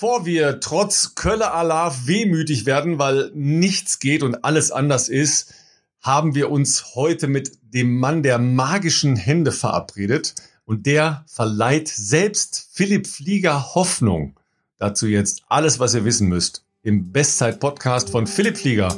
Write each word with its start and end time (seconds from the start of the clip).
Bevor 0.00 0.26
wir 0.26 0.60
trotz 0.60 1.16
Kölle 1.16 1.50
Alarv 1.50 2.06
wehmütig 2.06 2.66
werden, 2.66 3.00
weil 3.00 3.32
nichts 3.34 3.98
geht 3.98 4.22
und 4.22 4.44
alles 4.44 4.70
anders 4.70 5.08
ist, 5.08 5.52
haben 6.00 6.36
wir 6.36 6.52
uns 6.52 6.94
heute 6.94 7.26
mit 7.26 7.58
dem 7.62 7.98
Mann 7.98 8.22
der 8.22 8.38
magischen 8.38 9.16
Hände 9.16 9.50
verabredet 9.50 10.36
und 10.64 10.86
der 10.86 11.24
verleiht 11.26 11.88
selbst 11.88 12.68
Philipp 12.70 13.08
Flieger 13.08 13.74
Hoffnung. 13.74 14.38
Dazu 14.78 15.08
jetzt 15.08 15.42
alles, 15.48 15.80
was 15.80 15.94
ihr 15.94 16.04
wissen 16.04 16.28
müsst 16.28 16.64
im 16.82 17.10
Bestzeit-Podcast 17.10 18.10
von 18.10 18.28
Philipp 18.28 18.56
Flieger 18.56 18.96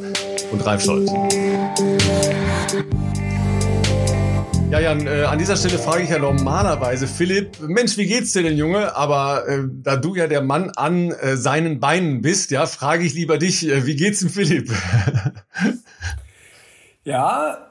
und 0.52 0.66
Ralf 0.66 0.84
Scholz. 0.84 1.10
Ja, 4.70 4.78
Jan, 4.78 5.04
äh, 5.04 5.24
an 5.24 5.36
dieser 5.36 5.56
Stelle 5.56 5.80
frage 5.80 6.04
ich 6.04 6.10
ja 6.10 6.20
normalerweise 6.20 7.08
Philipp, 7.08 7.58
Mensch, 7.58 7.96
wie 7.96 8.06
geht's 8.06 8.32
dir 8.32 8.44
denn, 8.44 8.56
Junge? 8.56 8.94
Aber 8.94 9.48
äh, 9.48 9.64
da 9.68 9.96
du 9.96 10.14
ja 10.14 10.28
der 10.28 10.42
Mann 10.42 10.70
an 10.70 11.10
äh, 11.10 11.36
seinen 11.36 11.80
Beinen 11.80 12.22
bist, 12.22 12.52
ja, 12.52 12.66
frage 12.66 13.02
ich 13.02 13.14
lieber 13.14 13.36
dich, 13.36 13.66
äh, 13.66 13.84
wie 13.84 13.96
geht's 13.96 14.20
dem 14.20 14.28
Philipp? 14.28 14.72
ja, 17.04 17.66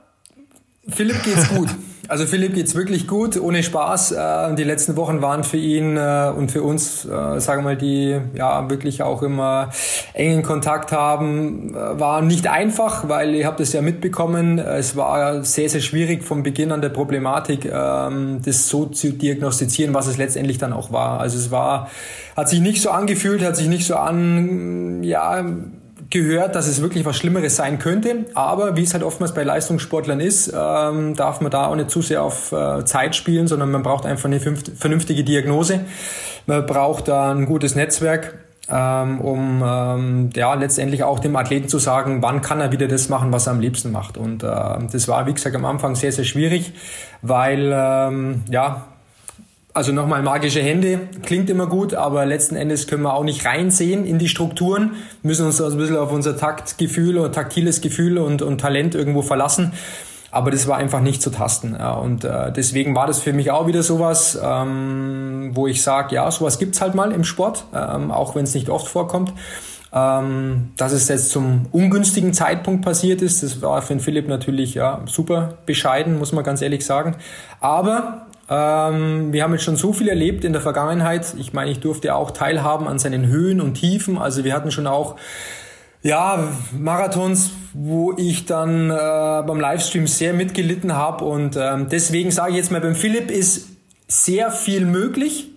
Philipp 0.89 1.23
geht's 1.23 1.47
gut. 1.47 1.69
Also 2.09 2.25
Philipp 2.25 2.55
geht's 2.55 2.73
wirklich 2.73 3.07
gut, 3.07 3.39
ohne 3.39 3.61
Spaß. 3.61 4.13
Äh, 4.13 4.55
die 4.55 4.63
letzten 4.63 4.95
Wochen 4.95 5.21
waren 5.21 5.43
für 5.43 5.57
ihn 5.57 5.95
äh, 5.95 6.31
und 6.35 6.51
für 6.51 6.63
uns, 6.63 7.05
äh, 7.05 7.39
sagen 7.39 7.61
wir 7.61 7.75
mal, 7.75 7.77
die 7.77 8.19
ja 8.33 8.67
wirklich 8.67 9.03
auch 9.03 9.21
immer 9.21 9.69
engen 10.15 10.41
Kontakt 10.41 10.91
haben, 10.91 11.75
war 11.75 12.23
nicht 12.23 12.47
einfach, 12.47 13.07
weil 13.07 13.35
ihr 13.35 13.45
habt 13.45 13.59
es 13.59 13.73
ja 13.73 13.83
mitbekommen. 13.83 14.57
Es 14.57 14.95
war 14.95 15.43
sehr, 15.43 15.69
sehr 15.69 15.81
schwierig 15.81 16.23
vom 16.23 16.41
Beginn 16.41 16.71
an 16.71 16.81
der 16.81 16.89
Problematik, 16.89 17.65
ähm, 17.71 18.39
das 18.43 18.67
so 18.67 18.87
zu 18.87 19.11
diagnostizieren, 19.11 19.93
was 19.93 20.07
es 20.07 20.17
letztendlich 20.17 20.57
dann 20.57 20.73
auch 20.73 20.91
war. 20.91 21.19
Also 21.19 21.37
es 21.37 21.51
war, 21.51 21.91
hat 22.35 22.49
sich 22.49 22.59
nicht 22.59 22.81
so 22.81 22.89
angefühlt, 22.89 23.43
hat 23.43 23.55
sich 23.55 23.67
nicht 23.67 23.85
so 23.85 23.95
an, 23.95 25.03
ja, 25.03 25.45
gehört, 26.09 26.55
dass 26.55 26.67
es 26.67 26.81
wirklich 26.81 27.05
was 27.05 27.17
Schlimmeres 27.17 27.55
sein 27.55 27.79
könnte. 27.79 28.25
Aber 28.33 28.75
wie 28.75 28.83
es 28.83 28.93
halt 28.93 29.03
oftmals 29.03 29.33
bei 29.33 29.43
Leistungssportlern 29.43 30.19
ist, 30.19 30.51
ähm, 30.55 31.15
darf 31.15 31.41
man 31.41 31.51
da 31.51 31.67
auch 31.67 31.75
nicht 31.75 31.89
zu 31.89 32.01
sehr 32.01 32.23
auf 32.23 32.51
äh, 32.51 32.83
Zeit 32.85 33.15
spielen, 33.15 33.47
sondern 33.47 33.71
man 33.71 33.83
braucht 33.83 34.05
einfach 34.05 34.25
eine 34.25 34.39
vernünftige 34.39 35.23
Diagnose. 35.23 35.81
Man 36.45 36.65
braucht 36.65 37.07
da 37.07 37.31
ein 37.31 37.45
gutes 37.45 37.75
Netzwerk, 37.75 38.39
ähm, 38.69 39.21
um 39.21 39.63
ähm, 39.65 40.29
ja 40.35 40.53
letztendlich 40.55 41.03
auch 41.03 41.19
dem 41.19 41.35
Athleten 41.35 41.67
zu 41.67 41.79
sagen, 41.79 42.21
wann 42.21 42.41
kann 42.41 42.59
er 42.59 42.71
wieder 42.71 42.87
das 42.87 43.09
machen, 43.09 43.31
was 43.31 43.47
er 43.47 43.53
am 43.53 43.59
liebsten 43.59 43.91
macht. 43.91 44.17
Und 44.17 44.43
äh, 44.43 44.47
das 44.47 45.07
war, 45.07 45.27
wie 45.27 45.33
gesagt, 45.33 45.55
am 45.55 45.65
Anfang 45.65 45.95
sehr, 45.95 46.11
sehr 46.11 46.25
schwierig, 46.25 46.73
weil 47.21 47.71
ähm, 47.73 48.43
ja 48.49 48.87
also 49.79 49.93
nochmal 49.93 50.21
magische 50.23 50.61
Hände 50.61 50.99
klingt 51.23 51.49
immer 51.49 51.65
gut, 51.65 51.93
aber 51.93 52.25
letzten 52.25 52.57
Endes 52.57 52.85
können 52.85 53.03
wir 53.03 53.13
auch 53.13 53.23
nicht 53.23 53.45
reinsehen 53.45 54.05
in 54.05 54.19
die 54.19 54.27
Strukturen, 54.27 54.95
müssen 55.23 55.45
uns 55.45 55.61
also 55.61 55.77
ein 55.77 55.79
bisschen 55.79 55.95
auf 55.95 56.11
unser 56.11 56.35
Taktgefühl 56.35 57.17
oder 57.17 57.31
taktiles 57.31 57.79
Gefühl 57.79 58.17
und, 58.17 58.41
und 58.41 58.59
Talent 58.59 58.93
irgendwo 58.93 59.21
verlassen. 59.21 59.71
Aber 60.31 60.51
das 60.51 60.67
war 60.67 60.75
einfach 60.75 60.99
nicht 60.99 61.21
zu 61.21 61.29
tasten. 61.29 61.75
Und 61.75 62.25
äh, 62.25 62.51
deswegen 62.51 62.93
war 62.93 63.07
das 63.07 63.19
für 63.19 63.31
mich 63.31 63.51
auch 63.51 63.67
wieder 63.67 63.81
sowas, 63.81 64.37
ähm, 64.43 65.51
wo 65.53 65.65
ich 65.65 65.81
sage, 65.81 66.13
ja, 66.13 66.29
sowas 66.29 66.59
gibt's 66.59 66.81
halt 66.81 66.93
mal 66.93 67.13
im 67.13 67.23
Sport, 67.23 67.63
ähm, 67.73 68.11
auch 68.11 68.35
wenn 68.35 68.43
es 68.43 68.53
nicht 68.53 68.69
oft 68.69 68.85
vorkommt. 68.85 69.31
Ähm, 69.93 70.71
dass 70.75 70.91
es 70.91 71.07
jetzt 71.07 71.31
zum 71.31 71.67
ungünstigen 71.71 72.33
Zeitpunkt 72.33 72.83
passiert 72.83 73.21
ist, 73.21 73.43
das 73.43 73.61
war 73.61 73.81
für 73.81 73.93
den 73.93 74.01
Philipp 74.01 74.27
natürlich 74.27 74.73
ja, 74.73 75.01
super 75.05 75.57
bescheiden, 75.65 76.19
muss 76.19 76.33
man 76.33 76.43
ganz 76.43 76.61
ehrlich 76.61 76.85
sagen. 76.85 77.15
Aber 77.61 78.27
ähm, 78.49 79.31
wir 79.31 79.43
haben 79.43 79.51
jetzt 79.53 79.63
schon 79.63 79.75
so 79.75 79.93
viel 79.93 80.09
erlebt 80.09 80.43
in 80.43 80.53
der 80.53 80.61
Vergangenheit. 80.61 81.35
Ich 81.37 81.53
meine, 81.53 81.71
ich 81.71 81.79
durfte 81.79 82.15
auch 82.15 82.31
teilhaben 82.31 82.87
an 82.87 82.97
seinen 82.97 83.27
Höhen 83.27 83.61
und 83.61 83.75
Tiefen. 83.75 84.17
Also 84.17 84.43
wir 84.43 84.53
hatten 84.53 84.71
schon 84.71 84.87
auch 84.87 85.17
ja, 86.01 86.47
Marathons, 86.71 87.51
wo 87.73 88.13
ich 88.17 88.45
dann 88.45 88.89
äh, 88.89 88.93
beim 88.93 89.59
Livestream 89.59 90.07
sehr 90.07 90.33
mitgelitten 90.33 90.95
habe. 90.95 91.25
Und 91.25 91.57
ähm, 91.57 91.87
deswegen 91.89 92.31
sage 92.31 92.51
ich 92.51 92.57
jetzt 92.57 92.71
mal, 92.71 92.81
beim 92.81 92.95
Philipp 92.95 93.29
ist 93.29 93.67
sehr 94.07 94.49
viel 94.49 94.85
möglich. 94.85 95.51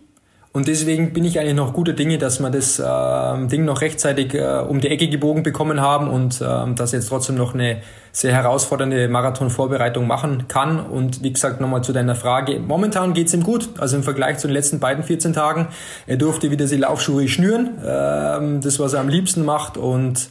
Und 0.54 0.68
deswegen 0.68 1.14
bin 1.14 1.24
ich 1.24 1.38
eigentlich 1.38 1.54
noch 1.54 1.72
guter 1.72 1.94
Dinge, 1.94 2.18
dass 2.18 2.38
wir 2.38 2.50
das 2.50 2.78
äh, 2.78 3.46
Ding 3.48 3.64
noch 3.64 3.80
rechtzeitig 3.80 4.34
äh, 4.34 4.58
um 4.68 4.82
die 4.82 4.88
Ecke 4.88 5.08
gebogen 5.08 5.42
bekommen 5.42 5.80
haben 5.80 6.08
und 6.08 6.42
äh, 6.42 6.74
dass 6.74 6.92
jetzt 6.92 7.08
trotzdem 7.08 7.36
noch 7.36 7.54
eine 7.54 7.80
sehr 8.12 8.34
herausfordernde 8.34 9.08
Marathonvorbereitung 9.08 10.06
machen 10.06 10.48
kann. 10.48 10.78
Und 10.78 11.22
wie 11.22 11.32
gesagt, 11.32 11.62
nochmal 11.62 11.82
zu 11.82 11.94
deiner 11.94 12.14
Frage. 12.14 12.60
Momentan 12.60 13.14
geht's 13.14 13.32
ihm 13.32 13.42
gut. 13.42 13.70
Also 13.78 13.96
im 13.96 14.02
Vergleich 14.02 14.38
zu 14.38 14.46
den 14.46 14.52
letzten 14.52 14.78
beiden 14.78 15.02
14 15.02 15.32
Tagen. 15.32 15.68
Er 16.06 16.18
durfte 16.18 16.50
wieder 16.50 16.66
die 16.66 16.76
Laufschuhe 16.76 17.28
schnüren. 17.28 17.78
Äh, 17.78 18.60
das, 18.60 18.78
was 18.78 18.92
er 18.92 19.00
am 19.00 19.08
liebsten 19.08 19.46
macht. 19.46 19.78
Und 19.78 20.28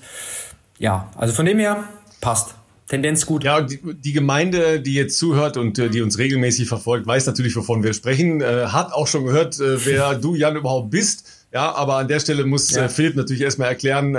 ja, 0.78 1.08
also 1.18 1.34
von 1.34 1.48
dem 1.48 1.58
her 1.58 1.84
passt. 2.22 2.54
Tendenz 2.92 3.26
gut. 3.26 3.46
Ja, 3.46 3.62
die, 3.62 3.80
die, 3.82 4.12
Gemeinde, 4.12 4.82
die 4.82 4.96
jetzt 4.96 5.18
zuhört 5.18 5.56
und 5.56 5.80
äh, 5.80 5.90
die 5.90 6.02
uns 6.02 6.18
regelmäßig 6.18 6.68
verfolgt, 6.68 7.08
weiß 7.08 7.26
natürlich, 7.26 7.56
wovon 7.56 7.84
wir 7.84 7.94
sprechen, 7.94 8.42
äh, 8.42 8.66
hat 8.66 8.92
auch 8.92 9.08
schon 9.08 9.24
gehört, 9.24 9.58
äh, 9.62 9.86
wer 9.86 10.16
du, 10.22 10.36
Jan, 10.36 10.58
überhaupt 10.58 10.92
bist. 10.92 11.48
Ja, 11.54 11.74
aber 11.74 11.96
an 11.96 12.10
der 12.10 12.20
Stelle 12.20 12.46
muss 12.46 12.70
ja. 12.72 12.90
Philipp 12.90 13.16
natürlich 13.16 13.44
erstmal 13.44 13.70
erklären, 13.70 14.14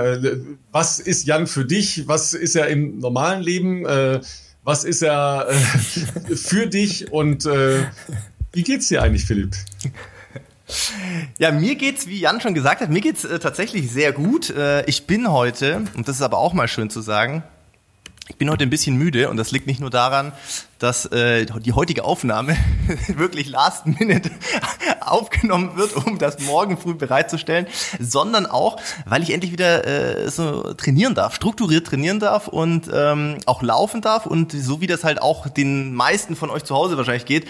was 0.70 1.00
ist 1.00 1.26
Jan 1.26 1.46
für 1.46 1.64
dich? 1.64 2.06
Was 2.06 2.34
ist 2.34 2.56
er 2.56 2.68
im 2.68 2.98
normalen 2.98 3.42
Leben? 3.42 3.86
Was 4.64 4.84
ist 4.84 5.02
er 5.02 5.48
für 6.34 6.66
dich? 6.66 7.10
Und 7.10 7.46
wie 7.46 8.62
geht's 8.62 8.88
dir 8.88 9.02
eigentlich, 9.02 9.24
Philipp? 9.24 9.56
Ja, 11.38 11.52
mir 11.52 11.74
geht's, 11.74 12.06
wie 12.06 12.20
Jan 12.20 12.40
schon 12.40 12.54
gesagt 12.54 12.80
hat, 12.80 12.90
mir 12.90 13.00
geht's 13.00 13.24
äh, 13.24 13.38
tatsächlich 13.38 13.90
sehr 13.90 14.12
gut. 14.12 14.50
Äh, 14.50 14.84
ich 14.86 15.06
bin 15.06 15.30
heute, 15.30 15.82
und 15.94 16.08
das 16.08 16.16
ist 16.16 16.22
aber 16.22 16.38
auch 16.38 16.52
mal 16.52 16.68
schön 16.68 16.90
zu 16.90 17.00
sagen, 17.00 17.42
ich 18.32 18.38
bin 18.38 18.48
heute 18.48 18.64
ein 18.64 18.70
bisschen 18.70 18.96
müde 18.96 19.28
und 19.28 19.36
das 19.36 19.50
liegt 19.50 19.66
nicht 19.66 19.78
nur 19.78 19.90
daran, 19.90 20.32
dass 20.78 21.04
äh, 21.04 21.44
die 21.60 21.74
heutige 21.74 22.02
Aufnahme 22.02 22.56
wirklich 23.08 23.50
last 23.50 23.84
minute 23.86 24.30
aufgenommen 25.00 25.76
wird, 25.76 25.94
um 25.94 26.16
das 26.16 26.40
morgen 26.40 26.78
früh 26.78 26.94
bereitzustellen, 26.94 27.66
sondern 28.00 28.46
auch, 28.46 28.80
weil 29.04 29.22
ich 29.22 29.34
endlich 29.34 29.52
wieder 29.52 29.86
äh, 29.86 30.30
so 30.30 30.72
trainieren 30.72 31.14
darf, 31.14 31.34
strukturiert 31.34 31.86
trainieren 31.86 32.20
darf 32.20 32.48
und 32.48 32.90
ähm, 32.92 33.36
auch 33.44 33.60
laufen 33.62 34.00
darf 34.00 34.24
und 34.24 34.52
so 34.52 34.80
wie 34.80 34.86
das 34.86 35.04
halt 35.04 35.20
auch 35.20 35.50
den 35.50 35.94
meisten 35.94 36.34
von 36.34 36.48
euch 36.48 36.64
zu 36.64 36.74
Hause 36.74 36.96
wahrscheinlich 36.96 37.26
geht, 37.26 37.46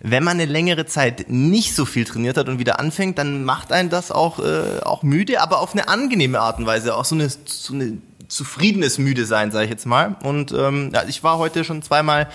wenn 0.00 0.22
man 0.22 0.38
eine 0.38 0.44
längere 0.44 0.84
Zeit 0.84 1.30
nicht 1.30 1.74
so 1.74 1.86
viel 1.86 2.04
trainiert 2.04 2.36
hat 2.36 2.50
und 2.50 2.58
wieder 2.58 2.78
anfängt, 2.78 3.16
dann 3.16 3.44
macht 3.44 3.72
einen 3.72 3.88
das 3.88 4.12
auch 4.12 4.40
äh, 4.40 4.80
auch 4.84 5.02
müde, 5.02 5.40
aber 5.40 5.60
auf 5.60 5.72
eine 5.72 5.88
angenehme 5.88 6.38
Art 6.38 6.58
und 6.58 6.66
Weise, 6.66 6.96
auch 6.96 7.06
so 7.06 7.14
eine 7.14 7.30
so 7.30 7.72
eine 7.72 7.96
zufriedenes 8.28 8.98
Müde 8.98 9.26
sein, 9.26 9.50
sage 9.50 9.64
ich 9.64 9.70
jetzt 9.70 9.86
mal. 9.86 10.16
Und 10.22 10.52
ähm, 10.52 10.90
ja, 10.92 11.02
ich 11.08 11.22
war 11.22 11.38
heute 11.38 11.64
schon 11.64 11.82
zweimal 11.82 12.28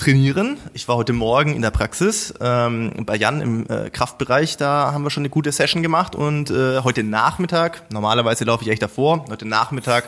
trainieren. 0.00 0.56
Ich 0.72 0.88
war 0.88 0.96
heute 0.96 1.12
Morgen 1.12 1.54
in 1.54 1.62
der 1.62 1.70
Praxis 1.70 2.32
ähm, 2.40 2.92
bei 3.04 3.16
Jan 3.16 3.42
im 3.42 3.66
äh, 3.68 3.90
Kraftbereich. 3.90 4.56
Da 4.56 4.92
haben 4.92 5.02
wir 5.04 5.10
schon 5.10 5.22
eine 5.22 5.30
gute 5.30 5.52
Session 5.52 5.82
gemacht 5.82 6.16
und 6.16 6.50
äh, 6.50 6.80
heute 6.80 7.02
Nachmittag. 7.04 7.82
Normalerweise 7.92 8.44
laufe 8.44 8.64
ich 8.64 8.70
echt 8.70 8.82
davor. 8.82 9.26
Heute 9.28 9.46
Nachmittag 9.46 10.04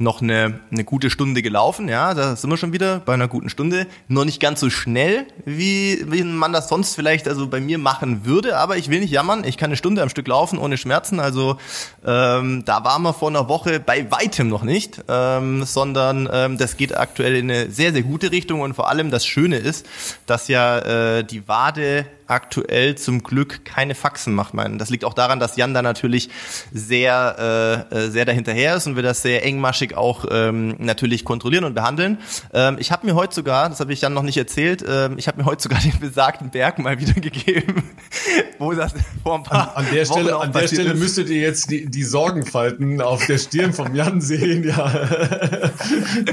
noch 0.00 0.22
eine, 0.22 0.60
eine 0.70 0.84
gute 0.84 1.10
Stunde 1.10 1.42
gelaufen. 1.42 1.88
Ja, 1.88 2.14
da 2.14 2.34
sind 2.34 2.48
wir 2.50 2.56
schon 2.56 2.72
wieder 2.72 3.00
bei 3.00 3.14
einer 3.14 3.28
guten 3.28 3.50
Stunde. 3.50 3.86
Noch 4.08 4.24
nicht 4.24 4.40
ganz 4.40 4.60
so 4.60 4.70
schnell, 4.70 5.26
wie, 5.44 6.04
wie 6.08 6.24
man 6.24 6.52
das 6.52 6.68
sonst 6.68 6.94
vielleicht 6.94 7.28
also 7.28 7.46
bei 7.48 7.60
mir 7.60 7.78
machen 7.78 8.24
würde. 8.24 8.56
Aber 8.56 8.78
ich 8.78 8.88
will 8.88 9.00
nicht 9.00 9.10
jammern. 9.10 9.44
Ich 9.44 9.58
kann 9.58 9.68
eine 9.68 9.76
Stunde 9.76 10.02
am 10.02 10.08
Stück 10.08 10.26
laufen 10.26 10.58
ohne 10.58 10.78
Schmerzen. 10.78 11.20
Also 11.20 11.58
ähm, 12.06 12.64
da 12.64 12.82
waren 12.82 13.02
wir 13.02 13.12
vor 13.12 13.28
einer 13.28 13.48
Woche 13.48 13.78
bei 13.78 14.10
weitem 14.10 14.48
noch 14.48 14.62
nicht, 14.62 15.04
ähm, 15.08 15.64
sondern 15.64 16.28
ähm, 16.32 16.56
das 16.56 16.78
geht 16.78 16.96
aktuell 16.96 17.36
in 17.36 17.50
eine 17.50 17.70
sehr, 17.70 17.92
sehr 17.92 18.02
gute 18.02 18.32
Richtung. 18.32 18.62
Und 18.62 18.74
vor 18.74 18.88
allem 18.88 19.10
das 19.10 19.26
Schöne 19.26 19.58
ist, 19.58 19.86
dass 20.24 20.48
ja 20.48 20.78
äh, 20.78 21.24
die 21.24 21.46
Wade 21.46 22.06
aktuell 22.30 22.94
zum 22.96 23.22
Glück 23.22 23.64
keine 23.64 23.94
Faxen 23.94 24.34
macht. 24.34 24.54
Man. 24.54 24.78
Das 24.78 24.90
liegt 24.90 25.04
auch 25.04 25.14
daran, 25.14 25.40
dass 25.40 25.56
Jan 25.56 25.74
da 25.74 25.82
natürlich 25.82 26.30
sehr, 26.72 27.86
äh, 27.92 27.96
äh, 27.96 28.10
sehr 28.10 28.24
dahinterher 28.24 28.76
ist 28.76 28.86
und 28.86 28.96
wir 28.96 29.02
das 29.02 29.22
sehr 29.22 29.44
engmaschig 29.44 29.96
auch 29.96 30.24
ähm, 30.30 30.76
natürlich 30.78 31.24
kontrollieren 31.24 31.64
und 31.64 31.74
behandeln. 31.74 32.18
Ähm, 32.52 32.76
ich 32.78 32.92
habe 32.92 33.06
mir 33.06 33.14
heute 33.14 33.34
sogar, 33.34 33.68
das 33.68 33.80
habe 33.80 33.92
ich 33.92 34.00
Jan 34.00 34.14
noch 34.14 34.22
nicht 34.22 34.36
erzählt, 34.36 34.84
ähm, 34.88 35.18
ich 35.18 35.28
habe 35.28 35.38
mir 35.38 35.44
heute 35.44 35.62
sogar 35.62 35.80
den 35.82 35.98
besagten 35.98 36.50
Berg 36.50 36.78
mal 36.78 36.98
wieder 37.00 37.14
gegeben, 37.14 37.82
wo 38.58 38.72
das 38.72 38.94
vor 39.22 39.36
ein 39.36 39.42
paar 39.42 39.76
An, 39.76 39.86
an 39.86 39.92
der 39.92 40.04
Stelle, 40.04 40.36
an 40.36 40.52
der 40.52 40.68
Stelle 40.68 40.94
müsstet 40.94 41.28
ihr 41.28 41.40
jetzt 41.40 41.70
die, 41.70 41.86
die 41.86 42.04
Sorgenfalten 42.04 43.00
auf 43.00 43.26
der 43.26 43.38
Stirn 43.38 43.72
vom 43.72 43.94
Jan 43.94 44.20
sehen, 44.20 44.64
ja. 44.64 44.76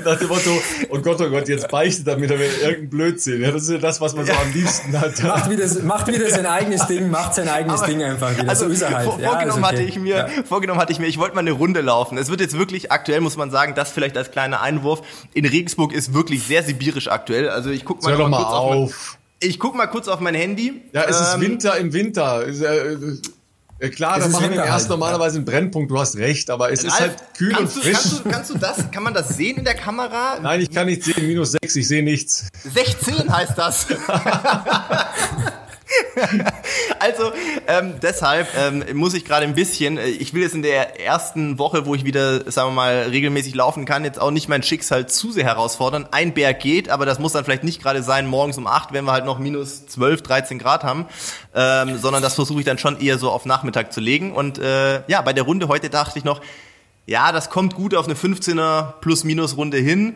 Nach 0.06 0.18
dem 0.18 0.28
Motto, 0.28 0.62
oh 0.90 1.00
Gott, 1.00 1.22
oh 1.22 1.30
Gott, 1.30 1.48
jetzt 1.48 1.70
beichtet 1.70 2.08
er 2.08 2.18
mir 2.18 2.30
irgendein 2.30 2.90
Blödsinn. 2.90 3.42
Ja, 3.42 3.52
das 3.52 3.64
ist 3.64 3.70
ja 3.70 3.78
das, 3.78 4.02
was 4.02 4.16
man 4.16 4.26
so 4.26 4.34
am 4.34 4.54
liebsten 4.54 5.00
hat. 5.00 5.22
Macht 5.24 5.50
wieder, 5.50 5.68
macht 5.88 6.08
wieder 6.08 6.30
sein 6.30 6.46
eigenes 6.46 6.86
Ding, 6.88 7.10
macht 7.10 7.34
sein 7.34 7.48
eigenes 7.48 7.80
Aber, 7.80 7.88
Ding 7.88 8.04
einfach 8.04 8.38
wieder. 8.38 8.50
Also, 8.50 8.66
so 8.66 8.72
ist 8.72 8.82
er 8.82 8.92
halt. 8.92 9.06
Vor, 9.06 9.20
ja, 9.20 9.30
vorgenommen, 9.30 9.64
okay. 9.64 9.74
hatte 9.74 9.84
ich 9.84 10.00
mir, 10.00 10.16
ja. 10.18 10.28
vorgenommen 10.48 10.80
hatte 10.80 10.92
ich 10.92 11.00
mir, 11.00 11.08
ich 11.08 11.18
wollte 11.18 11.36
mal 11.36 11.42
eine 11.42 11.52
Runde 11.52 11.82
laufen. 11.82 12.18
Es 12.18 12.30
wird 12.30 12.42
jetzt 12.42 12.58
wirklich 12.58 12.92
aktuell, 12.92 13.22
muss 13.22 13.38
man 13.38 13.52
sagen, 13.52 13.74
das 13.76 13.92
vielleicht 13.92 14.18
als 14.18 14.32
kleiner 14.32 14.62
Einwurf. 14.62 15.02
In 15.34 15.46
Regensburg 15.46 15.94
ist 15.94 16.14
wirklich 16.14 16.44
sehr 16.44 16.64
sibirisch 16.64 17.08
aktuell. 17.08 17.50
Also 17.50 17.70
ich 17.70 17.86
guck 17.86 18.04
mal, 18.04 18.18
mal, 18.18 18.30
mal 18.30 18.38
kurz 18.38 18.50
auf. 18.50 18.64
auf 18.64 18.70
mein, 18.70 18.90
ich 19.40 19.60
guck 19.60 19.76
mal 19.76 19.88
kurz 19.88 20.08
auf 20.08 20.20
mein 20.20 20.36
Handy. 20.36 20.82
Ja, 20.94 21.04
es 21.04 21.18
ähm, 21.18 21.24
ist 21.24 21.40
Winter 21.40 21.78
im 21.78 21.94
Winter. 21.94 22.48
Äh, 22.48 22.98
Ja, 23.80 23.90
klar, 23.90 24.20
da 24.20 24.28
machen 24.28 24.52
wir 24.52 24.64
erst 24.64 24.90
normalerweise 24.90 25.38
einen 25.38 25.46
Brennpunkt, 25.46 25.92
du 25.92 26.00
hast 26.00 26.18
recht, 26.18 26.50
aber 26.50 26.72
es 26.72 26.84
Ralf, 26.84 26.94
ist 26.94 27.00
halt 27.00 27.34
kühl 27.38 27.56
und 27.56 27.66
du, 27.66 27.80
frisch. 27.80 27.94
Kannst 27.94 28.12
du, 28.12 28.30
kannst 28.30 28.50
du 28.50 28.58
das, 28.58 28.90
kann 28.92 29.04
man 29.04 29.14
das 29.14 29.30
sehen 29.30 29.58
in 29.58 29.66
der 29.66 29.76
Kamera? 29.76 30.40
Nein, 30.42 30.62
ich 30.62 30.72
kann 30.72 30.88
nicht 30.88 31.04
sehen, 31.04 31.28
minus 31.28 31.52
6, 31.52 31.76
ich 31.76 31.88
sehe 31.88 32.02
nichts. 32.02 32.48
16 32.64 33.32
heißt 33.32 33.56
das. 33.56 33.86
also 37.00 37.32
ähm, 37.68 37.96
deshalb 38.02 38.48
ähm, 38.58 38.84
muss 38.94 39.14
ich 39.14 39.26
gerade 39.26 39.46
ein 39.46 39.56
bisschen, 39.56 39.98
äh, 39.98 40.08
ich 40.08 40.34
will 40.34 40.42
jetzt 40.42 40.56
in 40.56 40.62
der 40.62 41.00
ersten 41.00 41.58
Woche, 41.60 41.86
wo 41.86 41.96
ich 41.96 42.04
wieder, 42.04 42.52
sagen 42.52 42.70
wir 42.70 42.76
mal, 42.76 42.94
regelmäßig 43.10 43.56
laufen 43.56 43.86
kann, 43.86 44.04
jetzt 44.04 44.20
auch 44.20 44.32
nicht 44.32 44.50
mein 44.50 44.64
Schicksal 44.64 45.08
zu 45.08 45.32
sehr 45.32 45.46
herausfordern. 45.46 46.08
Ein 46.12 46.34
Berg 46.34 46.60
geht, 46.60 46.90
aber 46.90 47.06
das 47.06 47.20
muss 47.20 47.34
dann 47.34 47.46
vielleicht 47.46 47.64
nicht 47.64 47.82
gerade 47.82 48.04
sein 48.04 48.28
morgens 48.28 48.58
um 48.58 48.68
acht, 48.68 48.92
wenn 48.94 49.06
wir 49.06 49.12
halt 49.12 49.26
noch 49.26 49.40
minus 49.40 49.88
12, 49.88 50.22
13 50.24 50.60
Grad 50.60 50.84
haben, 50.84 51.06
ähm, 51.56 51.98
sondern 51.98 52.22
das 52.22 52.36
versuche 52.36 52.60
ich 52.60 52.66
dann 52.66 52.78
schon 52.78 53.00
eher 53.00 53.18
so 53.18 53.32
auf 53.32 53.46
Nachmittag 53.46 53.94
zu 53.94 54.02
legen. 54.02 54.34
Und 54.34 54.58
äh, 54.60 55.04
ja, 55.08 55.22
bei 55.22 55.34
der 55.34 55.44
Runde 55.44 55.68
heute 55.68 55.90
dachte 55.90 56.20
ich 56.20 56.26
noch, 56.26 56.42
ja, 57.06 57.32
das 57.32 57.50
kommt 57.50 57.76
gut 57.76 57.96
auf 57.96 58.06
eine 58.06 58.16
15er 58.16 59.00
Plus-Minus-Runde 59.00 59.78
hin. 59.78 60.16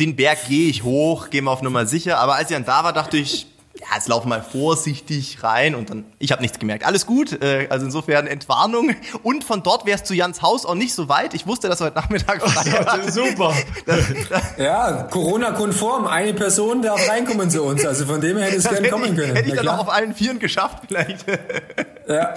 Den 0.00 0.16
Berg 0.16 0.48
gehe 0.48 0.68
ich 0.68 0.82
hoch, 0.82 1.30
gehe 1.30 1.42
mal 1.42 1.52
auf 1.52 1.62
Nummer 1.62 1.86
sicher. 1.86 2.18
Aber 2.18 2.34
als 2.34 2.50
ich 2.50 2.56
dann 2.56 2.64
da 2.64 2.82
war, 2.82 2.92
dachte 2.92 3.16
ich, 3.16 3.46
ja, 3.84 3.96
jetzt 3.96 4.08
laufen 4.08 4.28
mal 4.30 4.42
vorsichtig 4.42 5.42
rein 5.42 5.74
und 5.74 5.90
dann, 5.90 6.04
ich 6.18 6.32
habe 6.32 6.40
nichts 6.40 6.58
gemerkt. 6.58 6.86
Alles 6.86 7.04
gut, 7.04 7.42
äh, 7.42 7.66
also 7.68 7.84
insofern 7.84 8.26
Entwarnung. 8.26 8.94
Und 9.22 9.44
von 9.44 9.62
dort 9.62 9.84
wärst 9.84 10.08
du 10.08 10.14
Jans 10.14 10.40
Haus 10.40 10.64
auch 10.64 10.74
nicht 10.74 10.94
so 10.94 11.08
weit. 11.10 11.34
Ich 11.34 11.46
wusste, 11.46 11.68
dass 11.68 11.80
heute 11.80 11.94
Nachmittag 11.94 12.40
frei 12.48 12.70
ja, 12.70 13.02
Super. 13.12 13.54
ja, 14.56 15.02
Corona-konform. 15.10 16.06
Eine 16.06 16.32
Person 16.32 16.80
darf 16.80 17.08
reinkommen 17.08 17.50
zu 17.50 17.62
uns. 17.62 17.84
Also 17.84 18.06
von 18.06 18.20
dem 18.20 18.38
her 18.38 18.46
hätte 18.46 18.56
es 18.56 18.68
gerne 18.68 18.88
kommen 18.88 19.16
können. 19.16 19.36
Hätte 19.36 19.48
ich 19.48 19.54
dann 19.54 19.68
auch 19.68 19.80
auf 19.80 19.92
allen 19.92 20.14
Vieren 20.14 20.38
geschafft 20.38 20.84
vielleicht. 20.88 21.26
ja. 22.08 22.34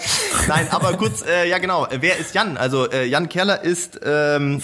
Nein, 0.47 0.67
aber 0.71 0.97
kurz, 0.97 1.23
äh, 1.25 1.47
ja 1.47 1.59
genau. 1.59 1.87
Wer 1.91 2.17
ist 2.17 2.35
Jan? 2.35 2.57
Also 2.57 2.89
äh, 2.89 3.05
Jan 3.05 3.29
Kerler 3.29 3.63
ist... 3.63 3.99
Ähm, 4.03 4.61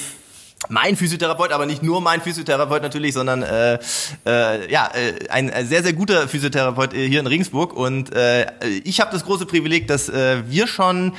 mein 0.69 0.95
Physiotherapeut, 0.95 1.51
aber 1.51 1.65
nicht 1.65 1.83
nur 1.83 2.01
mein 2.01 2.21
Physiotherapeut 2.21 2.81
natürlich, 2.81 3.13
sondern 3.13 3.44
äh, 3.44 3.80
äh, 4.25 4.71
ja 4.71 4.89
äh, 4.94 5.30
ein 5.30 5.51
sehr 5.68 5.83
sehr 5.83 5.94
guter 5.94 6.27
Physiotherapeut 6.27 6.94
hier 6.94 7.19
in 7.19 7.27
Regensburg 7.27 7.74
und 7.74 8.13
äh, 8.13 8.48
ich 8.83 9.00
habe 9.00 9.12
das 9.12 9.25
große 9.25 9.45
Privileg, 9.45 9.88
dass 9.88 10.10
äh, 10.10 10.44
wir 10.48 10.68
schon 10.68 11.13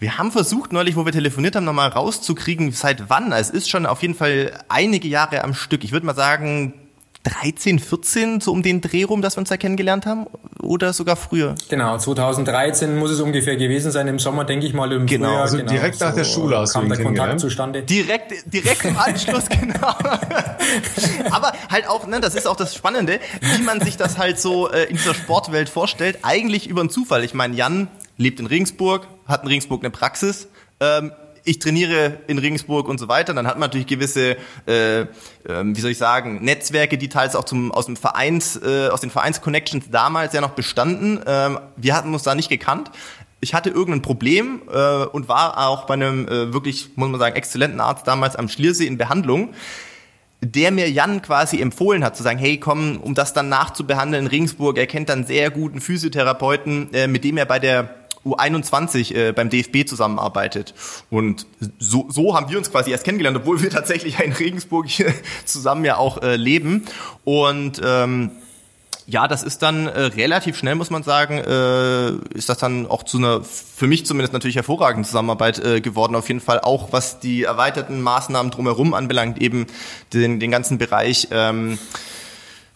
wir 0.00 0.16
haben 0.16 0.32
versucht 0.32 0.72
neulich, 0.72 0.96
wo 0.96 1.04
wir 1.04 1.12
telefoniert 1.12 1.56
haben, 1.56 1.64
nochmal 1.64 1.90
rauszukriegen, 1.90 2.72
seit 2.72 3.10
wann. 3.10 3.32
Es 3.32 3.50
ist 3.50 3.68
schon 3.68 3.84
auf 3.84 4.00
jeden 4.00 4.14
Fall 4.14 4.58
einige 4.70 5.06
Jahre 5.06 5.44
am 5.44 5.52
Stück. 5.52 5.84
Ich 5.84 5.92
würde 5.92 6.06
mal 6.06 6.14
sagen 6.14 6.72
13, 7.24 7.78
14, 7.78 8.40
so 8.40 8.50
um 8.50 8.62
den 8.62 8.80
Dreh 8.80 9.04
rum, 9.04 9.20
dass 9.20 9.36
wir 9.36 9.40
uns 9.40 9.50
da 9.50 9.58
kennengelernt 9.58 10.06
haben? 10.06 10.26
Oder 10.62 10.94
sogar 10.94 11.16
früher? 11.16 11.54
Genau, 11.68 11.98
2013 11.98 12.96
muss 12.96 13.10
es 13.10 13.20
ungefähr 13.20 13.56
gewesen 13.56 13.92
sein, 13.92 14.08
im 14.08 14.18
Sommer, 14.18 14.44
denke 14.44 14.66
ich 14.66 14.72
mal, 14.72 14.90
im 14.92 15.06
genau, 15.06 15.28
Frühjahr. 15.28 15.42
Also 15.42 15.56
genau, 15.58 15.70
direkt 15.70 16.00
nach 16.00 16.10
so 16.10 16.16
der 16.16 16.24
Schule 16.24 16.58
hast 16.58 16.72
kam 16.72 16.88
du 16.88 16.94
der 16.94 17.04
Kontakt 17.04 17.40
zustande. 17.40 17.82
Direkt, 17.82 18.52
direkt 18.52 18.84
im 18.86 18.96
Anschluss, 18.96 19.48
genau. 19.48 19.94
Aber 21.30 21.52
halt 21.68 21.88
auch, 21.88 22.06
ne, 22.06 22.20
das 22.20 22.34
ist 22.34 22.46
auch 22.46 22.56
das 22.56 22.74
Spannende, 22.74 23.20
wie 23.40 23.62
man 23.62 23.80
sich 23.80 23.98
das 23.98 24.16
halt 24.16 24.40
so 24.40 24.70
äh, 24.70 24.84
in 24.84 24.96
dieser 24.96 25.14
Sportwelt 25.14 25.68
vorstellt. 25.68 26.20
Eigentlich 26.22 26.68
über 26.68 26.80
einen 26.80 26.90
Zufall. 26.90 27.22
Ich 27.24 27.34
meine, 27.34 27.54
Jan 27.54 27.88
lebt 28.16 28.40
in 28.40 28.46
Regensburg, 28.46 29.06
hat 29.26 29.42
in 29.42 29.48
Regensburg 29.48 29.82
eine 29.82 29.90
Praxis. 29.90 30.48
Ähm, 30.80 31.12
ich 31.50 31.58
trainiere 31.58 32.18
in 32.28 32.38
Regensburg 32.38 32.88
und 32.88 32.98
so 32.98 33.08
weiter, 33.08 33.34
dann 33.34 33.48
hat 33.48 33.58
man 33.58 33.68
natürlich 33.68 33.88
gewisse, 33.88 34.36
äh, 34.68 35.00
äh, 35.00 35.06
wie 35.44 35.80
soll 35.80 35.90
ich 35.90 35.98
sagen, 35.98 36.44
Netzwerke, 36.44 36.96
die 36.96 37.08
teils 37.08 37.34
auch 37.34 37.42
zum, 37.42 37.72
aus 37.72 37.86
dem 37.86 37.96
Vereins, 37.96 38.56
äh, 38.56 38.88
aus 38.88 39.00
den 39.00 39.10
Vereinsconnections 39.10 39.90
damals 39.90 40.32
ja 40.32 40.40
noch 40.40 40.50
bestanden. 40.50 41.20
Ähm, 41.26 41.58
wir 41.76 41.96
hatten 41.96 42.14
uns 42.14 42.22
da 42.22 42.36
nicht 42.36 42.50
gekannt. 42.50 42.92
Ich 43.40 43.52
hatte 43.52 43.68
irgendein 43.68 44.00
Problem 44.00 44.62
äh, 44.72 45.04
und 45.06 45.26
war 45.28 45.58
auch 45.66 45.86
bei 45.86 45.94
einem 45.94 46.28
äh, 46.28 46.52
wirklich, 46.52 46.90
muss 46.94 47.08
man 47.08 47.18
sagen, 47.18 47.34
exzellenten 47.34 47.80
Arzt 47.80 48.06
damals 48.06 48.36
am 48.36 48.48
Schliersee 48.48 48.86
in 48.86 48.96
Behandlung 48.96 49.52
der 50.42 50.70
mir 50.70 50.90
Jan 50.90 51.20
quasi 51.20 51.60
empfohlen 51.60 52.02
hat, 52.02 52.16
zu 52.16 52.22
sagen, 52.22 52.38
hey, 52.38 52.56
komm, 52.56 52.96
um 52.96 53.14
das 53.14 53.34
dann 53.34 53.50
nachzubehandeln 53.50 54.24
in 54.24 54.30
Regensburg, 54.30 54.78
er 54.78 54.86
kennt 54.86 55.10
dann 55.10 55.26
sehr 55.26 55.50
guten 55.50 55.82
Physiotherapeuten, 55.82 56.94
äh, 56.94 57.08
mit 57.08 57.24
dem 57.24 57.36
er 57.36 57.44
bei 57.44 57.58
der 57.58 57.99
U21 58.24 59.14
äh, 59.14 59.32
beim 59.32 59.48
DFB 59.48 59.88
zusammenarbeitet. 59.88 60.74
Und 61.10 61.46
so, 61.78 62.06
so 62.10 62.34
haben 62.34 62.50
wir 62.50 62.58
uns 62.58 62.70
quasi 62.70 62.90
erst 62.90 63.04
kennengelernt, 63.04 63.38
obwohl 63.38 63.62
wir 63.62 63.70
tatsächlich 63.70 64.20
in 64.20 64.32
Regensburg 64.32 64.86
hier 64.88 65.12
zusammen 65.44 65.84
ja 65.84 65.96
auch 65.96 66.22
äh, 66.22 66.36
leben. 66.36 66.84
Und 67.24 67.80
ähm, 67.84 68.30
ja, 69.10 69.26
das 69.26 69.42
ist 69.42 69.62
dann 69.62 69.88
äh, 69.88 70.02
relativ 70.02 70.56
schnell, 70.56 70.76
muss 70.76 70.90
man 70.90 71.02
sagen, 71.02 71.38
äh, 71.38 72.10
ist 72.36 72.48
das 72.48 72.58
dann 72.58 72.86
auch 72.86 73.02
zu 73.02 73.18
einer, 73.18 73.42
für 73.42 73.88
mich 73.88 74.06
zumindest 74.06 74.32
natürlich 74.32 74.56
hervorragenden 74.56 75.04
Zusammenarbeit 75.04 75.58
äh, 75.58 75.80
geworden. 75.80 76.14
Auf 76.14 76.28
jeden 76.28 76.40
Fall 76.40 76.60
auch, 76.60 76.92
was 76.92 77.18
die 77.18 77.42
erweiterten 77.42 78.00
Maßnahmen 78.02 78.52
drumherum 78.52 78.94
anbelangt, 78.94 79.40
eben 79.40 79.66
den, 80.12 80.38
den 80.38 80.50
ganzen 80.50 80.78
Bereich. 80.78 81.28
Ähm, 81.32 81.78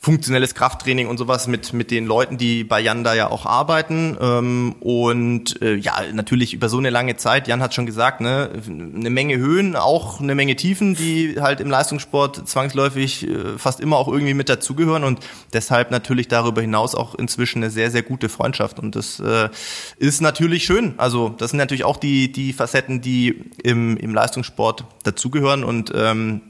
funktionelles 0.04 0.54
Krafttraining 0.54 1.08
und 1.08 1.16
sowas 1.16 1.46
mit 1.46 1.72
mit 1.72 1.90
den 1.90 2.04
Leuten, 2.04 2.36
die 2.36 2.62
bei 2.62 2.78
Jan 2.78 3.04
da 3.04 3.14
ja 3.14 3.30
auch 3.30 3.46
arbeiten 3.46 4.18
ähm, 4.20 4.74
und 4.80 5.62
äh, 5.62 5.76
ja 5.76 5.94
natürlich 6.12 6.52
über 6.52 6.68
so 6.68 6.76
eine 6.76 6.90
lange 6.90 7.16
Zeit. 7.16 7.48
Jan 7.48 7.62
hat 7.62 7.72
schon 7.74 7.86
gesagt, 7.86 8.20
ne, 8.20 8.50
eine 8.66 9.08
Menge 9.08 9.38
Höhen, 9.38 9.76
auch 9.76 10.20
eine 10.20 10.34
Menge 10.34 10.56
Tiefen, 10.56 10.94
die 10.94 11.36
halt 11.40 11.60
im 11.60 11.70
Leistungssport 11.70 12.46
zwangsläufig 12.46 13.26
äh, 13.26 13.56
fast 13.56 13.80
immer 13.80 13.96
auch 13.96 14.08
irgendwie 14.08 14.34
mit 14.34 14.50
dazugehören 14.50 15.04
und 15.04 15.20
deshalb 15.54 15.90
natürlich 15.90 16.28
darüber 16.28 16.60
hinaus 16.60 16.94
auch 16.94 17.14
inzwischen 17.14 17.62
eine 17.62 17.70
sehr 17.70 17.90
sehr 17.90 18.02
gute 18.02 18.28
Freundschaft 18.28 18.78
und 18.78 18.96
das 18.96 19.20
äh, 19.20 19.48
ist 19.96 20.20
natürlich 20.20 20.66
schön. 20.66 20.94
Also 20.98 21.30
das 21.30 21.52
sind 21.52 21.58
natürlich 21.58 21.84
auch 21.84 21.96
die 21.96 22.30
die 22.30 22.52
Facetten, 22.52 23.00
die 23.00 23.50
im 23.62 23.96
im 23.96 24.12
Leistungssport 24.12 24.84
dazugehören 25.02 25.64
und 25.64 25.92
ähm, 25.94 26.42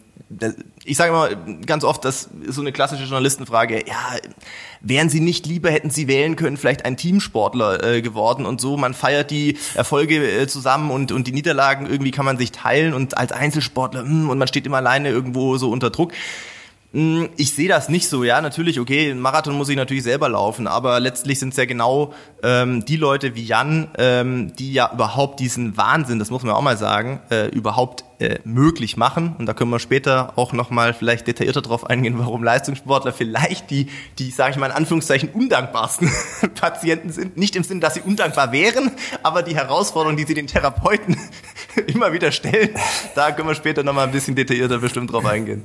ich 0.84 0.96
sage 0.96 1.10
immer 1.10 1.56
ganz 1.66 1.84
oft, 1.84 2.04
das 2.04 2.28
ist 2.46 2.54
so 2.54 2.60
eine 2.60 2.72
klassische 2.72 3.04
Journalistenfrage, 3.04 3.86
ja, 3.86 4.16
wären 4.80 5.08
Sie 5.08 5.20
nicht 5.20 5.46
lieber, 5.46 5.70
hätten 5.70 5.90
Sie 5.90 6.08
wählen 6.08 6.36
können, 6.36 6.56
vielleicht 6.56 6.84
ein 6.84 6.96
Teamsportler 6.96 7.82
äh, 7.82 8.02
geworden 8.02 8.46
und 8.46 8.60
so, 8.60 8.76
man 8.76 8.94
feiert 8.94 9.30
die 9.30 9.58
Erfolge 9.74 10.16
äh, 10.16 10.46
zusammen 10.46 10.90
und, 10.90 11.12
und 11.12 11.26
die 11.26 11.32
Niederlagen 11.32 11.86
irgendwie 11.86 12.10
kann 12.10 12.24
man 12.24 12.38
sich 12.38 12.52
teilen 12.52 12.94
und 12.94 13.16
als 13.16 13.32
Einzelsportler, 13.32 14.02
mh, 14.02 14.08
hm, 14.08 14.30
und 14.30 14.38
man 14.38 14.48
steht 14.48 14.66
immer 14.66 14.78
alleine 14.78 15.10
irgendwo 15.10 15.56
so 15.56 15.70
unter 15.70 15.90
Druck. 15.90 16.12
Hm, 16.94 17.30
ich 17.36 17.52
sehe 17.52 17.68
das 17.68 17.88
nicht 17.88 18.08
so, 18.08 18.22
ja, 18.22 18.40
natürlich, 18.40 18.78
okay, 18.78 19.12
Marathon 19.14 19.56
muss 19.56 19.68
ich 19.68 19.74
natürlich 19.74 20.04
selber 20.04 20.28
laufen, 20.28 20.68
aber 20.68 21.00
letztlich 21.00 21.40
sind 21.40 21.48
es 21.48 21.56
ja 21.56 21.64
genau 21.64 22.14
ähm, 22.44 22.84
die 22.84 22.96
Leute 22.96 23.34
wie 23.34 23.42
Jan, 23.42 23.88
ähm, 23.98 24.54
die 24.54 24.72
ja 24.72 24.92
überhaupt 24.92 25.40
diesen 25.40 25.76
Wahnsinn, 25.76 26.20
das 26.20 26.30
muss 26.30 26.44
man 26.44 26.54
auch 26.54 26.62
mal 26.62 26.76
sagen, 26.76 27.20
äh, 27.30 27.48
überhaupt 27.48 28.04
äh, 28.20 28.38
möglich 28.44 28.96
machen. 28.96 29.34
Und 29.38 29.46
da 29.46 29.54
können 29.54 29.70
wir 29.70 29.80
später 29.80 30.34
auch 30.36 30.52
nochmal 30.52 30.94
vielleicht 30.94 31.26
detaillierter 31.26 31.62
drauf 31.62 31.90
eingehen, 31.90 32.16
warum 32.16 32.44
Leistungssportler 32.44 33.12
vielleicht 33.12 33.70
die, 33.70 33.88
die, 34.20 34.30
sage 34.30 34.52
ich 34.52 34.56
mal 34.56 34.66
in 34.66 34.72
Anführungszeichen, 34.72 35.30
undankbarsten 35.30 36.12
Patienten 36.54 37.10
sind. 37.10 37.36
Nicht 37.36 37.56
im 37.56 37.64
Sinn, 37.64 37.80
dass 37.80 37.94
sie 37.94 38.02
undankbar 38.02 38.52
wären, 38.52 38.92
aber 39.24 39.42
die 39.42 39.56
Herausforderungen, 39.56 40.16
die 40.16 40.24
sie 40.24 40.34
den 40.34 40.46
Therapeuten 40.46 41.16
immer 41.88 42.12
wieder 42.12 42.30
stellen, 42.30 42.70
da 43.16 43.32
können 43.32 43.48
wir 43.48 43.56
später 43.56 43.82
nochmal 43.82 44.06
ein 44.06 44.12
bisschen 44.12 44.36
detaillierter 44.36 44.78
bestimmt 44.78 45.12
drauf 45.12 45.26
eingehen. 45.26 45.64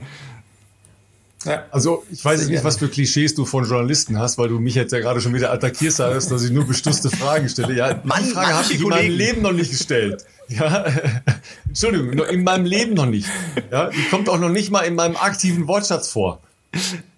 Ja. 1.46 1.66
Also 1.72 2.04
ich 2.12 2.24
weiß 2.24 2.42
jetzt 2.42 2.50
nicht, 2.50 2.64
was 2.64 2.78
für 2.78 2.90
Klischees 2.90 3.34
du 3.34 3.46
von 3.46 3.64
Journalisten 3.64 4.20
hast, 4.20 4.38
weil 4.38 4.50
du 4.50 4.60
mich 4.60 4.76
jetzt 4.76 4.92
ja 4.92 5.00
gerade 5.00 5.22
schon 5.22 5.34
wieder 5.34 5.52
attackierst, 5.52 6.00
hast, 6.00 6.30
dass 6.32 6.44
ich 6.44 6.52
nur 6.52 6.68
bestusste 6.68 7.10
Fragen 7.10 7.48
stelle. 7.48 7.74
Ja, 7.76 8.00
Mann, 8.04 8.24
die 8.26 8.32
Frage 8.32 8.54
habe 8.54 8.74
ich 8.74 8.82
in 8.82 8.88
meinem 8.90 9.18
Leben 9.18 9.42
noch 9.42 9.54
nicht 9.54 9.72
gestellt. 9.72 10.26
Ja, 10.50 10.86
Entschuldigung, 11.68 12.26
in 12.26 12.44
meinem 12.44 12.66
Leben 12.66 12.94
noch 12.94 13.06
nicht. 13.06 13.30
Ja, 13.72 13.90
die 13.90 14.04
kommt 14.10 14.28
auch 14.28 14.40
noch 14.40 14.50
nicht 14.50 14.72
mal 14.72 14.82
in 14.82 14.96
meinem 14.96 15.16
aktiven 15.16 15.68
Wortschatz 15.68 16.10
vor. 16.10 16.42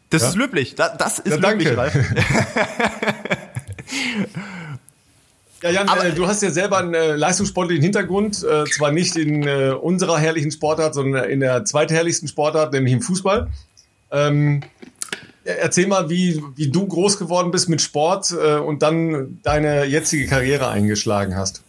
Das 0.10 0.22
ja? 0.22 0.30
ist 0.30 0.36
löblich. 0.36 0.76
Das, 0.76 0.98
das 0.98 1.20
ist 1.20 1.42
ja, 1.42 1.50
löblich, 1.50 1.76
Ralf. 1.76 1.94
Ja, 5.64 5.70
Jan, 5.70 5.90
Aber, 5.90 6.06
äh, 6.06 6.12
du 6.12 6.28
hast 6.28 6.42
ja 6.42 6.50
selber 6.50 6.80
einen 6.80 6.96
äh, 6.96 7.16
leistungssportlichen 7.16 7.84
Hintergrund, 7.84 8.44
äh, 8.44 8.66
zwar 8.66 8.92
nicht 8.92 9.16
in 9.16 9.44
äh, 9.44 9.70
unserer 9.80 10.18
herrlichen 10.18 10.52
Sportart, 10.52 10.96
sondern 10.96 11.30
in 11.30 11.40
der 11.40 11.66
zweitherrlichsten 11.66 12.28
Sportart, 12.28 12.74
nämlich 12.74 12.94
im 12.94 13.02
Fußball. 13.02 13.48
Ähm, 14.12 14.62
erzähl 15.44 15.88
mal, 15.88 16.10
wie, 16.10 16.42
wie 16.56 16.70
du 16.70 16.88
groß 16.88 17.18
geworden 17.18 17.52
bist 17.52 17.70
mit 17.70 17.82
Sport 17.82 18.32
äh, 18.32 18.58
und 18.58 18.82
dann 18.82 19.40
deine 19.44 19.86
jetzige 19.86 20.28
Karriere 20.28 20.70
eingeschlagen 20.70 21.36
hast. 21.36 21.64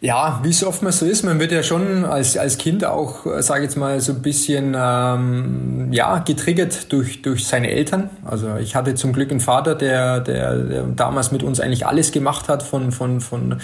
Ja, 0.00 0.38
wie 0.44 0.50
es 0.50 0.62
oftmals 0.62 1.00
so 1.00 1.06
ist, 1.06 1.24
man 1.24 1.40
wird 1.40 1.50
ja 1.50 1.64
schon 1.64 2.04
als, 2.04 2.36
als 2.36 2.56
Kind 2.56 2.84
auch, 2.84 3.26
äh, 3.26 3.42
sage 3.42 3.64
ich 3.64 3.70
jetzt 3.70 3.76
mal, 3.76 3.98
so 4.00 4.12
ein 4.12 4.22
bisschen 4.22 4.76
ähm, 4.78 5.88
ja, 5.92 6.20
getriggert 6.20 6.92
durch, 6.92 7.20
durch 7.22 7.44
seine 7.44 7.68
Eltern. 7.70 8.08
Also 8.24 8.56
ich 8.58 8.76
hatte 8.76 8.94
zum 8.94 9.12
Glück 9.12 9.32
einen 9.32 9.40
Vater, 9.40 9.74
der, 9.74 10.20
der, 10.20 10.56
der 10.56 10.82
damals 10.84 11.32
mit 11.32 11.42
uns 11.42 11.58
eigentlich 11.58 11.84
alles 11.84 12.12
gemacht 12.12 12.48
hat, 12.48 12.62
von, 12.62 12.92
von, 12.92 13.20
von 13.20 13.60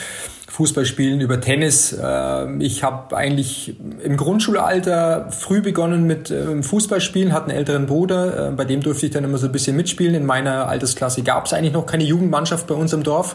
Fußballspielen 0.54 1.20
über 1.20 1.40
Tennis. 1.40 1.98
Ähm, 2.00 2.60
ich 2.60 2.84
habe 2.84 3.16
eigentlich 3.16 3.74
im 4.04 4.16
Grundschulalter 4.16 5.32
früh 5.32 5.60
begonnen 5.60 6.04
mit 6.06 6.30
ähm, 6.30 6.62
Fußballspielen, 6.62 7.32
hatte 7.32 7.48
einen 7.48 7.58
älteren 7.58 7.86
Bruder, 7.86 8.50
äh, 8.50 8.52
bei 8.52 8.64
dem 8.64 8.80
durfte 8.80 9.06
ich 9.06 9.12
dann 9.12 9.24
immer 9.24 9.36
so 9.36 9.46
ein 9.46 9.52
bisschen 9.52 9.74
mitspielen. 9.74 10.14
In 10.14 10.24
meiner 10.24 10.68
Altersklasse 10.68 11.24
gab 11.24 11.46
es 11.46 11.52
eigentlich 11.52 11.72
noch 11.72 11.86
keine 11.86 12.04
Jugendmannschaft 12.04 12.68
bei 12.68 12.76
uns 12.76 12.92
im 12.92 13.02
Dorf. 13.02 13.34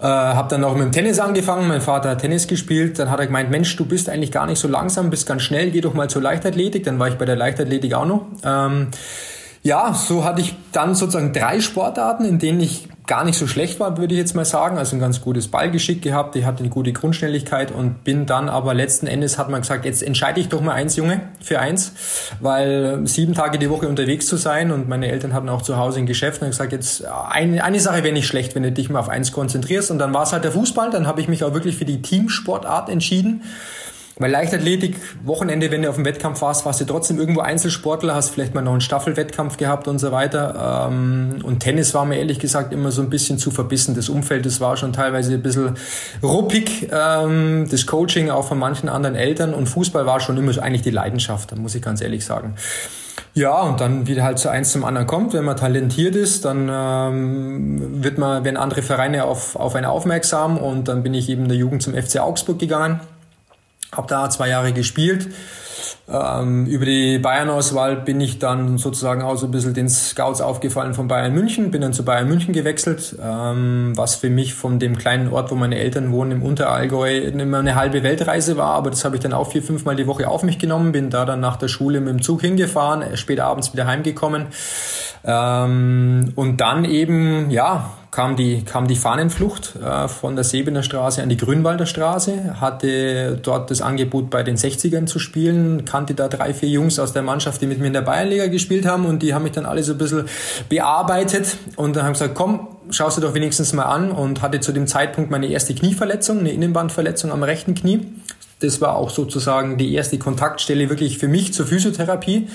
Äh, 0.00 0.04
habe 0.04 0.48
dann 0.48 0.64
auch 0.64 0.72
mit 0.72 0.84
dem 0.84 0.92
Tennis 0.92 1.18
angefangen. 1.18 1.68
Mein 1.68 1.82
Vater 1.82 2.08
hat 2.08 2.22
Tennis 2.22 2.46
gespielt. 2.46 2.98
Dann 2.98 3.10
hat 3.10 3.20
er 3.20 3.26
gemeint, 3.26 3.50
Mensch, 3.50 3.76
du 3.76 3.84
bist 3.84 4.08
eigentlich 4.08 4.32
gar 4.32 4.46
nicht 4.46 4.58
so 4.58 4.66
langsam, 4.66 5.10
bist 5.10 5.26
ganz 5.26 5.42
schnell, 5.42 5.70
geh 5.70 5.82
doch 5.82 5.92
mal 5.92 6.08
zur 6.08 6.22
Leichtathletik. 6.22 6.84
Dann 6.84 6.98
war 6.98 7.08
ich 7.08 7.16
bei 7.16 7.26
der 7.26 7.36
Leichtathletik 7.36 7.92
auch 7.92 8.06
noch. 8.06 8.24
Ähm, 8.46 8.88
ja, 9.62 9.92
so 9.92 10.24
hatte 10.24 10.40
ich 10.40 10.56
dann 10.72 10.94
sozusagen 10.94 11.34
drei 11.34 11.60
Sportarten, 11.60 12.24
in 12.24 12.38
denen 12.38 12.60
ich 12.60 12.88
gar 13.10 13.24
nicht 13.24 13.36
so 13.36 13.48
schlecht 13.48 13.80
war, 13.80 13.98
würde 13.98 14.14
ich 14.14 14.20
jetzt 14.20 14.36
mal 14.36 14.44
sagen. 14.44 14.78
Also 14.78 14.94
ein 14.94 15.00
ganz 15.00 15.20
gutes 15.20 15.48
Ballgeschick 15.48 16.00
gehabt, 16.00 16.36
ich 16.36 16.44
hatte 16.44 16.60
eine 16.60 16.68
gute 16.68 16.92
Grundschnelligkeit 16.92 17.72
und 17.72 18.04
bin 18.04 18.24
dann 18.24 18.48
aber 18.48 18.72
letzten 18.72 19.08
Endes 19.08 19.36
hat 19.36 19.50
man 19.50 19.62
gesagt, 19.62 19.84
jetzt 19.84 20.04
entscheide 20.04 20.38
ich 20.38 20.48
doch 20.48 20.60
mal 20.60 20.74
eins, 20.74 20.94
Junge, 20.94 21.22
für 21.42 21.58
eins, 21.58 21.92
weil 22.38 23.00
sieben 23.08 23.34
Tage 23.34 23.58
die 23.58 23.68
Woche 23.68 23.88
unterwegs 23.88 24.26
zu 24.26 24.36
sein 24.36 24.70
und 24.70 24.88
meine 24.88 25.10
Eltern 25.10 25.34
hatten 25.34 25.48
auch 25.48 25.62
zu 25.62 25.76
Hause 25.76 25.98
ein 25.98 26.06
Geschäft 26.06 26.40
und 26.40 26.42
haben 26.42 26.50
gesagt, 26.52 26.70
jetzt 26.70 27.04
eine, 27.04 27.64
eine 27.64 27.80
Sache 27.80 28.04
wäre 28.04 28.14
nicht 28.14 28.28
schlecht, 28.28 28.54
wenn 28.54 28.62
du 28.62 28.70
dich 28.70 28.88
mal 28.90 29.00
auf 29.00 29.08
eins 29.08 29.32
konzentrierst. 29.32 29.90
Und 29.90 29.98
dann 29.98 30.14
war 30.14 30.22
es 30.22 30.32
halt 30.32 30.44
der 30.44 30.52
Fußball, 30.52 30.90
dann 30.90 31.08
habe 31.08 31.20
ich 31.20 31.26
mich 31.26 31.42
auch 31.42 31.52
wirklich 31.52 31.76
für 31.76 31.84
die 31.84 32.02
Teamsportart 32.02 32.88
entschieden 32.88 33.42
weil 34.20 34.30
Leichtathletik, 34.30 34.96
Wochenende, 35.24 35.70
wenn 35.70 35.80
du 35.80 35.88
auf 35.88 35.96
dem 35.96 36.04
Wettkampf 36.04 36.42
warst, 36.42 36.66
warst 36.66 36.78
du 36.82 36.84
trotzdem 36.84 37.18
irgendwo 37.18 37.40
Einzelsportler, 37.40 38.14
hast 38.14 38.28
vielleicht 38.28 38.54
mal 38.54 38.60
noch 38.60 38.72
einen 38.72 38.82
Staffelwettkampf 38.82 39.56
gehabt 39.56 39.88
und 39.88 39.98
so 39.98 40.12
weiter. 40.12 40.88
Ähm, 40.90 41.38
und 41.42 41.60
Tennis 41.60 41.94
war 41.94 42.04
mir 42.04 42.18
ehrlich 42.18 42.38
gesagt 42.38 42.74
immer 42.74 42.90
so 42.92 43.00
ein 43.00 43.08
bisschen 43.08 43.38
zu 43.38 43.50
verbissen. 43.50 43.94
Das 43.94 44.10
Umfeld, 44.10 44.44
das 44.44 44.60
war 44.60 44.76
schon 44.76 44.92
teilweise 44.92 45.32
ein 45.32 45.42
bisschen 45.42 45.74
ruppig. 46.22 46.90
Ähm, 46.92 47.66
das 47.70 47.86
Coaching 47.86 48.28
auch 48.28 48.46
von 48.46 48.58
manchen 48.58 48.90
anderen 48.90 49.16
Eltern. 49.16 49.54
Und 49.54 49.68
Fußball 49.68 50.04
war 50.04 50.20
schon 50.20 50.36
immer 50.36 50.50
eigentlich 50.62 50.82
die 50.82 50.90
Leidenschaft, 50.90 51.56
muss 51.56 51.74
ich 51.74 51.80
ganz 51.80 52.02
ehrlich 52.02 52.22
sagen. 52.26 52.56
Ja, 53.32 53.62
und 53.62 53.80
dann 53.80 54.06
wieder 54.06 54.22
halt 54.22 54.38
so 54.38 54.50
eins 54.50 54.70
zum 54.70 54.84
anderen 54.84 55.06
kommt. 55.06 55.32
Wenn 55.32 55.46
man 55.46 55.56
talentiert 55.56 56.14
ist, 56.14 56.44
dann 56.44 56.68
ähm, 56.70 58.04
wird 58.04 58.18
man, 58.18 58.44
wenn 58.44 58.58
andere 58.58 58.82
Vereine 58.82 59.24
auf, 59.24 59.56
auf 59.56 59.74
einen 59.74 59.86
aufmerksam 59.86 60.58
und 60.58 60.88
dann 60.88 61.02
bin 61.02 61.14
ich 61.14 61.30
eben 61.30 61.44
in 61.44 61.48
der 61.48 61.56
Jugend 61.56 61.82
zum 61.82 61.94
FC 61.94 62.20
Augsburg 62.20 62.58
gegangen 62.58 63.00
habe 63.92 64.06
da 64.08 64.30
zwei 64.30 64.48
Jahre 64.48 64.72
gespielt. 64.72 65.28
Ähm, 66.08 66.66
über 66.66 66.84
die 66.84 67.18
Bayern-Auswahl 67.18 67.96
bin 67.96 68.20
ich 68.20 68.38
dann 68.38 68.78
sozusagen 68.78 69.22
auch 69.22 69.36
so 69.36 69.46
ein 69.46 69.52
bisschen 69.52 69.74
den 69.74 69.88
Scouts 69.88 70.40
aufgefallen 70.40 70.94
von 70.94 71.08
Bayern 71.08 71.32
München, 71.32 71.70
bin 71.70 71.80
dann 71.82 71.92
zu 71.92 72.04
Bayern 72.04 72.28
München 72.28 72.52
gewechselt, 72.52 73.16
ähm, 73.22 73.92
was 73.94 74.16
für 74.16 74.28
mich 74.28 74.54
von 74.54 74.78
dem 74.78 74.98
kleinen 74.98 75.32
Ort, 75.32 75.50
wo 75.50 75.54
meine 75.54 75.78
Eltern 75.78 76.10
wohnen, 76.10 76.32
im 76.32 76.42
Unterallgäu, 76.42 77.18
immer 77.18 77.58
eine 77.58 77.76
halbe 77.76 78.02
Weltreise 78.02 78.56
war, 78.56 78.74
aber 78.74 78.90
das 78.90 79.04
habe 79.04 79.16
ich 79.16 79.22
dann 79.22 79.32
auch 79.32 79.50
vier, 79.50 79.62
fünfmal 79.62 79.96
die 79.96 80.06
Woche 80.06 80.28
auf 80.28 80.42
mich 80.42 80.58
genommen, 80.58 80.92
bin 80.92 81.10
da 81.10 81.24
dann 81.24 81.40
nach 81.40 81.56
der 81.56 81.68
Schule 81.68 82.00
mit 82.00 82.08
dem 82.08 82.22
Zug 82.22 82.40
hingefahren, 82.40 83.16
später 83.16 83.44
abends 83.46 83.72
wieder 83.72 83.86
heimgekommen. 83.86 84.46
Ähm, 85.24 86.32
und 86.34 86.60
dann 86.60 86.84
eben, 86.84 87.50
ja, 87.50 87.90
kam 88.10 88.36
die, 88.36 88.62
kam 88.64 88.88
die 88.88 88.96
Fahnenflucht 88.96 89.76
äh, 89.76 90.08
von 90.08 90.34
der 90.34 90.44
Sebener 90.44 90.82
Straße 90.82 91.22
an 91.22 91.28
die 91.28 91.36
Grünwalder 91.36 91.86
Straße, 91.86 92.60
hatte 92.60 93.38
dort 93.42 93.70
das 93.70 93.80
Angebot 93.80 94.30
bei 94.30 94.42
den 94.42 94.56
60ern 94.56 95.06
zu 95.06 95.18
spielen, 95.18 95.84
kannte 95.84 96.14
da 96.14 96.28
drei, 96.28 96.52
vier 96.52 96.68
Jungs 96.68 96.98
aus 96.98 97.12
der 97.12 97.22
Mannschaft, 97.22 97.62
die 97.62 97.66
mit 97.66 97.78
mir 97.78 97.86
in 97.86 97.92
der 97.92 98.02
Bayernliga 98.02 98.48
gespielt 98.48 98.86
haben 98.86 99.06
und 99.06 99.22
die 99.22 99.34
haben 99.34 99.44
mich 99.44 99.52
dann 99.52 99.66
alle 99.66 99.82
so 99.82 99.92
ein 99.92 99.98
bisschen 99.98 100.24
bearbeitet 100.68 101.56
und 101.76 101.96
dann 101.96 102.04
haben 102.04 102.14
gesagt, 102.14 102.34
komm, 102.34 102.68
schaust 102.90 103.16
du 103.16 103.20
doch 103.20 103.34
wenigstens 103.34 103.72
mal 103.72 103.84
an 103.84 104.10
und 104.10 104.42
hatte 104.42 104.60
zu 104.60 104.72
dem 104.72 104.86
Zeitpunkt 104.86 105.30
meine 105.30 105.46
erste 105.46 105.74
Knieverletzung, 105.74 106.40
eine 106.40 106.50
Innenbandverletzung 106.50 107.30
am 107.30 107.42
rechten 107.42 107.74
Knie. 107.74 108.06
Das 108.60 108.80
war 108.80 108.96
auch 108.96 109.10
sozusagen 109.10 109.78
die 109.78 109.94
erste 109.94 110.18
Kontaktstelle 110.18 110.90
wirklich 110.90 111.18
für 111.18 111.28
mich 111.28 111.54
zur 111.54 111.66
Physiotherapie. 111.66 112.48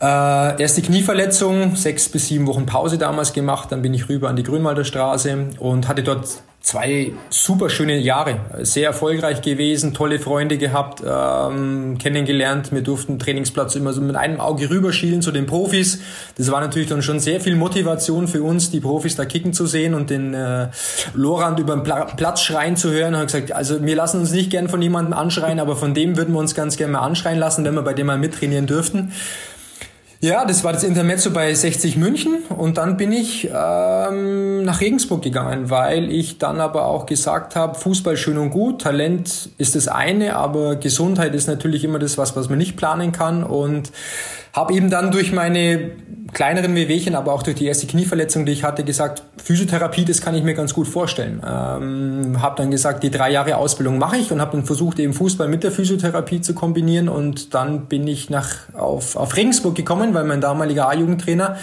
Äh, 0.00 0.62
erste 0.62 0.80
Knieverletzung, 0.80 1.74
sechs 1.74 2.08
bis 2.08 2.28
sieben 2.28 2.46
Wochen 2.46 2.66
Pause 2.66 2.98
damals 2.98 3.32
gemacht, 3.32 3.72
dann 3.72 3.82
bin 3.82 3.94
ich 3.94 4.08
rüber 4.08 4.28
an 4.28 4.36
die 4.36 4.44
Grünwalder 4.44 4.84
Straße 4.84 5.48
und 5.58 5.88
hatte 5.88 6.04
dort 6.04 6.28
zwei 6.60 7.12
super 7.30 7.68
schöne 7.70 7.96
Jahre, 7.96 8.36
sehr 8.60 8.86
erfolgreich 8.88 9.42
gewesen, 9.42 9.94
tolle 9.94 10.20
Freunde 10.20 10.56
gehabt, 10.56 11.02
ähm, 11.04 11.98
kennengelernt. 11.98 12.70
Wir 12.72 12.82
durften 12.82 13.18
Trainingsplatz 13.18 13.74
immer 13.74 13.92
so 13.92 14.00
mit 14.00 14.14
einem 14.14 14.38
Auge 14.38 14.70
rüberschielen 14.70 15.20
zu 15.20 15.32
den 15.32 15.46
Profis. 15.46 16.00
Das 16.36 16.50
war 16.52 16.60
natürlich 16.60 16.88
dann 16.88 17.02
schon 17.02 17.18
sehr 17.18 17.40
viel 17.40 17.56
Motivation 17.56 18.28
für 18.28 18.42
uns, 18.42 18.70
die 18.70 18.80
Profis 18.80 19.16
da 19.16 19.24
kicken 19.24 19.52
zu 19.52 19.66
sehen 19.66 19.94
und 19.94 20.10
den 20.10 20.32
äh, 20.34 20.68
Lorand 21.14 21.58
über 21.58 21.74
den 21.74 21.82
Pla 21.82 22.04
Platz 22.04 22.42
schreien 22.42 22.76
zu 22.76 22.90
hören. 22.92 23.14
Ich 23.14 23.32
gesagt, 23.32 23.50
also 23.50 23.82
wir 23.82 23.96
lassen 23.96 24.20
uns 24.20 24.30
nicht 24.30 24.50
gern 24.50 24.68
von 24.68 24.80
jemandem 24.80 25.14
anschreien, 25.14 25.58
aber 25.58 25.74
von 25.74 25.94
dem 25.94 26.16
würden 26.16 26.34
wir 26.34 26.40
uns 26.40 26.54
ganz 26.54 26.76
gerne 26.76 26.92
mal 26.92 27.00
anschreien 27.00 27.38
lassen, 27.38 27.64
wenn 27.64 27.74
wir 27.74 27.82
bei 27.82 27.94
dem 27.94 28.06
mal 28.06 28.18
mittrainieren 28.18 28.66
dürften. 28.66 29.12
Ja, 30.20 30.44
das 30.44 30.64
war 30.64 30.72
das 30.72 30.82
Intermezzo 30.82 31.30
bei 31.30 31.54
60 31.54 31.96
München 31.96 32.42
und 32.48 32.76
dann 32.76 32.96
bin 32.96 33.12
ich 33.12 33.48
ähm, 33.54 34.64
nach 34.64 34.80
Regensburg 34.80 35.22
gegangen, 35.22 35.70
weil 35.70 36.10
ich 36.10 36.38
dann 36.38 36.60
aber 36.60 36.86
auch 36.86 37.06
gesagt 37.06 37.54
habe, 37.54 37.78
Fußball 37.78 38.16
schön 38.16 38.36
und 38.36 38.50
gut, 38.50 38.80
Talent 38.82 39.50
ist 39.58 39.76
das 39.76 39.86
eine, 39.86 40.34
aber 40.34 40.74
Gesundheit 40.74 41.36
ist 41.36 41.46
natürlich 41.46 41.84
immer 41.84 42.00
das 42.00 42.18
was, 42.18 42.34
was 42.34 42.48
man 42.48 42.58
nicht 42.58 42.76
planen 42.76 43.12
kann 43.12 43.44
und 43.44 43.92
habe 44.52 44.74
eben 44.74 44.90
dann 44.90 45.10
durch 45.10 45.32
meine 45.32 45.90
kleineren 46.32 46.74
Wehwehchen, 46.74 47.14
aber 47.14 47.32
auch 47.32 47.42
durch 47.42 47.56
die 47.56 47.66
erste 47.66 47.86
Knieverletzung, 47.86 48.44
die 48.44 48.52
ich 48.52 48.64
hatte, 48.64 48.84
gesagt, 48.84 49.22
Physiotherapie, 49.42 50.04
das 50.04 50.20
kann 50.20 50.34
ich 50.34 50.42
mir 50.42 50.54
ganz 50.54 50.74
gut 50.74 50.86
vorstellen. 50.86 51.42
Ähm, 51.46 52.42
habe 52.42 52.56
dann 52.56 52.70
gesagt, 52.70 53.02
die 53.02 53.10
drei 53.10 53.30
Jahre 53.30 53.56
Ausbildung 53.56 53.98
mache 53.98 54.16
ich 54.16 54.30
und 54.30 54.40
habe 54.40 54.52
dann 54.52 54.66
versucht, 54.66 54.98
eben 54.98 55.12
Fußball 55.12 55.48
mit 55.48 55.64
der 55.64 55.72
Physiotherapie 55.72 56.40
zu 56.40 56.54
kombinieren 56.54 57.08
und 57.08 57.54
dann 57.54 57.86
bin 57.86 58.06
ich 58.06 58.30
nach 58.30 58.72
auf, 58.74 59.16
auf 59.16 59.36
Regensburg 59.36 59.74
gekommen, 59.74 60.14
weil 60.14 60.24
mein 60.24 60.40
damaliger 60.40 60.88
A-Jugendtrainer 60.88 61.56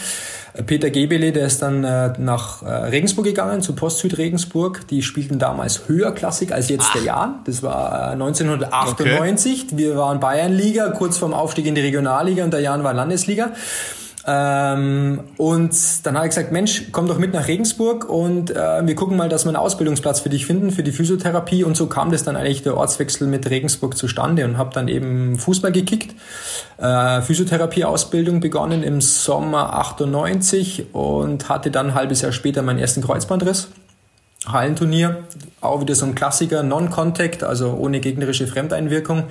Peter 0.64 0.90
Gebele, 0.90 1.32
der 1.32 1.48
ist 1.48 1.62
dann 1.62 1.84
äh, 1.84 2.14
nach 2.18 2.64
äh, 2.64 2.68
Regensburg 2.68 3.26
gegangen, 3.26 3.62
zu 3.62 3.74
Postsüd 3.74 4.18
Regensburg. 4.18 4.88
Die 4.88 5.02
spielten 5.02 5.40
damals 5.40 5.88
höherklassig 5.88 6.54
als 6.54 6.70
jetzt 6.70 6.88
Ach. 6.90 6.94
der 6.94 7.04
Jan. 7.04 7.40
Das 7.46 7.64
war 7.64 8.10
äh, 8.10 8.14
1998. 8.14 9.66
Okay. 9.66 9.78
Wir 9.78 9.98
waren 9.98 10.20
Bayernliga, 10.20 10.90
kurz 10.90 11.18
vorm 11.18 11.34
Aufstieg 11.34 11.66
in 11.66 11.76
die 11.76 11.82
Regionalliga 11.82 12.44
und 12.44 12.52
der 12.52 12.62
Jan 12.62 12.84
war 12.84 12.94
Landesliga. 12.94 13.52
Ähm, 14.28 15.20
und 15.38 16.06
dann 16.06 16.16
habe 16.16 16.26
ich 16.26 16.32
gesagt, 16.32 16.52
Mensch, 16.52 16.86
komm 16.92 17.08
doch 17.08 17.20
mit 17.20 17.34
nach 17.34 17.48
Regensburg 17.48 18.10
und 18.10 18.50
äh, 18.50 18.86
wir 18.86 18.96
gucken 18.96 19.18
mal, 19.18 19.30
dass 19.30 19.46
wir 19.46 19.50
einen 19.50 19.58
Ausbildungsplatz 19.58 20.20
für 20.22 20.30
dich 20.30 20.48
finden, 20.48 20.72
für 20.72 20.82
die 20.82 20.92
Physiotherapie. 20.92 21.64
Und 21.64 21.78
so 21.78 21.86
kam 21.86 22.12
das 22.12 22.24
dann 22.24 22.36
eigentlich 22.36 22.64
der 22.64 22.76
Ortswechsel 22.76 23.28
mit 23.28 23.48
Regensburg 23.50 23.96
zustande 23.96 24.44
und 24.46 24.58
habe 24.58 24.72
dann 24.74 24.88
eben 24.88 25.38
Fußball 25.38 25.72
gekickt, 25.72 26.16
äh, 26.78 27.22
Physiotherapie-Ausbildung 27.22 28.40
begonnen 28.40 28.82
im 28.82 29.00
Sommer 29.00 29.74
98 29.76 30.88
und 30.94 31.48
hatte 31.48 31.70
dann 31.70 31.88
ein 31.88 31.94
halbes 31.94 32.22
Jahr 32.22 32.32
später 32.32 32.64
meinen 32.64 32.80
ersten 32.80 33.04
Kreuzbandriss. 33.04 33.70
Hallenturnier, 34.48 35.24
auch 35.62 35.82
wieder 35.82 35.96
so 35.96 36.06
ein 36.06 36.16
Klassiker, 36.16 36.64
Non-Contact, 36.64 37.44
also 37.44 37.74
ohne 37.74 38.00
gegnerische 38.00 38.48
Fremdeinwirkung 38.48 39.26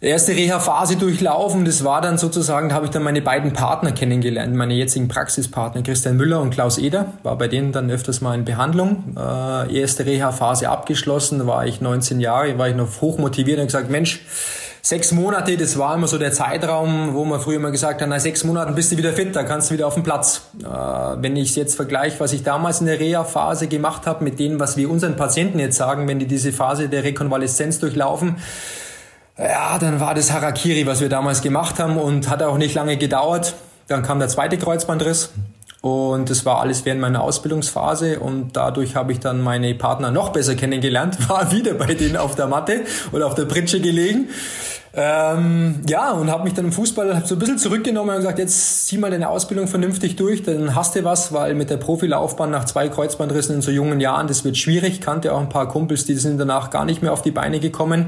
erste 0.00 0.32
Reha-Phase 0.32 0.96
durchlaufen. 0.96 1.64
Das 1.64 1.84
war 1.84 2.00
dann 2.00 2.18
sozusagen, 2.18 2.68
da 2.68 2.76
habe 2.76 2.86
ich 2.86 2.92
dann 2.92 3.02
meine 3.02 3.22
beiden 3.22 3.52
Partner 3.52 3.92
kennengelernt, 3.92 4.54
meine 4.54 4.74
jetzigen 4.74 5.08
Praxispartner, 5.08 5.82
Christian 5.82 6.16
Müller 6.16 6.40
und 6.40 6.50
Klaus 6.50 6.78
Eder. 6.78 7.12
War 7.22 7.36
bei 7.36 7.48
denen 7.48 7.72
dann 7.72 7.90
öfters 7.90 8.20
mal 8.20 8.34
in 8.34 8.44
Behandlung. 8.44 9.16
Äh, 9.16 9.80
erste 9.80 10.06
Reha-Phase 10.06 10.68
abgeschlossen, 10.68 11.46
war 11.46 11.66
ich 11.66 11.80
19 11.80 12.20
Jahre, 12.20 12.58
war 12.58 12.68
ich 12.68 12.76
noch 12.76 13.00
hoch 13.00 13.18
motiviert 13.18 13.58
und 13.58 13.66
gesagt, 13.66 13.90
Mensch, 13.90 14.20
sechs 14.82 15.10
Monate, 15.10 15.56
das 15.56 15.76
war 15.78 15.96
immer 15.96 16.06
so 16.06 16.16
der 16.16 16.32
Zeitraum, 16.32 17.14
wo 17.14 17.24
man 17.24 17.40
früher 17.40 17.58
mal 17.58 17.72
gesagt 17.72 18.00
hat, 18.00 18.08
nach 18.08 18.20
sechs 18.20 18.44
Monaten 18.44 18.74
bist 18.76 18.92
du 18.92 18.96
wieder 18.96 19.12
fit, 19.12 19.34
da 19.34 19.42
kannst 19.42 19.70
du 19.70 19.74
wieder 19.74 19.88
auf 19.88 19.94
den 19.94 20.04
Platz. 20.04 20.42
Äh, 20.62 20.66
wenn 20.66 21.34
ich 21.34 21.56
jetzt 21.56 21.74
vergleiche, 21.74 22.20
was 22.20 22.32
ich 22.32 22.44
damals 22.44 22.80
in 22.80 22.86
der 22.86 23.00
Reha-Phase 23.00 23.66
gemacht 23.66 24.06
habe, 24.06 24.22
mit 24.22 24.38
dem, 24.38 24.60
was 24.60 24.76
wir 24.76 24.88
unseren 24.88 25.16
Patienten 25.16 25.58
jetzt 25.58 25.76
sagen, 25.76 26.06
wenn 26.06 26.20
die 26.20 26.26
diese 26.26 26.52
Phase 26.52 26.88
der 26.88 27.02
Rekonvaleszenz 27.02 27.80
durchlaufen, 27.80 28.36
ja, 29.38 29.78
dann 29.78 30.00
war 30.00 30.14
das 30.14 30.32
Harakiri, 30.32 30.86
was 30.86 31.00
wir 31.00 31.08
damals 31.08 31.42
gemacht 31.42 31.78
haben 31.78 31.96
und 31.96 32.28
hat 32.28 32.42
auch 32.42 32.58
nicht 32.58 32.74
lange 32.74 32.96
gedauert. 32.96 33.54
Dann 33.86 34.02
kam 34.02 34.18
der 34.18 34.28
zweite 34.28 34.58
Kreuzbandriss 34.58 35.30
und 35.80 36.28
das 36.28 36.44
war 36.44 36.60
alles 36.60 36.84
während 36.84 37.00
meiner 37.00 37.22
Ausbildungsphase 37.22 38.18
und 38.18 38.56
dadurch 38.56 38.96
habe 38.96 39.12
ich 39.12 39.20
dann 39.20 39.40
meine 39.40 39.74
Partner 39.76 40.10
noch 40.10 40.30
besser 40.30 40.56
kennengelernt, 40.56 41.28
war 41.28 41.52
wieder 41.52 41.74
bei 41.74 41.94
denen 41.94 42.16
auf 42.16 42.34
der 42.34 42.48
Matte 42.48 42.82
oder 43.12 43.26
auf 43.26 43.36
der 43.36 43.44
Pritsche 43.44 43.80
gelegen. 43.80 44.28
Ähm, 44.94 45.82
ja, 45.88 46.10
und 46.10 46.30
habe 46.30 46.42
mich 46.42 46.54
dann 46.54 46.64
im 46.64 46.72
Fußball 46.72 47.22
so 47.24 47.36
ein 47.36 47.38
bisschen 47.38 47.58
zurückgenommen 47.58 48.10
und 48.10 48.16
gesagt, 48.16 48.40
jetzt 48.40 48.88
zieh 48.88 48.98
mal 48.98 49.10
deine 49.12 49.28
Ausbildung 49.28 49.68
vernünftig 49.68 50.16
durch, 50.16 50.42
dann 50.42 50.74
hast 50.74 50.96
du 50.96 51.04
was, 51.04 51.32
weil 51.32 51.54
mit 51.54 51.70
der 51.70 51.76
Profilaufbahn 51.76 52.50
nach 52.50 52.64
zwei 52.64 52.88
Kreuzbandrissen 52.88 53.54
in 53.54 53.62
so 53.62 53.70
jungen 53.70 54.00
Jahren, 54.00 54.26
das 54.26 54.44
wird 54.44 54.56
schwierig. 54.56 55.00
Kannte 55.00 55.32
auch 55.32 55.40
ein 55.40 55.50
paar 55.50 55.68
Kumpels, 55.68 56.06
die 56.06 56.14
sind 56.14 56.38
danach 56.38 56.70
gar 56.70 56.84
nicht 56.84 57.02
mehr 57.02 57.12
auf 57.12 57.22
die 57.22 57.30
Beine 57.30 57.60
gekommen 57.60 58.06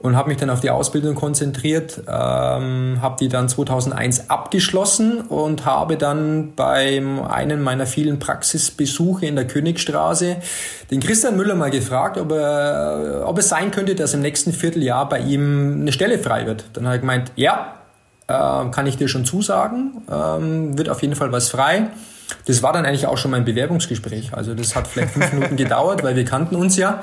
und 0.00 0.16
habe 0.16 0.30
mich 0.30 0.38
dann 0.38 0.48
auf 0.48 0.60
die 0.60 0.70
Ausbildung 0.70 1.14
konzentriert, 1.14 2.00
ähm, 2.08 2.98
habe 3.02 3.16
die 3.20 3.28
dann 3.28 3.50
2001 3.50 4.30
abgeschlossen 4.30 5.20
und 5.20 5.66
habe 5.66 5.98
dann 5.98 6.54
beim 6.56 7.22
einen 7.22 7.62
meiner 7.62 7.84
vielen 7.84 8.18
Praxisbesuche 8.18 9.26
in 9.26 9.36
der 9.36 9.46
Königstraße 9.46 10.36
den 10.90 11.00
Christian 11.00 11.36
Müller 11.36 11.54
mal 11.54 11.70
gefragt, 11.70 12.16
ob, 12.16 12.32
er, 12.32 13.24
ob 13.26 13.38
es 13.38 13.50
sein 13.50 13.70
könnte, 13.70 13.94
dass 13.94 14.14
im 14.14 14.22
nächsten 14.22 14.54
Vierteljahr 14.54 15.06
bei 15.06 15.18
ihm 15.18 15.82
eine 15.82 15.92
Stelle 15.92 16.18
frei 16.18 16.46
wird. 16.46 16.64
Dann 16.72 16.86
hat 16.86 16.94
er 16.94 16.98
gemeint, 17.00 17.32
ja, 17.36 17.74
äh, 18.26 18.32
kann 18.70 18.86
ich 18.86 18.96
dir 18.96 19.08
schon 19.08 19.26
zusagen, 19.26 20.02
ähm, 20.10 20.78
wird 20.78 20.88
auf 20.88 21.02
jeden 21.02 21.14
Fall 21.14 21.30
was 21.30 21.50
frei. 21.50 21.88
das 22.46 22.62
war 22.62 22.72
dann 22.72 22.86
eigentlich 22.86 23.06
auch 23.06 23.18
schon 23.18 23.32
mein 23.32 23.44
Bewerbungsgespräch. 23.44 24.32
Also 24.32 24.54
das 24.54 24.74
hat 24.74 24.86
vielleicht 24.86 25.12
fünf 25.12 25.30
Minuten 25.34 25.56
gedauert, 25.56 26.02
weil 26.02 26.16
wir 26.16 26.24
kannten 26.24 26.56
uns 26.56 26.78
ja. 26.78 27.02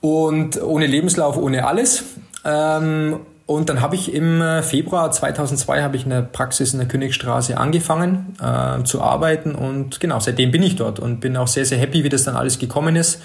Und 0.00 0.62
ohne 0.62 0.86
Lebenslauf, 0.86 1.36
ohne 1.36 1.66
alles. 1.66 2.04
Ähm, 2.44 3.20
und 3.48 3.70
dann 3.70 3.80
habe 3.80 3.94
ich 3.94 4.12
im 4.12 4.42
äh, 4.42 4.62
Februar 4.62 5.10
2002 5.10 5.82
habe 5.82 5.96
ich 5.96 6.04
in 6.04 6.10
der 6.10 6.20
Praxis 6.20 6.74
in 6.74 6.80
der 6.80 6.88
Königstraße 6.88 7.56
angefangen 7.56 8.36
äh, 8.42 8.84
zu 8.84 9.00
arbeiten 9.00 9.54
und 9.54 10.00
genau, 10.00 10.20
seitdem 10.20 10.50
bin 10.50 10.62
ich 10.62 10.76
dort 10.76 11.00
und 11.00 11.20
bin 11.20 11.34
auch 11.34 11.48
sehr, 11.48 11.64
sehr 11.64 11.78
happy, 11.78 12.04
wie 12.04 12.10
das 12.10 12.24
dann 12.24 12.36
alles 12.36 12.58
gekommen 12.58 12.94
ist. 12.94 13.22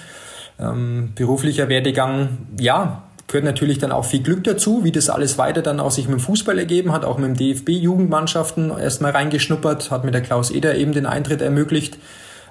Ähm, 0.60 1.12
beruflicher 1.14 1.68
Werdegang, 1.68 2.38
ja, 2.58 3.04
gehört 3.28 3.44
natürlich 3.44 3.80
dann 3.80 3.92
auch 3.92 4.06
viel 4.06 4.24
Glück 4.24 4.46
dazu, 4.46 4.86
wie 4.86 4.94
das 4.94 5.10
alles 5.10 5.38
weiter 5.38 5.62
dann 5.62 5.82
auch 5.82 5.92
sich 5.92 6.08
mit 6.08 6.20
dem 6.20 6.22
Fußball 6.22 6.58
ergeben 6.58 6.94
hat, 6.94 7.04
auch 7.04 7.18
mit 7.18 7.28
dem 7.28 7.36
DFB-Jugendmannschaften 7.36 8.72
erstmal 8.78 9.12
reingeschnuppert, 9.12 9.92
hat 9.92 10.06
mir 10.06 10.12
der 10.12 10.22
Klaus 10.22 10.52
Eder 10.52 10.76
eben 10.76 10.94
den 10.94 11.06
Eintritt 11.06 11.42
ermöglicht. 11.42 11.98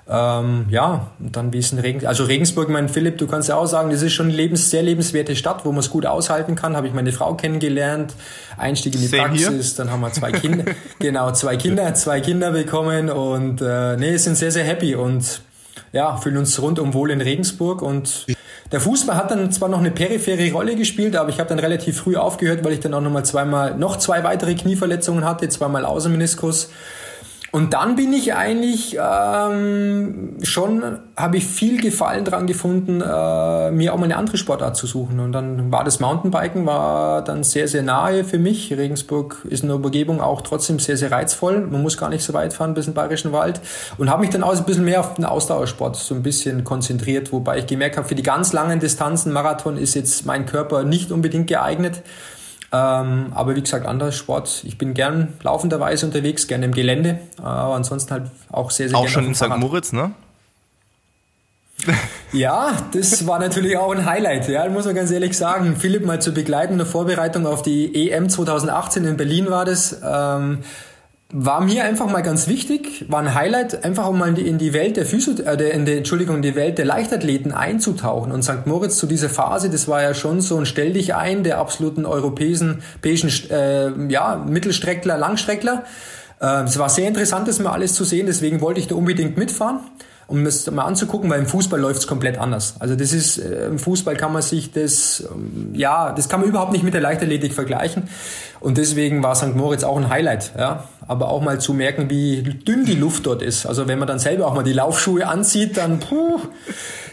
Ähm, 0.08 0.66
ja, 0.68 1.10
und 1.20 1.36
dann 1.36 1.52
wie 1.52 1.58
es 1.58 1.70
in 1.70 1.78
Regensburg, 1.78 2.08
also 2.08 2.24
Regensburg, 2.24 2.68
mein 2.68 2.88
Philipp, 2.88 3.18
du 3.18 3.28
kannst 3.28 3.48
ja 3.48 3.56
auch 3.56 3.66
sagen, 3.66 3.90
das 3.90 4.02
ist 4.02 4.12
schon 4.12 4.26
eine 4.26 4.34
lebens, 4.34 4.68
sehr 4.68 4.82
lebenswerte 4.82 5.36
Stadt, 5.36 5.64
wo 5.64 5.70
man 5.70 5.78
es 5.78 5.90
gut 5.90 6.06
aushalten 6.06 6.56
kann. 6.56 6.76
Habe 6.76 6.88
ich 6.88 6.92
meine 6.92 7.12
Frau 7.12 7.34
kennengelernt, 7.34 8.14
Einstieg 8.56 8.94
in 8.94 9.00
die 9.00 9.06
Same 9.06 9.28
Praxis, 9.28 9.68
hier. 9.68 9.76
dann 9.76 9.92
haben 9.92 10.00
wir 10.00 10.12
zwei 10.12 10.32
Kinder, 10.32 10.64
genau, 10.98 11.30
zwei 11.32 11.56
Kinder, 11.56 11.94
zwei 11.94 12.20
Kinder 12.20 12.50
bekommen 12.50 13.10
und 13.10 13.62
äh, 13.62 13.96
nee, 13.96 14.16
sind 14.16 14.36
sehr, 14.36 14.50
sehr 14.50 14.64
happy 14.64 14.96
und 14.96 15.40
ja, 15.92 16.16
fühlen 16.16 16.38
uns 16.38 16.60
rundum 16.60 16.94
wohl 16.94 17.10
in 17.10 17.20
Regensburg 17.20 17.80
und 17.80 18.26
der 18.72 18.80
Fußball 18.80 19.16
hat 19.16 19.30
dann 19.30 19.52
zwar 19.52 19.68
noch 19.68 19.80
eine 19.80 19.90
periphere 19.90 20.50
Rolle 20.50 20.74
gespielt, 20.76 21.14
aber 21.14 21.28
ich 21.28 21.38
habe 21.38 21.48
dann 21.48 21.58
relativ 21.58 21.98
früh 21.98 22.16
aufgehört, 22.16 22.64
weil 22.64 22.72
ich 22.72 22.80
dann 22.80 22.94
auch 22.94 23.02
noch 23.02 23.10
mal 23.10 23.24
zweimal, 23.24 23.76
noch 23.76 23.98
zwei 23.98 24.24
weitere 24.24 24.54
Knieverletzungen 24.54 25.24
hatte, 25.24 25.48
zweimal 25.50 25.84
Außenmeniskus 25.84 26.70
und 27.54 27.74
dann 27.74 27.96
bin 27.96 28.14
ich 28.14 28.32
eigentlich 28.32 28.96
ähm, 28.98 30.38
schon, 30.42 31.00
habe 31.18 31.36
ich 31.36 31.46
viel 31.46 31.82
Gefallen 31.82 32.24
dran 32.24 32.46
gefunden, 32.46 33.02
äh, 33.02 33.70
mir 33.70 33.92
auch 33.92 33.98
mal 33.98 34.04
eine 34.04 34.16
andere 34.16 34.38
Sportart 34.38 34.74
zu 34.74 34.86
suchen. 34.86 35.20
Und 35.20 35.32
dann 35.32 35.70
war 35.70 35.84
das 35.84 36.00
Mountainbiken, 36.00 36.64
war 36.64 37.22
dann 37.22 37.44
sehr, 37.44 37.68
sehr 37.68 37.82
nahe 37.82 38.24
für 38.24 38.38
mich. 38.38 38.72
Regensburg 38.72 39.46
ist 39.50 39.64
in 39.64 39.68
der 39.68 39.76
Umgebung 39.76 40.22
auch 40.22 40.40
trotzdem 40.40 40.78
sehr, 40.78 40.96
sehr 40.96 41.12
reizvoll. 41.12 41.60
Man 41.66 41.82
muss 41.82 41.98
gar 41.98 42.08
nicht 42.08 42.24
so 42.24 42.32
weit 42.32 42.54
fahren 42.54 42.72
bis 42.72 42.86
in 42.86 42.92
den 42.92 42.96
Bayerischen 42.96 43.32
Wald. 43.32 43.60
Und 43.98 44.08
habe 44.08 44.22
mich 44.22 44.30
dann 44.30 44.44
auch 44.44 44.56
ein 44.56 44.64
bisschen 44.64 44.86
mehr 44.86 45.00
auf 45.00 45.12
den 45.12 45.26
Ausdauersport 45.26 45.96
so 45.96 46.14
ein 46.14 46.22
bisschen 46.22 46.64
konzentriert, 46.64 47.32
wobei 47.32 47.58
ich 47.58 47.66
gemerkt 47.66 47.98
habe, 47.98 48.08
für 48.08 48.14
die 48.14 48.22
ganz 48.22 48.54
langen 48.54 48.80
Distanzen, 48.80 49.30
Marathon 49.30 49.76
ist 49.76 49.92
jetzt 49.92 50.24
mein 50.24 50.46
Körper 50.46 50.84
nicht 50.84 51.12
unbedingt 51.12 51.48
geeignet. 51.48 52.00
Ähm, 52.72 53.32
aber 53.34 53.54
wie 53.54 53.60
gesagt, 53.60 53.86
anderer 53.86 54.12
Sport. 54.12 54.62
Ich 54.64 54.78
bin 54.78 54.94
gern 54.94 55.34
laufenderweise 55.42 56.06
unterwegs, 56.06 56.46
gerne 56.46 56.64
im 56.64 56.72
Gelände, 56.72 57.18
aber 57.36 57.74
ansonsten 57.74 58.12
halt 58.12 58.30
auch 58.50 58.70
sehr, 58.70 58.88
sehr 58.88 58.96
Auch 58.96 59.08
schon 59.08 59.26
in 59.26 59.34
St. 59.34 59.48
Moritz, 59.58 59.92
ne? 59.92 60.12
ja, 62.32 62.72
das 62.92 63.26
war 63.26 63.38
natürlich 63.38 63.76
auch 63.76 63.92
ein 63.92 64.06
Highlight, 64.06 64.48
ja, 64.48 64.66
muss 64.68 64.86
man 64.86 64.94
ganz 64.94 65.10
ehrlich 65.10 65.36
sagen. 65.36 65.76
Philipp 65.76 66.06
mal 66.06 66.22
zu 66.22 66.32
begleiten, 66.32 66.74
eine 66.74 66.86
Vorbereitung 66.86 67.46
auf 67.46 67.62
die 67.62 68.10
EM 68.10 68.30
2018 68.30 69.04
in 69.04 69.16
Berlin 69.16 69.50
war 69.50 69.64
das. 69.64 70.00
Ähm, 70.02 70.60
war 71.34 71.62
mir 71.62 71.84
einfach 71.84 72.10
mal 72.10 72.20
ganz 72.20 72.46
wichtig, 72.46 73.06
war 73.08 73.20
ein 73.20 73.34
Highlight, 73.34 73.84
einfach 73.84 74.06
um 74.06 74.18
mal 74.18 74.38
in 74.38 74.58
die 74.58 74.74
Welt 74.74 74.98
der 74.98 75.06
Physio, 75.06 75.32
äh, 75.42 75.70
in 75.70 75.86
die, 75.86 75.96
Entschuldigung, 75.96 76.36
in 76.36 76.42
die 76.42 76.54
Welt 76.54 76.76
der 76.76 76.84
Leichtathleten 76.84 77.52
einzutauchen. 77.52 78.32
Und 78.32 78.42
St. 78.42 78.66
Moritz 78.66 78.98
zu 78.98 79.06
dieser 79.06 79.30
Phase, 79.30 79.70
das 79.70 79.88
war 79.88 80.02
ja 80.02 80.12
schon 80.12 80.42
so 80.42 80.58
ein 80.58 80.66
Stell 80.66 80.92
dich 80.92 81.14
ein 81.14 81.42
der 81.42 81.58
absoluten 81.58 82.04
europäischen, 82.04 82.82
äh, 83.02 84.10
ja, 84.10 84.36
Mittelstreckler, 84.46 85.16
Langstreckler. 85.16 85.84
Äh, 86.38 86.64
es 86.64 86.78
war 86.78 86.90
sehr 86.90 87.08
interessant, 87.08 87.48
das 87.48 87.58
mal 87.60 87.72
alles 87.72 87.94
zu 87.94 88.04
sehen, 88.04 88.26
deswegen 88.26 88.60
wollte 88.60 88.80
ich 88.80 88.88
da 88.88 88.94
unbedingt 88.94 89.38
mitfahren 89.38 89.80
um 90.26 90.44
das 90.44 90.70
mal 90.70 90.84
anzugucken, 90.84 91.28
weil 91.30 91.40
im 91.40 91.46
Fußball 91.46 91.80
läuft 91.80 92.00
es 92.00 92.06
komplett 92.06 92.38
anders. 92.38 92.76
Also 92.78 92.94
das 92.94 93.12
ist, 93.12 93.38
äh, 93.38 93.66
im 93.66 93.78
Fußball 93.78 94.16
kann 94.16 94.32
man 94.32 94.42
sich 94.42 94.72
das, 94.72 95.24
ähm, 95.30 95.70
ja, 95.74 96.12
das 96.12 96.28
kann 96.28 96.40
man 96.40 96.48
überhaupt 96.48 96.72
nicht 96.72 96.84
mit 96.84 96.94
der 96.94 97.00
Leichtathletik 97.00 97.52
vergleichen. 97.52 98.04
Und 98.60 98.78
deswegen 98.78 99.22
war 99.22 99.34
St. 99.34 99.56
Moritz 99.56 99.82
auch 99.82 99.96
ein 99.96 100.08
Highlight, 100.08 100.52
ja. 100.56 100.88
Aber 101.08 101.30
auch 101.30 101.42
mal 101.42 101.60
zu 101.60 101.74
merken, 101.74 102.08
wie 102.10 102.42
dünn 102.42 102.84
die 102.84 102.94
Luft 102.94 103.26
dort 103.26 103.42
ist. 103.42 103.66
Also 103.66 103.88
wenn 103.88 103.98
man 103.98 104.06
dann 104.06 104.20
selber 104.20 104.46
auch 104.46 104.54
mal 104.54 104.62
die 104.62 104.72
Laufschuhe 104.72 105.26
anzieht, 105.26 105.76
dann, 105.76 105.98
puh, 105.98 106.38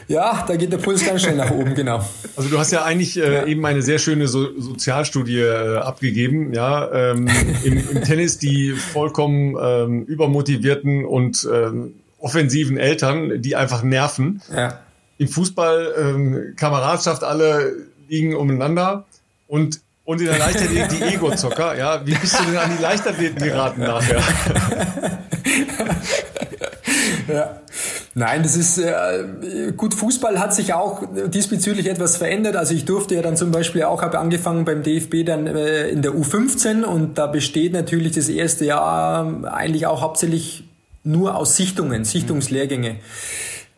ja, 0.09 0.43
da 0.47 0.55
geht 0.55 0.73
der 0.73 0.77
Puls 0.77 1.05
ganz 1.05 1.21
schnell 1.21 1.35
nach 1.35 1.51
oben, 1.51 1.75
genau. 1.75 2.03
Also 2.35 2.49
du 2.49 2.57
hast 2.57 2.71
ja 2.71 2.83
eigentlich 2.83 3.17
äh, 3.17 3.33
ja. 3.33 3.45
eben 3.45 3.63
eine 3.63 3.83
sehr 3.83 3.99
schöne 3.99 4.27
so 4.27 4.59
Sozialstudie 4.59 5.39
äh, 5.39 5.77
abgegeben, 5.77 6.51
ja, 6.51 6.91
ähm, 6.91 7.27
im, 7.63 7.77
im, 7.77 8.03
Tennis 8.03 8.39
die 8.39 8.71
vollkommen 8.71 9.55
ähm, 9.61 10.03
übermotivierten 10.05 11.05
und 11.05 11.47
ähm, 11.51 11.93
offensiven 12.19 12.77
Eltern, 12.77 13.41
die 13.41 13.55
einfach 13.55 13.83
nerven. 13.83 14.41
Ja. 14.55 14.79
Im 15.17 15.27
Fußball 15.27 15.93
ähm, 15.97 16.53
Kameradschaft, 16.55 17.23
alle 17.23 17.73
liegen 18.07 18.35
umeinander 18.35 19.05
und 19.47 19.81
und 20.09 20.21
in 20.21 20.25
der 20.25 20.39
Leichtathletik 20.39 20.97
die 20.97 21.03
Ego-Zocker. 21.03 21.77
Ja, 21.77 22.03
wie 22.03 22.15
bist 22.15 22.39
du 22.39 22.43
denn 22.43 22.57
an 22.57 22.71
die 22.75 22.81
Leichtathleten 22.81 23.43
geraten 23.43 23.81
nachher? 23.81 24.17
ja. 27.27 27.59
Nein, 28.15 28.41
das 28.41 28.57
ist 28.57 28.79
äh, 28.79 29.71
gut. 29.77 29.93
Fußball 29.93 30.39
hat 30.39 30.55
sich 30.55 30.73
auch 30.73 31.03
diesbezüglich 31.27 31.87
etwas 31.87 32.17
verändert. 32.17 32.55
Also 32.55 32.73
ich 32.73 32.85
durfte 32.85 33.13
ja 33.13 33.21
dann 33.21 33.37
zum 33.37 33.51
Beispiel 33.51 33.83
auch, 33.83 34.01
habe 34.01 34.17
angefangen 34.17 34.65
beim 34.65 34.81
DFB 34.81 35.25
dann 35.25 35.45
äh, 35.45 35.89
in 35.89 36.01
der 36.01 36.13
U15 36.13 36.81
und 36.81 37.19
da 37.19 37.27
besteht 37.27 37.73
natürlich 37.73 38.13
das 38.13 38.29
erste 38.29 38.65
Jahr 38.65 39.43
eigentlich 39.53 39.85
auch 39.85 40.01
hauptsächlich 40.01 40.63
nur 41.03 41.35
aus 41.35 41.55
Sichtungen, 41.55 42.05
Sichtungslehrgänge. 42.05 42.97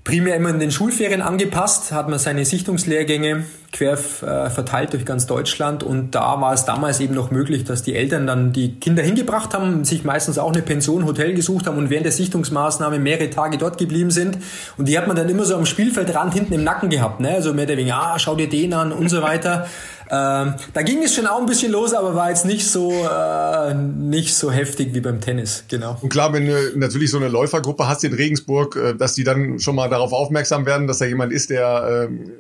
Primär 0.04 0.36
immer 0.36 0.50
in 0.50 0.60
den 0.60 0.72
Schulferien 0.72 1.22
angepasst, 1.22 1.92
hat 1.92 2.10
man 2.10 2.20
seine 2.20 2.46
Sichtungslehrgänge 2.46 3.46
quer 3.72 3.94
äh, 3.94 4.50
verteilt 4.50 4.94
durch 4.94 5.06
ganz 5.06 5.26
Deutschland 5.28 5.84
und 5.84 6.12
da 6.12 6.40
war 6.42 6.54
es 6.54 6.66
damals 6.66 7.00
eben 7.00 7.16
noch 7.16 7.32
möglich, 7.32 7.64
dass 7.64 7.84
die 7.84 7.96
Eltern 7.96 8.28
dann 8.28 8.52
die 8.52 8.80
Kinder 8.80 9.02
hingebracht 9.02 9.54
haben, 9.54 9.84
sich 9.86 10.04
meistens 10.04 10.38
auch 10.38 10.52
eine 10.52 10.62
Pension, 10.62 11.06
Hotel 11.06 11.34
gesucht 11.34 11.68
haben 11.68 11.78
und 11.78 11.90
während 11.90 12.06
der 12.06 12.12
Sichtungsmaßnahme 12.12 13.00
mehrere 13.00 13.30
Tage 13.30 13.58
dort 13.58 13.78
geblieben 13.78 14.12
sind 14.12 14.38
und 14.78 14.88
die 14.88 14.98
hat 14.98 15.08
man 15.08 15.16
dann 15.16 15.30
immer 15.30 15.46
so 15.46 15.56
am 15.56 15.66
Spielfeldrand 15.66 16.34
hinten 16.34 16.54
im 16.54 16.64
Nacken 16.64 16.90
gehabt, 16.90 17.20
ne? 17.22 17.32
also 17.32 17.54
mehr 17.54 17.66
oder 17.66 17.78
weniger, 17.78 17.96
ah, 17.96 18.20
schau 18.20 18.36
dir 18.36 18.50
den 18.50 18.74
an 18.74 18.92
und 18.92 19.10
so 19.10 19.22
weiter. 19.22 19.68
Ähm, 20.14 20.56
da 20.74 20.82
ging 20.82 21.02
es 21.02 21.16
schon 21.16 21.26
auch 21.26 21.40
ein 21.40 21.46
bisschen 21.46 21.72
los, 21.72 21.94
aber 21.94 22.16
war 22.16 22.28
jetzt 22.28 22.46
nicht 22.46 22.70
so 22.70 22.92
äh, 22.92 23.74
nicht 23.74 24.36
so 24.36 24.52
heftig 24.52 24.94
wie 24.94 25.00
beim 25.00 25.22
Tennis, 25.22 25.64
genau. 25.70 25.98
Und 26.02 26.10
klar, 26.10 26.34
wenn 26.34 26.48
du 26.48 26.74
natürlich 26.76 27.12
so 27.12 27.18
eine 27.18 27.30
Läufergruppe 27.30 27.88
hast 27.88 28.04
in 28.04 28.14
Regensburg, 28.14 28.76
äh, 28.76 28.94
dass 28.94 29.14
die 29.14 29.24
dann 29.24 29.60
schon 29.60 29.74
mal 29.74 29.90
darauf 29.90 30.12
aufmerksam 30.12 30.66
werden, 30.66 30.86
dass 30.86 30.98
da 30.98 31.06
jemand 31.06 31.32
ist, 31.32 31.50
der 31.50 32.10
äh, 32.10 32.32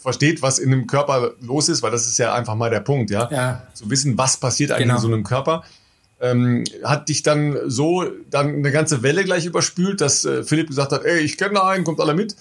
versteht, 0.00 0.42
was 0.42 0.58
in 0.58 0.72
einem 0.72 0.86
Körper 0.86 1.32
los 1.40 1.68
ist, 1.68 1.82
weil 1.82 1.90
das 1.90 2.06
ist 2.06 2.18
ja 2.18 2.34
einfach 2.34 2.54
mal 2.54 2.70
der 2.70 2.80
Punkt, 2.80 3.10
ja. 3.10 3.28
ja. 3.30 3.62
Zu 3.74 3.90
wissen, 3.90 4.16
was 4.16 4.38
passiert 4.38 4.70
eigentlich 4.70 4.84
genau. 4.84 4.96
in 4.96 5.00
so 5.00 5.08
einem 5.08 5.24
Körper. 5.24 5.64
Ähm, 6.20 6.64
hat 6.82 7.08
dich 7.08 7.22
dann 7.22 7.56
so 7.66 8.04
dann 8.30 8.56
eine 8.56 8.72
ganze 8.72 9.02
Welle 9.02 9.24
gleich 9.24 9.46
überspült, 9.46 10.00
dass 10.00 10.24
äh, 10.24 10.42
Philipp 10.42 10.68
gesagt 10.68 10.92
hat, 10.92 11.04
ey, 11.04 11.20
ich 11.20 11.38
kenne 11.38 11.54
da 11.54 11.68
einen, 11.68 11.84
kommt 11.84 12.00
alle 12.00 12.14
mit. 12.14 12.36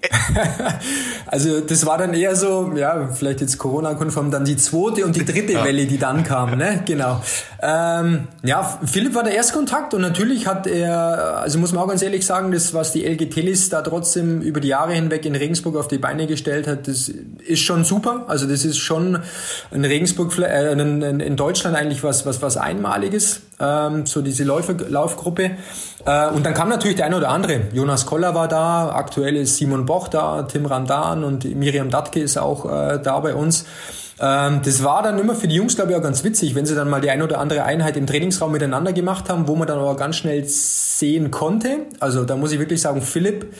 also 1.26 1.60
das 1.60 1.86
war 1.86 1.98
dann 1.98 2.14
eher 2.14 2.36
so, 2.36 2.72
ja, 2.76 3.08
vielleicht 3.08 3.40
jetzt 3.40 3.58
Corona-konform, 3.58 4.30
dann 4.30 4.44
die 4.44 4.56
zweite 4.56 5.04
und 5.04 5.16
die 5.16 5.24
dritte 5.24 5.52
ja. 5.52 5.64
Welle, 5.64 5.86
die 5.86 5.98
dann 5.98 6.24
kam, 6.24 6.56
ne? 6.56 6.82
Genau. 6.84 7.22
Ähm, 7.60 8.28
ja, 8.42 8.78
Philipp 8.84 9.14
war 9.14 9.24
der 9.24 9.34
Erstkontakt 9.34 9.94
und 9.94 10.00
natürlich 10.00 10.46
hat 10.46 10.66
er, 10.66 11.38
also 11.38 11.58
muss 11.58 11.72
man 11.72 11.82
auch 11.82 11.88
ganz 11.88 12.02
ehrlich 12.02 12.24
sagen, 12.24 12.52
das, 12.52 12.74
was 12.74 12.92
die 12.92 13.04
LG 13.04 13.30
Telis 13.30 13.68
da 13.68 13.82
trotzdem 13.82 14.40
über 14.40 14.60
die 14.60 14.68
Jahre 14.68 14.92
hinweg 14.92 15.24
in 15.24 15.34
Regensburg 15.34 15.76
auf 15.76 15.88
die 15.88 15.98
Beine 15.98 16.26
gestellt 16.26 16.66
hat, 16.66 16.86
das 16.88 17.08
ist 17.08 17.60
schon 17.60 17.84
super. 17.84 18.24
Also 18.28 18.46
das 18.46 18.64
ist 18.64 18.78
schon 18.78 19.20
in 19.70 19.84
Regensburg, 19.84 20.38
äh, 20.38 20.72
in, 20.72 21.20
in 21.20 21.36
Deutschland 21.36 21.76
eigentlich 21.76 22.02
was, 22.02 22.26
was, 22.26 22.42
was 22.42 22.56
Einmaliges, 22.56 23.40
ähm, 23.60 24.06
so 24.06 24.22
diese 24.22 24.44
Läufe, 24.44 24.72
Laufgruppe. 24.88 25.52
Äh, 26.04 26.28
und 26.28 26.46
dann 26.46 26.54
kam 26.54 26.68
natürlich 26.68 26.96
der 26.96 27.06
eine 27.06 27.16
oder 27.16 27.30
andere. 27.30 27.62
Jonas 27.72 28.06
Koller 28.06 28.34
war 28.34 28.48
da, 28.48 28.90
aktuell 28.90 29.36
ist 29.36 29.56
Simon 29.56 29.86
Boch 29.86 30.08
da, 30.08 30.42
Tim 30.42 30.66
Randan 30.66 31.24
und 31.24 31.44
Miriam 31.56 31.90
Datke 31.90 32.20
ist 32.20 32.38
auch 32.38 32.64
äh, 32.66 32.98
da 33.02 33.20
bei 33.20 33.34
uns. 33.34 33.64
Ähm, 34.20 34.60
das 34.64 34.82
war 34.82 35.02
dann 35.02 35.18
immer 35.18 35.34
für 35.34 35.48
die 35.48 35.56
Jungs, 35.56 35.76
glaube 35.76 35.92
ich, 35.92 35.96
auch 35.96 36.02
ganz 36.02 36.24
witzig, 36.24 36.54
wenn 36.54 36.66
sie 36.66 36.74
dann 36.74 36.90
mal 36.90 37.00
die 37.00 37.10
eine 37.10 37.24
oder 37.24 37.38
andere 37.38 37.64
Einheit 37.64 37.96
im 37.96 38.06
Trainingsraum 38.06 38.52
miteinander 38.52 38.92
gemacht 38.92 39.28
haben, 39.28 39.46
wo 39.46 39.54
man 39.54 39.68
dann 39.68 39.78
aber 39.78 39.96
ganz 39.96 40.16
schnell 40.16 40.44
sehen 40.46 41.30
konnte. 41.30 41.86
Also 42.00 42.24
da 42.24 42.36
muss 42.36 42.52
ich 42.52 42.58
wirklich 42.58 42.80
sagen, 42.80 43.00
Philipp, 43.02 43.54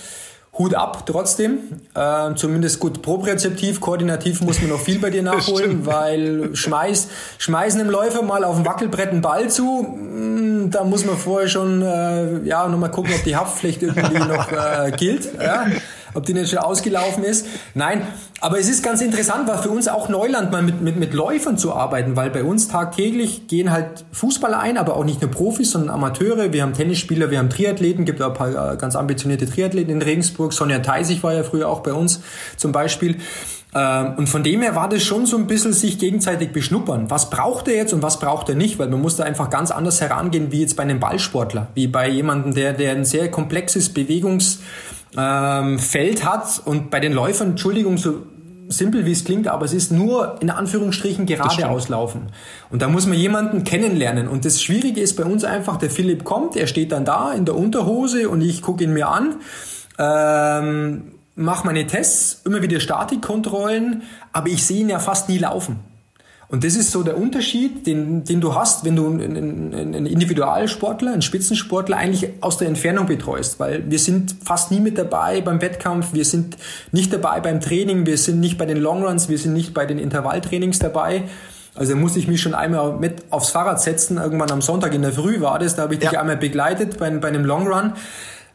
Hut 0.59 0.75
ab 0.75 1.05
trotzdem. 1.07 1.59
Äh, 1.95 2.35
zumindest 2.35 2.81
gut 2.81 3.03
propriozeptiv, 3.03 3.81
koordinativ 3.81 4.41
muss 4.41 4.61
man 4.61 4.71
noch 4.71 4.81
viel 4.81 4.99
bei 4.99 5.11
dir 5.11 5.23
nachholen, 5.25 5.87
weil 5.87 6.55
schmeiß, 6.55 7.09
schmeißen 7.39 7.81
im 7.81 7.91
Läufer 7.91 8.23
mal 8.23 8.45
auf 8.45 8.57
dem 8.57 8.67
Wackelbrett 8.67 9.11
einen 9.11 9.23
Ball 9.23 9.49
zu, 9.49 9.83
mm, 9.83 10.71
da 10.71 10.85
muss 10.85 11.05
man 11.05 11.17
vorher 11.17 11.49
schon 11.49 11.83
äh, 11.83 12.41
ja 12.45 12.69
nochmal 12.69 12.91
gucken, 12.91 13.13
ob 13.15 13.23
die 13.25 13.37
Haftpflicht 13.37 13.83
irgendwie 13.83 14.19
noch 14.19 14.51
äh, 14.51 14.91
gilt. 14.97 15.29
Ja? 15.41 15.67
Ob 16.19 16.27
die 16.27 16.35
nicht 16.35 16.51
schon 16.51 16.59
ausgelaufen 16.59 17.25
ist. 17.25 17.47
Nein, 17.75 18.03
aber 18.41 18.59
es 18.59 18.69
ist 18.69 18.83
ganz 18.83 19.01
interessant, 19.01 19.49
war 19.49 19.63
für 19.63 19.71
uns 19.71 19.89
auch 19.89 20.09
Neuland, 20.09 20.51
mal 20.51 20.63
mit, 20.63 20.83
mit, 20.83 20.97
mit 20.97 21.15
Läufern 21.15 21.57
zu 21.57 21.73
arbeiten, 21.73 22.17
weil 22.17 22.31
bei 22.31 22.45
uns 22.45 22.69
tagtäglich 22.69 23.47
gehen 23.47 23.71
halt 23.71 24.05
Fußballer 24.13 24.59
ein, 24.59 24.77
aber 24.77 24.97
auch 24.97 25.05
nicht 25.05 25.23
nur 25.23 25.31
Profis, 25.31 25.71
sondern 25.71 25.91
Amateure. 25.91 26.53
Wir 26.53 26.63
haben 26.63 26.75
Tennisspieler, 26.75 27.31
wir 27.31 27.39
haben 27.39 27.51
Triathleten, 27.51 28.05
gibt 28.05 28.21
auch 28.21 28.29
ein 28.29 28.35
paar 28.35 28.75
äh, 28.75 28.77
ganz 28.77 28.97
ambitionierte 28.97 29.47
Triathleten 29.47 29.93
in 29.93 30.03
Regensburg. 30.03 30.53
Sonja 30.53 30.81
Theisig 30.81 31.23
war 31.23 31.33
ja 31.33 31.45
früher 31.45 31.69
auch 31.69 31.81
bei 31.81 31.93
uns 31.93 32.21
zum 32.57 32.73
Beispiel. 32.73 33.17
Ähm, 33.75 34.15
und 34.17 34.29
von 34.29 34.43
dem 34.43 34.63
her 34.63 34.75
war 34.75 34.89
das 34.89 35.05
schon 35.05 35.27
so 35.27 35.37
ein 35.37 35.47
bisschen 35.47 35.73
sich 35.73 35.99
gegenseitig 35.99 36.53
beschnuppern. 36.53 37.11
Was 37.11 37.31
braucht 37.31 37.69
er 37.69 37.77
jetzt 37.77 37.93
und 37.93 38.03
was 38.03 38.19
braucht 38.19 38.49
er 38.49 38.57
nicht? 38.57 38.79
Weil 38.79 38.89
man 38.89 39.01
muss 39.01 39.17
da 39.17 39.25
einfach 39.25 39.51
ganz 39.51 39.71
anders 39.71 40.01
herangehen 40.01 40.51
wie 40.51 40.63
jetzt 40.63 40.77
bei 40.77 40.83
einem 40.83 41.01
Ballsportler, 41.01 41.69
wie 41.75 41.87
bei 41.87 42.09
jemandem, 42.09 42.55
der, 42.55 42.73
der 42.73 42.93
ein 42.93 43.05
sehr 43.05 43.31
komplexes 43.31 43.93
Bewegungsfeld 43.93 44.65
ähm, 45.19 45.79
hat. 46.25 46.63
Und 46.65 46.91
bei 46.91 47.01
den 47.01 47.13
Läufern, 47.13 47.51
Entschuldigung, 47.51 47.99
so 47.99 48.23
simpel 48.69 49.07
wie 49.07 49.13
es 49.13 49.25
klingt, 49.25 49.49
aber 49.49 49.65
es 49.65 49.73
ist 49.73 49.91
nur 49.91 50.37
in 50.41 50.51
Anführungsstrichen 50.51 51.27
gerade 51.27 51.69
auslaufen. 51.69 52.31
Und 52.71 52.83
da 52.83 52.89
muss 52.89 53.07
man 53.07 53.17
jemanden 53.17 53.65
kennenlernen. 53.65 54.29
Und 54.29 54.45
das 54.45 54.63
Schwierige 54.63 55.01
ist 55.01 55.17
bei 55.17 55.25
uns 55.25 55.45
einfach, 55.45 55.79
der 55.79 55.91
Philipp 55.91 56.25
kommt, 56.25 56.55
er 56.55 56.67
steht 56.67 56.93
dann 56.93 57.05
da 57.05 57.33
in 57.33 57.45
der 57.45 57.57
Unterhose 57.57 58.29
und 58.29 58.43
ich 58.43 58.63
gucke 58.63 58.85
ihn 58.85 58.93
mir 58.93 59.09
an. 59.09 59.37
Ähm, 59.99 61.15
mache 61.35 61.67
meine 61.67 61.87
Tests, 61.87 62.43
immer 62.45 62.63
wieder 62.63 62.79
Statikkontrollen, 62.79 64.03
aber 64.33 64.49
ich 64.49 64.67
sehe 64.67 64.81
ihn 64.81 64.89
ja 64.89 64.99
fast 64.99 65.29
nie 65.29 65.39
laufen. 65.39 65.81
Und 66.51 66.65
das 66.65 66.77
ist 66.77 66.93
so 66.93 67.03
der 67.03 67.19
Unterschied, 67.19 67.87
den, 67.87 68.25
den 68.25 68.41
du 68.41 68.55
hast, 68.55 68.83
wenn 68.85 68.97
du 68.97 69.07
einen, 69.07 69.75
einen 69.75 70.07
Individualsportler, 70.07 71.13
einen 71.13 71.21
Spitzensportler 71.21 71.99
eigentlich 71.99 72.31
aus 72.41 72.57
der 72.57 72.69
Entfernung 72.69 73.05
betreust, 73.05 73.61
weil 73.61 73.91
wir 73.91 73.99
sind 73.99 74.35
fast 74.43 74.71
nie 74.71 74.81
mit 74.81 74.97
dabei 74.97 75.43
beim 75.43 75.61
Wettkampf, 75.61 76.15
wir 76.15 76.25
sind 76.25 76.57
nicht 76.91 77.13
dabei 77.13 77.41
beim 77.41 77.61
Training, 77.61 78.07
wir 78.07 78.17
sind 78.17 78.41
nicht 78.41 78.57
bei 78.57 78.65
den 78.65 78.79
Longruns, 78.79 79.29
wir 79.29 79.37
sind 79.37 79.53
nicht 79.53 79.75
bei 79.75 79.85
den 79.85 79.99
Intervalltrainings 79.99 80.79
dabei. 80.79 81.25
Also 81.75 81.95
musste 81.95 82.19
ich 82.19 82.29
mich 82.29 82.41
schon 82.41 82.55
einmal 82.55 82.97
mit 82.99 83.25
aufs 83.31 83.51
Fahrrad 83.51 83.83
setzen, 83.83 84.17
irgendwann 84.17 84.51
am 84.51 84.63
Sonntag 84.63 84.95
in 84.95 85.03
der 85.03 85.13
Früh 85.13 85.43
war 85.43 85.59
das, 85.59 85.77
da 85.77 85.83
habe 85.83 85.95
ich 85.95 86.03
ja. 86.03 86.09
dich 86.11 86.19
einmal 86.19 86.39
begleitet 86.39 86.99
bei, 86.99 87.11
bei 87.11 87.29
einem 87.29 87.45
Longrun, 87.45 87.93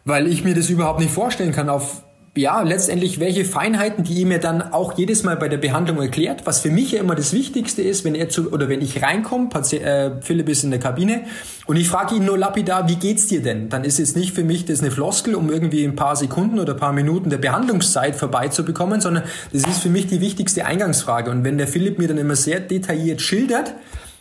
weil 0.03 0.25
ich 0.25 0.43
mir 0.43 0.55
das 0.55 0.69
überhaupt 0.69 0.99
nicht 0.99 1.13
vorstellen 1.13 1.51
kann, 1.51 1.69
auf 1.69 2.01
ja, 2.35 2.63
letztendlich 2.63 3.19
welche 3.19 3.45
Feinheiten, 3.45 4.03
die 4.03 4.13
ihr 4.13 4.25
mir 4.25 4.39
dann 4.39 4.73
auch 4.73 4.97
jedes 4.97 5.21
Mal 5.21 5.37
bei 5.37 5.49
der 5.49 5.57
Behandlung 5.57 6.01
erklärt, 6.01 6.47
was 6.47 6.61
für 6.61 6.71
mich 6.71 6.91
ja 6.91 6.99
immer 6.99 7.13
das 7.13 7.31
Wichtigste 7.31 7.83
ist, 7.83 8.05
wenn 8.05 8.15
er 8.15 8.27
zu, 8.27 8.51
oder 8.51 8.69
wenn 8.69 8.81
ich 8.81 9.03
reinkomme, 9.03 9.49
äh, 9.53 10.11
Philipp 10.19 10.49
ist 10.49 10.63
in 10.63 10.71
der 10.71 10.79
Kabine 10.79 11.25
und 11.67 11.75
ich 11.75 11.87
frage 11.87 12.15
ihn 12.15 12.25
nur 12.25 12.35
lapidar, 12.35 12.89
wie 12.89 12.95
geht's 12.95 13.27
dir 13.27 13.43
denn? 13.43 13.69
Dann 13.69 13.83
ist 13.83 13.99
jetzt 13.99 14.15
nicht 14.15 14.33
für 14.33 14.43
mich 14.43 14.65
das 14.65 14.81
eine 14.81 14.89
Floskel, 14.89 15.35
um 15.35 15.51
irgendwie 15.51 15.83
ein 15.83 15.95
paar 15.95 16.15
Sekunden 16.15 16.57
oder 16.57 16.73
paar 16.73 16.91
Minuten 16.91 17.29
der 17.29 17.37
Behandlungszeit 17.37 18.15
vorbeizubekommen, 18.15 18.99
sondern 18.99 19.25
das 19.51 19.67
ist 19.67 19.83
für 19.83 19.89
mich 19.89 20.07
die 20.07 20.19
wichtigste 20.19 20.65
Eingangsfrage. 20.65 21.29
Und 21.29 21.43
wenn 21.43 21.59
der 21.59 21.67
Philipp 21.67 21.99
mir 21.99 22.07
dann 22.07 22.17
immer 22.17 22.35
sehr 22.35 22.59
detailliert 22.59 23.21
schildert, 23.21 23.75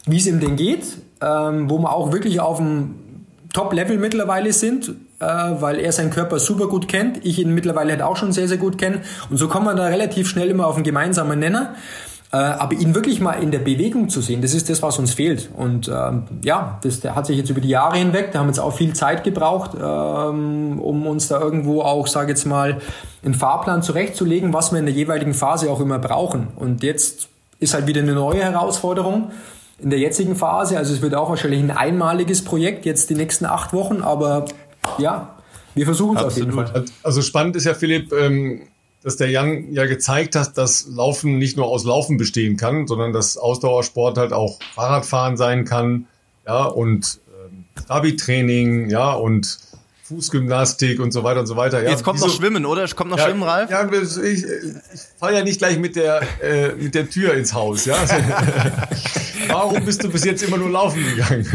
wie 0.04 0.18
es 0.18 0.26
ihm 0.26 0.38
denn 0.38 0.56
geht, 0.56 0.84
ähm, 1.22 1.70
wo 1.70 1.78
man 1.78 1.90
auch 1.90 2.12
wirklich 2.12 2.40
auf 2.40 2.58
dem 2.58 2.94
Top-Level 3.54 3.96
mittlerweile 3.96 4.52
sind, 4.52 4.92
weil 5.22 5.78
er 5.78 5.92
seinen 5.92 6.10
Körper 6.10 6.38
super 6.38 6.68
gut 6.68 6.88
kennt, 6.88 7.24
ich 7.24 7.38
ihn 7.38 7.54
mittlerweile 7.54 7.92
halt 7.92 8.02
auch 8.02 8.16
schon 8.16 8.32
sehr, 8.32 8.48
sehr 8.48 8.58
gut 8.58 8.78
kenne. 8.78 9.02
Und 9.30 9.36
so 9.36 9.48
kommt 9.48 9.66
man 9.66 9.76
da 9.76 9.86
relativ 9.86 10.28
schnell 10.28 10.48
immer 10.48 10.66
auf 10.66 10.76
einen 10.76 10.84
gemeinsamen 10.84 11.38
Nenner. 11.38 11.74
Äh, 12.32 12.36
aber 12.36 12.72
ihn 12.72 12.94
wirklich 12.94 13.20
mal 13.20 13.34
in 13.34 13.50
der 13.50 13.58
Bewegung 13.58 14.08
zu 14.08 14.22
sehen, 14.22 14.40
das 14.40 14.54
ist 14.54 14.70
das, 14.70 14.80
was 14.80 14.98
uns 14.98 15.12
fehlt. 15.12 15.50
Und 15.54 15.88
ähm, 15.88 16.22
ja, 16.42 16.78
das 16.82 17.04
hat 17.04 17.26
sich 17.26 17.36
jetzt 17.36 17.50
über 17.50 17.60
die 17.60 17.68
Jahre 17.68 17.98
hinweg, 17.98 18.32
da 18.32 18.38
haben 18.38 18.46
wir 18.46 18.52
jetzt 18.52 18.58
auch 18.58 18.72
viel 18.72 18.94
Zeit 18.94 19.22
gebraucht, 19.22 19.72
ähm, 19.74 20.80
um 20.80 21.06
uns 21.06 21.28
da 21.28 21.38
irgendwo 21.38 21.82
auch, 21.82 22.06
sage 22.06 22.30
jetzt 22.30 22.46
mal, 22.46 22.80
einen 23.22 23.34
Fahrplan 23.34 23.82
zurechtzulegen, 23.82 24.54
was 24.54 24.72
wir 24.72 24.78
in 24.78 24.86
der 24.86 24.94
jeweiligen 24.94 25.34
Phase 25.34 25.70
auch 25.70 25.80
immer 25.80 25.98
brauchen. 25.98 26.48
Und 26.56 26.82
jetzt 26.82 27.28
ist 27.60 27.74
halt 27.74 27.86
wieder 27.86 28.00
eine 28.00 28.14
neue 28.14 28.42
Herausforderung 28.42 29.30
in 29.78 29.90
der 29.90 29.98
jetzigen 29.98 30.34
Phase. 30.34 30.78
Also 30.78 30.94
es 30.94 31.02
wird 31.02 31.14
auch 31.14 31.28
wahrscheinlich 31.28 31.60
ein 31.60 31.70
einmaliges 31.70 32.44
Projekt, 32.44 32.86
jetzt 32.86 33.10
die 33.10 33.14
nächsten 33.14 33.44
acht 33.44 33.74
Wochen, 33.74 34.00
aber 34.00 34.46
ja, 34.98 35.36
wir 35.74 35.84
versuchen 35.84 36.16
es 36.16 36.24
auf 36.24 36.36
jeden 36.36 36.52
Fall. 36.52 36.84
Also 37.02 37.22
spannend 37.22 37.56
ist 37.56 37.64
ja, 37.64 37.74
Philipp, 37.74 38.12
ähm, 38.12 38.62
dass 39.02 39.16
der 39.16 39.30
Jan 39.30 39.72
ja 39.72 39.86
gezeigt 39.86 40.36
hat, 40.36 40.56
dass 40.56 40.86
Laufen 40.86 41.38
nicht 41.38 41.56
nur 41.56 41.66
aus 41.66 41.84
Laufen 41.84 42.18
bestehen 42.18 42.56
kann, 42.56 42.86
sondern 42.86 43.12
dass 43.12 43.36
Ausdauersport 43.36 44.18
halt 44.18 44.32
auch 44.32 44.58
Fahrradfahren 44.74 45.36
sein 45.36 45.64
kann, 45.64 46.06
ja, 46.46 46.64
und 46.64 47.20
ähm, 47.28 47.64
Trabi-Training, 47.86 48.90
ja, 48.90 49.12
und 49.12 49.58
Fußgymnastik 50.04 51.00
und 51.00 51.12
so 51.12 51.24
weiter 51.24 51.40
und 51.40 51.46
so 51.46 51.56
weiter. 51.56 51.82
Ja, 51.82 51.90
Jetzt 51.90 52.04
kommt 52.04 52.18
wieso, 52.18 52.26
noch 52.26 52.34
Schwimmen, 52.34 52.66
oder? 52.66 52.86
Kommt 52.88 53.10
noch 53.10 53.18
ja, 53.18 53.24
Schwimmen, 53.24 53.42
Ralf? 53.42 53.70
Ja, 53.70 53.88
ich, 53.90 54.44
ich 54.44 54.44
falle 55.18 55.38
ja 55.38 55.44
nicht 55.44 55.58
gleich 55.58 55.78
mit 55.78 55.96
der, 55.96 56.22
äh, 56.42 56.74
mit 56.74 56.94
der 56.94 57.08
Tür 57.08 57.34
ins 57.34 57.54
Haus. 57.54 57.84
Ja? 57.86 57.96
Warum 59.48 59.84
bist 59.84 60.04
du 60.04 60.10
bis 60.10 60.24
jetzt 60.24 60.42
immer 60.42 60.58
nur 60.58 60.70
laufen 60.70 61.02
gegangen? 61.04 61.46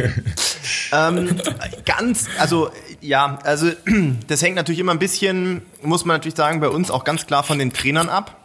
ähm, 0.92 1.42
ganz, 1.86 2.28
also 2.40 2.70
ja, 3.02 3.40
also 3.44 3.72
das 4.28 4.42
hängt 4.42 4.56
natürlich 4.56 4.80
immer 4.80 4.94
ein 4.94 5.00
bisschen, 5.00 5.62
muss 5.82 6.06
man 6.06 6.16
natürlich 6.16 6.36
sagen, 6.36 6.60
bei 6.60 6.70
uns 6.70 6.92
auch 6.92 7.04
ganz 7.04 7.28
klar 7.28 7.44
von 7.44 7.60
den 7.60 7.74
Trainern 7.74 8.10
ab. 8.10 8.36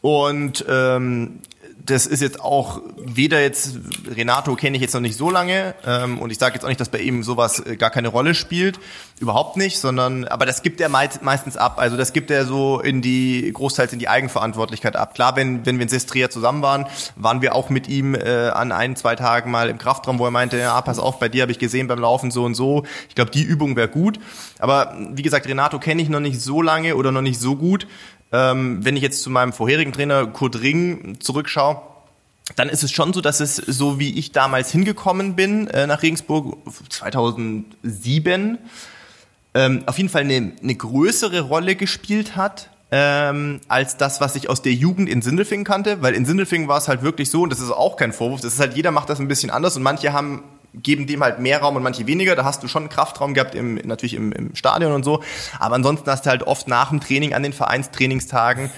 Und 0.00 0.64
ähm, 0.68 1.40
das 1.86 2.06
ist 2.06 2.22
jetzt 2.22 2.40
auch 2.40 2.80
weder 2.96 3.42
jetzt, 3.42 3.78
Renato 4.08 4.54
kenne 4.56 4.76
ich 4.76 4.82
jetzt 4.82 4.94
noch 4.94 5.00
nicht 5.00 5.16
so 5.16 5.30
lange 5.30 5.74
ähm, 5.86 6.18
und 6.18 6.30
ich 6.30 6.38
sage 6.38 6.54
jetzt 6.54 6.64
auch 6.64 6.68
nicht, 6.68 6.80
dass 6.80 6.88
bei 6.88 6.98
ihm 6.98 7.22
sowas 7.22 7.60
äh, 7.60 7.76
gar 7.76 7.90
keine 7.90 8.08
Rolle 8.08 8.34
spielt, 8.34 8.80
überhaupt 9.20 9.56
nicht, 9.56 9.78
sondern, 9.78 10.24
aber 10.24 10.46
das 10.46 10.62
gibt 10.62 10.80
er 10.80 10.88
meistens 10.88 11.56
ab, 11.56 11.78
also 11.78 11.96
das 11.96 12.12
gibt 12.12 12.30
er 12.30 12.46
so 12.46 12.80
in 12.80 13.02
die, 13.02 13.52
großteils 13.52 13.92
in 13.92 13.98
die 13.98 14.08
Eigenverantwortlichkeit 14.08 14.96
ab. 14.96 15.14
Klar, 15.14 15.36
wenn, 15.36 15.66
wenn 15.66 15.76
wir 15.76 15.82
in 15.82 15.88
Sestria 15.88 16.30
zusammen 16.30 16.62
waren, 16.62 16.86
waren 17.16 17.42
wir 17.42 17.54
auch 17.54 17.68
mit 17.68 17.88
ihm 17.88 18.14
äh, 18.14 18.48
an 18.48 18.72
ein, 18.72 18.96
zwei 18.96 19.14
Tagen 19.14 19.50
mal 19.50 19.68
im 19.68 19.78
Kraftraum, 19.78 20.18
wo 20.18 20.24
er 20.24 20.30
meinte, 20.30 20.58
ja, 20.58 20.80
pass 20.80 20.98
auf, 20.98 21.18
bei 21.18 21.28
dir 21.28 21.42
habe 21.42 21.52
ich 21.52 21.58
gesehen 21.58 21.86
beim 21.86 21.98
Laufen 21.98 22.30
so 22.30 22.44
und 22.44 22.54
so. 22.54 22.84
Ich 23.08 23.14
glaube, 23.14 23.30
die 23.30 23.42
Übung 23.42 23.76
wäre 23.76 23.88
gut, 23.88 24.18
aber 24.58 24.96
wie 25.12 25.22
gesagt, 25.22 25.46
Renato 25.46 25.78
kenne 25.78 26.02
ich 26.02 26.08
noch 26.08 26.20
nicht 26.20 26.40
so 26.40 26.62
lange 26.62 26.96
oder 26.96 27.12
noch 27.12 27.22
nicht 27.22 27.40
so 27.40 27.56
gut, 27.56 27.86
ähm, 28.32 28.84
wenn 28.84 28.96
ich 28.96 29.02
jetzt 29.02 29.22
zu 29.22 29.30
meinem 29.30 29.52
vorherigen 29.52 29.92
Trainer 29.92 30.26
Kurt 30.26 30.60
Ring 30.60 31.18
zurückschaue, 31.20 31.80
dann 32.56 32.68
ist 32.68 32.82
es 32.82 32.92
schon 32.92 33.12
so, 33.12 33.20
dass 33.20 33.40
es 33.40 33.56
so 33.56 33.98
wie 33.98 34.18
ich 34.18 34.32
damals 34.32 34.70
hingekommen 34.70 35.34
bin 35.34 35.66
äh, 35.68 35.86
nach 35.86 36.02
Regensburg 36.02 36.58
2007 36.90 38.58
ähm, 39.54 39.82
auf 39.86 39.96
jeden 39.96 40.10
Fall 40.10 40.22
eine, 40.22 40.52
eine 40.62 40.74
größere 40.74 41.40
Rolle 41.42 41.76
gespielt 41.76 42.36
hat 42.36 42.70
ähm, 42.90 43.60
als 43.68 43.96
das, 43.96 44.20
was 44.20 44.36
ich 44.36 44.50
aus 44.50 44.62
der 44.62 44.72
Jugend 44.72 45.08
in 45.08 45.22
Sindelfingen 45.22 45.64
kannte, 45.64 46.02
weil 46.02 46.14
in 46.14 46.26
Sindelfingen 46.26 46.68
war 46.68 46.78
es 46.78 46.88
halt 46.88 47.02
wirklich 47.02 47.30
so 47.30 47.42
und 47.42 47.50
das 47.50 47.60
ist 47.60 47.70
auch 47.70 47.96
kein 47.96 48.12
Vorwurf, 48.12 48.40
das 48.40 48.54
ist 48.54 48.60
halt 48.60 48.76
jeder 48.76 48.90
macht 48.90 49.08
das 49.08 49.20
ein 49.20 49.28
bisschen 49.28 49.50
anders 49.50 49.76
und 49.76 49.82
manche 49.82 50.12
haben 50.12 50.44
geben 50.82 51.06
dem 51.06 51.22
halt 51.22 51.38
mehr 51.38 51.60
Raum 51.60 51.76
und 51.76 51.82
manche 51.82 52.06
weniger. 52.06 52.36
Da 52.36 52.44
hast 52.44 52.62
du 52.62 52.68
schon 52.68 52.88
Kraftraum 52.88 53.34
gehabt, 53.34 53.54
im, 53.54 53.74
natürlich 53.76 54.14
im, 54.14 54.32
im 54.32 54.54
Stadion 54.54 54.92
und 54.92 55.04
so. 55.04 55.22
Aber 55.58 55.74
ansonsten 55.74 56.10
hast 56.10 56.26
du 56.26 56.30
halt 56.30 56.42
oft 56.42 56.68
nach 56.68 56.90
dem 56.90 57.00
Training 57.00 57.34
an 57.34 57.42
den 57.42 57.52
Vereinstrainingstagen 57.52 58.70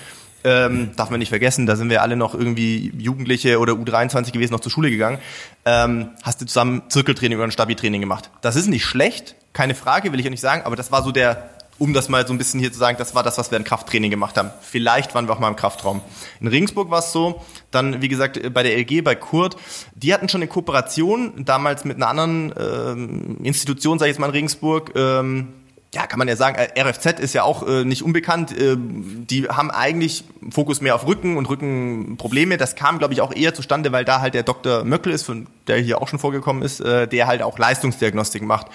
ähm, 0.46 0.90
darf 0.96 1.10
man 1.10 1.18
nicht 1.18 1.30
vergessen, 1.30 1.66
da 1.66 1.74
sind 1.74 1.90
wir 1.90 2.02
alle 2.02 2.14
noch 2.14 2.32
irgendwie 2.32 2.92
Jugendliche 2.96 3.58
oder 3.58 3.72
U23 3.72 4.30
gewesen, 4.30 4.52
noch 4.52 4.60
zur 4.60 4.70
Schule 4.70 4.90
gegangen, 4.90 5.18
ähm, 5.64 6.10
hast 6.22 6.40
du 6.40 6.46
zusammen 6.46 6.82
Zirkeltraining 6.88 7.36
oder 7.36 7.48
ein 7.48 7.50
Stabi-Training 7.50 8.00
gemacht. 8.00 8.30
Das 8.42 8.54
ist 8.54 8.68
nicht 8.68 8.84
schlecht, 8.84 9.34
keine 9.52 9.74
Frage, 9.74 10.12
will 10.12 10.20
ich 10.20 10.24
ja 10.24 10.30
nicht 10.30 10.40
sagen, 10.40 10.62
aber 10.64 10.76
das 10.76 10.92
war 10.92 11.02
so 11.02 11.10
der 11.10 11.50
um 11.78 11.92
das 11.92 12.08
mal 12.08 12.26
so 12.26 12.32
ein 12.32 12.38
bisschen 12.38 12.60
hier 12.60 12.72
zu 12.72 12.78
sagen, 12.78 12.96
das 12.98 13.14
war 13.14 13.22
das, 13.22 13.38
was 13.38 13.50
wir 13.50 13.58
im 13.58 13.64
Krafttraining 13.64 14.10
gemacht 14.10 14.36
haben. 14.36 14.50
Vielleicht 14.60 15.14
waren 15.14 15.28
wir 15.28 15.34
auch 15.34 15.38
mal 15.38 15.48
im 15.48 15.56
Kraftraum. 15.56 16.00
In 16.40 16.48
Regensburg 16.48 16.90
war 16.90 17.00
es 17.00 17.12
so, 17.12 17.42
dann 17.70 18.00
wie 18.02 18.08
gesagt 18.08 18.52
bei 18.52 18.62
der 18.62 18.76
LG, 18.78 19.02
bei 19.02 19.14
Kurt, 19.14 19.56
die 19.94 20.14
hatten 20.14 20.28
schon 20.28 20.40
eine 20.40 20.48
Kooperation, 20.48 21.44
damals 21.44 21.84
mit 21.84 21.96
einer 21.96 22.08
anderen 22.08 22.54
ähm, 22.58 23.36
Institution, 23.42 23.98
sage 23.98 24.10
ich 24.10 24.14
jetzt 24.14 24.20
mal 24.20 24.26
in 24.26 24.32
Regensburg, 24.32 24.92
ähm, 24.94 25.48
ja, 25.96 26.06
kann 26.06 26.18
man 26.18 26.28
ja 26.28 26.36
sagen, 26.36 26.56
äh, 26.58 26.78
RFZ 26.78 27.20
ist 27.20 27.32
ja 27.32 27.42
auch 27.42 27.66
äh, 27.66 27.82
nicht 27.82 28.02
unbekannt. 28.02 28.52
Äh, 28.52 28.76
die 28.76 29.48
haben 29.48 29.70
eigentlich 29.70 30.24
Fokus 30.50 30.82
mehr 30.82 30.94
auf 30.94 31.06
Rücken 31.06 31.38
und 31.38 31.48
Rückenprobleme. 31.48 32.58
Das 32.58 32.76
kam, 32.76 32.98
glaube 32.98 33.14
ich, 33.14 33.22
auch 33.22 33.34
eher 33.34 33.54
zustande, 33.54 33.92
weil 33.92 34.04
da 34.04 34.20
halt 34.20 34.34
der 34.34 34.42
Dr. 34.42 34.84
Möckel 34.84 35.10
ist, 35.10 35.22
von 35.22 35.46
der 35.68 35.78
hier 35.78 36.02
auch 36.02 36.08
schon 36.08 36.18
vorgekommen 36.18 36.62
ist, 36.62 36.80
äh, 36.80 37.08
der 37.08 37.26
halt 37.26 37.40
auch 37.40 37.58
Leistungsdiagnostik 37.58 38.42
macht. 38.42 38.66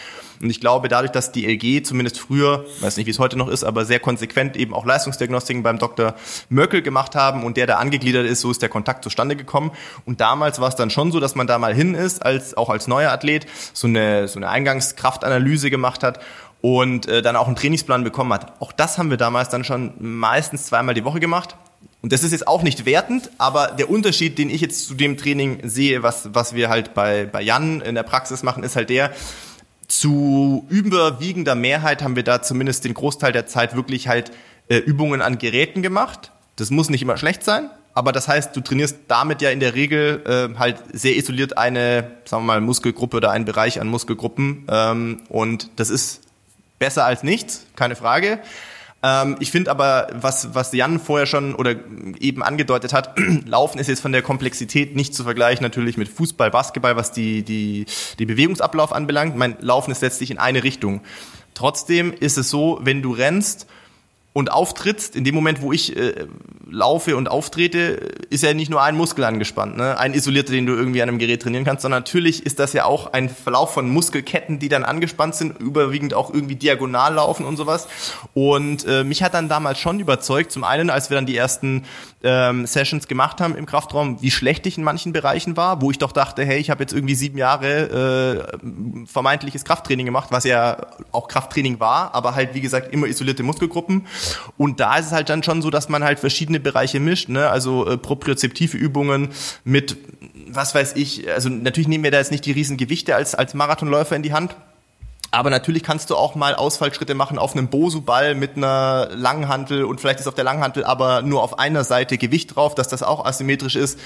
Und 0.42 0.50
ich 0.50 0.60
glaube, 0.60 0.88
dadurch, 0.88 1.12
dass 1.12 1.32
die 1.32 1.46
LG 1.46 1.86
zumindest 1.86 2.20
früher, 2.20 2.66
weiß 2.80 2.98
nicht, 2.98 3.06
wie 3.06 3.12
es 3.12 3.20
heute 3.20 3.38
noch 3.38 3.50
ist, 3.50 3.64
aber 3.64 3.86
sehr 3.86 4.00
konsequent 4.00 4.58
eben 4.58 4.74
auch 4.74 4.84
Leistungsdiagnostiken 4.84 5.62
beim 5.62 5.78
Dr. 5.78 6.16
Möckel 6.50 6.82
gemacht 6.82 7.14
haben 7.14 7.44
und 7.44 7.56
der 7.56 7.68
da 7.68 7.76
angegliedert 7.76 8.26
ist, 8.26 8.42
so 8.42 8.50
ist 8.50 8.64
der 8.64 8.70
Kontakt 8.70 9.04
zustande 9.04 9.36
gekommen. 9.36 9.70
Und 10.06 10.22
damals 10.22 10.60
war 10.60 10.70
es 10.70 10.76
dann 10.76 10.90
schon 10.90 11.12
so, 11.12 11.20
dass 11.20 11.36
man 11.36 11.46
da 11.46 11.60
mal 11.60 11.76
hin 11.76 11.94
ist, 11.94 12.26
als 12.26 12.58
auch 12.58 12.72
als 12.72 12.88
neuer 12.88 13.12
Athlet, 13.12 13.46
so 13.74 13.86
eine, 13.86 14.28
so 14.28 14.40
eine 14.40 14.50
Eingangskraftanalyse 14.50 15.70
gemacht 15.70 16.02
hat 16.02 16.20
und 16.62 17.08
äh, 17.08 17.22
dann 17.22 17.36
auch 17.36 17.48
einen 17.48 17.56
Trainingsplan 17.56 18.04
bekommen 18.04 18.34
hat. 18.34 18.62
Auch 18.62 18.72
das 18.72 18.98
haben 18.98 19.10
wir 19.10 19.18
damals 19.18 19.50
dann 19.50 19.64
schon 19.64 19.94
meistens 20.00 20.66
zweimal 20.66 20.94
die 20.94 21.04
Woche 21.04 21.20
gemacht. 21.20 21.56
Und 22.02 22.12
das 22.12 22.24
ist 22.24 22.32
jetzt 22.32 22.48
auch 22.48 22.64
nicht 22.64 22.86
wertend, 22.86 23.30
aber 23.38 23.68
der 23.68 23.90
Unterschied, 23.90 24.38
den 24.38 24.50
ich 24.50 24.62
jetzt 24.62 24.88
zu 24.88 24.96
dem 24.96 25.18
Training 25.18 25.60
sehe, 25.64 26.02
was, 26.02 26.30
was 26.34 26.56
wir 26.56 26.70
halt 26.70 26.94
bei, 26.94 27.26
bei 27.26 27.42
Jan 27.42 27.82
in 27.82 27.96
der 27.96 28.04
Praxis 28.04 28.42
machen, 28.42 28.64
ist 28.64 28.76
halt 28.76 28.90
der, 28.90 29.12
zu 29.92 30.66
überwiegender 30.70 31.54
Mehrheit 31.54 32.02
haben 32.02 32.16
wir 32.16 32.24
da 32.24 32.42
zumindest 32.42 32.86
den 32.86 32.94
Großteil 32.94 33.34
der 33.34 33.46
Zeit 33.46 33.76
wirklich 33.76 34.08
halt 34.08 34.32
äh, 34.70 34.78
Übungen 34.78 35.22
an 35.22 35.38
Geräten 35.38 35.82
gemacht. 35.82 36.32
Das 36.56 36.72
muss 36.72 36.90
nicht 36.90 37.02
immer 37.02 37.18
schlecht 37.18 37.44
sein, 37.44 37.70
aber 37.94 38.12
das 38.14 38.28
heißt, 38.28 38.56
du 38.56 38.62
trainierst 38.62 38.98
damit 39.10 39.42
ja 39.42 39.50
in 39.50 39.60
der 39.60 39.76
Regel 39.76 40.24
äh, 40.26 40.58
halt 40.58 40.78
sehr 40.94 41.18
isoliert 41.18 41.58
eine, 41.58 42.12
sagen 42.26 42.44
wir 42.44 42.54
mal, 42.54 42.62
Muskelgruppe 42.62 43.18
oder 43.18 43.32
einen 43.32 43.46
Bereich 43.46 43.82
an 43.82 43.88
Muskelgruppen. 43.88 44.66
Ähm, 44.70 45.22
und 45.28 45.70
das 45.76 45.90
ist 45.90 46.22
besser 46.82 47.06
als 47.06 47.22
nichts, 47.22 47.68
keine 47.76 47.96
Frage. 47.96 48.40
Ähm, 49.04 49.38
ich 49.40 49.52
finde 49.52 49.70
aber, 49.70 50.08
was, 50.14 50.56
was 50.56 50.74
Jan 50.74 51.00
vorher 51.00 51.28
schon 51.28 51.54
oder 51.54 51.76
eben 52.20 52.42
angedeutet 52.42 52.92
hat, 52.92 53.16
Laufen 53.46 53.78
ist 53.78 53.88
jetzt 53.88 54.02
von 54.02 54.12
der 54.12 54.24
Komplexität 54.24 54.96
nicht 54.96 55.14
zu 55.14 55.24
vergleichen 55.24 55.64
natürlich 55.64 55.96
mit 55.96 56.10
Fußball, 56.10 56.50
Basketball, 56.50 56.96
was 56.96 57.12
die, 57.12 57.44
die, 57.44 57.86
die 58.18 58.26
Bewegungsablauf 58.26 58.94
anbelangt. 58.94 59.38
Mein 59.38 59.58
Laufen 59.60 59.92
ist 59.92 60.02
letztlich 60.02 60.32
in 60.32 60.40
eine 60.40 60.64
Richtung. 60.64 61.02
Trotzdem 61.54 62.14
ist 62.14 62.40
es 62.40 62.50
so, 62.50 62.80
wenn 62.82 63.04
du 63.04 63.12
rennst 63.12 63.68
und 64.34 64.52
auftrittst, 64.52 65.16
in 65.16 65.24
dem 65.24 65.36
Moment, 65.36 65.62
wo 65.62 65.74
ich 65.74 65.96
äh, 65.98 66.28
laufe 66.70 67.18
und 67.18 67.30
auftrete, 67.30 67.80
ist 68.30 68.44
ja 68.44 68.54
nicht 68.54 68.72
nur 68.72 68.82
ein 68.82 68.96
Muskel 68.96 69.26
angespannt, 69.26 69.76
ne? 69.76 69.98
ein 69.98 70.14
isolierter, 70.14 70.54
den 70.54 70.66
du 70.66 70.74
irgendwie 70.74 71.02
an 71.02 71.10
einem 71.10 71.20
Gerät 71.20 71.42
trainieren 71.42 71.66
kannst, 71.66 71.82
sondern 71.82 72.00
natürlich 72.00 72.46
ist 72.46 72.60
das 72.60 72.72
ja 72.72 72.86
auch 72.86 73.12
ein 73.12 73.30
Verlauf 73.30 73.74
von 73.74 73.90
Muskelketten, 73.90 74.58
die 74.60 74.70
dann 74.70 74.86
angespannt 74.86 75.36
sind, 75.36 75.60
überwiegend 75.60 76.14
auch 76.14 76.34
irgendwie 76.34 76.56
diagonal 76.56 77.16
laufen 77.16 77.46
und 77.46 77.58
sowas. 77.58 77.90
Und 78.34 78.86
äh, 78.88 79.04
mich 79.04 79.22
hat 79.22 79.34
dann 79.34 79.50
damals 79.50 79.80
schon 79.80 80.00
überzeugt, 80.00 80.54
zum 80.54 80.64
einen, 80.64 80.90
als 80.90 81.10
wir 81.10 81.16
dann 81.16 81.26
die 81.26 81.36
ersten 81.36 81.84
ähm, 82.24 82.66
Sessions 82.66 83.08
gemacht 83.10 83.42
haben 83.42 83.56
im 83.56 83.66
Kraftraum, 83.66 84.22
wie 84.22 84.32
schlecht 84.32 84.66
ich 84.66 84.78
in 84.78 84.84
manchen 84.86 85.12
Bereichen 85.12 85.58
war, 85.58 85.82
wo 85.82 85.92
ich 85.92 85.98
doch 85.98 86.14
dachte, 86.14 86.46
hey, 86.46 86.60
ich 86.60 86.70
habe 86.70 86.84
jetzt 86.84 86.94
irgendwie 86.94 87.16
sieben 87.16 87.38
Jahre 87.38 88.48
äh, 88.62 89.08
vermeintliches 89.08 89.66
Krafttraining 89.66 90.06
gemacht, 90.06 90.30
was 90.32 90.46
ja 90.46 90.78
auch 91.12 91.28
Krafttraining 91.28 91.82
war, 91.82 92.16
aber 92.16 92.34
halt 92.36 92.54
wie 92.54 92.62
gesagt 92.62 92.94
immer 92.94 93.08
isolierte 93.08 93.44
Muskelgruppen. 93.44 94.08
Und 94.58 94.80
da 94.80 94.98
ist 94.98 95.08
es 95.08 95.12
halt 95.12 95.30
dann 95.30 95.44
schon 95.44 95.62
so, 95.62 95.70
dass 95.70 95.90
man 95.90 96.04
halt 96.04 96.20
verschiedene 96.20 96.60
Bereiche 96.60 97.00
mischt, 97.00 97.30
ne? 97.30 97.50
also 97.50 97.88
äh, 97.88 97.98
propriozeptive 97.98 98.78
Übungen 98.78 99.30
mit, 99.64 99.98
was 100.48 100.76
weiß 100.76 100.94
ich, 100.96 101.30
also 101.32 101.50
natürlich 101.50 101.88
nehmen 101.88 102.04
wir 102.04 102.12
da 102.12 102.18
jetzt 102.18 102.32
nicht 102.32 102.46
die 102.46 102.52
riesen 102.52 102.78
Gewichte 102.78 103.16
als, 103.16 103.36
als 103.36 103.54
Marathonläufer 103.54 104.16
in 104.16 104.24
die 104.24 104.34
Hand, 104.34 104.56
aber 105.32 105.50
natürlich 105.50 105.84
kannst 105.84 106.10
du 106.10 106.18
auch 106.18 106.36
mal 106.36 106.56
Ausfallschritte 106.56 107.16
machen 107.16 107.40
auf 107.40 107.54
einem 107.54 107.70
Bosu-Ball 107.70 108.36
mit 108.36 108.58
einer 108.58 109.08
Langhantel 109.14 109.86
und 109.86 110.02
vielleicht 110.02 110.20
ist 110.20 110.28
auf 110.28 110.36
der 110.36 110.44
Langhantel 110.44 110.84
aber 110.84 111.22
nur 111.22 111.42
auf 111.42 111.58
einer 111.58 111.86
Seite 111.86 112.18
Gewicht 112.18 112.56
drauf, 112.56 112.76
dass 112.76 112.90
das 112.90 113.02
auch 113.02 113.26
asymmetrisch 113.26 113.78
ist. 113.78 113.98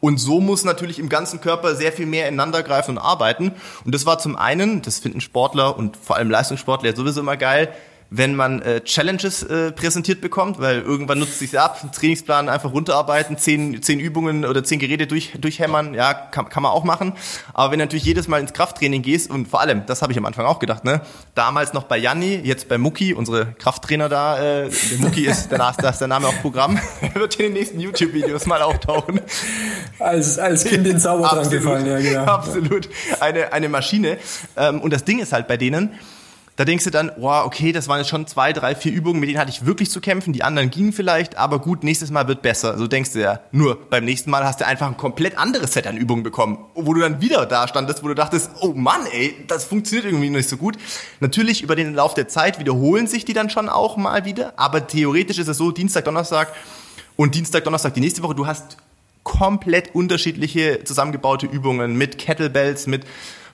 Und 0.00 0.18
so 0.18 0.40
muss 0.40 0.62
natürlich 0.62 1.00
im 1.00 1.08
ganzen 1.08 1.40
Körper 1.40 1.74
sehr 1.74 1.92
viel 1.92 2.06
mehr 2.06 2.28
ineinander 2.28 2.62
greifen 2.62 2.92
und 2.92 2.98
arbeiten. 2.98 3.52
Und 3.84 3.92
das 3.92 4.06
war 4.06 4.20
zum 4.20 4.36
einen, 4.36 4.80
das 4.80 5.00
finden 5.00 5.20
Sportler 5.20 5.76
und 5.76 5.96
vor 5.96 6.14
allem 6.14 6.30
Leistungssportler 6.30 6.94
sowieso 6.94 7.20
immer 7.20 7.36
geil, 7.36 7.74
wenn 8.10 8.34
man 8.34 8.62
äh, 8.62 8.80
Challenges 8.80 9.42
äh, 9.42 9.70
präsentiert 9.70 10.22
bekommt, 10.22 10.58
weil 10.58 10.80
irgendwann 10.80 11.18
nutzt 11.18 11.38
sich 11.38 11.58
ab, 11.58 11.78
einen 11.82 11.92
Trainingsplan 11.92 12.48
einfach 12.48 12.72
runterarbeiten, 12.72 13.36
zehn, 13.36 13.82
zehn 13.82 14.00
Übungen 14.00 14.46
oder 14.46 14.64
zehn 14.64 14.78
Geräte 14.78 15.06
durch, 15.06 15.32
durchhämmern, 15.38 15.92
ja, 15.92 16.14
kann, 16.14 16.48
kann 16.48 16.62
man 16.62 16.72
auch 16.72 16.84
machen. 16.84 17.12
Aber 17.52 17.72
wenn 17.72 17.78
du 17.78 17.84
natürlich 17.84 18.04
jedes 18.04 18.26
Mal 18.26 18.40
ins 18.40 18.54
Krafttraining 18.54 19.02
gehst 19.02 19.30
und 19.30 19.46
vor 19.46 19.60
allem, 19.60 19.84
das 19.86 20.00
habe 20.00 20.12
ich 20.12 20.18
am 20.18 20.24
Anfang 20.24 20.46
auch 20.46 20.58
gedacht, 20.58 20.84
ne, 20.84 21.02
damals 21.34 21.74
noch 21.74 21.84
bei 21.84 21.98
Janni, 21.98 22.36
jetzt 22.36 22.68
bei 22.68 22.78
Muki, 22.78 23.12
unsere 23.12 23.52
Krafttrainer 23.58 24.08
da, 24.08 24.38
äh, 24.38 24.70
der 24.70 24.98
Muki 24.98 25.26
ist, 25.26 25.48
danach 25.52 25.76
da 25.76 25.90
ist 25.90 25.98
der 25.98 26.08
Name 26.08 26.28
auf 26.28 26.40
Programm, 26.40 26.78
wird 27.14 27.36
in 27.36 27.46
den 27.46 27.52
nächsten 27.52 27.78
YouTube-Videos 27.78 28.46
mal 28.46 28.62
auftauchen. 28.62 29.20
Als, 29.98 30.38
als 30.38 30.64
Kind 30.64 30.86
den 30.86 30.98
Zauber 30.98 31.28
dran 31.28 31.50
gefallen, 31.50 31.86
ja, 31.86 31.98
genau. 31.98 32.24
Absolut. 32.24 32.88
Eine, 33.20 33.52
eine 33.52 33.68
Maschine. 33.68 34.16
Ähm, 34.56 34.80
und 34.80 34.92
das 34.94 35.04
Ding 35.04 35.18
ist 35.18 35.32
halt 35.32 35.46
bei 35.46 35.58
denen, 35.58 35.98
da 36.58 36.64
denkst 36.64 36.82
du 36.82 36.90
dann, 36.90 37.12
wow, 37.18 37.46
okay, 37.46 37.70
das 37.70 37.86
waren 37.86 37.98
jetzt 37.98 38.08
schon 38.08 38.26
zwei, 38.26 38.52
drei, 38.52 38.74
vier 38.74 38.90
Übungen, 38.90 39.20
mit 39.20 39.28
denen 39.28 39.38
hatte 39.38 39.52
ich 39.52 39.64
wirklich 39.64 39.92
zu 39.92 40.00
kämpfen. 40.00 40.32
Die 40.32 40.42
anderen 40.42 40.70
gingen 40.70 40.92
vielleicht, 40.92 41.38
aber 41.38 41.60
gut, 41.60 41.84
nächstes 41.84 42.10
Mal 42.10 42.26
wird 42.26 42.42
besser. 42.42 42.76
So 42.76 42.88
denkst 42.88 43.12
du 43.12 43.20
ja. 43.20 43.38
Nur 43.52 43.78
beim 43.88 44.04
nächsten 44.04 44.28
Mal 44.32 44.44
hast 44.44 44.60
du 44.60 44.66
einfach 44.66 44.88
ein 44.88 44.96
komplett 44.96 45.38
anderes 45.38 45.72
Set 45.72 45.86
an 45.86 45.96
Übungen 45.96 46.24
bekommen, 46.24 46.58
wo 46.74 46.94
du 46.94 47.00
dann 47.00 47.20
wieder 47.20 47.46
da 47.46 47.68
standest, 47.68 48.02
wo 48.02 48.08
du 48.08 48.14
dachtest, 48.14 48.50
oh 48.60 48.72
Mann, 48.74 49.06
ey, 49.12 49.36
das 49.46 49.66
funktioniert 49.66 50.06
irgendwie 50.06 50.30
nicht 50.30 50.48
so 50.48 50.56
gut. 50.56 50.76
Natürlich 51.20 51.62
über 51.62 51.76
den 51.76 51.94
Lauf 51.94 52.14
der 52.14 52.26
Zeit 52.26 52.58
wiederholen 52.58 53.06
sich 53.06 53.24
die 53.24 53.34
dann 53.34 53.50
schon 53.50 53.68
auch 53.68 53.96
mal 53.96 54.24
wieder, 54.24 54.52
aber 54.56 54.84
theoretisch 54.84 55.38
ist 55.38 55.46
es 55.46 55.58
so, 55.58 55.70
Dienstag, 55.70 56.06
Donnerstag 56.06 56.52
und 57.14 57.36
Dienstag, 57.36 57.62
Donnerstag 57.62 57.94
die 57.94 58.00
nächste 58.00 58.24
Woche, 58.24 58.34
du 58.34 58.48
hast 58.48 58.78
komplett 59.22 59.94
unterschiedliche 59.94 60.82
zusammengebaute 60.82 61.46
Übungen 61.46 61.94
mit 61.94 62.18
Kettlebells, 62.18 62.88
mit 62.88 63.04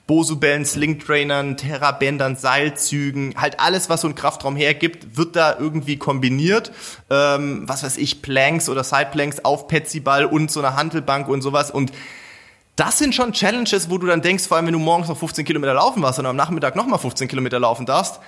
Bosu-Bällen, 0.07 0.65
Sling-Trainern, 0.65 1.57
Terra-Bändern, 1.57 2.35
Seilzügen, 2.35 3.33
halt 3.37 3.59
alles, 3.59 3.89
was 3.89 4.01
so 4.01 4.07
ein 4.07 4.15
Kraftraum 4.15 4.55
hergibt, 4.55 5.17
wird 5.17 5.35
da 5.35 5.57
irgendwie 5.57 5.97
kombiniert. 5.97 6.71
Ähm, 7.09 7.63
was 7.67 7.83
weiß 7.83 7.97
ich, 7.97 8.21
Planks 8.21 8.69
oder 8.69 8.83
Side-Planks 8.83 9.43
auf 9.43 9.67
Petsyball 9.67 10.25
und 10.25 10.51
so 10.51 10.59
eine 10.59 10.75
Handelbank 10.75 11.27
und 11.27 11.41
sowas 11.41 11.71
und 11.71 11.91
das 12.75 12.97
sind 12.97 13.15
schon 13.15 13.31
Challenges, 13.31 13.89
wo 13.89 13.97
du 13.97 14.07
dann 14.07 14.21
denkst, 14.21 14.47
vor 14.47 14.57
allem 14.57 14.65
wenn 14.65 14.73
du 14.73 14.79
morgens 14.79 15.07
noch 15.07 15.17
15 15.17 15.45
Kilometer 15.45 15.73
laufen 15.73 16.03
warst 16.03 16.19
und 16.19 16.25
am 16.25 16.35
Nachmittag 16.35 16.75
nochmal 16.75 16.99
15 16.99 17.29
Kilometer 17.29 17.57
laufen 17.57 17.85
darfst, 17.85 18.19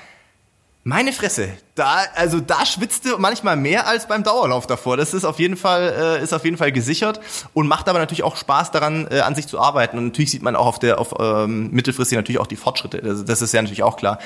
meine 0.87 1.11
Fresse, 1.11 1.49
da 1.75 2.05
also 2.15 2.39
da 2.39 2.65
schwitzt 2.65 3.03
du 3.03 3.17
manchmal 3.17 3.57
mehr 3.57 3.87
als 3.87 4.07
beim 4.07 4.23
Dauerlauf 4.23 4.67
davor. 4.67 4.95
Das 4.95 5.13
ist 5.13 5.25
auf 5.25 5.37
jeden 5.37 5.57
Fall 5.57 6.17
äh, 6.21 6.23
ist 6.23 6.31
auf 6.31 6.45
jeden 6.45 6.55
Fall 6.55 6.71
gesichert 6.71 7.19
und 7.53 7.67
macht 7.67 7.89
aber 7.89 7.99
natürlich 7.99 8.23
auch 8.23 8.37
Spaß 8.37 8.71
daran 8.71 9.05
äh, 9.11 9.19
an 9.19 9.35
sich 9.35 9.47
zu 9.47 9.59
arbeiten 9.59 9.97
und 9.97 10.05
natürlich 10.05 10.31
sieht 10.31 10.43
man 10.43 10.55
auch 10.55 10.65
auf 10.65 10.79
der 10.79 10.97
auf 10.99 11.13
ähm, 11.19 11.71
mittelfristig 11.71 12.15
natürlich 12.15 12.39
auch 12.39 12.47
die 12.47 12.55
Fortschritte. 12.55 12.99
Das, 13.01 13.25
das 13.25 13.41
ist 13.41 13.53
ja 13.53 13.61
natürlich 13.61 13.83
auch 13.83 13.97
klar. 13.97 14.17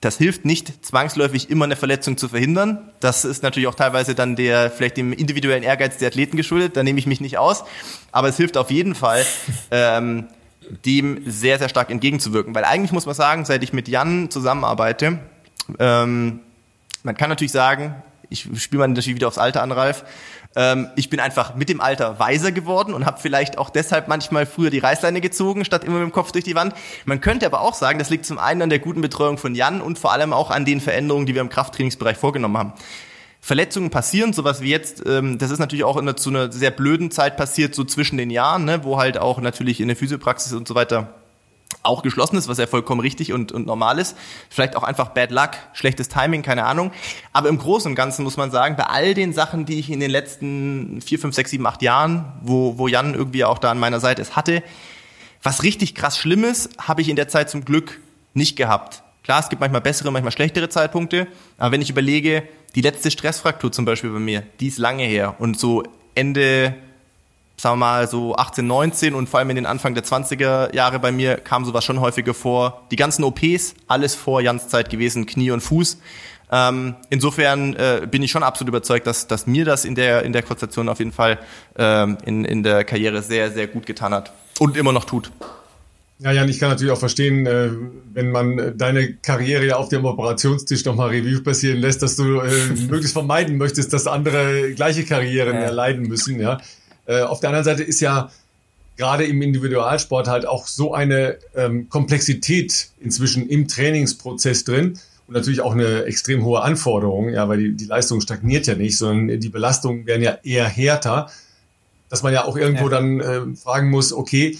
Das 0.00 0.16
hilft 0.16 0.44
nicht 0.44 0.86
zwangsläufig 0.86 1.50
immer 1.50 1.64
eine 1.64 1.74
Verletzung 1.74 2.16
zu 2.16 2.28
verhindern. 2.28 2.92
Das 3.00 3.24
ist 3.24 3.42
natürlich 3.42 3.66
auch 3.66 3.74
teilweise 3.74 4.14
dann 4.14 4.36
der 4.36 4.70
vielleicht 4.70 4.96
dem 4.96 5.12
individuellen 5.12 5.64
Ehrgeiz 5.64 5.96
der 5.96 6.06
Athleten 6.06 6.36
geschuldet. 6.36 6.76
Da 6.76 6.84
nehme 6.84 7.00
ich 7.00 7.06
mich 7.06 7.20
nicht 7.20 7.36
aus, 7.38 7.64
aber 8.12 8.28
es 8.28 8.36
hilft 8.36 8.56
auf 8.56 8.70
jeden 8.70 8.94
Fall. 8.94 9.26
Ähm, 9.72 10.28
dem 10.86 11.22
sehr, 11.26 11.58
sehr 11.58 11.68
stark 11.68 11.90
entgegenzuwirken. 11.90 12.54
Weil 12.54 12.64
eigentlich 12.64 12.92
muss 12.92 13.04
man 13.04 13.14
sagen, 13.14 13.44
seit 13.44 13.62
ich 13.62 13.74
mit 13.74 13.86
Jan 13.86 14.30
zusammenarbeite, 14.30 15.18
ähm, 15.78 16.40
man 17.02 17.16
kann 17.16 17.28
natürlich 17.28 17.52
sagen, 17.52 17.94
ich 18.30 18.48
spiele 18.56 18.80
mal 18.80 18.88
natürlich 18.88 19.14
wieder 19.14 19.28
aufs 19.28 19.38
Alter 19.38 19.62
an, 19.62 19.72
Ralf. 19.72 20.04
Ähm, 20.56 20.88
ich 20.96 21.10
bin 21.10 21.20
einfach 21.20 21.54
mit 21.54 21.68
dem 21.68 21.80
Alter 21.80 22.18
weiser 22.18 22.52
geworden 22.52 22.94
und 22.94 23.06
habe 23.06 23.20
vielleicht 23.20 23.58
auch 23.58 23.70
deshalb 23.70 24.08
manchmal 24.08 24.46
früher 24.46 24.70
die 24.70 24.78
Reißleine 24.78 25.20
gezogen, 25.20 25.64
statt 25.64 25.84
immer 25.84 25.98
mit 25.98 26.04
dem 26.04 26.12
Kopf 26.12 26.32
durch 26.32 26.44
die 26.44 26.54
Wand. 26.54 26.74
Man 27.04 27.20
könnte 27.20 27.46
aber 27.46 27.60
auch 27.60 27.74
sagen, 27.74 27.98
das 27.98 28.10
liegt 28.10 28.24
zum 28.26 28.38
einen 28.38 28.62
an 28.62 28.70
der 28.70 28.78
guten 28.78 29.00
Betreuung 29.00 29.38
von 29.38 29.54
Jan 29.54 29.80
und 29.80 29.98
vor 29.98 30.12
allem 30.12 30.32
auch 30.32 30.50
an 30.50 30.64
den 30.64 30.80
Veränderungen, 30.80 31.26
die 31.26 31.34
wir 31.34 31.40
im 31.40 31.48
Krafttrainingsbereich 31.48 32.16
vorgenommen 32.16 32.56
haben. 32.56 32.72
Verletzungen 33.40 33.90
passieren, 33.90 34.32
sowas 34.32 34.62
wie 34.62 34.70
jetzt, 34.70 35.02
ähm, 35.06 35.38
das 35.38 35.50
ist 35.50 35.58
natürlich 35.58 35.84
auch 35.84 35.98
in 35.98 36.16
zu 36.16 36.30
einer 36.30 36.50
sehr 36.50 36.70
blöden 36.70 37.10
Zeit 37.10 37.36
passiert, 37.36 37.74
so 37.74 37.84
zwischen 37.84 38.16
den 38.16 38.30
Jahren, 38.30 38.64
ne, 38.64 38.84
wo 38.84 38.96
halt 38.96 39.18
auch 39.18 39.38
natürlich 39.40 39.80
in 39.80 39.88
der 39.88 39.96
Physiopraxis 39.96 40.54
und 40.54 40.66
so 40.66 40.74
weiter 40.74 41.14
auch 41.84 42.02
geschlossen 42.02 42.36
ist, 42.36 42.48
was 42.48 42.58
ja 42.58 42.66
vollkommen 42.66 43.00
richtig 43.00 43.32
und, 43.32 43.52
und 43.52 43.66
normal 43.66 43.98
ist. 43.98 44.16
Vielleicht 44.50 44.76
auch 44.76 44.82
einfach 44.82 45.10
Bad 45.10 45.30
Luck, 45.30 45.50
schlechtes 45.72 46.08
Timing, 46.08 46.42
keine 46.42 46.64
Ahnung. 46.64 46.90
Aber 47.32 47.48
im 47.48 47.58
Großen 47.58 47.90
und 47.90 47.94
Ganzen 47.94 48.24
muss 48.24 48.36
man 48.36 48.50
sagen, 48.50 48.76
bei 48.76 48.84
all 48.84 49.14
den 49.14 49.32
Sachen, 49.32 49.66
die 49.66 49.78
ich 49.78 49.90
in 49.90 50.00
den 50.00 50.10
letzten 50.10 51.00
vier, 51.00 51.18
fünf, 51.18 51.34
sechs, 51.34 51.50
sieben, 51.50 51.66
acht 51.66 51.82
Jahren, 51.82 52.32
wo, 52.42 52.78
wo 52.78 52.88
Jan 52.88 53.14
irgendwie 53.14 53.44
auch 53.44 53.58
da 53.58 53.70
an 53.70 53.78
meiner 53.78 54.00
Seite 54.00 54.22
ist, 54.22 54.34
hatte, 54.36 54.62
was 55.42 55.62
richtig 55.62 55.94
krass 55.94 56.18
Schlimmes 56.18 56.70
habe 56.78 57.02
ich 57.02 57.08
in 57.08 57.16
der 57.16 57.28
Zeit 57.28 57.50
zum 57.50 57.64
Glück 57.64 58.00
nicht 58.32 58.56
gehabt. 58.56 59.02
Klar, 59.22 59.40
es 59.40 59.48
gibt 59.48 59.60
manchmal 59.60 59.80
bessere, 59.80 60.10
manchmal 60.10 60.32
schlechtere 60.32 60.68
Zeitpunkte, 60.68 61.26
aber 61.56 61.72
wenn 61.72 61.80
ich 61.82 61.90
überlege, 61.90 62.42
die 62.74 62.80
letzte 62.80 63.10
Stressfraktur 63.10 63.72
zum 63.72 63.84
Beispiel 63.84 64.10
bei 64.10 64.18
mir, 64.18 64.42
die 64.60 64.68
ist 64.68 64.78
lange 64.78 65.04
her 65.04 65.36
und 65.38 65.58
so 65.58 65.82
Ende 66.14 66.74
sagen 67.64 67.78
wir 67.78 67.86
mal 67.86 68.06
so 68.06 68.36
18, 68.36 68.66
19 68.66 69.14
und 69.14 69.26
vor 69.26 69.40
allem 69.40 69.48
in 69.48 69.56
den 69.56 69.64
Anfang 69.64 69.94
der 69.94 70.04
20er 70.04 70.74
Jahre 70.74 70.98
bei 71.00 71.10
mir 71.10 71.38
kam 71.38 71.64
sowas 71.64 71.82
schon 71.82 71.98
häufiger 71.98 72.34
vor. 72.34 72.86
Die 72.90 72.96
ganzen 72.96 73.24
OPs, 73.24 73.74
alles 73.88 74.14
vor 74.14 74.42
Jans 74.42 74.68
Zeit 74.68 74.90
gewesen, 74.90 75.24
Knie 75.24 75.50
und 75.50 75.62
Fuß. 75.62 75.96
Ähm, 76.52 76.94
insofern 77.08 77.74
äh, 77.74 78.06
bin 78.08 78.22
ich 78.22 78.30
schon 78.30 78.42
absolut 78.42 78.68
überzeugt, 78.68 79.06
dass, 79.06 79.28
dass 79.28 79.46
mir 79.46 79.64
das 79.64 79.86
in 79.86 79.94
der, 79.94 80.24
in 80.24 80.34
der 80.34 80.42
Konstellation 80.42 80.90
auf 80.90 80.98
jeden 80.98 81.12
Fall 81.12 81.38
ähm, 81.78 82.18
in, 82.26 82.44
in 82.44 82.62
der 82.62 82.84
Karriere 82.84 83.22
sehr, 83.22 83.50
sehr 83.50 83.66
gut 83.66 83.86
getan 83.86 84.12
hat 84.12 84.34
und 84.58 84.76
immer 84.76 84.92
noch 84.92 85.06
tut. 85.06 85.30
Ja, 86.18 86.32
Jan, 86.32 86.50
ich 86.50 86.60
kann 86.60 86.68
natürlich 86.68 86.92
auch 86.92 86.98
verstehen, 86.98 87.46
äh, 87.46 87.70
wenn 88.12 88.30
man 88.30 88.76
deine 88.76 89.14
Karriere 89.14 89.64
ja 89.64 89.76
auf 89.76 89.88
dem 89.88 90.04
Operationstisch 90.04 90.84
nochmal 90.84 91.08
Review 91.08 91.42
passieren 91.42 91.78
lässt, 91.78 92.02
dass 92.02 92.16
du 92.16 92.40
äh, 92.40 92.66
möglichst 92.88 93.14
vermeiden 93.14 93.56
möchtest, 93.56 93.94
dass 93.94 94.06
andere 94.06 94.74
gleiche 94.74 95.04
Karrieren 95.06 95.56
erleiden 95.56 96.06
müssen, 96.06 96.38
ja. 96.38 96.60
Äh, 97.06 97.22
auf 97.22 97.40
der 97.40 97.50
anderen 97.50 97.64
Seite 97.64 97.82
ist 97.82 98.00
ja 98.00 98.30
gerade 98.96 99.24
im 99.24 99.42
Individualsport 99.42 100.28
halt 100.28 100.46
auch 100.46 100.66
so 100.66 100.94
eine 100.94 101.38
ähm, 101.54 101.88
Komplexität 101.88 102.90
inzwischen 103.00 103.48
im 103.48 103.66
Trainingsprozess 103.68 104.64
drin 104.64 104.98
und 105.26 105.34
natürlich 105.34 105.60
auch 105.60 105.72
eine 105.72 106.04
extrem 106.04 106.44
hohe 106.44 106.62
Anforderung, 106.62 107.30
ja, 107.30 107.48
weil 107.48 107.58
die, 107.58 107.72
die 107.72 107.86
Leistung 107.86 108.20
stagniert 108.20 108.66
ja 108.66 108.74
nicht, 108.74 108.96
sondern 108.96 109.40
die 109.40 109.48
Belastungen 109.48 110.06
werden 110.06 110.22
ja 110.22 110.38
eher 110.42 110.66
härter, 110.66 111.30
dass 112.08 112.22
man 112.22 112.32
ja 112.32 112.44
auch 112.44 112.56
irgendwo 112.56 112.84
ja. 112.84 112.90
dann 112.90 113.20
äh, 113.20 113.56
fragen 113.56 113.90
muss, 113.90 114.12
okay, 114.12 114.58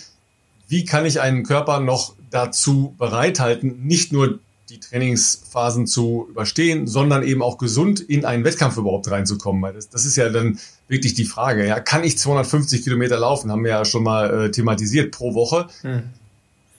wie 0.69 0.85
kann 0.85 1.07
ich 1.07 1.21
einen 1.21 1.45
Körper 1.45 1.81
noch 1.81 2.15
dazu 2.31 2.95
bereithalten, 2.99 3.87
nicht 3.87 4.13
nur 4.13 4.41
die 4.71 4.81
Trainingsphasen 4.81 5.87
zu 5.87 6.27
überstehen, 6.31 6.87
sondern 6.87 7.23
eben 7.23 7.43
auch 7.43 7.59
gesund 7.59 8.01
in 8.01 8.25
einen 8.25 8.45
Wettkampf 8.45 8.77
überhaupt 8.77 9.11
reinzukommen. 9.11 9.61
Weil 9.63 9.75
das, 9.75 9.91
das 9.91 10.05
ist 10.05 10.17
ja 10.17 10.31
dann 10.31 10.59
wirklich 10.89 11.15
die 11.15 11.27
Frage. 11.27 11.67
Ja, 11.67 11.81
kann 11.81 12.03
ich 12.03 12.19
250 12.19 12.83
Kilometer 12.83 13.19
laufen? 13.19 13.51
Haben 13.51 13.65
wir 13.65 13.71
ja 13.71 13.85
schon 13.85 14.03
mal 14.03 14.47
äh, 14.47 14.51
thematisiert 14.51 15.13
pro 15.13 15.35
Woche. 15.35 15.69
Hm. 15.83 16.05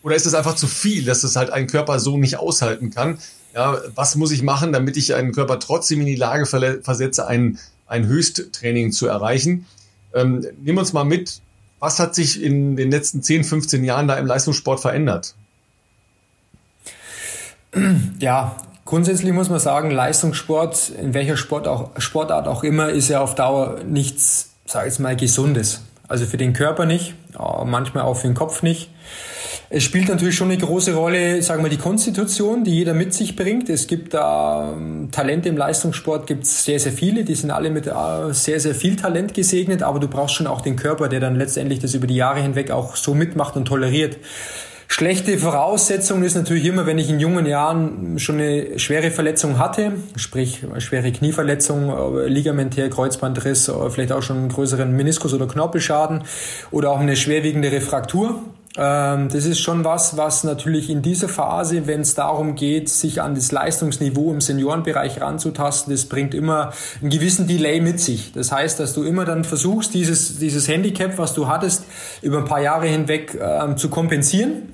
Oder 0.02 0.16
ist 0.16 0.26
es 0.26 0.34
einfach 0.34 0.56
zu 0.56 0.68
viel, 0.68 1.06
dass 1.06 1.22
das 1.22 1.36
halt 1.36 1.50
ein 1.52 1.68
Körper 1.68 2.00
so 2.00 2.18
nicht 2.18 2.38
aushalten 2.38 2.90
kann? 2.92 3.18
Ja, 3.54 3.80
was 3.96 4.16
muss 4.16 4.32
ich 4.32 4.44
machen, 4.44 4.74
damit 4.74 4.98
ich 4.98 5.14
einen 5.16 5.32
Körper 5.32 5.60
trotzdem 5.60 6.02
in 6.02 6.06
die 6.06 6.16
Lage 6.16 6.46
versetze, 6.46 7.28
ein, 7.28 7.60
ein 7.88 8.06
Höchsttraining 8.06 8.92
zu 8.92 9.08
erreichen? 9.08 9.66
Ähm, 10.14 10.46
nimm 10.62 10.78
uns 10.78 10.94
mal 10.94 11.06
mit, 11.06 11.42
was 11.80 12.00
hat 12.00 12.16
sich 12.16 12.42
in 12.42 12.76
den 12.76 12.92
letzten 12.92 13.22
10, 13.22 13.44
15 13.44 13.84
Jahren 13.84 14.08
da 14.08 14.16
im 14.16 14.26
Leistungssport 14.26 14.80
verändert? 14.80 15.36
Ja, 18.20 18.56
grundsätzlich 18.86 19.34
muss 19.34 19.50
man 19.50 19.60
sagen, 19.60 19.92
Leistungssport, 19.92 20.90
in 21.02 21.14
welcher 21.14 21.38
Sport 21.38 21.68
auch, 21.68 21.92
Sportart 21.98 22.48
auch 22.48 22.64
immer, 22.64 22.90
ist 22.90 23.10
ja 23.10 23.22
auf 23.22 23.36
Dauer 23.36 23.80
nichts, 23.88 24.52
sag 24.66 24.88
ich 24.88 25.00
mal, 25.00 25.16
Gesundes. 25.16 25.82
Also 26.08 26.26
für 26.26 26.38
den 26.38 26.54
Körper 26.54 26.86
nicht, 26.86 27.16
manchmal 27.66 28.04
auch 28.04 28.16
für 28.16 28.28
den 28.28 28.36
Kopf 28.36 28.62
nicht. 28.62 28.90
Es 29.70 29.84
spielt 29.84 30.10
natürlich 30.10 30.36
schon 30.36 30.52
eine 30.52 30.60
große 30.60 30.94
Rolle, 30.94 31.42
sagen 31.42 31.64
wir, 31.64 31.70
die 31.70 31.78
Konstitution, 31.78 32.64
die 32.64 32.76
jeder 32.76 32.94
mit 32.94 33.14
sich 33.16 33.36
bringt. 33.36 33.68
Es 33.70 33.88
gibt 33.88 34.14
da 34.14 34.74
ähm, 34.74 35.10
Talente 35.12 35.50
im 35.50 35.58
Leistungssport, 35.58 36.28
gibt 36.28 36.44
es 36.44 36.64
sehr, 36.64 36.80
sehr 36.80 36.92
viele. 36.92 37.24
Die 37.24 37.34
sind 37.34 37.50
alle 37.50 37.72
mit 37.72 37.88
äh, 37.88 37.92
sehr, 38.32 38.60
sehr 38.60 38.76
viel 38.76 38.96
Talent 38.96 39.34
gesegnet, 39.34 39.82
aber 39.82 40.00
du 40.00 40.08
brauchst 40.08 40.36
schon 40.36 40.46
auch 40.46 40.62
den 40.62 40.76
Körper, 40.76 41.10
der 41.10 41.20
dann 41.20 41.36
letztendlich 41.36 41.80
das 41.80 41.96
über 41.96 42.06
die 42.06 42.16
Jahre 42.16 42.42
hinweg 42.42 42.70
auch 42.70 42.96
so 42.96 43.16
mitmacht 43.16 43.56
und 43.56 43.66
toleriert. 43.66 44.18
Schlechte 44.88 45.38
Voraussetzung 45.38 46.24
ist 46.24 46.36
natürlich 46.36 46.66
immer, 46.66 46.86
wenn 46.86 46.98
ich 46.98 47.10
in 47.10 47.20
jungen 47.20 47.46
Jahren 47.46 48.18
schon 48.20 48.40
eine 48.40 48.80
schwere 48.80 49.12
Verletzung 49.12 49.58
hatte, 49.58 49.94
sprich 50.16 50.62
schwere 50.78 51.12
Knieverletzung, 51.12 51.90
äh, 51.90 52.28
Ligamentär, 52.28 52.90
Kreuzbandriss, 52.90 53.68
äh, 53.68 53.90
vielleicht 53.90 54.12
auch 54.12 54.22
schon 54.22 54.38
einen 54.38 54.50
größeren 54.50 54.96
Meniskus- 54.96 55.34
oder 55.34 55.48
Knorpelschaden 55.48 56.24
oder 56.72 56.92
auch 56.92 57.00
eine 57.00 57.16
schwerwiegende 57.16 57.72
Refraktur. 57.72 58.42
Ähm, 58.78 59.30
das 59.30 59.46
ist 59.46 59.60
schon 59.60 59.86
was, 59.86 60.18
was 60.18 60.44
natürlich 60.44 60.90
in 60.90 61.02
dieser 61.02 61.30
Phase, 61.30 61.88
wenn 61.88 62.02
es 62.02 62.14
darum 62.14 62.56
geht, 62.56 62.90
sich 62.90 63.22
an 63.22 63.36
das 63.36 63.52
Leistungsniveau 63.52 64.32
im 64.32 64.42
Seniorenbereich 64.42 65.22
ranzutasten, 65.22 65.94
das 65.94 66.06
bringt 66.06 66.34
immer 66.34 66.74
einen 67.02 67.10
gewissen 67.10 67.48
Delay 67.48 67.80
mit 67.80 68.00
sich. 68.00 68.34
Das 68.34 68.52
heißt, 68.52 68.80
dass 68.80 68.94
du 68.94 69.04
immer 69.04 69.24
dann 69.24 69.46
versuchst, 69.46 69.94
dieses, 69.94 70.40
dieses 70.40 70.68
Handicap, 70.68 71.18
was 71.18 71.34
du 71.34 71.48
hattest, 71.48 71.86
über 72.22 72.40
ein 72.40 72.46
paar 72.46 72.62
Jahre 72.62 72.88
hinweg 72.88 73.40
ähm, 73.42 73.78
zu 73.78 73.90
kompensieren. 73.90 74.74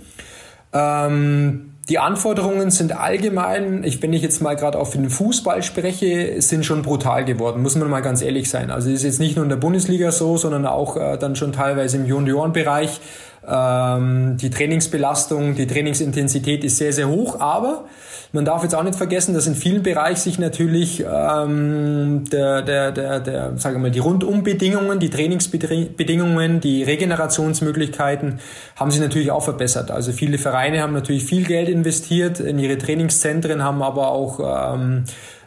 Ähm, 0.74 1.68
die 1.90 2.00
Anforderungen 2.00 2.72
sind 2.72 2.98
allgemein, 2.98 3.84
ich, 3.84 4.02
wenn 4.02 4.14
ich 4.14 4.22
jetzt 4.22 4.42
mal 4.42 4.56
gerade 4.56 4.80
auf 4.80 4.92
den 4.92 5.10
Fußball 5.10 5.62
spreche, 5.62 6.42
sind 6.42 6.66
schon 6.66 6.84
brutal 6.84 7.26
geworden, 7.26 7.62
muss 7.62 7.76
man 7.76 7.90
mal 7.90 8.02
ganz 8.02 8.22
ehrlich 8.22 8.50
sein. 8.50 8.72
Also 8.72 8.90
ist 8.90 9.04
jetzt 9.04 9.20
nicht 9.20 9.36
nur 9.36 9.44
in 9.44 9.50
der 9.50 9.58
Bundesliga 9.58 10.12
so, 10.12 10.38
sondern 10.38 10.66
auch 10.66 10.96
äh, 10.96 11.18
dann 11.18 11.36
schon 11.36 11.52
teilweise 11.52 11.98
im 11.98 12.06
Juniorenbereich. 12.06 13.02
Ähm, 13.48 14.38
die 14.38 14.50
Trainingsbelastung, 14.52 15.56
die 15.56 15.66
Trainingsintensität 15.66 16.64
ist 16.64 16.78
sehr, 16.78 16.94
sehr 16.94 17.10
hoch, 17.10 17.40
aber 17.40 17.86
man 18.34 18.46
darf 18.46 18.64
jetzt 18.64 18.76
auch 18.76 18.84
nicht 18.84 18.96
vergessen, 18.96 19.34
dass 19.34 19.48
in 19.48 19.56
vielen 19.56 19.84
Bereichen 19.84 20.22
sich 20.22 20.40
natürlich 20.40 21.02
ähm, 21.02 22.24
der, 22.32 22.62
der, 22.62 22.92
der, 22.92 23.20
der, 23.20 23.58
sagen 23.58 23.76
wir 23.76 23.82
mal, 23.82 23.92
die 23.92 24.00
Rundumbedingungen, 24.00 25.00
die 25.00 25.10
Trainingsbedingungen, 25.10 26.62
die 26.62 26.84
Regenerationsmöglichkeiten 26.84 28.40
haben 28.76 28.92
sich 28.92 29.02
natürlich 29.02 29.32
auch 29.32 29.44
verbessert. 29.44 29.92
Also 29.92 30.12
viele 30.12 30.38
Vereine 30.38 30.82
haben 30.82 30.94
natürlich 30.94 31.26
viel 31.26 31.44
Geld 31.44 31.68
investiert 31.68 32.40
in 32.40 32.60
ihre 32.60 32.78
Trainingszentren, 32.78 33.64
haben 33.64 33.82
aber 33.82 34.12
auch 34.12 34.74
ähm, 34.76 35.04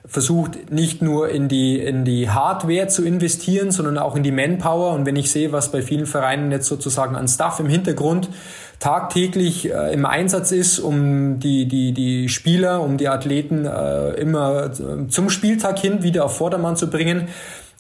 versucht 0.07 0.71
nicht 0.71 1.01
nur 1.01 1.31
in 1.31 1.49
die, 1.49 1.79
in 1.79 2.05
die 2.05 2.29
Hardware 2.29 2.89
zu 2.89 3.05
investieren, 3.05 3.71
sondern 3.71 3.97
auch 3.97 4.17
in 4.17 4.23
die 4.23 4.33
Manpower. 4.33 4.93
Und 4.93 5.07
wenn 5.07 5.17
ich 5.17 5.31
sehe, 5.31 5.51
was 5.51 5.73
bei 5.73 5.81
vielen 5.81 6.07
Vereinen 6.07 6.51
jetzt 6.53 6.67
sozusagen 6.67 7.17
an 7.17 7.27
Staff 7.27 7.59
im 7.59 7.69
Hintergrund 7.69 8.29
tagtäglich 8.81 9.71
äh, 9.71 9.95
im 9.95 10.05
Einsatz 10.05 10.53
ist, 10.53 10.79
um 10.79 11.41
die, 11.41 11.67
die, 11.67 11.93
die 11.93 12.29
Spieler, 12.29 12.83
um 12.83 12.99
die 12.99 13.09
Athleten 13.09 13.65
äh, 13.65 14.11
immer 14.11 14.73
zum 15.09 15.31
Spieltag 15.31 15.79
hin 15.79 16.03
wieder 16.03 16.27
auf 16.27 16.37
Vordermann 16.37 16.77
zu 16.77 16.91
bringen, 16.91 17.29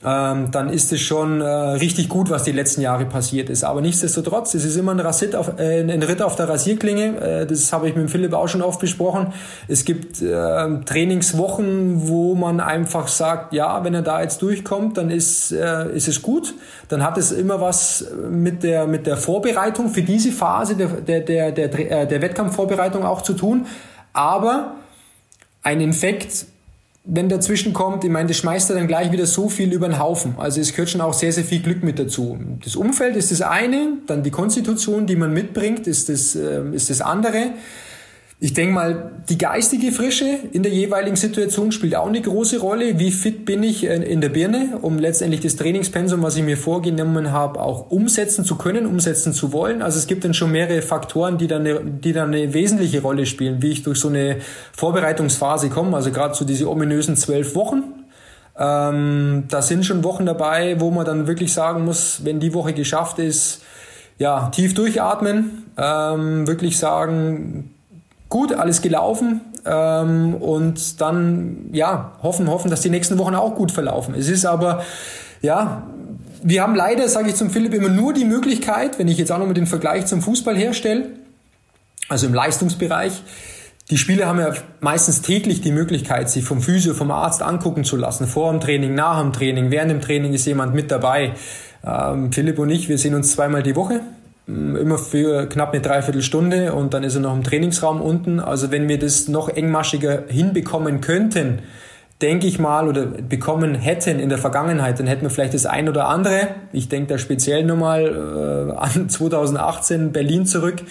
ähm, 0.05 0.51
dann 0.51 0.69
ist 0.69 0.93
es 0.93 1.01
schon 1.01 1.40
äh, 1.40 1.47
richtig 1.47 2.11
gut, 2.11 2.29
was 2.29 2.43
die 2.43 2.53
letzten 2.53 2.83
Jahre 2.83 3.07
passiert 3.07 3.49
ist. 3.49 3.64
Aber 3.64 3.81
nichtsdestotrotz, 3.81 4.55
es 4.55 4.64
ist 4.64 4.77
immer 4.77 4.93
ein, 4.93 5.01
Rassit 5.01 5.35
auf, 5.35 5.59
äh, 5.59 5.81
ein 5.81 6.03
Ritt 6.03 6.21
auf 6.21 6.37
der 6.37 6.47
Rasierklinge. 6.47 7.21
Äh, 7.21 7.47
das 7.47 7.73
habe 7.73 7.88
ich 7.88 7.97
mit 7.97 8.11
Philipp 8.11 8.35
auch 8.35 8.49
schon 8.49 8.61
oft 8.61 8.81
besprochen. 8.81 9.33
Es 9.67 9.87
gibt 9.87 10.21
äh, 10.21 10.85
Trainingswochen, 10.85 12.07
wo 12.07 12.35
man 12.35 12.61
einfach 12.61 13.09
sagt, 13.09 13.55
ja, 13.55 13.83
wenn 13.83 13.95
er 13.95 14.03
da 14.03 14.21
jetzt 14.21 14.43
durchkommt, 14.43 14.99
dann 14.99 15.11
ist, 15.11 15.53
äh, 15.53 15.90
ist 15.95 16.09
es 16.09 16.21
gut. 16.21 16.53
Dann 16.88 17.03
hat 17.03 17.17
es 17.17 17.33
immer 17.33 17.62
was 17.62 18.07
mit 18.31 18.62
der, 18.62 18.87
mit 18.87 19.07
der 19.07 19.17
Vorbereitung 19.17 19.88
für 19.88 20.03
diese 20.03 20.33
Phase 20.33 20.77
der, 20.77 20.88
der, 20.88 21.21
der, 21.21 21.53
der, 21.53 22.03
äh, 22.03 22.07
der 22.07 22.21
Wettkampfvorbereitung 22.21 23.05
auch 23.05 23.23
zu 23.23 23.33
tun. 23.33 23.67
Aber 24.12 24.75
ein 25.62 25.81
Infekt 25.81 26.47
wenn 27.07 27.29
dazwischen 27.29 27.75
kommt, 27.75 28.03
ich 28.03 28.11
meine, 28.11 28.29
das 28.29 28.38
schmeißt 28.38 28.71
er 28.71 28.77
dann 28.77 28.88
gleich 28.88 29.12
wieder 29.12 29.27
so 29.27 29.51
viel 29.51 29.73
über 29.73 29.87
den 29.88 29.99
Haufen. 29.99 30.37
Also 30.38 30.61
es 30.61 30.71
gehört 30.73 30.88
schon 30.88 31.03
auch 31.03 31.12
sehr, 31.12 31.33
sehr 31.33 31.45
viel 31.45 31.61
Glück 31.61 31.83
mit 31.83 31.99
dazu. 31.99 32.38
Das 32.64 32.77
Umfeld 32.77 33.14
ist 33.14 33.31
das 33.31 33.43
eine, 33.43 33.99
dann 34.07 34.23
die 34.23 34.31
Konstitution, 34.31 35.07
die 35.07 35.14
man 35.14 35.35
mitbringt, 35.35 35.87
ist 35.87 36.09
das, 36.09 36.35
äh, 36.35 36.62
ist 36.73 36.88
das 36.88 37.03
andere. 37.03 37.51
Ich 38.40 38.53
denke 38.53 38.75
mal, 38.75 39.12
die 39.29 39.38
geistige 39.38 39.92
Frische 39.92 40.27
in 40.53 40.62
der 40.64 40.73
jeweiligen 40.73 41.16
Situation 41.16 41.73
spielt 41.73 41.94
auch 41.94 42.09
eine 42.09 42.20
große 42.20 42.59
Rolle. 42.59 42.99
Wie 42.99 43.12
fit 43.12 43.44
bin 43.47 43.62
ich 43.62 43.85
in 43.85 44.20
der 44.20 44.29
Birne, 44.29 44.79
um 44.83 44.99
letztendlich 44.99 45.40
das 45.40 45.57
Trainingspensum, 45.57 46.20
was 46.23 46.37
ich 46.37 46.42
mir 46.42 46.59
vorgenommen 46.59 47.31
habe, 47.31 47.61
auch 47.61 47.90
umsetzen 47.90 48.44
zu 48.44 48.57
können, 48.57 48.87
umsetzen 48.87 49.33
zu 49.33 49.53
wollen. 49.53 49.83
Also 49.83 49.99
es 49.99 50.07
gibt 50.07 50.25
dann 50.25 50.35
schon 50.35 50.51
mehrere 50.51 50.83
Faktoren, 50.83 51.38
die 51.38 51.47
dann 51.47 51.62
eine, 51.62 51.81
die 51.85 52.12
dann 52.12 52.35
eine 52.35 52.53
wesentliche 52.53 53.03
Rolle 53.03 53.25
spielen, 53.25 53.62
wie 53.62 53.70
ich 53.70 53.83
durch 53.85 53.99
so 53.99 54.09
eine 54.09 54.38
Vorbereitungsphase 54.73 55.70
komme. 55.70 55.97
Also 55.97 56.11
gerade 56.11 56.35
so 56.35 56.44
diese 56.44 56.68
ominösen 56.68 57.16
zwölf 57.16 57.55
Wochen. 57.55 57.85
Ähm, 58.59 59.44
da 59.49 59.62
sind 59.62 59.87
schon 59.87 60.05
Wochen 60.05 60.27
dabei, 60.27 60.81
wo 60.81 60.90
man 60.90 61.07
dann 61.07 61.27
wirklich 61.27 61.53
sagen 61.53 61.85
muss, 61.85 62.25
wenn 62.25 62.40
die 62.40 62.53
Woche 62.53 62.73
geschafft 62.73 63.18
ist, 63.20 63.62
ja, 64.18 64.49
tief 64.51 64.75
durchatmen, 64.75 65.64
ähm, 65.77 66.47
wirklich 66.47 66.79
sagen, 66.79 67.74
gut, 68.35 68.53
alles 68.53 68.83
gelaufen 68.83 69.42
ähm, 69.64 70.35
und 70.35 71.01
dann 71.01 71.70
ja 71.70 72.16
hoffen, 72.20 72.51
hoffen, 72.51 72.68
dass 72.68 72.81
die 72.81 72.90
nächsten 72.90 73.16
Wochen 73.18 73.37
auch 73.37 73.55
gut 73.55 73.70
verlaufen. 73.70 74.12
Es 74.18 74.29
ist 74.29 74.44
aber 74.44 74.83
ja 75.40 75.85
wir 76.47 76.62
haben 76.62 76.75
leider, 76.75 77.09
sage 77.09 77.31
ich 77.31 77.37
zum 77.37 77.49
Philipp, 77.49 77.73
immer 77.73 77.88
nur 77.88 78.12
die 78.12 78.27
Möglichkeit, 78.27 78.99
wenn 78.99 79.09
ich 79.09 79.16
jetzt 79.16 79.33
auch 79.33 79.38
nochmal 79.38 79.55
den 79.55 79.66
Vergleich 79.66 80.05
zum 80.05 80.20
Fußball 80.20 80.55
herstelle, 80.55 81.07
also 82.11 82.27
im 82.27 82.35
Leistungsbereich, 82.35 83.23
die 83.90 83.97
Spieler 83.97 84.27
haben 84.27 84.40
ja 84.40 84.53
meistens 84.81 85.23
täglich 85.23 85.62
die 85.62 85.73
Möglichkeit, 85.73 86.29
sich 86.29 86.44
vom 86.44 86.61
Physio, 86.61 86.92
vom 86.92 87.11
Arzt 87.11 87.40
angucken 87.40 87.85
zu 87.85 87.97
lassen. 87.97 88.27
Vor 88.27 88.51
dem 88.51 88.61
Training, 88.61 88.94
nach 88.94 89.20
dem 89.20 89.33
Training, 89.33 89.70
während 89.70 89.90
dem 89.90 90.01
Training 90.03 90.35
ist 90.35 90.44
jemand 90.44 90.75
mit 90.75 90.90
dabei. 90.90 91.33
Ähm, 91.87 92.33
Philipp 92.33 92.59
und 92.59 92.68
ich, 92.68 92.88
wir 92.90 92.99
sehen 92.99 93.14
uns 93.14 93.33
zweimal 93.33 93.62
die 93.62 93.77
Woche. 93.77 94.01
Mm, 94.46 94.76
immer 94.76 94.98
für 94.98 95.46
knapp 95.46 95.72
eine 95.72 95.80
Dreiviertelstunde 95.80 96.74
und 96.74 96.92
dann 96.94 97.02
ist 97.02 97.14
er 97.14 97.20
noch 97.20 97.35
im 97.35 97.42
Trainingsraum 97.42 98.00
unten. 98.00 98.40
Also 98.40 98.70
wenn 98.70 98.88
wir 98.88 98.98
das 98.98 99.28
noch 99.28 99.48
engmaschiger 99.48 100.24
hinbekommen 100.28 101.00
könnten, 101.00 101.61
denke 102.20 102.46
ich 102.46 102.59
mal, 102.59 102.88
oder 102.88 103.07
bekommen 103.07 103.74
hätten 103.74 104.20
in 104.20 104.28
der 104.28 104.38
Vergangenheit, 104.38 104.98
dann 104.98 105.07
hätten 105.07 105.22
wir 105.22 105.30
vielleicht 105.30 105.54
das 105.54 105.66
ein 105.66 105.88
oder 105.88 106.09
andere. 106.09 106.48
Ich 106.72 106.88
denke 106.88 107.09
da 107.09 107.18
speziell 107.18 107.64
nochmal 107.64 108.70
äh, 108.72 108.76
an 108.76 109.09
2018 109.09 110.12
Berlin 110.12 110.46
zurück. 110.46 110.83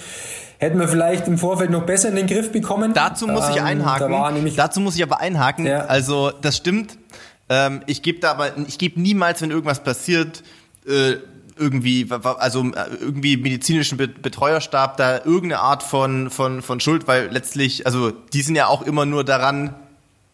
Hätten 0.57 0.79
wir 0.79 0.87
vielleicht 0.87 1.27
im 1.27 1.37
Vorfeld 1.37 1.71
noch 1.71 1.83
besser 1.83 2.09
in 2.09 2.15
den 2.15 2.27
Griff 2.27 2.51
bekommen. 2.51 2.93
Dazu 2.93 3.27
muss 3.27 3.49
ich 3.49 3.57
ähm, 3.57 3.65
einhaken. 3.65 4.11
Da 4.11 4.31
Dazu 4.55 4.79
muss 4.79 4.95
ich 4.95 5.03
aber 5.03 5.19
einhaken. 5.19 5.65
Ja. 5.65 5.85
Also 5.85 6.31
das 6.41 6.57
stimmt. 6.57 6.97
Ähm, 7.49 7.81
ich 7.85 8.01
gebe 8.01 8.19
da 8.19 8.31
aber, 8.31 8.51
ich 8.67 8.77
gebe 8.77 8.99
niemals, 9.01 9.41
wenn 9.41 9.51
irgendwas 9.51 9.83
passiert, 9.83 10.41
äh, 10.87 11.15
irgendwie, 11.57 12.07
also 12.09 12.63
äh, 12.63 12.95
irgendwie 12.99 13.37
medizinischen 13.37 13.97
Betreuerstab 13.97 14.97
da 14.97 15.17
irgendeine 15.17 15.59
Art 15.59 15.83
von, 15.83 16.29
von, 16.29 16.61
von 16.61 16.79
Schuld, 16.79 17.07
weil 17.07 17.29
letztlich, 17.31 17.85
also 17.85 18.11
die 18.11 18.41
sind 18.41 18.55
ja 18.55 18.67
auch 18.67 18.81
immer 18.81 19.06
nur 19.06 19.23
daran, 19.23 19.75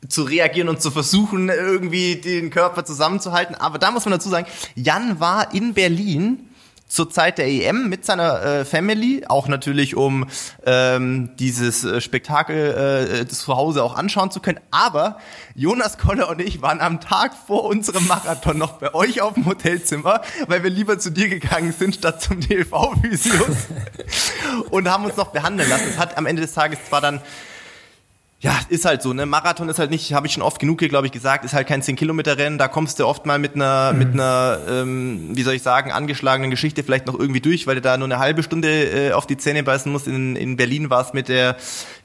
zu 0.07 0.24
reagieren 0.24 0.70
und 0.70 0.82
zu 0.82 0.91
versuchen, 0.91 1.49
irgendwie 1.49 2.15
den 2.15 2.51
Körper 2.51 2.86
zusammenzuhalten. 2.86 3.55
Aber 3.55 3.78
da 3.80 3.91
muss 3.91 4.05
man 4.05 4.13
dazu 4.13 4.30
sagen, 4.30 4.47
Jan 4.76 5.20
war 5.20 5.53
in 5.53 5.74
Berlin 5.74 6.49
zur 6.90 7.10
Zeit 7.10 7.38
der 7.38 7.48
EM 7.48 7.88
mit 7.88 8.04
seiner 8.04 8.42
äh, 8.44 8.66
Family, 8.66 9.24
auch 9.28 9.48
natürlich 9.48 9.96
um 9.96 10.26
ähm, 10.66 11.30
dieses 11.38 11.84
äh, 11.84 12.02
Spektakel 12.02 13.22
äh, 13.22 13.28
zu 13.28 13.56
Hause 13.56 13.84
auch 13.84 13.96
anschauen 13.96 14.32
zu 14.32 14.40
können. 14.42 14.60
Aber 14.72 15.20
Jonas 15.54 16.00
Koller 16.00 16.30
und 16.30 16.42
ich 16.42 16.62
waren 16.64 16.82
am 16.82 17.00
Tag 17.00 17.34
vor 17.48 17.66
unserem 17.66 18.08
Marathon 18.08 18.58
noch 18.58 18.80
bei 18.80 18.94
euch 18.96 19.22
auf 19.22 19.36
dem 19.36 19.46
Hotelzimmer, 19.46 20.22
weil 20.48 20.64
wir 20.64 20.72
lieber 20.72 20.98
zu 20.98 21.12
dir 21.12 21.30
gegangen 21.30 21.74
sind 21.74 21.96
statt 21.96 22.22
zum 22.22 22.40
DLV-Physios 22.40 23.68
und 24.72 24.90
haben 24.90 25.06
uns 25.06 25.16
noch 25.16 25.28
behandeln 25.28 25.70
lassen. 25.70 25.90
Es 25.92 26.00
hat 26.00 26.18
am 26.18 26.26
Ende 26.26 26.42
des 26.42 26.54
Tages 26.54 26.80
zwar 26.90 27.02
dann 27.02 27.22
ja, 28.42 28.58
ist 28.70 28.86
halt 28.86 29.02
so, 29.02 29.12
ne? 29.12 29.26
Marathon 29.26 29.68
ist 29.68 29.80
halt 29.80 29.92
nicht, 29.92 30.14
habe 30.14 30.26
ich 30.26 30.32
schon 30.32 30.44
oft 30.44 30.60
genug 30.60 30.80
hier, 30.80 30.88
glaube 30.88 31.06
ich, 31.06 31.12
gesagt, 31.12 31.44
ist 31.44 31.54
halt 31.54 31.68
kein 31.68 31.82
10-Kilometer-Rennen. 31.82 32.58
Da 32.58 32.70
kommst 32.70 32.98
du 32.98 33.06
oft 33.06 33.26
mal 33.26 33.38
mit 33.38 33.56
einer, 33.56 33.92
mhm. 33.92 34.00
mit 34.00 34.14
einer, 34.14 34.60
ähm, 34.70 35.30
wie 35.34 35.44
soll 35.44 35.56
ich 35.56 35.62
sagen, 35.62 35.92
angeschlagenen 35.92 36.50
Geschichte 36.50 36.84
vielleicht 36.84 37.06
noch 37.06 37.20
irgendwie 37.20 37.42
durch, 37.42 37.68
weil 37.68 37.76
du 37.76 37.82
da 37.82 37.98
nur 37.98 38.08
eine 38.08 38.18
halbe 38.18 38.42
Stunde 38.42 39.10
äh, 39.10 39.12
auf 39.12 39.28
die 39.28 39.36
Zähne 39.36 39.64
beißen 39.64 39.92
musst. 39.92 40.08
In, 40.08 40.38
in 40.38 40.56
Berlin 40.56 40.90
war 40.90 41.02
es 41.02 41.12
mit 41.12 41.28
der 41.28 41.58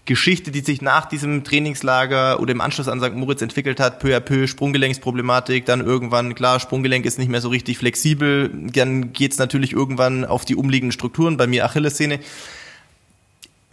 Geschichte, 0.06 0.50
die 0.50 0.60
sich 0.60 0.82
nach 0.82 1.06
diesem 1.06 1.44
Trainingslager 1.44 2.40
oder 2.40 2.50
im 2.50 2.60
Anschluss 2.60 2.88
an 2.88 3.00
St. 3.00 3.14
Moritz 3.14 3.40
entwickelt 3.40 3.78
hat, 3.78 4.00
peu 4.00 4.16
à 4.16 4.18
peu 4.18 4.48
Sprunggelenksproblematik, 4.48 5.64
dann 5.66 5.82
irgendwann, 5.82 6.34
klar, 6.34 6.58
Sprunggelenk 6.58 7.06
ist 7.06 7.16
nicht 7.16 7.30
mehr 7.30 7.40
so 7.40 7.48
richtig 7.48 7.78
flexibel, 7.78 8.50
dann 8.52 9.12
geht's 9.12 9.38
natürlich 9.38 9.72
irgendwann 9.72 10.24
auf 10.24 10.44
die 10.44 10.56
umliegenden 10.56 10.92
Strukturen, 10.92 11.36
bei 11.36 11.46
mir 11.46 11.64
Achillessehne 11.64 12.18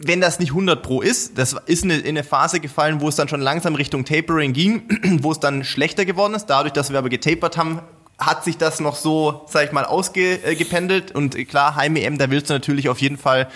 wenn 0.04 0.20
das 0.20 0.38
nicht 0.38 0.50
100 0.50 0.82
pro 0.82 1.00
ist, 1.00 1.38
das 1.38 1.54
ist 1.66 1.84
in 1.84 1.92
eine 1.92 2.24
Phase 2.24 2.60
gefallen, 2.60 3.00
wo 3.00 3.08
es 3.08 3.16
dann 3.16 3.28
schon 3.28 3.40
langsam 3.40 3.74
Richtung 3.74 4.04
Tapering 4.04 4.52
ging, 4.52 4.82
wo 5.22 5.32
es 5.32 5.40
dann 5.40 5.64
schlechter 5.64 6.04
geworden 6.04 6.34
ist. 6.34 6.46
Dadurch, 6.46 6.72
dass 6.72 6.90
wir 6.90 6.98
aber 6.98 7.08
getapert 7.08 7.56
haben, 7.56 7.80
hat 8.18 8.44
sich 8.44 8.56
das 8.56 8.80
noch 8.80 8.96
so, 8.96 9.42
sag 9.48 9.66
ich 9.66 9.72
mal, 9.72 9.84
ausgependelt. 9.84 11.12
Und 11.12 11.36
klar, 11.48 11.76
Heim-EM, 11.76 12.18
da 12.18 12.30
willst 12.30 12.50
du 12.50 12.54
natürlich 12.54 12.88
auf 12.88 13.00
jeden 13.00 13.18
Fall 13.18 13.48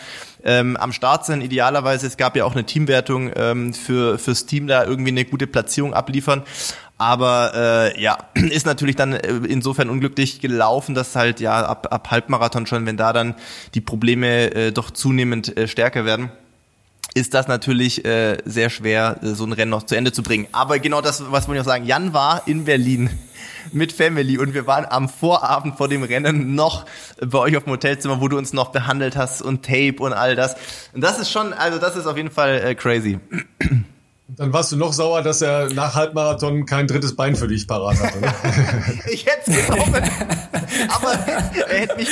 ähm, 0.45 0.77
am 0.77 0.93
Start 0.93 1.25
sein. 1.27 1.41
Idealerweise, 1.41 2.07
es 2.07 2.17
gab 2.17 2.37
ja 2.37 2.45
auch 2.45 2.55
eine 2.55 2.65
Teamwertung 2.65 3.31
ähm, 3.35 3.75
für 3.75 4.19
fürs 4.19 4.47
Team 4.47 4.67
da 4.67 4.85
irgendwie 4.85 5.11
eine 5.11 5.25
gute 5.25 5.47
Platzierung 5.47 5.95
abliefern. 5.95 6.43
Aber 6.99 7.53
äh, 7.95 8.01
ja, 8.01 8.19
ist 8.35 8.67
natürlich 8.67 8.97
dann 8.97 9.13
äh, 9.13 9.35
insofern 9.49 9.91
unglücklich 9.91 10.41
gelaufen, 10.41 10.95
dass 10.95 11.15
halt 11.15 11.41
ja 11.41 11.65
ab, 11.65 11.89
ab 11.91 12.11
Halbmarathon 12.11 12.67
schon, 12.67 12.87
wenn 12.87 12.97
da 12.97 13.13
dann 13.13 13.35
die 13.75 13.81
Probleme 13.81 14.55
äh, 14.55 14.73
doch 14.73 14.91
zunehmend 14.91 15.57
äh, 15.57 15.69
stärker 15.69 16.05
werden, 16.05 16.31
ist 17.17 17.33
das 17.33 17.49
natürlich 17.49 18.05
äh, 18.05 18.39
sehr 18.45 18.71
schwer, 18.71 19.19
äh, 19.23 19.29
so 19.29 19.45
ein 19.45 19.53
Rennen 19.53 19.71
noch 19.71 19.85
zu 19.85 19.95
Ende 19.95 20.13
zu 20.13 20.23
bringen. 20.23 20.49
Aber 20.53 20.79
genau 20.79 21.01
das, 21.01 21.23
was 21.31 21.49
wollte 21.49 21.61
ich 21.61 21.67
auch 21.67 21.71
sagen, 21.71 21.87
Jan 21.87 22.13
war 22.13 22.43
in 22.47 22.65
Berlin 22.65 23.11
mit 23.73 23.93
Family 23.93 24.39
und 24.39 24.55
wir 24.55 24.67
waren 24.67 24.87
am 24.87 25.09
Vorabend 25.09 25.77
vor 25.77 25.89
dem 25.89 26.03
Rennen 26.03 26.55
noch 26.55 26.87
bei 27.21 27.39
euch 27.39 27.57
auf 27.57 27.65
dem 27.65 27.73
Hotelzimmer, 27.73 28.21
wo 28.21 28.29
du 28.29 28.39
uns 28.39 28.53
noch 28.53 28.71
behandelt 28.71 29.17
hast 29.17 29.43
und 29.43 29.65
Tape 29.65 29.97
und 29.99 30.13
all 30.13 30.37
das. 30.37 30.57
Und 30.95 31.03
das 31.03 31.19
ist 31.19 31.31
schon, 31.31 31.53
also 31.53 31.79
das 31.79 31.97
ist 31.97 32.07
auf 32.07 32.17
jeden 32.17 32.31
Fall 32.31 32.59
äh, 32.59 32.75
crazy. 32.75 33.19
Dann 34.29 34.53
warst 34.53 34.73
du 34.73 34.77
noch 34.77 34.93
sauer, 34.93 35.23
dass 35.23 35.41
er 35.41 35.73
nach 35.73 35.95
Halbmarathon 35.95 36.67
kein 36.67 36.89
drittes 36.89 37.15
Bein 37.15 37.37
für 37.37 37.47
dich 37.47 37.69
parat 37.69 38.01
hatte. 38.01 38.21
Ne? 38.21 38.33
ich 39.13 39.25
hätte 39.25 39.51
es 39.51 39.67
genommen, 39.67 40.03
aber 40.89 41.13
er 41.13 41.81
hätte 41.81 41.97
mich 41.97 42.09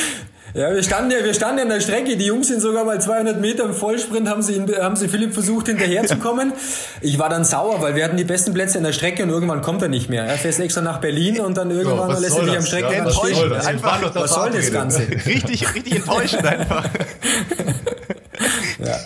ja, 0.54 0.72
wir 0.72 0.84
standen 0.84 1.10
ja, 1.10 1.24
wir 1.24 1.34
standen 1.34 1.58
ja 1.58 1.62
an 1.64 1.68
der 1.68 1.80
Strecke. 1.80 2.16
Die 2.16 2.26
Jungs 2.26 2.46
sind 2.46 2.60
sogar 2.60 2.84
mal 2.84 3.00
200 3.00 3.40
Meter 3.40 3.64
im 3.64 3.74
Vollsprint, 3.74 4.28
haben 4.28 4.40
sie, 4.40 4.64
haben 4.80 4.94
sie 4.94 5.08
Philipp 5.08 5.34
versucht 5.34 5.66
hinterherzukommen. 5.66 6.52
Ich 7.00 7.18
war 7.18 7.28
dann 7.28 7.44
sauer, 7.44 7.82
weil 7.82 7.96
wir 7.96 8.04
hatten 8.04 8.16
die 8.16 8.24
besten 8.24 8.54
Plätze 8.54 8.78
in 8.78 8.84
der 8.84 8.92
Strecke 8.92 9.24
und 9.24 9.30
irgendwann 9.30 9.62
kommt 9.62 9.82
er 9.82 9.88
nicht 9.88 10.08
mehr. 10.08 10.24
Er 10.24 10.38
fährt 10.38 10.60
extra 10.60 10.80
nach 10.80 11.00
Berlin 11.00 11.40
und 11.40 11.56
dann 11.56 11.72
irgendwann 11.72 12.08
ja, 12.10 12.18
lässt 12.18 12.38
er 12.38 12.44
sich 12.44 12.56
am 12.56 12.64
Strecke 12.64 12.94
ja, 12.94 13.04
was 13.04 13.16
stehen. 13.16 13.50
Das? 13.50 13.66
Einfach, 13.66 14.14
was 14.14 14.32
soll 14.32 14.50
das 14.52 14.70
Ganze? 14.70 15.00
Richtig, 15.26 15.74
richtig 15.74 15.96
enttäuschend 15.96 16.46
einfach. 16.46 16.84
ja. 18.78 18.96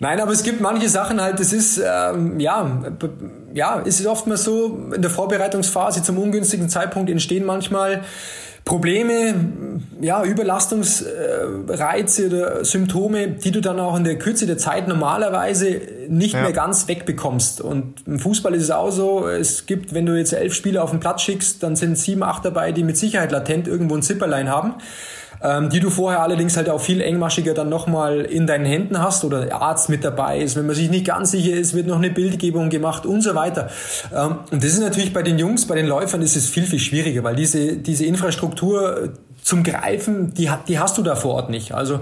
Nein, 0.00 0.20
aber 0.20 0.32
es 0.32 0.42
gibt 0.42 0.60
manche 0.60 0.88
Sachen 0.88 1.20
halt, 1.20 1.40
das 1.40 1.52
ist, 1.52 1.78
ähm, 1.78 2.40
ja, 2.40 2.82
ja, 3.52 3.82
es 3.86 4.00
ist 4.00 4.06
oftmals 4.06 4.44
so, 4.44 4.88
in 4.94 5.02
der 5.02 5.10
Vorbereitungsphase 5.10 6.02
zum 6.02 6.18
ungünstigen 6.18 6.68
Zeitpunkt 6.68 7.10
entstehen 7.10 7.44
manchmal 7.44 8.02
Probleme, 8.64 9.34
ja, 10.00 10.24
Überlastungsreize 10.24 12.26
oder 12.26 12.64
Symptome, 12.64 13.28
die 13.28 13.50
du 13.50 13.60
dann 13.60 13.78
auch 13.78 13.94
in 13.94 14.04
der 14.04 14.18
Kürze 14.18 14.46
der 14.46 14.56
Zeit 14.56 14.88
normalerweise 14.88 15.82
nicht 16.08 16.32
ja. 16.32 16.40
mehr 16.40 16.52
ganz 16.52 16.88
wegbekommst. 16.88 17.60
Und 17.60 18.06
im 18.06 18.18
Fußball 18.18 18.54
ist 18.54 18.62
es 18.62 18.70
auch 18.70 18.90
so, 18.90 19.28
es 19.28 19.66
gibt, 19.66 19.92
wenn 19.92 20.06
du 20.06 20.16
jetzt 20.16 20.32
elf 20.32 20.54
Spieler 20.54 20.82
auf 20.82 20.92
den 20.92 21.00
Platz 21.00 21.20
schickst, 21.20 21.62
dann 21.62 21.76
sind 21.76 21.98
sieben, 21.98 22.22
acht 22.22 22.46
dabei, 22.46 22.72
die 22.72 22.84
mit 22.84 22.96
Sicherheit 22.96 23.32
latent 23.32 23.68
irgendwo 23.68 23.96
ein 23.96 24.02
Zipperlein 24.02 24.48
haben 24.48 24.76
ähm, 25.44 25.68
die 25.68 25.78
du 25.78 25.90
vorher 25.90 26.22
allerdings 26.22 26.56
halt 26.56 26.70
auch 26.70 26.80
viel 26.80 27.02
engmaschiger 27.02 27.52
dann 27.52 27.68
nochmal 27.68 28.22
in 28.22 28.46
deinen 28.46 28.64
Händen 28.64 29.00
hast 29.00 29.24
oder 29.24 29.44
der 29.44 29.60
Arzt 29.60 29.90
mit 29.90 30.02
dabei 30.02 30.40
ist. 30.40 30.56
Wenn 30.56 30.66
man 30.66 30.74
sich 30.74 30.88
nicht 30.88 31.04
ganz 31.06 31.32
sicher 31.32 31.54
ist, 31.54 31.74
wird 31.74 31.86
noch 31.86 31.98
eine 31.98 32.10
Bildgebung 32.10 32.70
gemacht 32.70 33.04
und 33.04 33.20
so 33.20 33.34
weiter. 33.34 33.68
Ähm, 34.14 34.36
und 34.50 34.64
das 34.64 34.72
ist 34.72 34.80
natürlich 34.80 35.12
bei 35.12 35.22
den 35.22 35.38
Jungs, 35.38 35.66
bei 35.66 35.74
den 35.74 35.86
Läufern 35.86 36.22
ist 36.22 36.34
es 36.34 36.48
viel, 36.48 36.64
viel 36.64 36.78
schwieriger, 36.78 37.22
weil 37.24 37.36
diese, 37.36 37.76
diese 37.76 38.06
Infrastruktur 38.06 39.10
zum 39.42 39.62
Greifen, 39.62 40.32
die, 40.32 40.48
die 40.66 40.78
hast 40.78 40.96
du 40.96 41.02
da 41.02 41.14
vor 41.14 41.34
Ort 41.34 41.50
nicht. 41.50 41.72
Also 41.72 42.00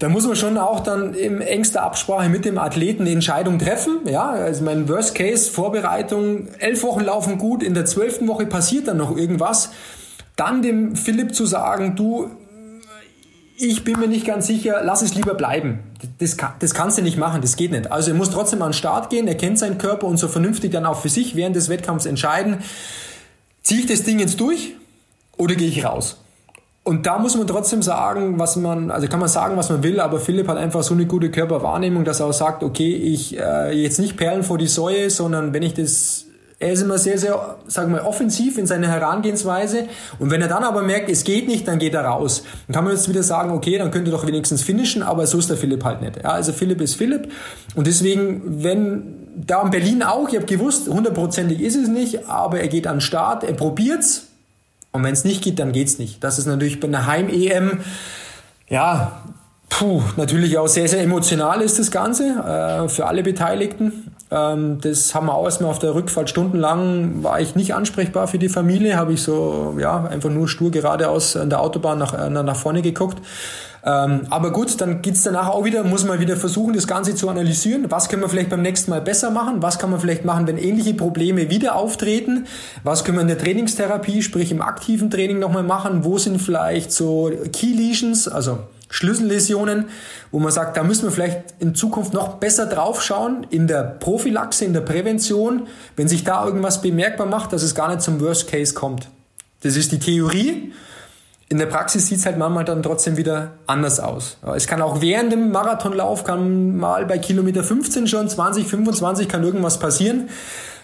da 0.00 0.08
muss 0.08 0.26
man 0.26 0.34
schon 0.34 0.58
auch 0.58 0.80
dann 0.80 1.14
in 1.14 1.40
engster 1.40 1.84
Absprache 1.84 2.28
mit 2.28 2.44
dem 2.44 2.58
Athleten 2.58 3.02
eine 3.02 3.12
Entscheidung 3.12 3.60
treffen. 3.60 4.00
Ja, 4.06 4.30
also 4.30 4.64
mein 4.64 4.88
Worst 4.88 5.14
Case 5.14 5.48
Vorbereitung, 5.48 6.48
elf 6.58 6.82
Wochen 6.82 7.04
laufen 7.04 7.38
gut, 7.38 7.62
in 7.62 7.74
der 7.74 7.84
zwölften 7.84 8.26
Woche 8.26 8.46
passiert 8.46 8.88
dann 8.88 8.96
noch 8.96 9.16
irgendwas. 9.16 9.70
Dann 10.34 10.62
dem 10.62 10.96
Philipp 10.96 11.32
zu 11.36 11.46
sagen, 11.46 11.94
du, 11.94 12.28
ich 13.56 13.84
bin 13.84 13.98
mir 14.00 14.08
nicht 14.08 14.26
ganz 14.26 14.46
sicher, 14.46 14.80
lass 14.82 15.02
es 15.02 15.14
lieber 15.14 15.34
bleiben. 15.34 15.80
Das, 16.18 16.36
das 16.58 16.74
kannst 16.74 16.98
du 16.98 17.02
nicht 17.02 17.16
machen, 17.16 17.40
das 17.40 17.56
geht 17.56 17.70
nicht. 17.70 17.90
Also 17.90 18.10
er 18.10 18.16
muss 18.16 18.30
trotzdem 18.30 18.62
an 18.62 18.70
den 18.70 18.74
Start 18.74 19.10
gehen, 19.10 19.28
er 19.28 19.36
kennt 19.36 19.58
seinen 19.58 19.78
Körper 19.78 20.06
und 20.06 20.16
so 20.16 20.28
vernünftig 20.28 20.72
dann 20.72 20.86
auch 20.86 21.00
für 21.00 21.08
sich 21.08 21.36
während 21.36 21.54
des 21.54 21.68
Wettkampfs 21.68 22.06
entscheiden, 22.06 22.58
ziehe 23.62 23.80
ich 23.80 23.86
das 23.86 24.02
Ding 24.02 24.18
jetzt 24.18 24.40
durch 24.40 24.74
oder 25.36 25.54
gehe 25.54 25.68
ich 25.68 25.84
raus? 25.84 26.20
Und 26.82 27.06
da 27.06 27.18
muss 27.18 27.34
man 27.34 27.46
trotzdem 27.46 27.80
sagen, 27.80 28.38
was 28.38 28.56
man, 28.56 28.90
also 28.90 29.08
kann 29.08 29.18
man 29.18 29.28
sagen, 29.28 29.56
was 29.56 29.70
man 29.70 29.82
will, 29.82 30.00
aber 30.00 30.20
Philipp 30.20 30.48
hat 30.48 30.58
einfach 30.58 30.82
so 30.82 30.92
eine 30.92 31.06
gute 31.06 31.30
Körperwahrnehmung, 31.30 32.04
dass 32.04 32.20
er 32.20 32.26
auch 32.26 32.32
sagt, 32.34 32.62
okay, 32.62 32.94
ich 32.94 33.38
äh, 33.38 33.72
jetzt 33.72 33.98
nicht 33.98 34.18
Perlen 34.18 34.42
vor 34.42 34.58
die 34.58 34.66
Säue, 34.66 35.08
sondern 35.08 35.54
wenn 35.54 35.62
ich 35.62 35.72
das 35.72 36.26
er 36.58 36.72
ist 36.72 36.82
immer 36.82 36.98
sehr, 36.98 37.18
sehr, 37.18 37.56
sagen 37.66 37.92
wir, 37.92 38.06
offensiv 38.06 38.58
in 38.58 38.66
seiner 38.66 38.88
Herangehensweise. 38.88 39.88
Und 40.18 40.30
wenn 40.30 40.40
er 40.40 40.48
dann 40.48 40.62
aber 40.62 40.82
merkt, 40.82 41.10
es 41.10 41.24
geht 41.24 41.48
nicht, 41.48 41.66
dann 41.66 41.78
geht 41.78 41.94
er 41.94 42.04
raus. 42.04 42.44
Dann 42.66 42.74
kann 42.74 42.84
man 42.84 42.94
jetzt 42.94 43.08
wieder 43.08 43.22
sagen, 43.22 43.50
okay, 43.50 43.76
dann 43.76 43.90
könnte 43.90 44.10
doch 44.10 44.26
wenigstens 44.26 44.62
finishen, 44.62 45.02
aber 45.02 45.26
so 45.26 45.38
ist 45.38 45.50
der 45.50 45.56
Philipp 45.56 45.84
halt 45.84 46.00
nicht. 46.00 46.22
Ja, 46.22 46.30
also 46.30 46.52
Philipp 46.52 46.80
ist 46.80 46.94
Philipp. 46.94 47.30
Und 47.74 47.86
deswegen, 47.86 48.62
wenn 48.62 49.16
da 49.36 49.62
in 49.62 49.70
Berlin 49.70 50.02
auch, 50.02 50.28
ich 50.28 50.36
habe 50.36 50.46
gewusst, 50.46 50.88
hundertprozentig 50.88 51.60
ist 51.60 51.76
es 51.76 51.88
nicht, 51.88 52.28
aber 52.28 52.60
er 52.60 52.68
geht 52.68 52.86
an 52.86 52.96
den 52.96 53.00
Start, 53.00 53.42
er 53.44 53.54
probiert's. 53.54 54.28
Und 54.92 55.02
wenn 55.02 55.12
es 55.12 55.24
nicht 55.24 55.42
geht, 55.42 55.58
dann 55.58 55.72
geht's 55.72 55.98
nicht. 55.98 56.22
Das 56.22 56.38
ist 56.38 56.46
natürlich 56.46 56.78
bei 56.78 56.86
einer 56.86 57.06
Heim-EM, 57.06 57.80
ja, 58.68 59.22
puh, 59.68 60.02
natürlich 60.16 60.56
auch 60.56 60.68
sehr, 60.68 60.88
sehr 60.88 61.02
emotional 61.02 61.60
ist 61.60 61.78
das 61.78 61.90
Ganze 61.90 62.24
äh, 62.24 62.88
für 62.88 63.06
alle 63.06 63.22
Beteiligten. 63.22 64.13
Ähm, 64.34 64.80
das 64.80 65.14
haben 65.14 65.26
wir 65.26 65.34
auch 65.34 65.44
erstmal 65.44 65.70
auf 65.70 65.78
der 65.78 65.94
Rückfahrt 65.94 66.28
stundenlang, 66.28 67.22
war 67.22 67.40
ich 67.40 67.54
nicht 67.54 67.74
ansprechbar 67.74 68.26
für 68.26 68.38
die 68.38 68.48
Familie, 68.48 68.96
habe 68.96 69.12
ich 69.12 69.22
so, 69.22 69.76
ja, 69.78 70.04
einfach 70.06 70.30
nur 70.30 70.48
stur 70.48 70.72
geradeaus 70.72 71.36
an 71.36 71.50
der 71.50 71.60
Autobahn 71.60 71.98
nach, 71.98 72.14
äh, 72.14 72.28
nach 72.28 72.56
vorne 72.56 72.82
geguckt. 72.82 73.18
Ähm, 73.86 74.22
aber 74.30 74.50
gut, 74.50 74.80
dann 74.80 75.02
geht's 75.02 75.22
danach 75.22 75.48
auch 75.48 75.64
wieder, 75.64 75.84
muss 75.84 76.04
man 76.04 76.18
wieder 76.18 76.36
versuchen, 76.36 76.72
das 76.72 76.88
Ganze 76.88 77.14
zu 77.14 77.28
analysieren. 77.28 77.90
Was 77.90 78.08
können 78.08 78.22
wir 78.22 78.28
vielleicht 78.28 78.50
beim 78.50 78.62
nächsten 78.62 78.90
Mal 78.90 79.02
besser 79.02 79.30
machen? 79.30 79.62
Was 79.62 79.78
kann 79.78 79.90
man 79.90 80.00
vielleicht 80.00 80.24
machen, 80.24 80.48
wenn 80.48 80.58
ähnliche 80.58 80.94
Probleme 80.94 81.50
wieder 81.50 81.76
auftreten? 81.76 82.46
Was 82.82 83.04
können 83.04 83.18
wir 83.18 83.22
in 83.22 83.28
der 83.28 83.38
Trainingstherapie, 83.38 84.22
sprich 84.22 84.50
im 84.50 84.62
aktiven 84.62 85.10
Training 85.10 85.38
nochmal 85.38 85.64
machen? 85.64 86.04
Wo 86.04 86.18
sind 86.18 86.40
vielleicht 86.40 86.92
so 86.92 87.30
Key 87.52 87.74
Lesions, 87.74 88.26
also 88.26 88.58
Schlüsselläsionen, 88.94 89.86
wo 90.30 90.38
man 90.38 90.52
sagt, 90.52 90.76
da 90.76 90.84
müssen 90.84 91.02
wir 91.02 91.10
vielleicht 91.10 91.54
in 91.58 91.74
Zukunft 91.74 92.14
noch 92.14 92.34
besser 92.34 92.66
drauf 92.66 93.02
schauen 93.02 93.44
in 93.50 93.66
der 93.66 93.82
Prophylaxe, 93.82 94.64
in 94.64 94.72
der 94.72 94.82
Prävention, 94.82 95.66
wenn 95.96 96.06
sich 96.06 96.22
da 96.22 96.46
irgendwas 96.46 96.80
bemerkbar 96.80 97.26
macht, 97.26 97.52
dass 97.52 97.64
es 97.64 97.74
gar 97.74 97.88
nicht 97.88 98.02
zum 98.02 98.20
Worst 98.20 98.48
Case 98.48 98.72
kommt. 98.72 99.08
Das 99.64 99.74
ist 99.74 99.90
die 99.90 99.98
Theorie. 99.98 100.72
In 101.48 101.58
der 101.58 101.66
Praxis 101.66 102.06
sieht 102.06 102.18
es 102.18 102.26
halt 102.26 102.38
manchmal 102.38 102.64
dann 102.64 102.84
trotzdem 102.84 103.16
wieder 103.16 103.54
anders 103.66 103.98
aus. 103.98 104.36
Es 104.54 104.68
kann 104.68 104.80
auch 104.80 105.00
während 105.00 105.32
dem 105.32 105.50
Marathonlauf, 105.50 106.22
kann 106.22 106.76
mal 106.76 107.04
bei 107.04 107.18
Kilometer 107.18 107.64
15 107.64 108.06
schon, 108.06 108.28
20, 108.28 108.64
25 108.64 109.28
kann 109.28 109.42
irgendwas 109.42 109.80
passieren. 109.80 110.28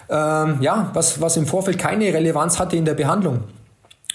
Ähm, 0.09 0.57
ja, 0.61 0.91
was, 0.95 1.21
was 1.21 1.37
im 1.37 1.47
Vorfeld 1.47 1.79
keine 1.79 2.07
Relevanz 2.07 2.59
hatte 2.59 2.75
in 2.75 2.85
der 2.85 2.95
Behandlung. 2.95 3.45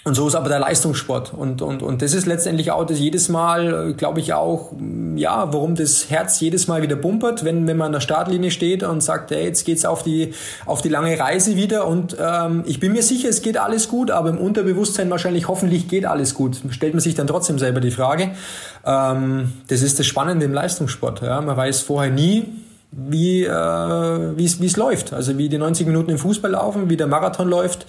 Und 0.06 0.14
so 0.14 0.28
ist 0.28 0.36
aber 0.36 0.48
der 0.48 0.60
Leistungssport. 0.60 1.34
Und, 1.34 1.62
und, 1.62 1.82
und 1.82 2.00
das 2.00 2.14
ist 2.14 2.26
letztendlich 2.26 2.70
auch 2.70 2.86
das 2.86 3.00
jedes 3.00 3.28
Mal, 3.28 3.92
glaube 3.94 4.20
ich, 4.20 4.34
auch, 4.34 4.70
ja, 5.16 5.52
warum 5.52 5.74
das 5.74 6.10
Herz 6.10 6.38
jedes 6.38 6.68
Mal 6.68 6.80
wieder 6.80 6.94
bumpert, 6.94 7.44
wenn, 7.44 7.66
wenn 7.66 7.76
man 7.76 7.86
an 7.86 7.94
der 7.94 8.00
Startlinie 8.00 8.52
steht 8.52 8.84
und 8.84 9.02
sagt, 9.02 9.32
hey, 9.32 9.42
jetzt 9.42 9.64
geht's 9.64 9.84
auf 9.84 10.04
die, 10.04 10.32
auf 10.64 10.80
die 10.80 10.90
lange 10.90 11.18
Reise 11.18 11.56
wieder. 11.56 11.88
Und 11.88 12.16
ähm, 12.20 12.62
ich 12.66 12.78
bin 12.78 12.92
mir 12.92 13.02
sicher, 13.02 13.28
es 13.28 13.42
geht 13.42 13.58
alles 13.58 13.88
gut, 13.88 14.12
aber 14.12 14.28
im 14.28 14.38
Unterbewusstsein 14.38 15.10
wahrscheinlich 15.10 15.48
hoffentlich 15.48 15.88
geht 15.88 16.06
alles 16.06 16.34
gut. 16.34 16.60
Stellt 16.70 16.94
man 16.94 17.00
sich 17.00 17.16
dann 17.16 17.26
trotzdem 17.26 17.58
selber 17.58 17.80
die 17.80 17.90
Frage. 17.90 18.30
Ähm, 18.84 19.54
das 19.66 19.82
ist 19.82 19.98
das 19.98 20.06
Spannende 20.06 20.46
im 20.46 20.54
Leistungssport. 20.54 21.22
Ja? 21.22 21.40
Man 21.40 21.56
weiß 21.56 21.80
vorher 21.80 22.12
nie, 22.12 22.44
wie 22.92 23.42
äh, 23.42 24.44
es 24.44 24.76
läuft. 24.76 25.12
Also 25.12 25.36
wie 25.36 25.48
die 25.48 25.58
90 25.58 25.84
Minuten 25.84 26.12
im 26.12 26.18
Fußball 26.18 26.52
laufen, 26.52 26.90
wie 26.90 26.96
der 26.96 27.08
Marathon 27.08 27.48
läuft. 27.48 27.86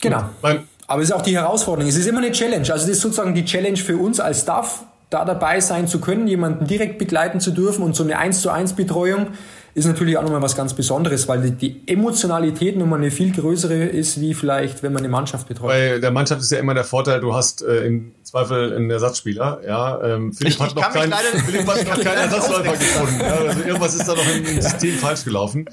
Genau. 0.00 0.24
Beim, 0.42 0.64
aber 0.86 1.02
es 1.02 1.08
ist 1.08 1.14
auch 1.14 1.22
die 1.22 1.36
Herausforderung. 1.36 1.88
Es 1.88 1.96
ist 1.96 2.06
immer 2.06 2.18
eine 2.18 2.32
Challenge. 2.32 2.70
Also 2.70 2.86
das 2.86 2.88
ist 2.88 3.00
sozusagen 3.00 3.34
die 3.34 3.44
Challenge 3.44 3.76
für 3.76 3.96
uns 3.96 4.20
als 4.20 4.42
Staff, 4.42 4.84
da 5.10 5.24
dabei 5.24 5.60
sein 5.60 5.86
zu 5.86 6.00
können, 6.00 6.26
jemanden 6.26 6.66
direkt 6.66 6.98
begleiten 6.98 7.40
zu 7.40 7.52
dürfen 7.52 7.82
und 7.82 7.94
so 7.94 8.02
eine 8.02 8.18
1 8.18 8.42
zu 8.42 8.50
1 8.50 8.74
Betreuung 8.74 9.28
ist 9.74 9.86
natürlich 9.86 10.16
auch 10.16 10.22
nochmal 10.22 10.40
was 10.42 10.54
ganz 10.56 10.72
Besonderes, 10.74 11.26
weil 11.26 11.40
die, 11.42 11.50
die 11.50 11.92
Emotionalität 11.92 12.76
nochmal 12.76 13.00
eine 13.00 13.10
viel 13.10 13.32
größere 13.32 13.74
ist, 13.86 14.20
wie 14.20 14.32
vielleicht, 14.32 14.82
wenn 14.84 14.92
man 14.92 15.00
eine 15.02 15.08
Mannschaft 15.08 15.48
betreut. 15.48 15.68
Bei 15.70 15.98
der 15.98 16.12
Mannschaft 16.12 16.40
ist 16.42 16.52
ja 16.52 16.58
immer 16.58 16.74
der 16.74 16.84
Vorteil, 16.84 17.20
du 17.20 17.34
hast 17.34 17.62
äh, 17.62 17.84
im 17.84 18.12
Zweifel 18.22 18.72
einen 18.74 18.88
Ersatzspieler. 18.90 19.60
Ja, 19.66 20.00
ähm, 20.14 20.32
Philipp, 20.32 20.52
Ich- 20.54 20.60
hat 20.60 20.74
noch 20.76 20.82
kann 20.82 20.92
mich 20.92 21.00
kein, 21.02 21.10
leider- 21.10 21.44
Philipp 21.44 21.66
hat 21.66 21.88
noch 21.88 22.04
keinen 22.04 22.18
Ersatzläufer 22.18 22.72
gefunden. 22.72 23.20
Ja, 23.20 23.34
also 23.34 23.60
irgendwas 23.62 23.94
ist 23.96 24.06
da 24.08 24.14
noch 24.14 24.34
im, 24.34 24.44
System 24.62 24.94
falsch 24.96 25.24
gelaufen. 25.24 25.64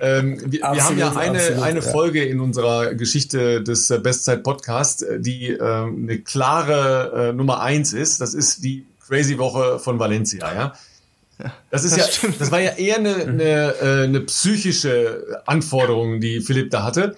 Ähm, 0.00 0.40
wir, 0.46 0.52
wir 0.52 0.62
haben 0.62 0.78
Absolut, 0.78 0.98
ja 1.00 1.08
eine, 1.16 1.38
absolut, 1.38 1.62
eine 1.64 1.80
ja. 1.80 1.90
Folge 1.90 2.24
in 2.24 2.40
unserer 2.40 2.94
Geschichte 2.94 3.62
des 3.62 3.90
äh, 3.90 3.98
Bestzeit-Podcasts, 3.98 5.02
äh, 5.02 5.18
die 5.20 5.50
äh, 5.50 5.60
eine 5.60 6.18
klare 6.20 7.30
äh, 7.30 7.32
Nummer 7.32 7.60
eins 7.62 7.92
ist. 7.92 8.20
Das 8.20 8.34
ist 8.34 8.62
die 8.62 8.86
Crazy 9.06 9.38
Woche 9.38 9.80
von 9.80 9.98
Valencia. 9.98 10.54
Ja. 10.54 10.72
Das 11.70 11.84
ist 11.84 11.96
Das 11.96 12.06
ja, 12.06 12.12
stimmt. 12.12 12.40
das 12.40 12.50
war 12.50 12.60
ja 12.60 12.72
eher 12.72 12.96
eine, 12.96 13.14
eine, 13.16 13.74
äh, 13.80 14.04
eine 14.04 14.20
psychische 14.20 15.40
Anforderung, 15.46 16.20
die 16.20 16.40
Philipp 16.40 16.70
da 16.70 16.82
hatte. 16.82 17.16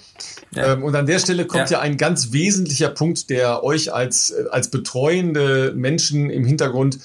Ja. 0.54 0.74
Ähm, 0.74 0.82
und 0.84 0.94
an 0.94 1.06
der 1.06 1.18
Stelle 1.18 1.46
kommt 1.46 1.70
ja. 1.70 1.78
Ja. 1.78 1.80
ein 1.80 1.96
ganz 1.96 2.32
wesentlicher 2.32 2.88
Punkt, 2.90 3.30
der 3.30 3.64
euch 3.64 3.92
als, 3.92 4.34
als 4.50 4.68
betreuende 4.68 5.72
Menschen 5.74 6.30
im 6.30 6.44
Hintergrund 6.44 6.98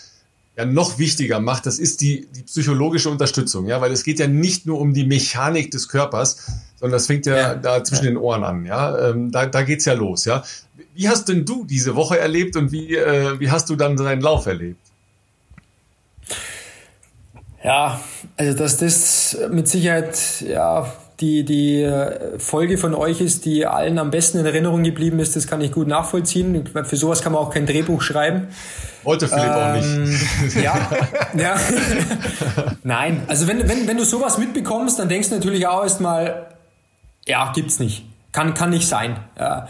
ja 0.58 0.66
noch 0.66 0.98
wichtiger 0.98 1.40
macht. 1.40 1.66
Das 1.66 1.78
ist 1.80 2.02
die, 2.02 2.28
die 2.36 2.42
psychologische 2.44 3.10
Unterstützung, 3.10 3.68
ja, 3.68 3.80
weil 3.80 3.92
es 3.92 4.04
geht 4.04 4.20
ja 4.20 4.28
nicht 4.28 4.66
nur 4.66 4.80
um 4.80 4.94
die 4.94 5.06
Mechanik 5.06 5.70
des 5.72 5.88
Körpers, 5.88 6.48
sondern 6.80 6.94
das 6.94 7.06
fängt 7.08 7.26
ja, 7.28 7.38
Ja. 7.38 7.56
da 7.56 7.84
zwischen 7.84 8.06
den 8.06 8.18
Ohren 8.18 8.44
an, 8.44 8.66
ja. 8.66 9.10
Ähm, 9.10 9.32
da, 9.32 9.46
da 9.46 9.62
geht's 9.62 9.86
ja 9.86 9.94
los, 9.94 10.26
ja. 10.26 10.44
Wie 10.96 11.08
hast 11.10 11.30
denn 11.30 11.46
du 11.46 11.64
diese 11.64 11.96
Woche 11.96 12.18
erlebt 12.18 12.56
und 12.56 12.72
wie, 12.72 12.96
äh, 12.96 13.40
wie 13.40 13.52
hast 13.52 13.70
du 13.70 13.76
dann 13.76 13.96
deinen 13.96 14.22
Lauf 14.22 14.48
erlebt? 14.48 14.80
Ja, 17.68 18.00
also 18.38 18.58
dass 18.58 18.78
das 18.78 19.38
mit 19.52 19.68
Sicherheit 19.68 20.18
ja 20.40 20.88
die 21.20 21.44
die 21.44 21.92
Folge 22.38 22.78
von 22.78 22.94
euch 22.94 23.20
ist, 23.20 23.44
die 23.44 23.66
allen 23.66 24.00
am 24.00 24.10
besten 24.10 24.38
in 24.38 24.46
Erinnerung 24.46 24.84
geblieben 24.84 25.20
ist, 25.20 25.36
das 25.36 25.48
kann 25.48 25.60
ich 25.60 25.74
gut 25.74 25.88
nachvollziehen. 25.88 26.66
Für 26.66 26.96
sowas 26.96 27.22
kann 27.22 27.34
man 27.34 27.42
auch 27.42 27.50
kein 27.50 27.66
Drehbuch 27.66 28.02
schreiben. 28.02 28.48
Wollte 29.04 29.28
Philipp 29.28 29.50
auch 29.50 29.74
nicht. 29.74 29.86
Ähm, 29.86 30.64
Ja, 30.64 30.90
ja. 31.38 31.60
Nein, 32.84 33.24
also 33.28 33.48
wenn, 33.48 33.68
wenn, 33.68 33.86
wenn 33.86 33.98
du 33.98 34.06
sowas 34.06 34.38
mitbekommst, 34.38 35.00
dann 35.00 35.10
denkst 35.10 35.30
du 35.30 35.36
natürlich 35.36 35.68
auch 35.68 35.84
erstmal, 35.84 36.56
ja, 37.26 37.52
gibt's 37.54 37.80
nicht. 37.80 38.06
Kann, 38.32 38.54
kann 38.54 38.70
nicht 38.70 38.88
sein. 38.88 39.18
Ja. 39.38 39.68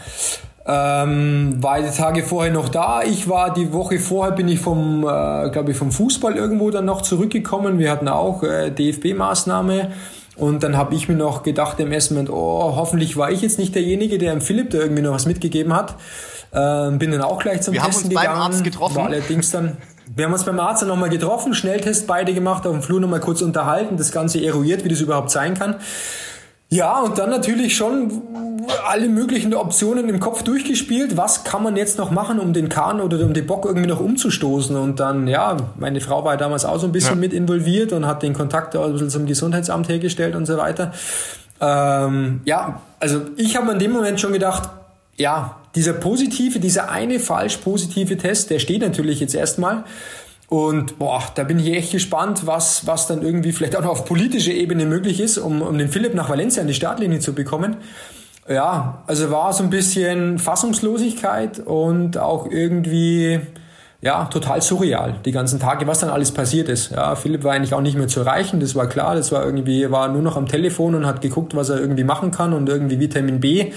Ähm, 0.70 1.62
war 1.62 1.80
die 1.80 1.88
Tage 1.88 2.22
vorher 2.22 2.52
noch 2.52 2.68
da. 2.68 3.02
Ich 3.02 3.26
war 3.26 3.54
die 3.54 3.72
Woche 3.72 3.98
vorher 3.98 4.34
bin 4.34 4.48
ich 4.48 4.60
vom, 4.60 5.02
äh, 5.02 5.48
glaube 5.48 5.70
ich, 5.70 5.76
vom 5.78 5.90
Fußball 5.90 6.36
irgendwo 6.36 6.70
dann 6.70 6.84
noch 6.84 7.00
zurückgekommen. 7.00 7.78
Wir 7.78 7.90
hatten 7.90 8.06
auch 8.06 8.42
äh, 8.42 8.70
DFB-Maßnahme. 8.70 9.88
Und 10.36 10.62
dann 10.62 10.76
habe 10.76 10.94
ich 10.94 11.08
mir 11.08 11.16
noch 11.16 11.42
gedacht 11.42 11.80
im 11.80 11.90
ersten 11.90 12.14
Moment, 12.14 12.30
oh, 12.30 12.74
hoffentlich 12.76 13.16
war 13.16 13.30
ich 13.30 13.40
jetzt 13.40 13.58
nicht 13.58 13.74
derjenige, 13.74 14.18
der 14.18 14.32
dem 14.32 14.42
Philipp 14.42 14.70
da 14.70 14.78
irgendwie 14.78 15.02
noch 15.02 15.12
was 15.14 15.24
mitgegeben 15.24 15.74
hat. 15.74 15.96
Ähm, 16.52 16.98
bin 16.98 17.10
dann 17.12 17.22
auch 17.22 17.38
gleich 17.38 17.62
zum 17.62 17.72
Wir 17.72 17.82
haben 17.82 17.90
Testen 17.90 18.10
uns 18.10 18.14
beim 18.14 18.24
gegangen. 18.24 18.42
Arzt 18.42 18.64
getroffen. 18.64 18.96
War 18.96 19.06
allerdings 19.06 19.50
dann, 19.50 19.78
wir 20.14 20.26
haben 20.26 20.32
uns 20.34 20.44
beim 20.44 20.60
Arzt 20.60 20.82
dann 20.82 20.90
nochmal 20.90 21.08
getroffen, 21.08 21.54
Schnelltest 21.54 22.06
beide 22.06 22.34
gemacht, 22.34 22.66
auf 22.66 22.72
dem 22.72 22.82
Flur 22.82 23.00
nochmal 23.00 23.20
kurz 23.20 23.40
unterhalten, 23.40 23.96
das 23.96 24.12
Ganze 24.12 24.44
eruiert, 24.44 24.84
wie 24.84 24.90
das 24.90 25.00
überhaupt 25.00 25.30
sein 25.30 25.54
kann. 25.54 25.76
Ja, 26.70 27.00
und 27.00 27.18
dann 27.18 27.30
natürlich 27.30 27.76
schon 27.76 28.22
alle 28.86 29.08
möglichen 29.08 29.54
Optionen 29.54 30.08
im 30.10 30.20
Kopf 30.20 30.42
durchgespielt. 30.42 31.16
Was 31.16 31.44
kann 31.44 31.62
man 31.62 31.76
jetzt 31.76 31.96
noch 31.96 32.10
machen, 32.10 32.38
um 32.38 32.52
den 32.52 32.68
Kahn 32.68 33.00
oder 33.00 33.20
um 33.24 33.32
den 33.32 33.46
Bock 33.46 33.64
irgendwie 33.64 33.88
noch 33.88 34.00
umzustoßen? 34.00 34.76
Und 34.76 35.00
dann, 35.00 35.26
ja, 35.26 35.56
meine 35.78 36.00
Frau 36.02 36.24
war 36.24 36.36
damals 36.36 36.66
auch 36.66 36.78
so 36.78 36.86
ein 36.86 36.92
bisschen 36.92 37.14
Ja. 37.14 37.20
mit 37.20 37.32
involviert 37.32 37.92
und 37.92 38.06
hat 38.06 38.22
den 38.22 38.34
Kontakt 38.34 38.76
auch 38.76 38.84
ein 38.84 38.92
bisschen 38.92 39.08
zum 39.08 39.24
Gesundheitsamt 39.24 39.88
hergestellt 39.88 40.36
und 40.36 40.44
so 40.44 40.58
weiter. 40.58 40.92
Ähm, 41.60 42.40
ja, 42.44 42.82
also 43.00 43.22
ich 43.36 43.56
habe 43.56 43.72
in 43.72 43.78
dem 43.78 43.92
Moment 43.92 44.20
schon 44.20 44.34
gedacht, 44.34 44.68
ja, 45.16 45.56
dieser 45.74 45.94
positive, 45.94 46.60
dieser 46.60 46.90
eine 46.90 47.18
falsch 47.18 47.56
positive 47.58 48.16
Test, 48.18 48.50
der 48.50 48.58
steht 48.58 48.82
natürlich 48.82 49.20
jetzt 49.20 49.34
erstmal. 49.34 49.84
Und 50.48 50.98
boah, 50.98 51.22
da 51.34 51.44
bin 51.44 51.58
ich 51.58 51.70
echt 51.74 51.92
gespannt, 51.92 52.46
was, 52.46 52.86
was 52.86 53.06
dann 53.06 53.22
irgendwie 53.22 53.52
vielleicht 53.52 53.76
auch 53.76 53.82
noch 53.82 53.90
auf 53.90 54.04
politischer 54.06 54.52
Ebene 54.52 54.86
möglich 54.86 55.20
ist, 55.20 55.36
um, 55.36 55.60
um 55.60 55.76
den 55.76 55.88
Philipp 55.88 56.14
nach 56.14 56.30
Valencia 56.30 56.62
an 56.62 56.68
die 56.68 56.74
Startlinie 56.74 57.18
zu 57.20 57.34
bekommen. 57.34 57.76
Ja, 58.48 59.02
also 59.06 59.30
war 59.30 59.52
so 59.52 59.62
ein 59.62 59.68
bisschen 59.68 60.38
Fassungslosigkeit 60.38 61.58
und 61.58 62.16
auch 62.16 62.50
irgendwie, 62.50 63.40
ja, 64.00 64.24
total 64.24 64.62
surreal, 64.62 65.16
die 65.26 65.32
ganzen 65.32 65.60
Tage, 65.60 65.86
was 65.86 65.98
dann 65.98 66.08
alles 66.08 66.32
passiert 66.32 66.70
ist. 66.70 66.92
Ja, 66.92 67.14
Philipp 67.14 67.44
war 67.44 67.52
eigentlich 67.52 67.74
auch 67.74 67.82
nicht 67.82 67.98
mehr 67.98 68.08
zu 68.08 68.20
erreichen, 68.20 68.58
das 68.58 68.74
war 68.74 68.86
klar, 68.86 69.16
das 69.16 69.32
war 69.32 69.44
irgendwie, 69.44 69.90
war 69.90 70.08
nur 70.08 70.22
noch 70.22 70.38
am 70.38 70.46
Telefon 70.46 70.94
und 70.94 71.04
hat 71.04 71.20
geguckt, 71.20 71.54
was 71.54 71.68
er 71.68 71.78
irgendwie 71.78 72.04
machen 72.04 72.30
kann 72.30 72.54
und 72.54 72.70
irgendwie 72.70 72.98
Vitamin 72.98 73.40
B 73.40 73.70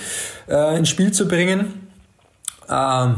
äh, 0.48 0.78
ins 0.78 0.88
Spiel 0.88 1.12
zu 1.12 1.28
bringen. 1.28 1.90
Ähm, 2.70 3.16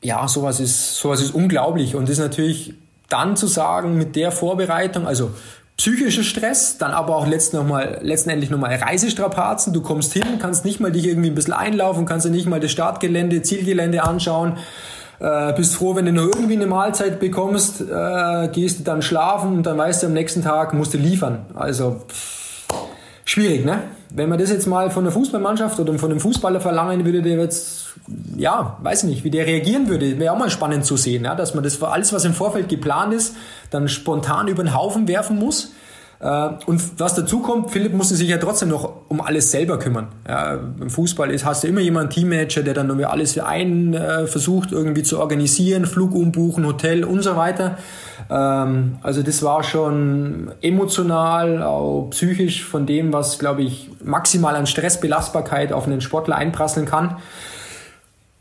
ja, 0.00 0.26
sowas 0.26 0.58
ist, 0.58 0.96
sowas 0.96 1.20
ist 1.20 1.34
unglaublich 1.34 1.96
und 1.96 2.08
ist 2.08 2.18
natürlich 2.18 2.72
dann 3.14 3.36
zu 3.36 3.46
sagen 3.46 3.96
mit 3.96 4.16
der 4.16 4.32
Vorbereitung, 4.32 5.06
also 5.06 5.30
psychischer 5.76 6.22
Stress, 6.22 6.78
dann 6.78 6.90
aber 6.90 7.16
auch 7.16 7.26
letzten 7.26 7.56
noch 7.56 7.66
mal, 7.66 7.98
letztendlich 8.02 8.50
nochmal 8.50 8.74
Reisestrapazen. 8.74 9.72
Du 9.72 9.82
kommst 9.82 10.12
hin, 10.12 10.24
kannst 10.38 10.64
nicht 10.64 10.80
mal 10.80 10.92
dich 10.92 11.06
irgendwie 11.06 11.30
ein 11.30 11.34
bisschen 11.34 11.54
einlaufen, 11.54 12.06
kannst 12.06 12.26
dir 12.26 12.30
nicht 12.30 12.46
mal 12.46 12.60
das 12.60 12.70
Startgelände, 12.70 13.42
Zielgelände 13.42 14.02
anschauen. 14.02 14.58
Äh, 15.20 15.52
bist 15.54 15.76
froh, 15.76 15.94
wenn 15.94 16.06
du 16.06 16.12
nur 16.12 16.26
irgendwie 16.34 16.54
eine 16.54 16.66
Mahlzeit 16.66 17.20
bekommst, 17.20 17.80
äh, 17.80 18.48
gehst 18.48 18.80
du 18.80 18.84
dann 18.84 19.00
schlafen 19.00 19.56
und 19.56 19.62
dann 19.64 19.78
weißt 19.78 20.02
du, 20.02 20.08
am 20.08 20.12
nächsten 20.12 20.42
Tag 20.42 20.74
musst 20.74 20.92
du 20.92 20.98
liefern. 20.98 21.46
Also 21.54 22.02
pff, 22.08 22.66
schwierig, 23.24 23.64
ne? 23.64 23.84
Wenn 24.10 24.28
man 24.28 24.38
das 24.38 24.50
jetzt 24.50 24.66
mal 24.66 24.90
von 24.90 25.04
der 25.04 25.12
Fußballmannschaft 25.12 25.78
oder 25.78 25.96
von 25.98 26.10
einem 26.10 26.20
Fußballer 26.20 26.60
verlangen 26.60 27.04
würde, 27.04 27.22
der 27.22 27.38
jetzt, 27.38 27.83
ja, 28.36 28.78
weiß 28.82 29.04
nicht, 29.04 29.24
wie 29.24 29.30
der 29.30 29.46
reagieren 29.46 29.88
würde, 29.88 30.18
wäre 30.18 30.34
auch 30.34 30.38
mal 30.38 30.50
spannend 30.50 30.84
zu 30.84 30.96
sehen, 30.96 31.24
ja? 31.24 31.34
dass 31.34 31.54
man 31.54 31.64
das 31.64 31.82
alles, 31.82 32.12
was 32.12 32.24
im 32.24 32.34
Vorfeld 32.34 32.68
geplant 32.68 33.14
ist, 33.14 33.34
dann 33.70 33.88
spontan 33.88 34.48
über 34.48 34.62
den 34.62 34.74
Haufen 34.74 35.08
werfen 35.08 35.38
muss. 35.38 35.72
Äh, 36.20 36.48
Und 36.66 36.98
was 36.98 37.14
dazu 37.14 37.40
kommt, 37.40 37.70
Philipp 37.70 37.92
musste 37.92 38.14
sich 38.14 38.28
ja 38.28 38.38
trotzdem 38.38 38.70
noch 38.70 38.92
um 39.08 39.20
alles 39.20 39.50
selber 39.50 39.78
kümmern. 39.78 40.08
Ja, 40.26 40.54
Im 40.54 40.90
Fußball 40.90 41.30
ist, 41.30 41.44
hast 41.44 41.64
du 41.64 41.68
immer 41.68 41.80
jemanden, 41.80 42.10
Teammanager, 42.10 42.62
der 42.62 42.74
dann 42.74 42.88
irgendwie 42.88 43.06
alles 43.06 43.34
für 43.34 43.46
einen 43.46 43.94
äh, 43.94 44.26
versucht 44.26 44.72
irgendwie 44.72 45.02
zu 45.02 45.18
organisieren, 45.18 45.86
Flug 45.86 46.14
umbuchen, 46.14 46.66
Hotel 46.66 47.04
und 47.04 47.22
so 47.22 47.36
weiter. 47.36 47.78
Ähm, 48.30 48.98
also 49.02 49.22
das 49.22 49.42
war 49.42 49.62
schon 49.62 50.52
emotional, 50.62 51.62
auch 51.62 52.08
psychisch 52.10 52.64
von 52.64 52.86
dem, 52.86 53.12
was, 53.12 53.38
glaube 53.38 53.62
ich, 53.62 53.90
maximal 54.02 54.56
an 54.56 54.66
Stressbelastbarkeit 54.66 55.72
auf 55.72 55.86
einen 55.86 56.00
Sportler 56.00 56.36
einprasseln 56.36 56.86
kann. 56.86 57.16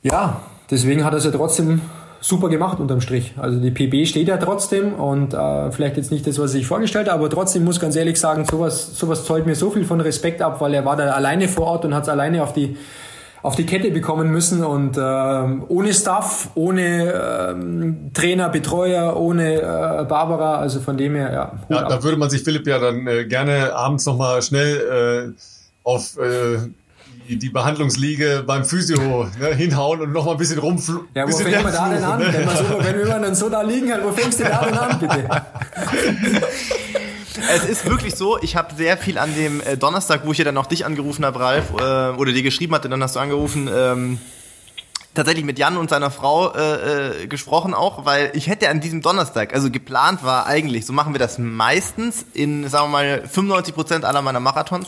Ja, 0.04 0.42
deswegen 0.70 1.04
hat 1.04 1.14
er 1.14 1.18
es 1.18 1.26
ja 1.26 1.32
trotzdem 1.32 1.82
super 2.22 2.50
gemacht 2.50 2.80
unterm 2.80 3.02
Strich. 3.02 3.34
Also 3.38 3.60
die 3.60 3.72
PB 3.72 4.08
steht 4.08 4.28
ja 4.28 4.38
trotzdem 4.38 4.94
und 4.94 5.34
äh, 5.34 5.72
vielleicht 5.72 5.98
jetzt 5.98 6.12
nicht 6.12 6.26
das, 6.26 6.40
was 6.40 6.52
sich 6.52 6.66
vorgestellt 6.66 7.08
hat, 7.08 7.16
aber 7.16 7.30
trotzdem 7.30 7.66
muss 7.66 7.80
ganz 7.80 7.96
ehrlich 7.96 8.20
sagen, 8.20 8.46
sowas, 8.46 8.98
sowas 8.98 9.26
zollt 9.26 9.46
mir 9.46 9.56
so 9.56 9.72
viel 9.72 9.84
von 9.84 10.00
Respekt 10.00 10.42
ab, 10.42 10.62
weil 10.62 10.74
er 10.74 10.86
war 10.86 10.96
da 10.96 11.12
alleine 11.12 11.50
vor 11.50 11.68
Ort 11.68 11.86
und 11.86 11.94
hat 11.94 12.04
es 12.04 12.10
alleine 12.10 12.44
auf 12.44 12.54
die 12.54 12.78
auf 13.42 13.58
die 13.58 13.66
Kette 13.66 13.92
bekommen 13.92 14.32
müssen 14.32 14.64
und 14.64 14.98
ähm, 14.98 15.66
ohne 15.68 15.94
Staff, 15.94 16.50
ohne 16.56 17.52
ähm, 17.52 18.12
Trainer, 18.14 18.48
Betreuer, 18.48 19.18
ohne 19.18 19.56
äh, 19.56 20.06
Barbara, 20.06 20.60
also 20.60 20.80
von 20.80 20.96
dem 20.96 21.14
her, 21.16 21.34
ja. 21.34 21.52
Ja, 21.68 21.90
da 21.90 22.02
würde 22.02 22.16
man 22.16 22.30
sich 22.30 22.42
Philipp 22.42 22.66
ja 22.66 22.80
dann 22.80 23.06
äh, 23.06 23.26
gerne 23.26 23.76
abends 23.76 24.06
nochmal 24.06 24.42
schnell 24.42 25.34
äh, 25.36 25.42
auf 25.84 26.18
äh, 26.18 26.70
die, 27.28 27.38
die 27.38 27.50
Behandlungsliege 27.50 28.44
beim 28.46 28.66
Physio 28.66 29.30
ne, 29.40 29.54
hinhauen 29.56 30.02
und 30.02 30.12
nochmal 30.12 30.36
ein 30.36 30.38
bisschen 30.38 30.60
rumfl 30.60 31.02
Ja, 31.14 31.24
wo 31.24 31.28
bisschen 31.28 31.52
fängt 31.52 31.64
man 31.64 31.74
da 31.74 31.90
denn 31.90 32.04
an? 32.04 32.22
rumfluchen, 32.22 32.34
Wenn, 32.34 32.46
man 32.46 32.58
so, 32.58 32.86
wenn 32.86 32.98
wir 32.98 33.06
dann 33.06 33.36
so 33.36 33.50
da 33.50 33.62
liegen 33.62 33.92
hat, 33.92 34.04
wo 34.04 34.12
fängst 34.12 34.40
du 34.40 34.44
da 34.44 34.66
denn 34.66 34.78
an, 34.78 35.00
bitte? 35.00 35.30
Es 37.52 37.66
ist 37.66 37.90
wirklich 37.90 38.16
so, 38.16 38.40
ich 38.42 38.56
habe 38.56 38.76
sehr 38.76 38.96
viel 38.96 39.18
an 39.18 39.34
dem 39.36 39.60
äh, 39.62 39.76
Donnerstag, 39.76 40.22
wo 40.26 40.32
ich 40.32 40.38
ja 40.38 40.46
dann 40.46 40.56
auch 40.58 40.68
dich 40.68 40.86
angerufen 40.86 41.26
habe, 41.26 41.40
Ralf, 41.40 41.72
äh, 41.72 42.16
oder 42.18 42.32
dir 42.32 42.44
geschrieben 42.44 42.76
hatte, 42.76 42.90
dann 42.90 43.02
hast 43.02 43.16
du 43.16 43.20
angerufen, 43.20 43.68
ähm, 43.74 44.20
tatsächlich 45.14 45.46
mit 45.46 45.60
Jan 45.60 45.78
und 45.78 45.90
seiner 45.90 46.12
Frau 46.12 46.54
äh, 46.54 47.24
äh, 47.24 47.28
gesprochen 47.28 47.74
auch, 47.74 48.06
weil 48.06 48.32
ich 48.34 48.48
hätte 48.48 48.70
an 48.70 48.82
diesem 48.82 49.02
Donnerstag, 49.02 49.54
also 49.54 49.70
geplant 49.72 50.24
war 50.24 50.46
eigentlich, 50.46 50.86
so 50.86 50.94
machen 50.94 51.14
wir 51.14 51.20
das 51.20 51.38
meistens 51.38 52.26
in, 52.34 52.68
sagen 52.70 52.86
wir 52.86 52.92
mal, 52.92 53.28
95 53.28 53.74
Prozent 53.76 54.06
aller 54.06 54.22
meiner 54.22 54.40
Marathons. 54.40 54.88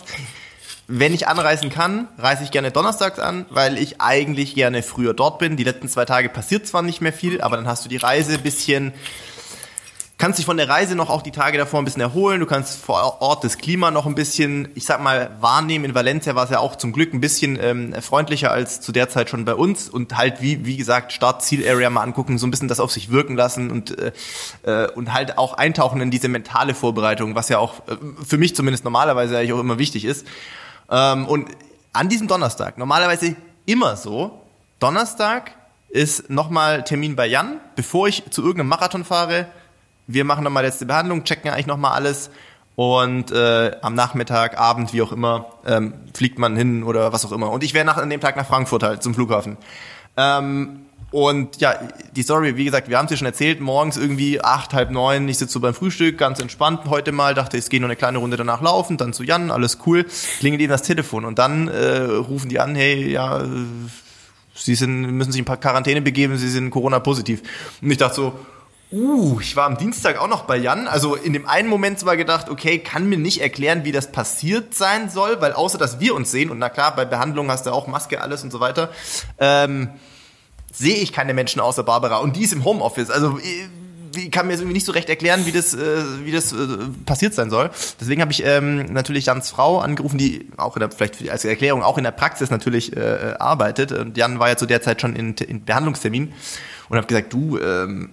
Wenn 0.87 1.13
ich 1.13 1.27
anreisen 1.27 1.69
kann, 1.69 2.07
reise 2.17 2.43
ich 2.43 2.51
gerne 2.51 2.71
donnerstags 2.71 3.19
an, 3.19 3.45
weil 3.49 3.77
ich 3.77 4.01
eigentlich 4.01 4.53
gerne 4.53 4.83
früher 4.83 5.13
dort 5.13 5.39
bin. 5.39 5.57
Die 5.57 5.63
letzten 5.63 5.89
zwei 5.89 6.05
Tage 6.05 6.29
passiert 6.29 6.67
zwar 6.67 6.83
nicht 6.83 7.01
mehr 7.01 7.13
viel, 7.13 7.41
aber 7.41 7.55
dann 7.55 7.67
hast 7.67 7.85
du 7.85 7.89
die 7.89 7.97
Reise 7.97 8.33
ein 8.33 8.43
bisschen 8.43 8.93
kannst 10.17 10.39
dich 10.39 10.45
von 10.45 10.57
der 10.57 10.69
Reise 10.69 10.95
noch 10.95 11.09
auch 11.09 11.21
die 11.21 11.31
Tage 11.31 11.57
davor 11.57 11.79
ein 11.79 11.85
bisschen 11.85 12.01
erholen. 12.01 12.39
Du 12.39 12.45
kannst 12.45 12.79
vor 12.79 13.21
Ort 13.21 13.43
das 13.43 13.57
Klima 13.57 13.91
noch 13.91 14.05
ein 14.05 14.15
bisschen, 14.15 14.69
ich 14.75 14.85
sag 14.85 15.01
mal, 15.01 15.35
wahrnehmen. 15.41 15.85
In 15.85 15.95
Valencia 15.95 16.35
war 16.35 16.45
es 16.45 16.49
ja 16.49 16.59
auch 16.59 16.75
zum 16.77 16.93
Glück 16.93 17.13
ein 17.13 17.21
bisschen 17.21 17.59
ähm, 17.61 17.93
freundlicher 18.01 18.51
als 18.51 18.81
zu 18.81 18.91
der 18.91 19.09
Zeit 19.09 19.29
schon 19.29 19.45
bei 19.45 19.55
uns 19.55 19.89
und 19.89 20.17
halt 20.17 20.41
wie 20.41 20.65
wie 20.65 20.77
gesagt 20.77 21.11
Start-Ziel-Area 21.11 21.89
mal 21.89 22.01
angucken, 22.01 22.37
so 22.37 22.47
ein 22.47 22.51
bisschen 22.51 22.67
das 22.67 22.79
auf 22.79 22.91
sich 22.91 23.11
wirken 23.11 23.35
lassen 23.35 23.71
und 23.71 23.97
äh, 23.97 24.11
äh, 24.63 24.89
und 24.91 25.13
halt 25.13 25.37
auch 25.37 25.55
eintauchen 25.55 26.01
in 26.01 26.11
diese 26.11 26.27
mentale 26.27 26.73
Vorbereitung, 26.73 27.35
was 27.35 27.49
ja 27.49 27.59
auch 27.59 27.79
äh, 27.87 27.97
für 28.25 28.37
mich 28.37 28.55
zumindest 28.55 28.83
normalerweise 28.83 29.37
eigentlich 29.37 29.53
auch 29.53 29.59
immer 29.59 29.79
wichtig 29.79 30.05
ist. 30.05 30.25
Ähm, 30.89 31.25
und 31.25 31.49
an 31.93 32.09
diesem 32.09 32.27
Donnerstag, 32.27 32.77
normalerweise 32.77 33.35
immer 33.65 33.95
so, 33.95 34.41
Donnerstag 34.79 35.51
ist 35.89 36.29
nochmal 36.29 36.83
Termin 36.83 37.15
bei 37.15 37.25
Jan, 37.25 37.59
bevor 37.75 38.07
ich 38.07 38.29
zu 38.29 38.41
irgendeinem 38.41 38.69
Marathon 38.69 39.05
fahre. 39.05 39.47
Wir 40.07 40.25
machen 40.25 40.43
nochmal 40.43 40.63
letzte 40.63 40.85
Behandlung, 40.85 41.23
checken 41.23 41.49
eigentlich 41.49 41.67
nochmal 41.67 41.93
alles 41.93 42.29
und 42.75 43.31
äh, 43.31 43.71
am 43.81 43.95
Nachmittag, 43.95 44.59
Abend, 44.59 44.91
wie 44.91 45.01
auch 45.01 45.13
immer, 45.13 45.45
ähm, 45.65 45.93
fliegt 46.13 46.37
man 46.37 46.57
hin 46.57 46.83
oder 46.83 47.13
was 47.13 47.25
auch 47.25 47.31
immer. 47.31 47.49
Und 47.49 47.63
ich 47.63 47.73
wäre 47.73 47.95
an 47.95 48.09
dem 48.09 48.19
Tag 48.19 48.35
nach 48.35 48.45
Frankfurt 48.45 48.83
halt 48.83 49.01
zum 49.01 49.13
Flughafen. 49.13 49.57
Ähm, 50.17 50.84
und 51.15 51.61
ja, 51.61 51.79
die 52.13 52.23
Story, 52.23 52.57
wie 52.57 52.65
gesagt, 52.65 52.89
wir 52.89 52.97
haben 52.97 53.05
es 53.05 53.11
ja 53.11 53.15
schon 53.15 53.25
erzählt, 53.25 53.61
morgens 53.61 53.95
irgendwie 53.95 54.41
acht, 54.41 54.73
halb 54.73 54.91
neun, 54.91 55.29
ich 55.29 55.37
sitze 55.37 55.53
so 55.53 55.61
beim 55.61 55.73
Frühstück, 55.73 56.17
ganz 56.17 56.41
entspannt 56.41 56.81
heute 56.89 57.13
mal, 57.13 57.33
dachte, 57.33 57.55
ich 57.55 57.69
gehe 57.69 57.79
noch 57.79 57.87
eine 57.87 57.95
kleine 57.95 58.17
Runde 58.17 58.35
danach 58.35 58.61
laufen, 58.61 58.97
dann 58.97 59.13
zu 59.13 59.23
Jan, 59.23 59.49
alles 59.49 59.77
cool, 59.85 60.05
klingelt 60.39 60.61
ihnen 60.61 60.71
das 60.71 60.81
Telefon 60.81 61.23
und 61.23 61.39
dann 61.39 61.69
äh, 61.69 62.01
rufen 62.01 62.49
die 62.49 62.59
an, 62.59 62.75
hey, 62.75 63.09
ja, 63.09 63.45
Sie 64.55 64.75
sind, 64.75 65.03
müssen 65.11 65.31
sich 65.31 65.39
in 65.39 65.45
Quarantäne 65.45 66.01
begeben, 66.01 66.37
Sie 66.37 66.49
sind 66.49 66.69
Corona-positiv. 66.69 67.43
Und 67.81 67.91
ich 67.91 67.97
dachte 67.97 68.15
so, 68.15 68.39
uh, 68.91 69.39
ich 69.39 69.55
war 69.55 69.67
am 69.67 69.77
Dienstag 69.77 70.19
auch 70.19 70.27
noch 70.27 70.43
bei 70.43 70.57
Jan. 70.57 70.89
Also 70.89 71.15
in 71.15 71.31
dem 71.31 71.47
einen 71.47 71.69
Moment 71.69 71.97
zwar 71.97 72.17
gedacht, 72.17 72.49
okay, 72.49 72.79
kann 72.79 73.07
mir 73.07 73.17
nicht 73.17 73.39
erklären, 73.39 73.85
wie 73.85 73.93
das 73.93 74.11
passiert 74.11 74.73
sein 74.73 75.09
soll, 75.09 75.39
weil 75.39 75.53
außer, 75.53 75.77
dass 75.77 76.01
wir 76.01 76.13
uns 76.13 76.29
sehen, 76.31 76.49
und 76.49 76.59
na 76.59 76.67
klar, 76.67 76.93
bei 76.93 77.05
Behandlung 77.05 77.49
hast 77.49 77.65
du 77.65 77.71
auch 77.71 77.87
Maske, 77.87 78.21
alles 78.21 78.43
und 78.43 78.51
so 78.51 78.59
weiter, 78.59 78.89
ähm, 79.39 79.91
sehe 80.77 80.97
ich 80.97 81.13
keine 81.13 81.33
Menschen 81.33 81.61
außer 81.61 81.83
Barbara. 81.83 82.17
Und 82.17 82.35
die 82.35 82.43
ist 82.43 82.53
im 82.53 82.63
Homeoffice. 82.65 83.09
Also 83.09 83.39
ich 84.15 84.31
kann 84.31 84.47
mir 84.47 84.53
irgendwie 84.53 84.73
nicht 84.73 84.85
so 84.85 84.91
recht 84.91 85.09
erklären, 85.09 85.45
wie 85.45 85.51
das, 85.51 85.73
äh, 85.73 86.03
wie 86.23 86.31
das 86.31 86.53
äh, 86.53 86.55
passiert 87.05 87.33
sein 87.33 87.49
soll. 87.49 87.69
Deswegen 87.99 88.21
habe 88.21 88.31
ich 88.31 88.43
ähm, 88.45 88.85
natürlich 88.85 89.25
Jans 89.25 89.49
Frau 89.49 89.79
angerufen, 89.79 90.17
die 90.17 90.47
auch 90.57 90.75
in 90.75 90.81
der, 90.81 90.91
vielleicht 90.91 91.29
als 91.29 91.45
Erklärung 91.45 91.83
auch 91.83 91.97
in 91.97 92.03
der 92.03 92.11
Praxis 92.11 92.49
natürlich 92.49 92.95
äh, 92.95 93.35
arbeitet. 93.39 93.91
Und 93.91 94.17
Jan 94.17 94.39
war 94.39 94.49
ja 94.49 94.57
zu 94.57 94.65
der 94.65 94.81
Zeit 94.81 95.01
schon 95.01 95.15
in, 95.15 95.33
in 95.35 95.65
Behandlungstermin 95.65 96.33
und 96.89 96.97
habe 96.97 97.07
gesagt, 97.07 97.33
du, 97.33 97.57
ähm, 97.59 98.09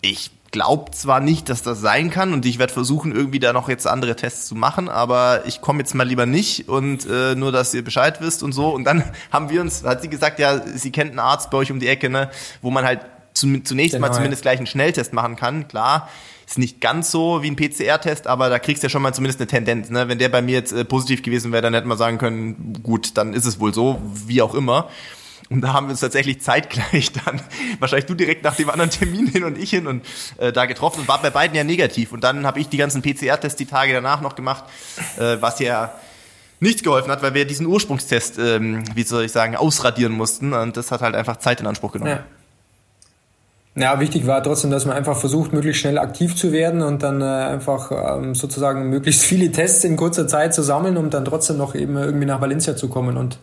ich 0.00 0.30
glaube 0.54 0.92
zwar 0.92 1.18
nicht, 1.18 1.48
dass 1.48 1.62
das 1.62 1.80
sein 1.80 2.10
kann 2.10 2.32
und 2.32 2.46
ich 2.46 2.60
werde 2.60 2.72
versuchen, 2.72 3.10
irgendwie 3.10 3.40
da 3.40 3.52
noch 3.52 3.68
jetzt 3.68 3.88
andere 3.88 4.14
Tests 4.14 4.46
zu 4.46 4.54
machen, 4.54 4.88
aber 4.88 5.42
ich 5.46 5.60
komme 5.60 5.80
jetzt 5.80 5.96
mal 5.96 6.06
lieber 6.06 6.26
nicht 6.26 6.68
und 6.68 7.06
äh, 7.10 7.34
nur, 7.34 7.50
dass 7.50 7.74
ihr 7.74 7.82
Bescheid 7.82 8.20
wisst 8.20 8.44
und 8.44 8.52
so. 8.52 8.68
Und 8.68 8.84
dann 8.84 9.02
haben 9.32 9.50
wir 9.50 9.60
uns, 9.60 9.82
hat 9.82 10.02
sie 10.02 10.08
gesagt, 10.08 10.38
ja, 10.38 10.64
sie 10.64 10.92
kennt 10.92 11.10
einen 11.10 11.18
Arzt 11.18 11.50
bei 11.50 11.58
euch 11.58 11.72
um 11.72 11.80
die 11.80 11.88
Ecke, 11.88 12.08
ne, 12.08 12.30
wo 12.62 12.70
man 12.70 12.84
halt 12.84 13.00
zunächst 13.34 13.94
genau, 13.94 14.06
mal 14.06 14.12
zumindest 14.12 14.42
gleich 14.42 14.58
einen 14.58 14.68
Schnelltest 14.68 15.12
machen 15.12 15.34
kann. 15.34 15.66
Klar, 15.66 16.08
ist 16.46 16.56
nicht 16.56 16.80
ganz 16.80 17.10
so 17.10 17.42
wie 17.42 17.50
ein 17.50 17.56
PCR-Test, 17.56 18.28
aber 18.28 18.48
da 18.48 18.60
kriegst 18.60 18.84
du 18.84 18.86
ja 18.86 18.90
schon 18.90 19.02
mal 19.02 19.12
zumindest 19.12 19.40
eine 19.40 19.48
Tendenz. 19.48 19.90
Ne? 19.90 20.06
Wenn 20.06 20.20
der 20.20 20.28
bei 20.28 20.40
mir 20.40 20.54
jetzt 20.54 20.72
äh, 20.72 20.84
positiv 20.84 21.22
gewesen 21.22 21.50
wäre, 21.50 21.62
dann 21.62 21.74
hätte 21.74 21.88
man 21.88 21.98
sagen 21.98 22.18
können, 22.18 22.78
gut, 22.80 23.16
dann 23.16 23.34
ist 23.34 23.44
es 23.44 23.58
wohl 23.58 23.74
so, 23.74 24.00
wie 24.04 24.40
auch 24.40 24.54
immer. 24.54 24.88
Und 25.54 25.60
da 25.60 25.72
haben 25.72 25.86
wir 25.86 25.92
uns 25.92 26.00
tatsächlich 26.00 26.42
zeitgleich 26.42 27.12
dann, 27.12 27.40
wahrscheinlich 27.78 28.06
du 28.06 28.14
direkt 28.14 28.42
nach 28.42 28.56
dem 28.56 28.68
anderen 28.70 28.90
Termin 28.90 29.28
hin 29.28 29.44
und 29.44 29.56
ich 29.56 29.70
hin 29.70 29.86
und 29.86 30.04
äh, 30.38 30.52
da 30.52 30.66
getroffen 30.66 31.02
und 31.02 31.08
war 31.08 31.22
bei 31.22 31.30
beiden 31.30 31.56
ja 31.56 31.62
negativ. 31.62 32.10
Und 32.10 32.24
dann 32.24 32.44
habe 32.44 32.58
ich 32.58 32.68
die 32.68 32.76
ganzen 32.76 33.02
PCR-Tests 33.02 33.56
die 33.56 33.66
Tage 33.66 33.92
danach 33.92 34.20
noch 34.20 34.34
gemacht, 34.34 34.64
äh, 35.16 35.36
was 35.38 35.60
ja 35.60 35.94
nichts 36.58 36.82
geholfen 36.82 37.08
hat, 37.12 37.22
weil 37.22 37.34
wir 37.34 37.44
diesen 37.44 37.66
Ursprungstest, 37.66 38.36
ähm, 38.40 38.82
wie 38.96 39.04
soll 39.04 39.26
ich 39.26 39.30
sagen, 39.30 39.54
ausradieren 39.54 40.10
mussten. 40.10 40.54
Und 40.54 40.76
das 40.76 40.90
hat 40.90 41.02
halt 41.02 41.14
einfach 41.14 41.36
Zeit 41.36 41.60
in 41.60 41.68
Anspruch 41.68 41.92
genommen. 41.92 42.10
Ja. 42.10 42.24
Ja, 43.76 43.98
wichtig 43.98 44.26
war 44.26 44.40
trotzdem, 44.42 44.72
dass 44.72 44.86
man 44.86 44.96
einfach 44.96 45.16
versucht, 45.16 45.52
möglichst 45.52 45.80
schnell 45.80 45.98
aktiv 45.98 46.36
zu 46.36 46.52
werden 46.52 46.82
und 46.82 47.02
dann 47.02 47.20
äh, 47.20 47.24
einfach 47.24 47.90
ähm, 47.90 48.34
sozusagen 48.36 48.88
möglichst 48.88 49.22
viele 49.22 49.50
Tests 49.50 49.82
in 49.82 49.96
kurzer 49.96 50.28
Zeit 50.28 50.54
zu 50.54 50.62
sammeln, 50.62 50.96
um 50.96 51.10
dann 51.10 51.24
trotzdem 51.24 51.58
noch 51.58 51.74
eben 51.74 51.96
irgendwie 51.96 52.26
nach 52.26 52.40
Valencia 52.40 52.76
zu 52.76 52.88
kommen. 52.88 53.16
Und 53.16 53.38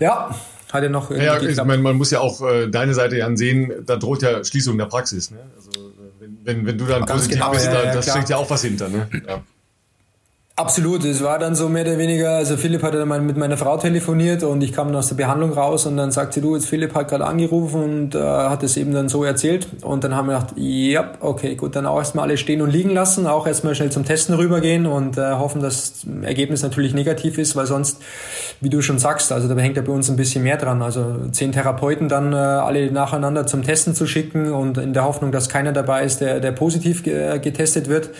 ja, 0.00 0.34
hat 0.72 0.82
ja 0.82 0.88
noch 0.88 1.10
ja, 1.10 1.40
ich 1.40 1.56
meine, 1.64 1.82
man 1.82 1.96
muss 1.96 2.10
ja 2.10 2.20
auch 2.20 2.42
äh, 2.42 2.68
deine 2.68 2.94
Seite 2.94 3.24
ansehen, 3.24 3.72
da 3.86 3.96
droht 3.96 4.22
ja 4.22 4.44
Schließung 4.44 4.76
der 4.78 4.86
Praxis. 4.86 5.30
Ne? 5.30 5.38
Also 5.56 5.70
wenn, 6.18 6.38
wenn, 6.44 6.66
wenn 6.66 6.78
du 6.78 6.84
dann 6.86 7.04
positiv 7.04 7.38
genau, 7.38 7.50
bist, 7.50 7.66
ja, 7.66 7.72
da, 7.72 7.84
ja, 7.84 7.94
da 7.94 8.02
steckt 8.02 8.28
ja 8.28 8.36
auch 8.36 8.48
was 8.50 8.62
hinter. 8.62 8.88
Ne? 8.88 9.08
Ja. 9.26 9.42
Absolut, 10.58 11.04
es 11.04 11.22
war 11.22 11.38
dann 11.38 11.54
so 11.54 11.68
mehr 11.68 11.86
oder 11.86 11.98
weniger, 11.98 12.30
also 12.30 12.56
Philipp 12.56 12.82
hat 12.82 12.92
dann 12.92 13.26
mit 13.26 13.36
meiner 13.36 13.56
Frau 13.56 13.76
telefoniert 13.76 14.42
und 14.42 14.60
ich 14.60 14.72
kam 14.72 14.88
dann 14.88 14.96
aus 14.96 15.06
der 15.06 15.14
Behandlung 15.14 15.52
raus 15.52 15.86
und 15.86 15.96
dann 15.96 16.10
sagt 16.10 16.32
sie, 16.34 16.40
du, 16.40 16.56
jetzt 16.56 16.66
Philipp 16.66 16.96
hat 16.96 17.06
gerade 17.06 17.26
angerufen 17.26 17.80
und 17.84 18.16
äh, 18.16 18.18
hat 18.18 18.64
es 18.64 18.76
eben 18.76 18.92
dann 18.92 19.08
so 19.08 19.22
erzählt 19.22 19.68
und 19.82 20.02
dann 20.02 20.16
haben 20.16 20.26
wir 20.26 20.34
gedacht, 20.34 20.54
ja, 20.56 21.12
okay, 21.20 21.54
gut, 21.54 21.76
dann 21.76 21.86
auch 21.86 21.98
erstmal 21.98 22.24
alle 22.24 22.36
stehen 22.36 22.60
und 22.60 22.70
liegen 22.70 22.90
lassen, 22.90 23.28
auch 23.28 23.46
erstmal 23.46 23.76
schnell 23.76 23.92
zum 23.92 24.04
Testen 24.04 24.34
rübergehen 24.34 24.86
und 24.86 25.16
äh, 25.16 25.30
hoffen, 25.34 25.62
dass 25.62 25.92
das 26.02 26.24
Ergebnis 26.24 26.64
natürlich 26.64 26.92
negativ 26.92 27.38
ist, 27.38 27.54
weil 27.54 27.66
sonst, 27.66 28.02
wie 28.60 28.68
du 28.68 28.82
schon 28.82 28.98
sagst, 28.98 29.30
also 29.30 29.46
da 29.46 29.54
hängt 29.60 29.76
ja 29.76 29.82
bei 29.84 29.92
uns 29.92 30.10
ein 30.10 30.16
bisschen 30.16 30.42
mehr 30.42 30.56
dran, 30.56 30.82
also 30.82 31.28
zehn 31.30 31.52
Therapeuten 31.52 32.08
dann 32.08 32.32
äh, 32.32 32.36
alle 32.36 32.90
nacheinander 32.90 33.46
zum 33.46 33.62
Testen 33.62 33.94
zu 33.94 34.08
schicken 34.08 34.50
und 34.50 34.76
in 34.76 34.92
der 34.92 35.04
Hoffnung, 35.04 35.30
dass 35.30 35.48
keiner 35.48 35.70
dabei 35.70 36.02
ist, 36.02 36.20
der, 36.20 36.40
der 36.40 36.50
positiv 36.50 37.04
getestet 37.04 37.88
wird. 37.88 38.10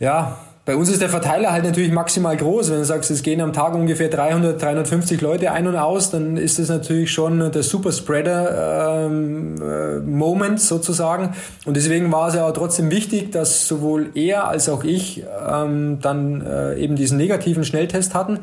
Ja, 0.00 0.38
bei 0.68 0.76
uns 0.76 0.88
ist 0.90 1.00
der 1.00 1.08
Verteiler 1.08 1.50
halt 1.50 1.64
natürlich 1.64 1.90
maximal 1.90 2.36
groß. 2.36 2.70
Wenn 2.70 2.80
du 2.80 2.84
sagst, 2.84 3.10
es 3.10 3.22
gehen 3.22 3.40
am 3.40 3.54
Tag 3.54 3.74
ungefähr 3.74 4.10
300, 4.10 4.60
350 4.60 5.22
Leute 5.22 5.50
ein 5.50 5.66
und 5.66 5.76
aus, 5.76 6.10
dann 6.10 6.36
ist 6.36 6.58
das 6.58 6.68
natürlich 6.68 7.10
schon 7.10 7.50
der 7.50 7.62
Superspreader-Moment 7.62 10.50
ähm, 10.50 10.56
äh, 10.56 10.58
sozusagen. 10.58 11.34
Und 11.64 11.74
deswegen 11.74 12.12
war 12.12 12.28
es 12.28 12.34
ja 12.34 12.46
auch 12.46 12.52
trotzdem 12.52 12.90
wichtig, 12.90 13.32
dass 13.32 13.66
sowohl 13.66 14.10
er 14.14 14.46
als 14.46 14.68
auch 14.68 14.84
ich 14.84 15.24
ähm, 15.50 16.00
dann 16.02 16.42
äh, 16.42 16.74
eben 16.74 16.96
diesen 16.96 17.16
negativen 17.16 17.64
Schnelltest 17.64 18.12
hatten. 18.12 18.40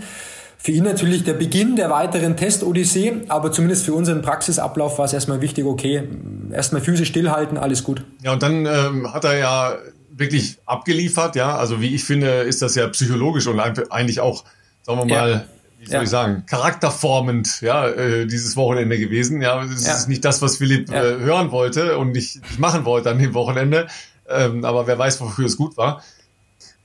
Für 0.58 0.72
ihn 0.72 0.84
natürlich 0.84 1.26
der 1.26 1.34
Beginn 1.34 1.76
der 1.76 1.92
weiteren 1.92 2.36
Test-Odyssee, 2.36 3.26
aber 3.28 3.52
zumindest 3.52 3.86
für 3.86 3.94
unseren 3.94 4.24
Praxisablauf 4.24 4.98
war 4.98 5.06
es 5.06 5.14
erstmal 5.14 5.42
wichtig, 5.42 5.64
okay, 5.64 6.10
erstmal 6.52 6.82
Füße 6.82 7.06
stillhalten, 7.06 7.60
alles 7.60 7.84
gut. 7.84 8.04
Ja, 8.24 8.34
und 8.34 8.42
dann 8.42 8.66
ähm, 8.66 9.14
hat 9.14 9.26
er 9.26 9.38
ja 9.38 9.76
wirklich 10.18 10.58
abgeliefert, 10.66 11.36
ja. 11.36 11.56
Also 11.56 11.82
wie 11.82 11.94
ich 11.94 12.04
finde, 12.04 12.42
ist 12.42 12.62
das 12.62 12.76
ja 12.76 12.88
psychologisch 12.88 13.48
und 13.48 13.60
eigentlich 13.60 14.20
auch, 14.20 14.46
sagen 14.82 15.00
wir 15.00 15.06
mal, 15.06 15.30
ja. 15.30 15.46
wie 15.80 15.86
soll 15.86 15.96
ja. 15.96 16.04
ich 16.04 16.10
sagen, 16.10 16.44
charakterformend, 16.46 17.62
ja, 17.62 17.88
äh, 17.88 18.26
dieses 18.26 18.56
Wochenende 18.56 18.98
gewesen. 18.98 19.42
Ja, 19.42 19.62
es 19.64 19.86
ja. 19.86 19.94
ist 19.94 20.08
nicht 20.08 20.24
das, 20.24 20.42
was 20.42 20.58
Philipp 20.58 20.92
äh, 20.92 21.18
hören 21.20 21.52
wollte 21.52 21.98
und 21.98 22.12
nicht, 22.12 22.42
nicht 22.42 22.60
machen 22.60 22.86
wollte 22.86 23.12
an 23.12 23.20
dem 23.20 23.34
Wochenende. 23.34 23.88
Ähm, 24.28 24.66
aber 24.66 24.88
wer 24.88 24.98
weiß, 24.98 25.22
wofür 25.22 25.46
es 25.46 25.58
gut 25.58 25.78
war. 25.78 26.02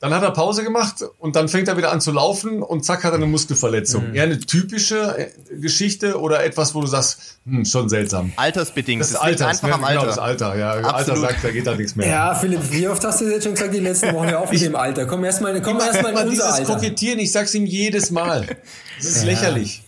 Dann 0.01 0.15
hat 0.15 0.23
er 0.23 0.31
Pause 0.31 0.65
gemacht 0.65 1.05
und 1.19 1.37
dann 1.37 1.49
fängt 1.49 1.69
er 1.69 1.77
wieder 1.77 1.93
an 1.93 2.01
zu 2.01 2.11
laufen 2.11 2.63
und 2.63 2.87
zack 2.87 3.05
hat 3.05 3.13
er 3.13 3.17
eine 3.17 3.27
Muskelverletzung. 3.27 4.09
Mhm. 4.09 4.15
Eher 4.15 4.23
eine 4.23 4.41
typische 4.41 5.19
äh, 5.19 5.31
Geschichte 5.61 6.19
oder 6.19 6.43
etwas, 6.43 6.75
wo 6.75 6.81
du 6.81 6.87
sagst, 6.87 7.39
hm, 7.45 7.67
schon 7.67 7.91
seltsam. 7.91 8.33
Altersbedingt. 8.37 9.03
Das, 9.03 9.13
das 9.13 9.21
Alter, 9.21 9.49
einfach 9.49 9.69
ne? 9.69 9.75
am 9.75 9.85
Alter. 9.85 10.01
Genau, 10.01 10.07
das 10.07 10.19
Alter, 10.19 10.57
ja. 10.57 10.71
Absolut. 10.73 10.95
Alter 10.95 11.17
sagt, 11.17 11.45
da 11.45 11.51
geht 11.51 11.67
da 11.67 11.75
nichts 11.75 11.97
mehr. 11.97 12.09
Ja, 12.09 12.35
Philipp, 12.35 12.61
wie 12.71 12.89
oft 12.89 13.05
hast 13.05 13.21
du 13.21 13.27
jetzt 13.27 13.45
schon 13.45 13.53
gesagt, 13.53 13.75
die 13.75 13.81
letzten 13.81 14.13
Wochen, 14.15 14.31
hör 14.31 14.41
auf 14.41 14.51
mit 14.51 14.63
dem 14.63 14.75
Alter. 14.75 15.05
Komm 15.05 15.23
erstmal, 15.23 15.61
komm 15.61 15.79
erstmal 15.79 16.13
in 16.13 16.19
unser 16.19 16.31
dieses 16.31 16.45
Alter. 16.47 16.75
Kokettieren, 16.75 17.19
ich 17.19 17.31
sag's 17.31 17.55
ihm 17.55 17.67
jedes 17.67 18.11
Mal. 18.11 18.47
Das 18.97 19.07
ist 19.07 19.25
ja. 19.25 19.31
lächerlich. 19.31 19.83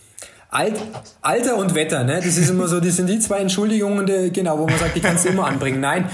Alt, 0.51 0.75
Alter 1.23 1.57
und 1.57 1.73
Wetter, 1.73 2.03
ne? 2.03 2.17
Das 2.17 2.37
ist 2.37 2.51
immer 2.51 2.67
so, 2.67 2.79
das 2.79 2.97
sind 2.97 3.09
die 3.09 3.17
zwei 3.17 3.39
Entschuldigungen, 3.39 4.05
die, 4.05 4.31
genau, 4.31 4.59
wo 4.59 4.67
man 4.67 4.77
sagt, 4.77 4.95
die 4.95 4.99
kannst 5.01 5.25
du 5.25 5.29
immer 5.29 5.47
anbringen. 5.47 5.79
Nein, 5.79 6.07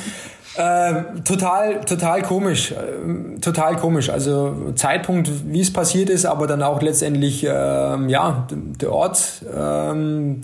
äh, 0.59 1.21
total, 1.23 1.79
total 1.85 2.21
komisch, 2.21 2.73
äh, 2.73 3.39
total 3.39 3.77
komisch. 3.77 4.09
Also 4.09 4.73
Zeitpunkt, 4.75 5.29
wie 5.45 5.61
es 5.61 5.71
passiert 5.71 6.09
ist, 6.09 6.25
aber 6.25 6.47
dann 6.47 6.61
auch 6.63 6.81
letztendlich, 6.81 7.45
äh, 7.45 7.49
ja, 7.49 8.45
der 8.51 8.91
Ort, 8.91 9.41
äh, 9.45 9.57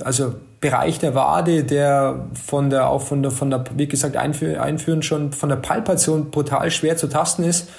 also 0.05 0.36
Bereich 0.61 0.99
der 0.99 1.16
Wade, 1.16 1.66
der 1.66 2.28
von 2.34 2.70
der, 2.70 2.89
auch 2.89 3.01
von 3.01 3.24
der, 3.24 3.32
von 3.32 3.49
der, 3.49 3.66
wie 3.76 3.88
gesagt, 3.88 4.16
einführen 4.16 5.03
schon 5.03 5.34
von 5.34 5.49
der 5.49 5.57
Palpation 5.57 6.32
brutal 6.32 6.72
schwer 6.72 6.95
zu 6.95 7.07
tasten 7.07 7.43
ist. 7.43 7.70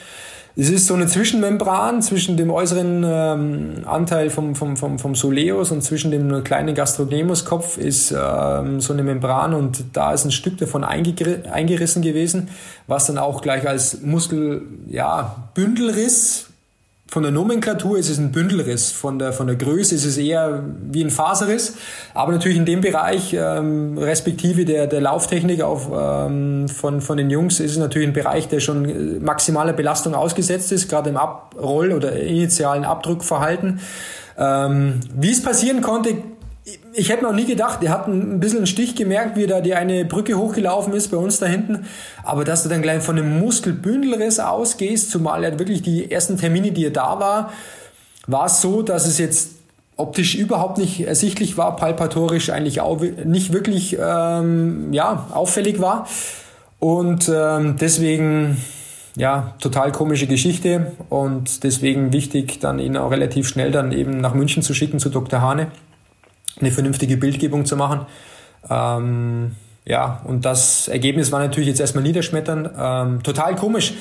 Es 0.58 0.70
ist 0.70 0.86
so 0.86 0.94
eine 0.94 1.06
Zwischenmembran 1.06 2.00
zwischen 2.00 2.38
dem 2.38 2.50
äußeren 2.50 3.04
ähm, 3.04 3.72
Anteil 3.84 4.30
vom, 4.30 4.54
vom, 4.54 4.78
vom, 4.78 4.98
vom 4.98 5.14
Soleus 5.14 5.70
und 5.70 5.82
zwischen 5.82 6.10
dem 6.10 6.44
kleinen 6.44 6.74
Gastrocnemiuskopf 6.74 7.76
ist 7.76 8.10
ähm, 8.18 8.80
so 8.80 8.94
eine 8.94 9.02
Membran 9.02 9.52
und 9.52 9.84
da 9.92 10.14
ist 10.14 10.24
ein 10.24 10.30
Stück 10.30 10.56
davon 10.56 10.82
eingerissen 10.82 12.00
gewesen, 12.00 12.48
was 12.86 13.04
dann 13.06 13.18
auch 13.18 13.42
gleich 13.42 13.68
als 13.68 14.00
Muskel, 14.00 14.62
ja, 14.86 15.50
Bündelriss 15.52 16.46
von 17.08 17.22
der 17.22 17.30
Nomenklatur 17.30 17.98
ist 17.98 18.10
es 18.10 18.18
ein 18.18 18.32
Bündelriss, 18.32 18.90
von 18.90 19.18
der, 19.18 19.32
von 19.32 19.46
der 19.46 19.54
Größe 19.54 19.94
ist 19.94 20.04
es 20.04 20.18
eher 20.18 20.64
wie 20.90 21.04
ein 21.04 21.10
Faserriss, 21.10 21.76
aber 22.14 22.32
natürlich 22.32 22.58
in 22.58 22.64
dem 22.64 22.80
Bereich, 22.80 23.32
ähm, 23.32 23.96
respektive 23.96 24.64
der, 24.64 24.88
der 24.88 25.00
Lauftechnik 25.00 25.62
auf, 25.62 25.88
ähm, 25.94 26.68
von, 26.68 27.00
von 27.00 27.16
den 27.16 27.30
Jungs, 27.30 27.60
ist 27.60 27.72
es 27.72 27.78
natürlich 27.78 28.08
ein 28.08 28.12
Bereich, 28.12 28.48
der 28.48 28.58
schon 28.58 28.84
äh, 28.88 29.20
maximaler 29.20 29.72
Belastung 29.72 30.14
ausgesetzt 30.14 30.72
ist, 30.72 30.88
gerade 30.88 31.10
im 31.10 31.16
Abroll- 31.16 31.92
oder 31.92 32.12
initialen 32.12 32.84
Abdruckverhalten. 32.84 33.80
Ähm, 34.36 35.00
wie 35.14 35.30
es 35.30 35.42
passieren 35.42 35.82
konnte, 35.82 36.16
ich 36.96 37.10
hätte 37.10 37.24
noch 37.24 37.34
nie 37.34 37.44
gedacht, 37.44 37.82
der 37.82 37.90
hat 37.90 38.08
ein 38.08 38.40
bisschen 38.40 38.58
einen 38.58 38.66
Stich 38.66 38.94
gemerkt, 38.94 39.36
wie 39.36 39.46
da 39.46 39.60
die 39.60 39.74
eine 39.74 40.04
Brücke 40.06 40.34
hochgelaufen 40.34 40.94
ist 40.94 41.10
bei 41.10 41.18
uns 41.18 41.38
da 41.38 41.46
hinten. 41.46 41.86
Aber 42.24 42.44
dass 42.44 42.62
du 42.62 42.70
dann 42.70 42.80
gleich 42.80 43.02
von 43.02 43.18
einem 43.18 43.38
Muskelbündelriss 43.38 44.40
ausgehst, 44.40 45.10
zumal 45.10 45.44
er 45.44 45.58
wirklich 45.58 45.82
die 45.82 46.10
ersten 46.10 46.38
Termine, 46.38 46.72
die 46.72 46.86
er 46.86 46.90
da 46.90 47.20
war, 47.20 47.52
war 48.26 48.46
es 48.46 48.62
so, 48.62 48.82
dass 48.82 49.06
es 49.06 49.18
jetzt 49.18 49.50
optisch 49.96 50.34
überhaupt 50.34 50.78
nicht 50.78 51.06
ersichtlich 51.06 51.58
war, 51.58 51.76
palpatorisch 51.76 52.50
eigentlich 52.50 52.80
auch 52.80 53.00
nicht 53.00 53.52
wirklich 53.52 53.96
ähm, 54.00 54.92
ja, 54.92 55.26
auffällig 55.32 55.80
war. 55.80 56.06
Und 56.78 57.30
ähm, 57.34 57.76
deswegen, 57.78 58.56
ja, 59.16 59.54
total 59.60 59.92
komische 59.92 60.26
Geschichte 60.26 60.92
und 61.10 61.62
deswegen 61.62 62.12
wichtig, 62.12 62.58
dann 62.60 62.78
ihn 62.78 62.96
auch 62.96 63.10
relativ 63.10 63.48
schnell 63.48 63.70
dann 63.70 63.92
eben 63.92 64.18
nach 64.20 64.34
München 64.34 64.62
zu 64.62 64.74
schicken 64.74 64.98
zu 64.98 65.10
Dr. 65.10 65.40
Hane 65.40 65.68
eine 66.60 66.70
vernünftige 66.70 67.16
Bildgebung 67.16 67.64
zu 67.66 67.76
machen. 67.76 68.06
Ähm, 68.68 69.52
ja, 69.84 70.20
und 70.24 70.44
das 70.44 70.88
Ergebnis 70.88 71.30
war 71.32 71.40
natürlich 71.40 71.68
jetzt 71.68 71.80
erstmal 71.80 72.02
niederschmettern. 72.02 72.70
Ähm, 72.76 73.22
total 73.22 73.54
komisch. 73.54 73.94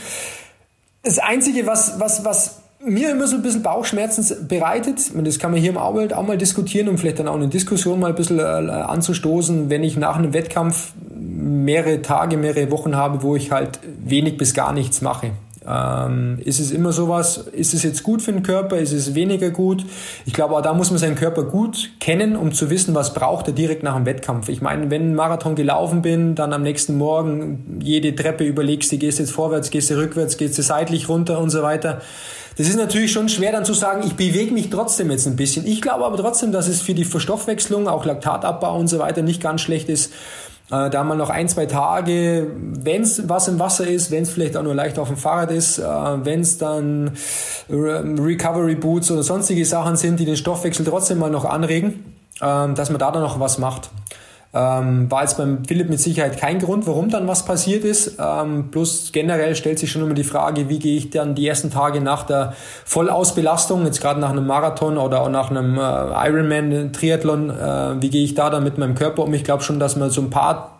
Das 1.03 1.19
Einzige, 1.19 1.67
was, 1.67 1.99
was, 1.99 2.25
was 2.25 2.61
mir 2.83 3.11
immer 3.11 3.27
so 3.27 3.35
ein 3.35 3.41
bisschen 3.41 3.61
Bauchschmerzen 3.61 4.47
bereitet, 4.47 4.99
das 5.15 5.39
kann 5.39 5.51
man 5.51 5.59
hier 5.59 5.69
im 5.69 5.77
Auwald 5.77 6.13
auch 6.13 6.25
mal 6.25 6.37
diskutieren, 6.37 6.87
um 6.87 6.97
vielleicht 6.97 7.19
dann 7.19 7.27
auch 7.27 7.35
eine 7.35 7.47
Diskussion 7.47 7.99
mal 7.99 8.09
ein 8.09 8.15
bisschen 8.15 8.39
äh, 8.39 8.41
anzustoßen, 8.43 9.69
wenn 9.69 9.83
ich 9.83 9.97
nach 9.97 10.17
einem 10.17 10.33
Wettkampf 10.33 10.93
mehrere 11.15 12.01
Tage, 12.01 12.37
mehrere 12.37 12.71
Wochen 12.71 12.95
habe, 12.95 13.21
wo 13.21 13.35
ich 13.35 13.51
halt 13.51 13.79
wenig 14.03 14.37
bis 14.37 14.53
gar 14.53 14.73
nichts 14.73 15.01
mache. 15.01 15.31
Ähm, 15.67 16.39
ist 16.43 16.59
es 16.59 16.71
immer 16.71 16.91
sowas, 16.91 17.37
ist 17.37 17.73
es 17.73 17.83
jetzt 17.83 18.03
gut 18.03 18.21
für 18.21 18.31
den 18.31 18.43
Körper, 18.43 18.77
ist 18.77 18.91
es 18.91 19.15
weniger 19.15 19.49
gut? 19.49 19.83
Ich 20.25 20.33
glaube, 20.33 20.61
da 20.61 20.73
muss 20.73 20.91
man 20.91 20.99
seinen 20.99 21.15
Körper 21.15 21.43
gut 21.43 21.91
kennen, 21.99 22.35
um 22.35 22.51
zu 22.51 22.69
wissen, 22.69 22.93
was 22.93 23.13
braucht 23.13 23.47
er 23.47 23.53
direkt 23.53 23.81
nach 23.81 23.95
dem 23.95 24.05
Wettkampf. 24.05 24.49
Ich 24.49 24.61
meine, 24.61 24.91
wenn 24.91 25.11
ein 25.11 25.15
Marathon 25.15 25.55
gelaufen 25.55 26.01
bin, 26.01 26.35
dann 26.35 26.53
am 26.53 26.61
nächsten 26.61 26.97
Morgen 26.97 27.79
jede 27.81 28.15
Treppe 28.15 28.43
überlegst, 28.43 28.91
du 28.91 28.97
gehst 28.97 29.19
jetzt 29.19 29.31
vorwärts, 29.31 29.71
gehst 29.71 29.89
du 29.89 29.97
rückwärts, 29.97 30.37
gehst 30.37 30.57
du 30.57 30.61
seitlich 30.61 31.09
runter 31.09 31.39
und 31.39 31.49
so 31.49 31.63
weiter. 31.63 32.01
Das 32.57 32.69
ist 32.69 32.77
natürlich 32.77 33.11
schon 33.11 33.27
schwer 33.27 33.51
dann 33.51 33.65
zu 33.65 33.73
sagen, 33.73 34.03
ich 34.05 34.13
bewege 34.13 34.53
mich 34.53 34.69
trotzdem 34.69 35.11
jetzt 35.11 35.27
ein 35.27 35.35
bisschen. 35.35 35.67
Ich 35.67 35.81
glaube 35.81 36.05
aber 36.05 36.15
trotzdem, 36.15 36.53
dass 36.53 36.69
es 36.69 36.81
für 36.81 36.93
die 36.93 37.03
Verstoffwechslung, 37.03 37.89
auch 37.89 38.05
Laktatabbau 38.05 38.79
und 38.79 38.87
so 38.87 38.99
weiter 38.99 39.23
nicht 39.23 39.41
ganz 39.41 39.59
schlecht 39.61 39.89
ist, 39.89 40.13
äh, 40.71 40.89
da 40.89 41.03
mal 41.03 41.15
noch 41.15 41.29
ein, 41.29 41.47
zwei 41.47 41.67
Tage, 41.67 42.47
wenn 42.55 43.03
es 43.03 43.29
was 43.29 43.47
im 43.47 43.59
Wasser 43.59 43.87
ist, 43.87 44.11
wenn 44.11 44.23
es 44.23 44.31
vielleicht 44.31 44.57
auch 44.57 44.63
nur 44.63 44.73
leicht 44.73 44.97
auf 44.97 45.07
dem 45.07 45.17
Fahrrad 45.17 45.51
ist, 45.51 45.77
äh, 45.77 45.83
wenn 45.83 46.41
es 46.41 46.57
dann 46.57 47.11
Re 47.69 48.03
Recovery 48.17 48.75
Boots 48.75 49.11
oder 49.11 49.23
sonstige 49.23 49.65
Sachen 49.65 49.95
sind, 49.95 50.19
die 50.19 50.25
den 50.25 50.37
Stoffwechsel 50.37 50.85
trotzdem 50.85 51.19
mal 51.19 51.29
noch 51.29 51.45
anregen, 51.45 52.15
äh, 52.41 52.73
dass 52.73 52.89
man 52.89 52.97
da 52.97 53.11
dann 53.11 53.21
noch 53.21 53.39
was 53.39 53.57
macht. 53.59 53.89
Ähm, 54.57 55.11
war 55.11 55.23
jetzt 55.23 55.37
beim 55.37 55.65
Philipp 55.65 55.89
mit 55.89 55.99
Sicherheit 55.99 56.39
kein 56.39 56.59
Grund, 56.59 56.87
warum 56.87 57.09
dann 57.09 57.27
was 57.27 57.43
passiert 57.43 57.83
ist. 57.83 58.17
Ähm, 58.17 58.69
plus 58.71 59.11
generell 59.11 59.53
stellt 59.53 59.79
sich 59.79 59.91
schon 59.91 60.01
immer 60.01 60.13
die 60.13 60.23
Frage, 60.23 60.69
wie 60.69 60.79
gehe 60.79 60.95
ich 60.95 61.09
dann 61.09 61.35
die 61.35 61.45
ersten 61.45 61.71
Tage 61.71 61.99
nach 61.99 62.23
der 62.23 62.53
Vollausbelastung, 62.85 63.83
jetzt 63.83 63.99
gerade 63.99 64.21
nach 64.21 64.29
einem 64.29 64.47
Marathon 64.47 64.97
oder 64.97 65.21
auch 65.23 65.29
nach 65.29 65.49
einem 65.49 65.77
äh, 65.77 65.81
Ironman, 65.81 66.93
Triathlon, 66.93 67.49
äh, 67.49 68.01
wie 68.01 68.09
gehe 68.09 68.23
ich 68.23 68.33
da 68.33 68.49
dann 68.49 68.63
mit 68.63 68.77
meinem 68.77 68.95
Körper 68.95 69.23
um? 69.23 69.33
Ich 69.33 69.43
glaube 69.43 69.61
schon, 69.61 69.77
dass 69.77 69.97
man 69.97 70.09
so 70.09 70.21
ein 70.21 70.29
paar 70.29 70.71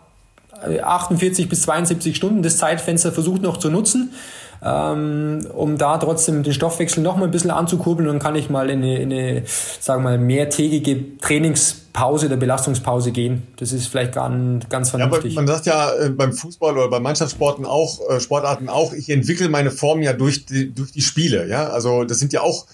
48 0.62 1.44
äh, 1.44 1.48
bis 1.48 1.62
72 1.62 2.16
Stunden 2.16 2.42
das 2.42 2.56
Zeitfenster 2.56 3.12
versucht 3.12 3.42
noch 3.42 3.58
zu 3.58 3.68
nutzen 3.68 4.14
ähm, 4.62 5.46
um 5.54 5.78
da 5.78 5.98
trotzdem 5.98 6.42
den 6.42 6.52
Stoffwechsel 6.52 7.02
noch 7.02 7.16
mal 7.16 7.24
ein 7.24 7.30
bisschen 7.30 7.50
anzukurbeln 7.50 8.08
und 8.08 8.14
dann 8.14 8.22
kann 8.22 8.34
ich 8.36 8.50
mal 8.50 8.70
in 8.70 8.82
eine, 8.82 8.98
in 8.98 9.12
eine 9.12 9.42
sagen 9.46 10.02
wir 10.02 10.10
mal, 10.10 10.18
mehrtägige 10.18 11.18
Trainingspause 11.18 12.26
oder 12.26 12.36
Belastungspause 12.36 13.12
gehen. 13.12 13.46
Das 13.56 13.72
ist 13.72 13.86
vielleicht 13.86 14.14
ganz, 14.14 14.68
ganz 14.68 14.90
vernünftig. 14.90 15.34
Ja, 15.34 15.40
man 15.40 15.46
sagt 15.46 15.66
ja 15.66 15.92
äh, 15.94 16.10
beim 16.10 16.32
Fußball 16.32 16.76
oder 16.76 16.88
bei 16.88 17.00
Mannschaftssporten 17.00 17.64
auch, 17.64 18.00
äh, 18.10 18.20
Sportarten 18.20 18.68
auch, 18.68 18.92
ich 18.92 19.10
entwickle 19.10 19.48
meine 19.48 19.70
Form 19.70 20.02
ja 20.02 20.12
durch 20.12 20.46
die, 20.46 20.72
durch 20.72 20.92
die 20.92 21.02
Spiele. 21.02 21.48
Ja, 21.48 21.68
also 21.68 22.04
das 22.04 22.18
sind 22.18 22.32
ja 22.32 22.40
auch 22.40 22.66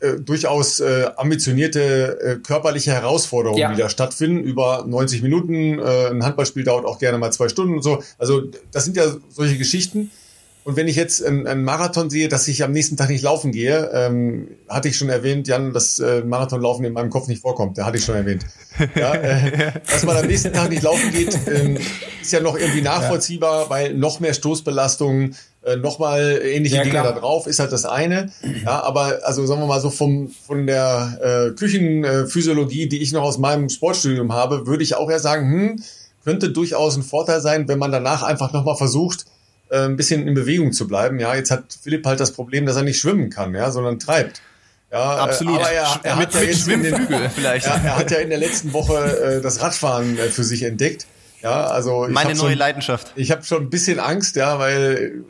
äh, 0.00 0.20
durchaus 0.20 0.78
äh, 0.78 1.10
ambitionierte 1.16 2.20
äh, 2.20 2.36
körperliche 2.36 2.92
Herausforderungen, 2.92 3.58
ja. 3.58 3.72
die 3.72 3.80
da 3.80 3.88
stattfinden, 3.88 4.44
über 4.44 4.84
90 4.86 5.22
Minuten. 5.22 5.80
Ein 5.80 6.24
Handballspiel 6.24 6.62
dauert 6.62 6.84
auch 6.84 7.00
gerne 7.00 7.18
mal 7.18 7.32
zwei 7.32 7.48
Stunden 7.48 7.74
und 7.74 7.82
so. 7.82 8.02
Also 8.16 8.42
das 8.70 8.84
sind 8.84 8.96
ja 8.96 9.06
solche 9.28 9.58
Geschichten. 9.58 10.10
Und 10.68 10.76
wenn 10.76 10.86
ich 10.86 10.96
jetzt 10.96 11.24
einen 11.24 11.64
Marathon 11.64 12.10
sehe, 12.10 12.28
dass 12.28 12.46
ich 12.46 12.62
am 12.62 12.72
nächsten 12.72 12.98
Tag 12.98 13.08
nicht 13.08 13.22
laufen 13.22 13.52
gehe, 13.52 13.90
ähm, 13.94 14.48
hatte 14.68 14.88
ich 14.88 14.98
schon 14.98 15.08
erwähnt, 15.08 15.48
Jan, 15.48 15.72
dass 15.72 15.98
äh, 15.98 16.20
Marathonlaufen 16.20 16.84
in 16.84 16.92
meinem 16.92 17.08
Kopf 17.08 17.26
nicht 17.26 17.40
vorkommt. 17.40 17.78
Da 17.78 17.86
hatte 17.86 17.96
ich 17.96 18.04
schon 18.04 18.16
erwähnt. 18.16 18.44
Ja, 18.94 19.14
äh, 19.14 19.72
dass 19.90 20.04
man 20.04 20.18
am 20.18 20.26
nächsten 20.26 20.52
Tag 20.52 20.68
nicht 20.68 20.82
laufen 20.82 21.10
geht, 21.10 21.38
ähm, 21.46 21.78
ist 22.20 22.32
ja 22.34 22.40
noch 22.40 22.54
irgendwie 22.54 22.82
nachvollziehbar, 22.82 23.62
ja. 23.62 23.70
weil 23.70 23.94
noch 23.94 24.20
mehr 24.20 24.34
Stoßbelastungen, 24.34 25.36
äh, 25.64 25.76
noch 25.76 26.00
mal 26.00 26.38
ähnliche 26.44 26.76
ja, 26.76 26.82
Dinge 26.82 27.02
da 27.02 27.12
drauf, 27.12 27.46
ist 27.46 27.60
halt 27.60 27.72
das 27.72 27.86
eine. 27.86 28.30
Ja, 28.62 28.82
aber 28.82 29.20
also 29.22 29.46
sagen 29.46 29.62
wir 29.62 29.68
mal 29.68 29.80
so 29.80 29.88
vom 29.88 30.28
von 30.28 30.66
der 30.66 31.48
äh, 31.48 31.54
Küchenphysiologie, 31.54 32.90
die 32.90 33.00
ich 33.00 33.12
noch 33.12 33.22
aus 33.22 33.38
meinem 33.38 33.70
Sportstudium 33.70 34.34
habe, 34.34 34.66
würde 34.66 34.82
ich 34.82 34.96
auch 34.96 35.08
eher 35.08 35.18
sagen, 35.18 35.50
hm, 35.50 35.82
könnte 36.24 36.50
durchaus 36.50 36.94
ein 36.94 37.04
Vorteil 37.04 37.40
sein, 37.40 37.68
wenn 37.68 37.78
man 37.78 37.90
danach 37.90 38.22
einfach 38.22 38.52
noch 38.52 38.66
mal 38.66 38.76
versucht, 38.76 39.24
äh, 39.70 39.84
ein 39.84 39.96
bisschen 39.96 40.26
in 40.26 40.34
Bewegung 40.34 40.72
zu 40.72 40.86
bleiben. 40.86 41.18
Ja, 41.18 41.34
jetzt 41.34 41.50
hat 41.50 41.78
Philipp 41.82 42.06
halt 42.06 42.20
das 42.20 42.32
Problem, 42.32 42.66
dass 42.66 42.76
er 42.76 42.82
nicht 42.82 43.00
schwimmen 43.00 43.30
kann, 43.30 43.54
ja, 43.54 43.70
sondern 43.70 43.98
treibt. 43.98 44.40
Ja, 44.90 45.16
äh, 45.16 45.20
Absolut. 45.20 45.60
Aber 45.60 45.70
er, 45.70 46.00
er 46.02 46.16
mit, 46.16 46.34
hat 46.34 46.46
mit 46.46 46.56
Schwimmflügel 46.56 47.30
vielleicht. 47.34 47.66
Ja, 47.66 47.76
er 47.76 47.96
hat 47.98 48.10
ja 48.10 48.18
in 48.18 48.30
der 48.30 48.38
letzten 48.38 48.72
Woche 48.72 48.96
äh, 48.96 49.40
das 49.40 49.60
Radfahren 49.60 50.18
äh, 50.18 50.28
für 50.28 50.44
sich 50.44 50.62
entdeckt. 50.62 51.06
Ja, 51.42 51.66
also 51.66 52.06
ich 52.06 52.12
meine 52.12 52.34
neue 52.34 52.50
schon, 52.50 52.58
Leidenschaft. 52.58 53.12
Ich 53.14 53.30
habe 53.30 53.44
schon 53.44 53.64
ein 53.64 53.70
bisschen 53.70 54.00
Angst, 54.00 54.36
ja, 54.36 54.58
weil 54.58 55.24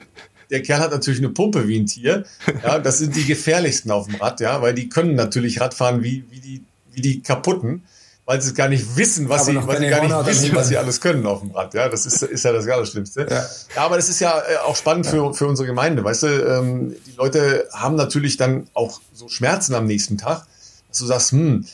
der 0.51 0.63
Kerl 0.63 0.81
hat 0.81 0.91
natürlich 0.91 1.21
eine 1.21 1.29
Pumpe 1.29 1.69
wie 1.69 1.79
ein 1.79 1.87
Tier. 1.87 2.25
Ja, 2.63 2.79
das 2.79 2.99
sind 2.99 3.15
die 3.15 3.25
gefährlichsten 3.25 3.91
auf 3.91 4.07
dem 4.07 4.15
Rad, 4.15 4.41
ja, 4.41 4.63
weil 4.63 4.73
die 4.73 4.89
können 4.89 5.15
natürlich 5.15 5.61
Radfahren 5.61 6.03
wie 6.03 6.25
wie 6.31 6.41
die 6.41 6.65
wie 6.93 7.03
die 7.03 7.23
kaputten 7.23 7.83
weil 8.29 8.43
sie 8.43 8.53
gar 8.53 8.69
nicht 8.69 8.95
wissen, 8.95 9.31
was 9.31 9.47
sie, 9.47 9.57
weil 9.67 9.79
sie 9.79 9.89
gar 9.89 10.03
nicht 10.03 10.27
wissen, 10.27 10.55
was 10.55 10.69
sie 10.69 10.77
alles 10.77 11.01
können 11.01 11.25
auf 11.25 11.41
dem 11.41 11.51
Rad. 11.53 11.73
Ja, 11.73 11.89
das 11.89 12.05
ist, 12.05 12.23
ist 12.23 12.45
ja 12.45 12.53
das 12.53 12.69
Allerschlimmste. 12.69 13.27
Ja. 13.29 13.47
ja, 13.75 13.87
aber 13.87 13.97
das 13.97 14.11
ist 14.11 14.21
ja 14.21 14.39
äh, 14.41 14.57
auch 14.67 14.77
spannend 14.77 15.07
für, 15.07 15.33
für 15.33 15.47
unsere 15.47 15.67
Gemeinde. 15.67 16.05
Weißt 16.05 16.25
du, 16.25 16.27
ähm, 16.27 16.95
die 17.07 17.17
Leute 17.17 17.67
haben 17.73 17.97
natürlich 17.97 18.37
dann 18.37 18.67
auch 18.75 19.01
so 19.15 19.31
Schmerzen 19.31 19.75
am 19.75 19.87
nächsten 19.87 20.19
Tag, 20.19 20.47
dass 20.89 20.99
du 20.99 21.07
sagst, 21.07 21.33
hm, 21.33 21.65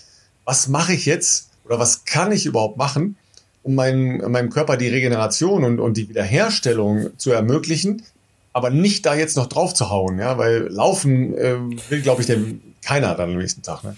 was 0.44 0.68
mache 0.68 0.92
ich 0.92 1.06
jetzt 1.06 1.48
oder 1.64 1.80
was 1.80 2.04
kann 2.04 2.30
ich 2.30 2.46
überhaupt 2.46 2.76
machen, 2.76 3.16
um 3.64 3.74
meinem, 3.74 4.18
meinem 4.30 4.50
Körper 4.50 4.76
die 4.76 4.86
Regeneration 4.86 5.64
und, 5.64 5.80
und 5.80 5.96
die 5.96 6.08
Wiederherstellung 6.08 7.18
zu 7.18 7.32
ermöglichen, 7.32 8.04
aber 8.52 8.70
nicht 8.70 9.04
da 9.06 9.16
jetzt 9.16 9.36
noch 9.36 9.48
drauf 9.48 9.74
zu 9.74 9.90
hauen, 9.90 10.20
ja, 10.20 10.38
weil 10.38 10.68
laufen 10.68 11.36
äh, 11.36 11.56
will, 11.88 12.02
glaube 12.02 12.20
ich, 12.20 12.28
dem 12.28 12.60
keiner 12.80 13.16
dann 13.16 13.30
am 13.30 13.38
nächsten 13.38 13.62
Tag. 13.62 13.82
Ne? 13.82 13.96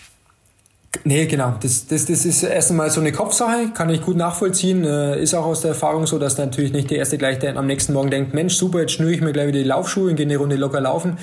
Nee, 1.04 1.26
genau. 1.26 1.54
Das, 1.60 1.86
das, 1.86 2.06
das 2.06 2.24
ist 2.24 2.42
erst 2.42 2.70
einmal 2.70 2.90
so 2.90 3.00
eine 3.00 3.12
Kopfsache, 3.12 3.70
kann 3.74 3.90
ich 3.90 4.02
gut 4.02 4.16
nachvollziehen. 4.16 4.84
Äh, 4.84 5.20
ist 5.20 5.34
auch 5.34 5.46
aus 5.46 5.60
der 5.60 5.70
Erfahrung 5.70 6.06
so, 6.06 6.18
dass 6.18 6.38
natürlich 6.38 6.72
nicht 6.72 6.90
der 6.90 6.98
Erste 6.98 7.18
gleich 7.18 7.38
der 7.38 7.56
am 7.56 7.66
nächsten 7.66 7.92
Morgen 7.92 8.10
denkt, 8.10 8.34
Mensch, 8.34 8.54
super, 8.54 8.80
jetzt 8.80 8.92
schnüre 8.92 9.12
ich 9.12 9.20
mir 9.20 9.32
gleich 9.32 9.48
wieder 9.48 9.58
die 9.58 9.64
Laufschuhe 9.64 10.10
und 10.10 10.16
gehe 10.16 10.26
eine 10.26 10.36
Runde 10.36 10.56
locker 10.56 10.80
laufen. 10.80 11.18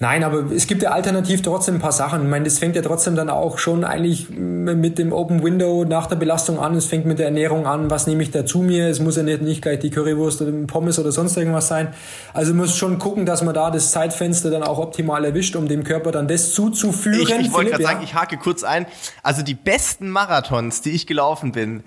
Nein, 0.00 0.24
aber 0.24 0.50
es 0.54 0.66
gibt 0.66 0.82
ja 0.82 0.90
alternativ 0.90 1.42
trotzdem 1.42 1.76
ein 1.76 1.80
paar 1.80 1.92
Sachen. 1.92 2.22
Ich 2.22 2.28
meine, 2.28 2.44
das 2.44 2.58
fängt 2.58 2.76
ja 2.76 2.82
trotzdem 2.82 3.14
dann 3.14 3.30
auch 3.30 3.58
schon 3.58 3.84
eigentlich 3.84 4.30
mit 4.30 4.98
dem 4.98 5.12
Open 5.12 5.42
Window 5.42 5.84
nach 5.84 6.06
der 6.06 6.16
Belastung 6.16 6.58
an. 6.58 6.74
Es 6.74 6.86
fängt 6.86 7.06
mit 7.06 7.18
der 7.18 7.26
Ernährung 7.26 7.66
an. 7.66 7.90
Was 7.90 8.06
nehme 8.06 8.22
ich 8.22 8.30
da 8.30 8.44
zu 8.44 8.58
mir? 8.58 8.88
Es 8.88 9.00
muss 9.00 9.16
ja 9.16 9.22
nicht, 9.22 9.42
nicht 9.42 9.62
gleich 9.62 9.78
die 9.78 9.90
Currywurst 9.90 10.42
oder 10.42 10.52
Pommes 10.66 10.98
oder 10.98 11.12
sonst 11.12 11.36
irgendwas 11.36 11.68
sein. 11.68 11.88
Also 12.34 12.52
muss 12.54 12.76
schon 12.76 12.98
gucken, 12.98 13.26
dass 13.26 13.42
man 13.42 13.54
da 13.54 13.70
das 13.70 13.90
Zeitfenster 13.90 14.50
dann 14.50 14.62
auch 14.62 14.78
optimal 14.78 15.24
erwischt, 15.24 15.56
um 15.56 15.68
dem 15.68 15.84
Körper 15.84 16.12
dann 16.12 16.28
das 16.28 16.52
zuzuführen. 16.52 17.20
Ich, 17.20 17.30
ich 17.30 17.52
wollte 17.52 17.70
gerade 17.70 17.82
ja. 17.82 17.88
sagen, 17.88 18.00
ich 18.04 18.14
hake 18.14 18.36
kurz 18.36 18.64
ein. 18.64 18.86
Also 19.22 19.42
die 19.42 19.54
besten 19.54 20.08
Marathons, 20.08 20.82
die 20.82 20.90
ich 20.90 21.06
gelaufen 21.06 21.52
bin, 21.52 21.82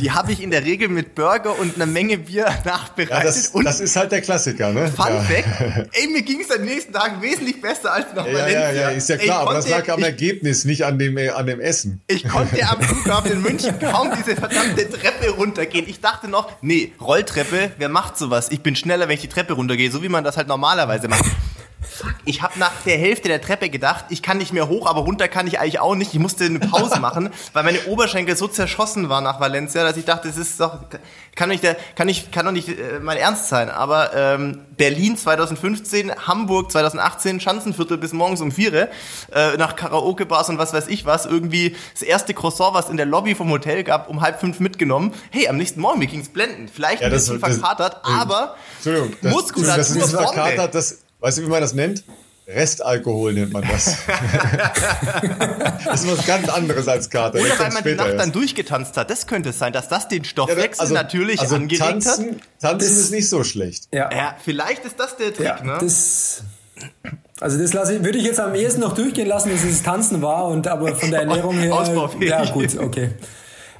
die 0.00 0.10
habe 0.10 0.32
ich 0.32 0.42
in 0.42 0.50
der 0.50 0.64
Regel 0.64 0.88
mit 0.88 1.14
Burger 1.14 1.58
und 1.58 1.76
einer 1.76 1.86
Menge 1.86 2.18
Bier 2.18 2.44
nachbereitet. 2.64 3.10
Ja, 3.10 3.22
das, 3.22 3.48
und 3.48 3.64
das 3.64 3.80
ist 3.80 3.96
halt 3.96 4.12
der 4.12 4.20
Klassiker, 4.20 4.72
ne? 4.72 4.88
Fun 4.88 5.06
ja. 5.08 5.20
Fact, 5.20 5.88
ey, 5.92 6.08
mir 6.08 6.22
ging 6.22 6.40
es 6.40 6.48
den 6.48 6.64
nächsten 6.64 6.92
Tagen 6.92 7.22
wesentlich 7.22 7.60
besser 7.60 7.92
als 7.92 8.12
noch 8.14 8.26
ja, 8.26 8.48
Ja, 8.48 8.72
ja, 8.72 8.88
ist 8.90 9.08
ja 9.08 9.16
klar, 9.16 9.40
ey, 9.40 9.42
aber 9.42 9.54
das 9.54 9.68
lag 9.68 9.88
am 9.88 10.00
ich, 10.00 10.06
Ergebnis, 10.06 10.64
nicht 10.64 10.84
an 10.84 10.98
dem, 10.98 11.16
an 11.16 11.46
dem 11.46 11.60
Essen. 11.60 12.02
Ich 12.06 12.28
konnte 12.28 12.62
am 12.68 12.80
Flughafen 12.82 13.32
in 13.32 13.42
München 13.42 13.78
kaum 13.78 14.10
diese 14.16 14.36
verdammte 14.36 14.88
Treppe 14.90 15.30
runtergehen. 15.30 15.88
Ich 15.88 16.00
dachte 16.00 16.28
noch, 16.28 16.50
nee, 16.62 16.92
Rolltreppe, 17.00 17.72
wer 17.78 17.88
macht 17.88 18.18
sowas? 18.18 18.50
Ich 18.50 18.60
bin 18.60 18.76
schneller, 18.76 19.08
wenn 19.08 19.14
ich 19.14 19.22
die 19.22 19.28
Treppe 19.28 19.54
runtergehe, 19.54 19.90
so 19.90 20.02
wie 20.02 20.08
man 20.08 20.24
das 20.24 20.36
halt 20.36 20.48
normalerweise 20.48 21.08
macht. 21.08 21.24
Fuck, 22.02 22.14
ich 22.24 22.42
habe 22.42 22.58
nach 22.58 22.72
der 22.84 22.98
Hälfte 22.98 23.28
der 23.28 23.40
Treppe 23.40 23.70
gedacht, 23.70 24.06
ich 24.08 24.22
kann 24.22 24.38
nicht 24.38 24.52
mehr 24.52 24.68
hoch, 24.68 24.86
aber 24.86 25.02
runter 25.02 25.28
kann 25.28 25.46
ich 25.46 25.58
eigentlich 25.58 25.80
auch 25.80 25.94
nicht. 25.94 26.12
Ich 26.12 26.20
musste 26.20 26.44
eine 26.44 26.58
Pause 26.58 27.00
machen, 27.00 27.30
weil 27.52 27.64
meine 27.64 27.84
Oberschenkel 27.86 28.36
so 28.36 28.48
zerschossen 28.48 29.08
waren 29.08 29.24
nach 29.24 29.40
Valencia, 29.40 29.84
dass 29.84 29.96
ich 29.96 30.04
dachte, 30.04 30.28
das 30.28 30.36
ist 30.36 30.60
doch, 30.60 30.78
kann 31.34 31.48
nicht, 31.48 31.62
der, 31.62 31.76
kann 31.94 32.06
nicht, 32.06 32.32
kann 32.32 32.44
doch 32.44 32.52
nicht 32.52 32.68
äh, 32.68 32.98
mein 33.00 33.16
Ernst 33.16 33.48
sein. 33.48 33.70
Aber 33.70 34.14
ähm, 34.14 34.60
Berlin 34.76 35.16
2015, 35.16 36.12
Hamburg 36.26 36.72
2018, 36.72 37.40
Schanzenviertel 37.40 37.98
bis 37.98 38.12
morgens 38.12 38.40
um 38.40 38.50
vier, 38.50 38.90
äh, 39.32 39.56
nach 39.56 39.76
Karaoke-Bars 39.76 40.48
und 40.48 40.58
was 40.58 40.72
weiß 40.72 40.88
ich 40.88 41.06
was, 41.06 41.26
irgendwie 41.26 41.76
das 41.92 42.02
erste 42.02 42.34
Croissant, 42.34 42.74
was 42.74 42.90
in 42.90 42.96
der 42.96 43.06
Lobby 43.06 43.34
vom 43.34 43.50
Hotel 43.50 43.84
gab, 43.84 44.08
um 44.08 44.20
halb 44.20 44.40
fünf 44.40 44.60
mitgenommen. 44.60 45.12
Hey, 45.30 45.48
am 45.48 45.56
nächsten 45.56 45.80
Morgen, 45.80 45.98
mir 45.98 46.06
ging's 46.06 46.28
blenden. 46.28 46.68
Vielleicht 46.68 47.00
ja, 47.00 47.08
ein 47.08 47.12
bisschen 47.12 47.38
verkatert, 47.38 48.00
aber 48.02 48.56
Muskulatur 49.22 49.76
das, 49.76 49.94
das 49.94 50.70
das, 50.70 50.98
weißt 51.22 51.38
du, 51.38 51.42
wie 51.42 51.46
man 51.46 51.60
das 51.60 51.72
nennt? 51.72 52.04
Restalkohol 52.46 53.32
nennt 53.32 53.52
man 53.52 53.62
das. 53.62 53.84
das 55.84 56.02
ist 56.02 56.10
was 56.10 56.26
ganz 56.26 56.48
anderes 56.48 56.88
als 56.88 57.08
Kater. 57.08 57.38
Oder 57.38 57.58
weil 57.58 57.70
man 57.70 57.84
die 57.84 57.94
Nacht 57.94 58.08
erst. 58.08 58.20
dann 58.20 58.32
durchgetanzt 58.32 58.96
hat. 58.96 59.10
Das 59.10 59.28
könnte 59.28 59.50
es 59.50 59.58
sein, 59.58 59.72
dass 59.72 59.88
das 59.88 60.08
den 60.08 60.24
Stoffwechsel 60.24 60.76
ja, 60.76 60.80
also, 60.80 60.94
natürlich 60.94 61.40
also 61.40 61.54
angeregt 61.54 61.82
tanzen, 61.82 62.30
hat. 62.30 62.60
Tanzen 62.60 62.78
das, 62.78 62.98
ist 62.98 63.10
nicht 63.12 63.28
so 63.28 63.44
schlecht. 63.44 63.88
Ja. 63.94 64.10
ja, 64.12 64.36
vielleicht 64.44 64.84
ist 64.84 64.98
das 64.98 65.16
der 65.16 65.32
Trick, 65.32 65.46
ja, 65.46 65.62
ne? 65.62 65.78
Das, 65.80 66.42
also 67.40 67.58
das 67.58 67.72
lasse, 67.72 68.04
würde 68.04 68.18
ich 68.18 68.24
jetzt 68.24 68.40
am 68.40 68.56
ehesten 68.56 68.80
noch 68.80 68.94
durchgehen 68.94 69.28
lassen, 69.28 69.52
dass 69.52 69.62
es 69.62 69.84
Tanzen 69.84 70.20
war, 70.20 70.48
und 70.48 70.66
aber 70.66 70.96
von 70.96 71.12
der 71.12 71.20
Ernährung 71.20 71.56
her. 71.56 71.72
Ausbaufähig. 71.74 72.28
Ja, 72.28 72.44
gut, 72.46 72.76
okay. 72.76 73.10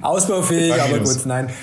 Ausbaufähig, 0.01 0.81
aber 0.81 0.99
gut, 0.99 1.25
nein. 1.25 1.53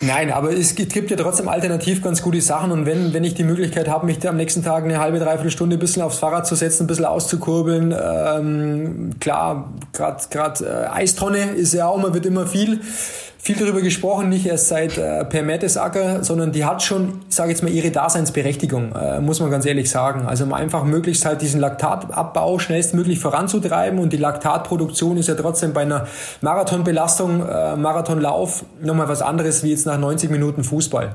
Nein, 0.00 0.30
aber 0.30 0.52
es 0.52 0.76
gibt 0.76 1.10
ja 1.10 1.16
trotzdem 1.16 1.48
alternativ 1.48 2.02
ganz 2.02 2.22
gute 2.22 2.40
Sachen 2.40 2.70
und 2.70 2.86
wenn, 2.86 3.12
wenn 3.12 3.24
ich 3.24 3.34
die 3.34 3.42
Möglichkeit 3.42 3.88
habe, 3.88 4.06
mich 4.06 4.26
am 4.28 4.36
nächsten 4.36 4.62
Tag 4.62 4.84
eine 4.84 5.00
halbe, 5.00 5.18
dreiviertel 5.18 5.50
Stunde 5.50 5.76
ein 5.76 5.80
bisschen 5.80 6.02
aufs 6.02 6.18
Fahrrad 6.18 6.46
zu 6.46 6.54
setzen, 6.54 6.84
ein 6.84 6.86
bisschen 6.86 7.04
auszukurbeln, 7.04 7.92
ähm, 8.00 9.10
klar, 9.18 9.72
gerade 9.92 10.64
äh, 10.64 10.86
Eistonne 10.86 11.50
ist 11.50 11.74
ja 11.74 11.88
auch, 11.88 12.00
man 12.00 12.14
wird 12.14 12.26
immer 12.26 12.46
viel 12.46 12.80
viel 13.40 13.56
darüber 13.56 13.80
gesprochen, 13.80 14.28
nicht 14.28 14.46
erst 14.46 14.68
seit 14.68 14.98
äh, 14.98 15.24
Per 15.24 15.42
Mertesacker, 15.42 16.24
sondern 16.24 16.52
die 16.52 16.64
hat 16.64 16.82
schon, 16.82 17.20
sage 17.28 17.50
jetzt 17.50 17.62
mal, 17.62 17.70
ihre 17.70 17.90
Daseinsberechtigung, 17.90 18.92
äh, 18.92 19.20
muss 19.20 19.40
man 19.40 19.50
ganz 19.50 19.64
ehrlich 19.64 19.90
sagen. 19.90 20.26
Also 20.26 20.44
um 20.44 20.52
einfach 20.52 20.84
möglichst 20.84 21.24
halt 21.24 21.40
diesen 21.40 21.60
Laktatabbau 21.60 22.58
schnellstmöglich 22.58 23.20
voranzutreiben 23.20 24.00
und 24.00 24.12
die 24.12 24.16
Laktatproduktion 24.16 25.16
ist 25.16 25.28
ja 25.28 25.34
trotzdem 25.34 25.72
bei 25.72 25.82
einer 25.82 26.08
Marathonbelastung, 26.40 27.46
äh, 27.48 27.76
Marathonlauf 27.76 28.64
nochmal 28.82 29.08
was 29.08 29.22
anderes 29.22 29.62
wie 29.62 29.70
jetzt 29.70 29.86
nach 29.86 29.98
90 29.98 30.30
Minuten 30.30 30.64
Fußball. 30.64 31.14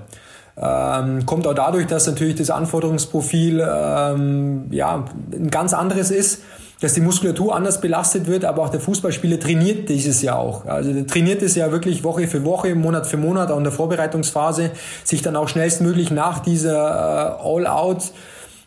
Ähm, 0.55 1.25
kommt 1.25 1.45
auch 1.45 1.55
dadurch, 1.55 1.87
dass 1.87 2.07
natürlich 2.07 2.35
das 2.35 2.51
Anforderungsprofil 2.51 3.59
ähm, 3.59 4.67
ja, 4.71 5.03
ein 5.31 5.49
ganz 5.49 5.73
anderes 5.73 6.09
ist 6.09 6.41
dass 6.79 6.93
die 6.93 7.01
Muskulatur 7.01 7.55
anders 7.55 7.79
belastet 7.79 8.27
wird, 8.27 8.45
aber 8.45 8.63
auch 8.63 8.69
der 8.69 8.79
Fußballspieler 8.79 9.39
trainiert 9.39 9.89
dieses 9.89 10.21
ja 10.21 10.35
auch. 10.35 10.65
Also 10.65 10.91
der 10.91 11.07
trainiert 11.07 11.41
es 11.41 11.55
ja 11.55 11.71
wirklich 11.71 12.03
Woche 12.03 12.27
für 12.27 12.43
Woche, 12.43 12.75
Monat 12.75 13.07
für 13.07 13.17
Monat, 13.17 13.51
auch 13.51 13.57
in 13.57 13.63
der 13.63 13.73
Vorbereitungsphase, 13.73 14.71
sich 15.03 15.21
dann 15.21 15.35
auch 15.35 15.47
schnellstmöglich 15.47 16.11
nach 16.11 16.39
dieser 16.39 17.39
äh, 17.41 17.47
All-Out 17.47 18.11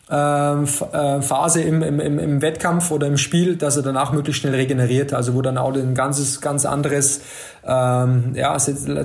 Phase 0.09 1.61
im, 1.61 1.81
im, 1.81 1.99
im 1.99 2.41
Wettkampf 2.41 2.91
oder 2.91 3.07
im 3.07 3.17
Spiel, 3.17 3.57
dass 3.57 3.75
er 3.75 3.83
danach 3.83 4.13
möglichst 4.13 4.41
schnell 4.41 4.55
regeneriert. 4.55 5.13
Also 5.13 5.33
wo 5.33 5.41
dann 5.41 5.57
auch 5.57 5.73
ein 5.73 5.95
ganzes, 5.95 6.39
ganz 6.39 6.65
anderes, 6.65 7.21
ähm, 7.65 8.31
ja, 8.33 8.55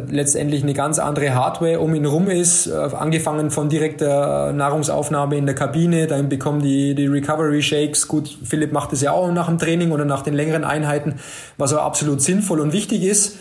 letztendlich 0.09 0.63
eine 0.63 0.75
ganz 0.75 1.01
andere 1.01 1.35
Hardware 1.35 1.81
um 1.81 1.93
ihn 1.97 2.07
rum 2.07 2.29
ist, 2.31 2.69
äh, 2.69 2.73
angefangen 2.73 3.51
von 3.51 3.69
direkter 3.69 4.53
Nahrungsaufnahme 4.53 5.37
in 5.37 5.47
der 5.47 5.57
Kabine, 5.57 6.07
dann 6.07 6.29
bekommen 6.29 6.63
die, 6.63 6.95
die 6.95 7.09
Recovery 7.09 7.63
Shakes. 7.63 8.07
Gut, 8.07 8.39
Philipp 8.45 8.71
macht 8.71 8.93
es 8.93 9.01
ja 9.01 9.11
auch 9.11 9.33
nach 9.33 9.49
dem 9.49 9.59
Training 9.59 9.91
oder 9.91 10.05
nach 10.05 10.23
den 10.23 10.35
längeren 10.35 10.63
Einheiten, 10.63 11.17
was 11.59 11.75
auch 11.75 11.83
absolut 11.83 12.23
sinnvoll 12.23 12.61
und 12.61 12.73
wichtig 12.73 13.03
ist. 13.03 13.39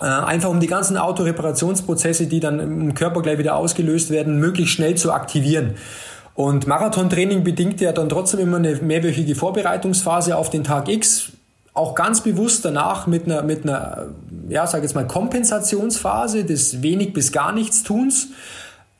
Äh, 0.00 0.06
einfach 0.06 0.50
um 0.50 0.58
die 0.58 0.66
ganzen 0.66 0.96
Autoreparationsprozesse, 0.96 2.26
die 2.26 2.40
dann 2.40 2.58
im 2.58 2.94
Körper 2.94 3.22
gleich 3.22 3.38
wieder 3.38 3.54
ausgelöst 3.54 4.10
werden, 4.10 4.40
möglichst 4.40 4.74
schnell 4.74 4.96
zu 4.96 5.12
aktivieren. 5.12 5.74
Und 6.36 6.66
Marathontraining 6.66 7.44
bedingt 7.44 7.80
ja 7.80 7.92
dann 7.92 8.10
trotzdem 8.10 8.40
immer 8.40 8.58
eine 8.58 8.76
mehrwöchige 8.76 9.34
Vorbereitungsphase 9.34 10.36
auf 10.36 10.50
den 10.50 10.64
Tag 10.64 10.88
X. 10.88 11.32
Auch 11.72 11.94
ganz 11.94 12.20
bewusst 12.20 12.62
danach 12.64 13.06
mit 13.06 13.24
einer, 13.24 13.42
mit 13.42 13.64
einer, 13.64 14.08
ja, 14.48 14.66
sag 14.66 14.82
jetzt 14.82 14.94
mal 14.94 15.06
Kompensationsphase 15.06 16.44
des 16.44 16.82
wenig 16.82 17.14
bis 17.14 17.32
gar 17.32 17.52
nichts 17.52 17.82
Tuns. 17.82 18.28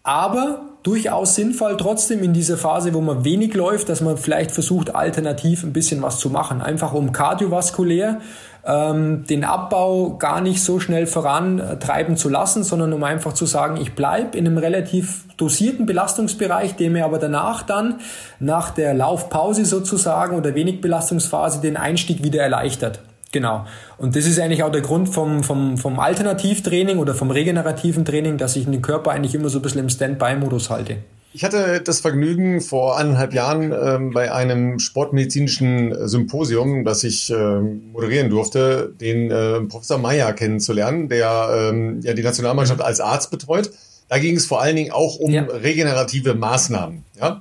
Aber 0.03 0.61
durchaus 0.87 1.34
sinnvoll 1.34 1.76
trotzdem 1.76 2.22
in 2.22 2.32
dieser 2.32 2.57
Phase, 2.57 2.95
wo 2.95 3.01
man 3.01 3.24
wenig 3.24 3.55
läuft, 3.55 3.89
dass 3.89 4.01
man 4.01 4.16
vielleicht 4.16 4.53
versucht, 4.53 4.95
alternativ 4.95 5.64
ein 5.64 5.72
bisschen 5.72 6.01
was 6.01 6.20
zu 6.20 6.30
machen. 6.30 6.62
Einfach 6.62 6.93
um 6.93 7.11
kardiovaskulär 7.11 8.20
ähm, 8.64 9.24
den 9.26 9.43
Abbau 9.43 10.16
gar 10.16 10.41
nicht 10.41 10.62
so 10.62 10.78
schnell 10.78 11.09
vorantreiben 11.09 12.16
zu 12.16 12.28
lassen, 12.28 12.62
sondern 12.62 12.93
um 12.93 13.03
einfach 13.03 13.32
zu 13.32 13.47
sagen, 13.47 13.78
ich 13.80 13.95
bleibe 13.95 14.39
in 14.39 14.47
einem 14.47 14.59
relativ 14.59 15.24
dosierten 15.37 15.87
Belastungsbereich, 15.87 16.76
der 16.76 16.91
mir 16.91 17.05
aber 17.05 17.18
danach 17.18 17.64
dann, 17.64 17.97
nach 18.39 18.70
der 18.70 18.95
Laufpause 18.95 19.64
sozusagen 19.64 20.37
oder 20.37 20.55
wenig 20.55 20.80
Belastungsphase, 20.80 21.61
den 21.61 21.76
Einstieg 21.76 22.22
wieder 22.22 22.43
erleichtert. 22.43 23.01
Genau. 23.37 23.66
Und 23.99 24.16
das 24.16 24.24
ist 24.24 24.41
eigentlich 24.41 24.62
auch 24.62 24.72
der 24.72 24.80
Grund 24.80 25.11
vom, 25.11 25.43
vom, 25.43 25.76
vom 25.76 26.01
Alternativtraining 26.01 26.97
oder 26.97 27.14
vom 27.14 27.30
regenerativen 27.30 28.07
Training, 28.07 28.39
dass 28.39 28.57
ich 28.57 28.64
den 28.64 28.80
Körper 28.80 29.11
eigentlich 29.11 29.34
immer 29.34 29.51
so 29.51 29.59
ein 29.59 29.62
bisschen 29.62 29.82
im 29.82 29.91
Standby-Modus 29.91 30.70
halte. 30.70 30.97
Ich 31.34 31.45
hatte 31.45 31.82
das 31.82 32.01
Vergnügen 32.01 32.62
vor 32.62 32.97
anderthalb 32.97 33.34
Jahren 33.34 33.74
ähm, 33.78 34.14
bei 34.14 34.32
einem 34.32 34.78
sportmedizinischen 34.78 36.09
Symposium, 36.09 36.87
das 36.87 37.05
ich 37.05 37.30
äh, 37.30 37.61
moderieren 37.61 38.30
durfte, 38.30 38.95
den 38.99 39.30
äh, 39.30 39.61
Professor 39.68 39.99
Meyer 39.99 40.32
kennenzulernen, 40.32 41.11
der 41.11 41.68
ähm, 41.74 42.01
ja 42.03 42.14
die 42.14 42.22
Nationalmannschaft 42.22 42.80
als 42.80 43.01
Arzt 43.01 43.30
betreut. 43.30 43.70
Da 44.09 44.18
ging 44.18 44.34
es 44.37 44.47
vor 44.47 44.62
allen 44.62 44.76
Dingen 44.76 44.93
auch 44.93 45.16
um 45.16 45.30
ja. 45.30 45.43
regenerative 45.43 46.32
Maßnahmen. 46.32 47.05
Ja? 47.20 47.39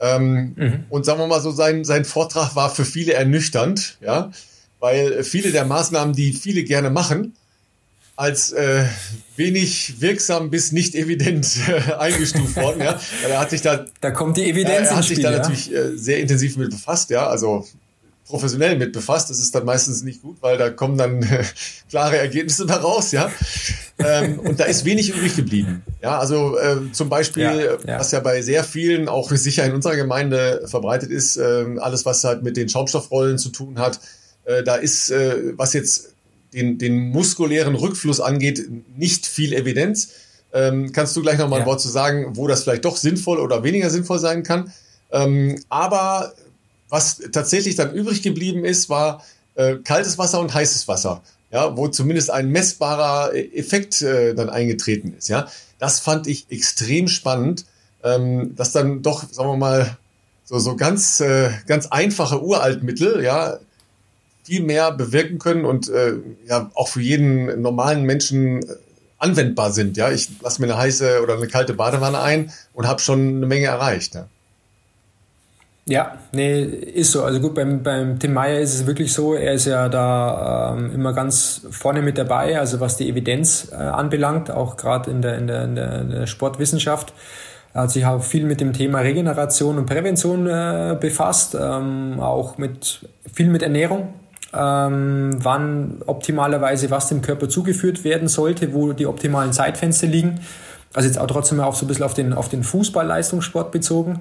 Ähm, 0.00 0.54
mhm. 0.56 0.84
Und 0.88 1.04
sagen 1.04 1.18
wir 1.18 1.26
mal 1.26 1.42
so, 1.42 1.50
sein, 1.50 1.84
sein 1.84 2.06
Vortrag 2.06 2.56
war 2.56 2.70
für 2.70 2.86
viele 2.86 3.12
ernüchternd, 3.12 3.98
ja, 4.00 4.30
weil 4.84 5.24
viele 5.24 5.50
der 5.50 5.64
Maßnahmen, 5.64 6.14
die 6.14 6.34
viele 6.34 6.62
gerne 6.62 6.90
machen, 6.90 7.34
als 8.16 8.52
äh, 8.52 8.84
wenig 9.34 9.94
wirksam 9.98 10.50
bis 10.50 10.72
nicht 10.72 10.94
evident 10.94 11.56
äh, 11.68 11.94
eingestuft 11.94 12.54
worden. 12.56 12.82
Ja. 12.82 13.00
Er 13.26 13.40
hat 13.40 13.48
sich 13.48 13.62
da, 13.62 13.86
da 14.02 14.10
kommt 14.10 14.36
die 14.36 14.44
Evidenz. 14.44 14.88
Er 14.88 14.96
hat 14.96 15.04
sich 15.04 15.14
Spiel, 15.14 15.22
da 15.22 15.30
ja? 15.32 15.38
natürlich 15.38 15.74
äh, 15.74 15.96
sehr 15.96 16.20
intensiv 16.20 16.58
mit 16.58 16.68
befasst, 16.68 17.08
ja, 17.08 17.26
also 17.26 17.66
professionell 18.26 18.76
mit 18.76 18.92
befasst. 18.92 19.30
Das 19.30 19.38
ist 19.38 19.54
dann 19.54 19.64
meistens 19.64 20.02
nicht 20.02 20.20
gut, 20.20 20.36
weil 20.42 20.58
da 20.58 20.68
kommen 20.68 20.98
dann 20.98 21.22
äh, 21.22 21.44
klare 21.88 22.18
Ergebnisse 22.18 22.66
daraus, 22.66 23.10
ja. 23.10 23.32
ähm, 24.00 24.38
und 24.38 24.60
da 24.60 24.64
ist 24.64 24.84
wenig 24.84 25.16
übrig 25.16 25.34
geblieben. 25.34 25.82
Ja, 26.02 26.18
also 26.18 26.58
äh, 26.58 26.92
zum 26.92 27.08
Beispiel, 27.08 27.42
ja, 27.42 27.54
ja. 27.54 27.98
was 27.98 28.10
ja 28.10 28.20
bei 28.20 28.42
sehr 28.42 28.64
vielen, 28.64 29.08
auch 29.08 29.30
sicher 29.30 29.64
in 29.64 29.72
unserer 29.72 29.96
Gemeinde 29.96 30.64
verbreitet 30.66 31.10
ist, 31.10 31.38
äh, 31.38 31.64
alles, 31.78 32.04
was 32.04 32.22
halt 32.22 32.42
mit 32.42 32.58
den 32.58 32.68
Schaumstoffrollen 32.68 33.38
zu 33.38 33.48
tun 33.48 33.78
hat, 33.78 33.96
äh, 33.96 34.23
da 34.44 34.76
ist, 34.76 35.10
äh, 35.10 35.56
was 35.56 35.72
jetzt 35.72 36.14
den, 36.52 36.78
den 36.78 37.10
muskulären 37.10 37.74
Rückfluss 37.74 38.20
angeht, 38.20 38.68
nicht 38.96 39.26
viel 39.26 39.52
Evidenz. 39.52 40.10
Ähm, 40.52 40.92
kannst 40.92 41.16
du 41.16 41.22
gleich 41.22 41.38
noch 41.38 41.48
mal 41.48 41.60
ein 41.60 41.66
Wort 41.66 41.80
zu 41.80 41.88
sagen, 41.88 42.36
wo 42.36 42.46
das 42.46 42.62
vielleicht 42.62 42.84
doch 42.84 42.96
sinnvoll 42.96 43.40
oder 43.40 43.64
weniger 43.64 43.90
sinnvoll 43.90 44.20
sein 44.20 44.44
kann? 44.44 44.72
Ähm, 45.10 45.60
aber 45.68 46.32
was 46.88 47.20
tatsächlich 47.32 47.74
dann 47.74 47.92
übrig 47.92 48.22
geblieben 48.22 48.64
ist, 48.64 48.88
war 48.88 49.24
äh, 49.56 49.76
kaltes 49.82 50.16
Wasser 50.18 50.40
und 50.40 50.54
heißes 50.54 50.86
Wasser, 50.86 51.22
ja, 51.50 51.76
wo 51.76 51.88
zumindest 51.88 52.30
ein 52.30 52.50
messbarer 52.50 53.34
Effekt 53.34 54.00
äh, 54.02 54.34
dann 54.34 54.48
eingetreten 54.48 55.14
ist. 55.18 55.28
Ja, 55.28 55.48
das 55.78 56.00
fand 56.00 56.28
ich 56.28 56.46
extrem 56.50 57.08
spannend, 57.08 57.64
ähm, 58.04 58.54
dass 58.54 58.72
dann 58.72 59.02
doch, 59.02 59.24
sagen 59.32 59.50
wir 59.50 59.56
mal, 59.56 59.96
so 60.44 60.58
so 60.58 60.76
ganz 60.76 61.20
äh, 61.20 61.50
ganz 61.66 61.86
einfache 61.86 62.42
Uraltmittel, 62.42 63.24
ja, 63.24 63.58
viel 64.44 64.62
mehr 64.62 64.92
bewirken 64.92 65.38
können 65.38 65.64
und 65.64 65.88
äh, 65.88 66.14
ja 66.46 66.70
auch 66.74 66.88
für 66.88 67.00
jeden 67.00 67.60
normalen 67.62 68.04
Menschen 68.04 68.62
äh, 68.62 68.76
anwendbar 69.18 69.72
sind. 69.72 69.96
Ja, 69.96 70.10
ich 70.10 70.28
lasse 70.42 70.60
mir 70.60 70.68
eine 70.68 70.78
heiße 70.78 71.22
oder 71.22 71.34
eine 71.34 71.48
kalte 71.48 71.72
Badewanne 71.72 72.20
ein 72.20 72.52
und 72.74 72.86
habe 72.86 73.00
schon 73.00 73.36
eine 73.36 73.46
Menge 73.46 73.66
erreicht. 73.66 74.14
Ja. 74.14 74.26
Ja, 75.86 76.16
nee, 76.32 76.62
ist 76.62 77.12
so. 77.12 77.24
Also 77.24 77.40
gut, 77.40 77.54
beim, 77.54 77.82
beim 77.82 78.18
Tim 78.18 78.32
Meyer 78.32 78.58
ist 78.58 78.74
es 78.74 78.86
wirklich 78.86 79.12
so, 79.12 79.34
er 79.34 79.52
ist 79.52 79.66
ja 79.66 79.90
da 79.90 80.74
ähm, 80.74 80.90
immer 80.94 81.12
ganz 81.12 81.60
vorne 81.70 82.00
mit 82.00 82.16
dabei, 82.16 82.58
also 82.58 82.80
was 82.80 82.96
die 82.96 83.06
Evidenz 83.06 83.68
äh, 83.70 83.74
anbelangt, 83.74 84.50
auch 84.50 84.78
gerade 84.78 85.10
in 85.10 85.20
der, 85.20 85.36
in, 85.36 85.46
der, 85.46 85.64
in 85.64 85.76
der 86.10 86.26
Sportwissenschaft. 86.26 87.12
Er 87.74 87.82
hat 87.82 87.90
sich 87.90 88.06
auch 88.06 88.22
viel 88.22 88.44
mit 88.44 88.62
dem 88.62 88.72
Thema 88.72 89.00
Regeneration 89.00 89.76
und 89.76 89.84
Prävention 89.84 90.46
äh, 90.46 90.96
befasst, 90.98 91.54
ähm, 91.60 92.18
auch 92.18 92.56
mit 92.56 93.06
viel 93.30 93.48
mit 93.48 93.62
Ernährung 93.62 94.14
ähm, 94.56 95.38
wann 95.42 96.02
optimalerweise 96.06 96.90
was 96.90 97.08
dem 97.08 97.22
Körper 97.22 97.48
zugeführt 97.48 98.04
werden 98.04 98.28
sollte, 98.28 98.72
wo 98.72 98.92
die 98.92 99.06
optimalen 99.06 99.52
Zeitfenster 99.52 100.06
liegen. 100.06 100.40
Also 100.92 101.08
jetzt 101.08 101.18
auch 101.18 101.26
trotzdem 101.26 101.60
auch 101.60 101.74
so 101.74 101.84
ein 101.84 101.88
bisschen 101.88 102.04
auf 102.04 102.14
den, 102.14 102.32
auf 102.32 102.48
den 102.48 102.62
Fußball-Leistungssport 102.62 103.72
bezogen. 103.72 104.20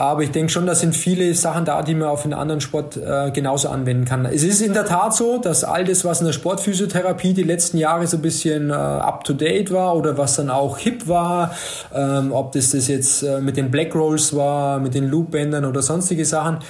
Aber 0.00 0.22
ich 0.22 0.30
denke 0.30 0.50
schon, 0.50 0.64
da 0.64 0.74
sind 0.74 0.96
viele 0.96 1.34
Sachen 1.34 1.66
da, 1.66 1.82
die 1.82 1.94
man 1.94 2.08
auf 2.08 2.24
einen 2.24 2.32
anderen 2.32 2.62
Sport 2.62 2.96
äh, 2.96 3.30
genauso 3.32 3.68
anwenden 3.68 4.06
kann. 4.06 4.24
Es 4.24 4.42
ist 4.42 4.62
in 4.62 4.72
der 4.72 4.86
Tat 4.86 5.14
so, 5.14 5.36
dass 5.36 5.62
all 5.62 5.84
das, 5.84 6.06
was 6.06 6.20
in 6.20 6.26
der 6.26 6.32
Sportphysiotherapie 6.32 7.34
die 7.34 7.42
letzten 7.42 7.76
Jahre 7.76 8.06
so 8.06 8.16
ein 8.16 8.22
bisschen 8.22 8.70
äh, 8.70 8.72
up-to-date 8.72 9.70
war 9.72 9.94
oder 9.94 10.16
was 10.16 10.36
dann 10.36 10.48
auch 10.48 10.78
hip 10.78 11.06
war, 11.06 11.54
ähm, 11.94 12.32
ob 12.32 12.52
das 12.52 12.70
das 12.70 12.88
jetzt 12.88 13.22
äh, 13.22 13.42
mit 13.42 13.58
den 13.58 13.70
Black 13.70 13.94
Rolls 13.94 14.34
war, 14.34 14.78
mit 14.78 14.94
den 14.94 15.06
Loopbändern 15.06 15.66
oder 15.66 15.82
sonstige 15.82 16.24
Sachen, 16.24 16.60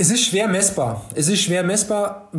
es 0.00 0.10
ist 0.12 0.24
schwer 0.24 0.46
messbar. 0.48 1.04
Es 1.14 1.28
ist 1.28 1.40
schwer 1.40 1.64
messbar. 1.64 2.30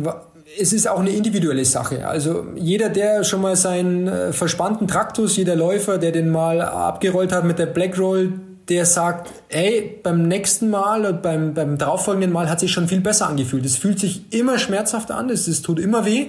Es 0.58 0.72
ist 0.72 0.88
auch 0.88 0.98
eine 0.98 1.10
individuelle 1.10 1.64
Sache. 1.64 2.08
Also 2.08 2.46
jeder, 2.56 2.88
der 2.88 3.22
schon 3.22 3.42
mal 3.42 3.54
seinen 3.54 4.08
äh, 4.08 4.32
verspannten 4.32 4.88
Traktus, 4.88 5.36
jeder 5.36 5.54
Läufer, 5.54 5.98
der 5.98 6.10
den 6.10 6.30
mal 6.30 6.62
abgerollt 6.62 7.32
hat 7.32 7.44
mit 7.44 7.58
der 7.58 7.66
Black 7.66 7.98
Roll, 7.98 8.32
der 8.68 8.86
sagt, 8.86 9.30
hey, 9.48 10.00
beim 10.02 10.26
nächsten 10.26 10.70
Mal 10.70 11.04
und 11.04 11.22
beim, 11.22 11.52
beim 11.52 11.76
darauffolgenden 11.76 12.32
Mal 12.32 12.48
hat 12.48 12.60
sich 12.60 12.72
schon 12.72 12.88
viel 12.88 13.00
besser 13.00 13.28
angefühlt. 13.28 13.66
Es 13.66 13.76
fühlt 13.76 14.00
sich 14.00 14.32
immer 14.32 14.58
schmerzhaft 14.58 15.10
an, 15.10 15.28
es, 15.28 15.46
es 15.46 15.60
tut 15.60 15.78
immer 15.78 16.06
weh. 16.06 16.28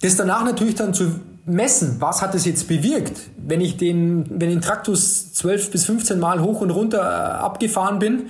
Das 0.00 0.16
danach 0.16 0.44
natürlich 0.44 0.74
dann 0.74 0.94
zu 0.94 1.20
messen, 1.44 1.96
was 2.00 2.22
hat 2.22 2.34
es 2.34 2.44
jetzt 2.44 2.66
bewirkt, 2.66 3.20
wenn 3.36 3.60
ich 3.60 3.76
den, 3.76 4.24
wenn 4.28 4.48
den 4.48 4.60
Traktus 4.60 5.32
12 5.34 5.70
bis 5.70 5.84
15 5.84 6.18
Mal 6.18 6.40
hoch 6.40 6.60
und 6.60 6.70
runter 6.70 7.00
äh, 7.00 7.44
abgefahren 7.44 7.98
bin, 7.98 8.26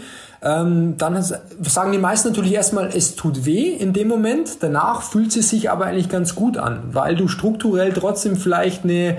ähm, 0.47 0.97
dann 0.97 1.23
sagen 1.23 1.93
die 1.93 1.99
meisten 1.99 2.29
natürlich 2.29 2.53
erstmal, 2.53 2.89
es 2.89 3.17
tut 3.17 3.45
weh 3.45 3.71
in 3.71 3.93
dem 3.93 4.07
Moment. 4.07 4.59
Danach 4.61 5.03
fühlt 5.03 5.37
es 5.37 5.51
sich 5.51 5.71
aber 5.71 5.87
eigentlich 5.87 6.09
ganz 6.09 6.37
gut 6.37 6.57
an, 6.57 6.91
weil 6.93 7.17
du 7.17 7.27
strukturell 7.27 7.93
trotzdem 7.93 8.37
vielleicht 8.37 8.85
eine 8.85 9.19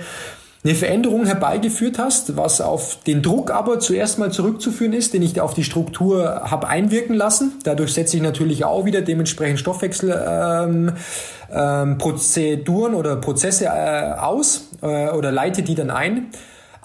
eine 0.63 0.73
Veränderung 0.75 1.25
herbeigeführt 1.25 1.97
hast, 1.97 2.36
was 2.36 2.61
auf 2.61 2.99
den 3.05 3.21
Druck 3.21 3.51
aber 3.51 3.80
zuerst 3.80 4.19
mal 4.19 4.32
zurückzuführen 4.32 4.91
ist, 4.91 5.13
den 5.13 5.21
ich 5.21 5.39
auf 5.39 5.53
die 5.53 5.63
Struktur 5.63 6.41
habe 6.43 6.67
einwirken 6.67 7.15
lassen. 7.15 7.53
Dadurch 7.63 7.93
setze 7.93 8.17
ich 8.17 8.23
natürlich 8.23 8.65
auch 8.65 8.84
wieder 8.84 9.01
dementsprechend 9.01 9.59
Stoffwechselprozeduren 9.59 11.51
ähm, 11.51 12.93
ähm, 12.93 12.99
oder 12.99 13.15
Prozesse 13.17 13.65
äh, 13.65 14.13
aus 14.19 14.69
äh, 14.82 15.11
oder 15.11 15.32
leite 15.32 15.61
die 15.61 15.75
dann 15.75 15.89
ein. 15.89 16.32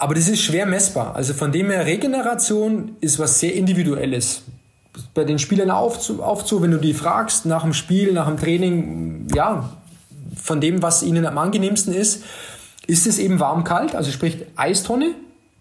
Aber 0.03 0.15
das 0.15 0.27
ist 0.27 0.41
schwer 0.41 0.65
messbar. 0.65 1.15
Also 1.15 1.33
von 1.33 1.53
dem 1.53 1.69
her, 1.69 1.85
Regeneration 1.85 2.97
ist 2.99 3.19
was 3.19 3.39
sehr 3.39 3.55
Individuelles. 3.55 4.41
Bei 5.13 5.23
den 5.23 5.39
Spielern 5.39 5.71
oft 5.71 6.01
so, 6.01 6.61
wenn 6.61 6.71
du 6.71 6.77
die 6.77 6.93
fragst 6.93 7.45
nach 7.45 7.63
dem 7.63 7.71
Spiel, 7.71 8.11
nach 8.11 8.27
dem 8.27 8.35
Training, 8.37 9.29
ja, 9.33 9.69
von 10.35 10.59
dem, 10.59 10.81
was 10.81 11.03
ihnen 11.03 11.25
am 11.25 11.37
angenehmeisten 11.37 11.93
ist, 11.93 12.25
ist 12.85 13.07
es 13.07 13.17
eben 13.17 13.39
warm-kalt, 13.39 13.95
also 13.95 14.11
sprich 14.11 14.39
Eistonne. 14.57 15.15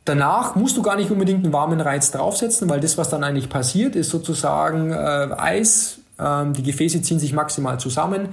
Danach 0.05 0.57
musst 0.57 0.77
du 0.77 0.83
gar 0.83 0.97
nicht 0.97 1.13
unbedingt 1.13 1.45
einen 1.45 1.53
warmen 1.53 1.81
Reiz 1.81 2.11
draufsetzen, 2.11 2.69
weil 2.69 2.81
das, 2.81 2.99
was 2.99 3.11
dann 3.11 3.23
eigentlich 3.23 3.49
passiert, 3.49 3.95
ist 3.95 4.11
sozusagen 4.11 4.91
äh, 4.91 5.29
Eis. 5.39 6.01
Ähm, 6.19 6.53
die 6.53 6.65
Gefäße 6.65 7.01
ziehen 7.01 7.21
sich 7.21 7.33
maximal 7.33 7.79
zusammen. 7.79 8.31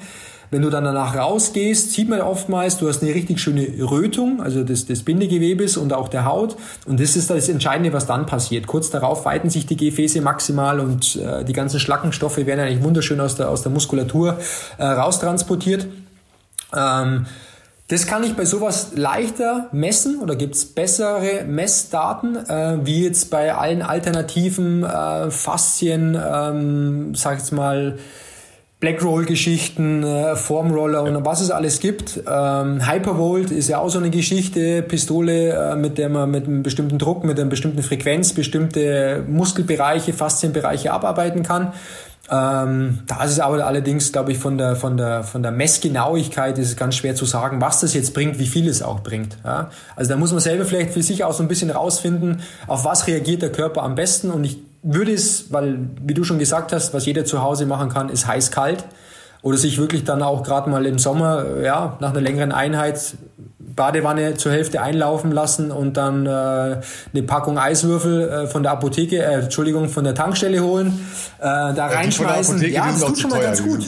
Wenn 0.52 0.64
du 0.64 0.70
dann 0.70 0.84
danach 0.84 1.16
rausgehst, 1.16 1.92
sieht 1.92 2.10
man 2.10 2.22
oftmals, 2.22 2.78
du 2.78 2.88
hast 2.88 3.04
eine 3.04 3.14
richtig 3.14 3.40
schöne 3.40 3.68
Rötung, 3.80 4.42
also 4.42 4.64
des, 4.64 4.86
des 4.86 5.04
Bindegewebes 5.04 5.78
und 5.78 5.94
auch 5.94 6.08
der 6.08 6.26
Haut. 6.26 6.56
Und 6.86 7.00
das 7.00 7.16
ist 7.16 7.30
das 7.30 7.50
Entscheidende, 7.50 7.94
was 7.94 8.08
dann 8.08 8.26
passiert. 8.26 8.66
Kurz 8.66 8.90
darauf 8.90 9.26
weiten 9.26 9.50
sich 9.50 9.68
die 9.68 9.78
Gefäße 9.78 10.22
maximal 10.22 10.80
und 10.80 11.18
äh, 11.18 11.46
die 11.46 11.54
ganzen 11.54 11.80
Schlackenstoffe 11.80 12.38
werden 12.38 12.60
eigentlich 12.60 12.84
wunderschön 12.84 13.20
aus 13.20 13.36
der, 13.36 13.50
aus 13.50 13.62
der 13.62 13.72
Muskulatur 13.72 14.40
äh, 14.78 14.86
raustransportiert. 14.86 15.88
Ähm, 16.76 17.26
das 17.90 18.06
kann 18.06 18.24
ich 18.24 18.36
bei 18.36 18.46
sowas 18.46 18.92
leichter 18.94 19.68
messen 19.72 20.20
oder 20.20 20.36
gibt 20.36 20.54
es 20.54 20.66
bessere 20.66 21.44
Messdaten, 21.46 22.36
äh, 22.36 22.78
wie 22.84 23.04
jetzt 23.04 23.32
bei 23.32 23.56
allen 23.56 23.82
alternativen 23.82 24.84
äh, 24.84 25.32
Faszien, 25.32 26.16
ähm, 26.16 27.16
sag 27.16 27.34
ich 27.34 27.40
jetzt 27.40 27.52
mal, 27.52 27.98
Blackroll-Geschichten, 28.80 30.04
äh, 30.04 30.38
Formroller 30.38 31.04
und 31.04 31.26
was 31.26 31.42
es 31.42 31.52
alles 31.52 31.82
gibt. 31.82 32.22
Ähm, 32.26 32.90
Hypervolt 32.90 33.52
ist 33.52 33.68
ja 33.68 33.80
auch 33.80 33.90
so 33.90 34.00
eine 34.00 34.10
Geschichte, 34.10 34.82
Pistole, 34.84 35.50
äh, 35.50 35.76
mit 35.76 35.98
der 35.98 36.08
man 36.08 36.32
mit 36.32 36.48
einem 36.48 36.64
bestimmten 36.64 36.98
Druck, 36.98 37.26
mit 37.26 37.38
einer 37.38 37.50
bestimmten 37.50 37.84
Frequenz 37.84 38.32
bestimmte 38.32 39.26
Muskelbereiche, 39.28 40.14
Faszienbereiche 40.14 40.94
abarbeiten 40.94 41.44
kann. 41.44 41.74
Ähm, 42.32 43.00
da 43.08 43.24
ist 43.24 43.32
es 43.32 43.40
aber 43.40 43.66
allerdings, 43.66 44.12
glaube 44.12 44.32
ich, 44.32 44.38
von 44.38 44.58
der, 44.58 44.76
von 44.76 44.96
der, 44.96 45.24
von 45.24 45.42
der 45.44 45.52
Messgenauigkeit 45.52 46.58
ist 46.58 46.70
es 46.70 46.78
ganz 46.78 46.96
schwer 46.96 47.16
zu 47.16 47.26
sagen, 47.26 47.60
was 47.60 47.82
das 47.82 47.94
jetzt 47.94 48.14
bringt, 48.14 48.40
wie 48.40 48.48
viel 48.48 48.70
es 48.70 48.82
auch 48.82 49.02
bringt. 49.02 49.38
Ja? 49.44 49.72
Also 49.96 50.12
da 50.12 50.18
muss 50.18 50.32
man 50.32 50.40
selber 50.40 50.64
vielleicht 50.64 50.92
für 50.92 51.02
sich 51.02 51.24
auch 51.24 51.34
so 51.34 51.44
ein 51.44 51.48
bisschen 51.50 51.72
rausfinden, 51.72 52.42
auf 52.68 52.86
was 52.86 53.08
reagiert 53.08 53.42
der 53.42 53.52
Körper 53.52 53.84
am 53.84 53.96
besten. 53.96 54.30
Und 54.30 54.44
ich 54.44 54.69
würde 54.82 55.14
es, 55.14 55.52
weil, 55.52 55.90
wie 56.02 56.14
du 56.14 56.24
schon 56.24 56.40
gesagt 56.40 56.72
hast, 56.74 56.94
was 56.94 57.06
jeder 57.06 57.26
zu 57.26 57.42
Hause 57.42 57.66
machen 57.66 57.90
kann, 57.90 58.10
ist 58.10 58.28
heiß-kalt. 58.28 58.86
Oder 59.42 59.58
sich 59.58 59.78
wirklich 59.78 60.04
dann 60.04 60.22
auch 60.22 60.44
gerade 60.44 60.70
mal 60.70 60.86
im 60.86 61.00
Sommer, 61.00 61.62
ja, 61.64 61.98
nach 62.02 62.10
einer 62.10 62.22
längeren 62.22 62.52
Einheit 62.52 63.16
Badewanne 63.60 64.36
zur 64.36 64.54
Hälfte 64.54 64.82
einlaufen 64.82 65.34
lassen 65.34 65.70
und 65.72 65.98
dann 65.98 66.26
äh, 66.26 66.30
eine 66.30 67.24
Packung 67.28 67.60
Eiswürfel 67.60 68.30
äh, 68.30 68.48
von 68.48 68.64
der 68.64 68.72
Apotheke, 68.72 69.18
äh, 69.18 69.42
Entschuldigung, 69.42 69.90
von 69.90 70.06
der 70.06 70.16
Tankstelle 70.16 70.64
holen, 70.64 70.88
äh, 71.40 71.44
da 71.44 71.74
ja, 71.76 71.88
reinschmeißen. 71.88 72.62
Ja, 72.72 72.88
das 72.90 73.02
tut 73.02 73.20
schon 73.20 73.32
mal 73.32 73.42
ganz 73.42 73.62
gut. 73.62 73.80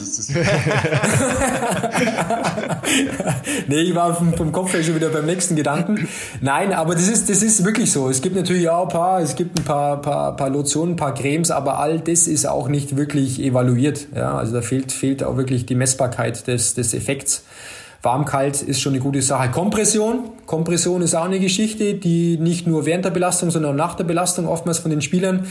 nee, 3.66 3.80
ich 3.80 3.94
war 3.94 4.14
vom, 4.14 4.34
vom 4.34 4.52
Kopf 4.52 4.74
her 4.74 4.82
schon 4.82 4.94
wieder 4.94 5.08
beim 5.08 5.24
nächsten 5.24 5.56
Gedanken. 5.56 6.06
Nein, 6.42 6.74
aber 6.74 6.94
das 6.94 7.08
ist, 7.08 7.30
das 7.30 7.42
ist 7.42 7.64
wirklich 7.64 7.90
so. 7.92 8.10
Es 8.10 8.20
gibt 8.20 8.36
natürlich 8.36 8.68
auch 8.68 8.82
ein 8.82 8.92
paar, 8.92 9.20
es 9.20 9.36
gibt 9.36 9.58
ein 9.58 9.64
paar, 9.64 10.02
paar, 10.02 10.36
paar 10.36 10.50
Lotionen, 10.50 10.92
ein 10.92 10.96
paar 10.96 11.14
Cremes, 11.14 11.50
aber 11.50 11.78
all 11.78 11.98
das 12.00 12.26
ist 12.26 12.46
auch 12.46 12.68
nicht 12.68 12.98
wirklich 12.98 13.40
evaluiert. 13.40 14.06
Ja, 14.14 14.36
also 14.36 14.52
da 14.52 14.60
fehlt, 14.60 14.92
fehlt 14.92 15.24
auch 15.24 15.38
wirklich 15.38 15.64
die 15.64 15.76
Messbarkeit 15.76 16.46
des, 16.46 16.74
des 16.74 16.92
Effekts. 16.92 17.44
Warm-kalt 18.02 18.62
ist 18.62 18.80
schon 18.80 18.94
eine 18.94 19.00
gute 19.00 19.22
Sache. 19.22 19.50
Kompression. 19.50 20.30
Kompression 20.46 21.02
ist 21.02 21.14
auch 21.14 21.24
eine 21.24 21.38
Geschichte, 21.38 21.94
die 21.94 22.36
nicht 22.36 22.66
nur 22.66 22.84
während 22.84 23.04
der 23.04 23.10
Belastung, 23.10 23.52
sondern 23.52 23.72
auch 23.72 23.76
nach 23.76 23.94
der 23.94 24.02
Belastung 24.02 24.48
oftmals 24.48 24.80
von 24.80 24.90
den 24.90 25.00
Spielern 25.00 25.46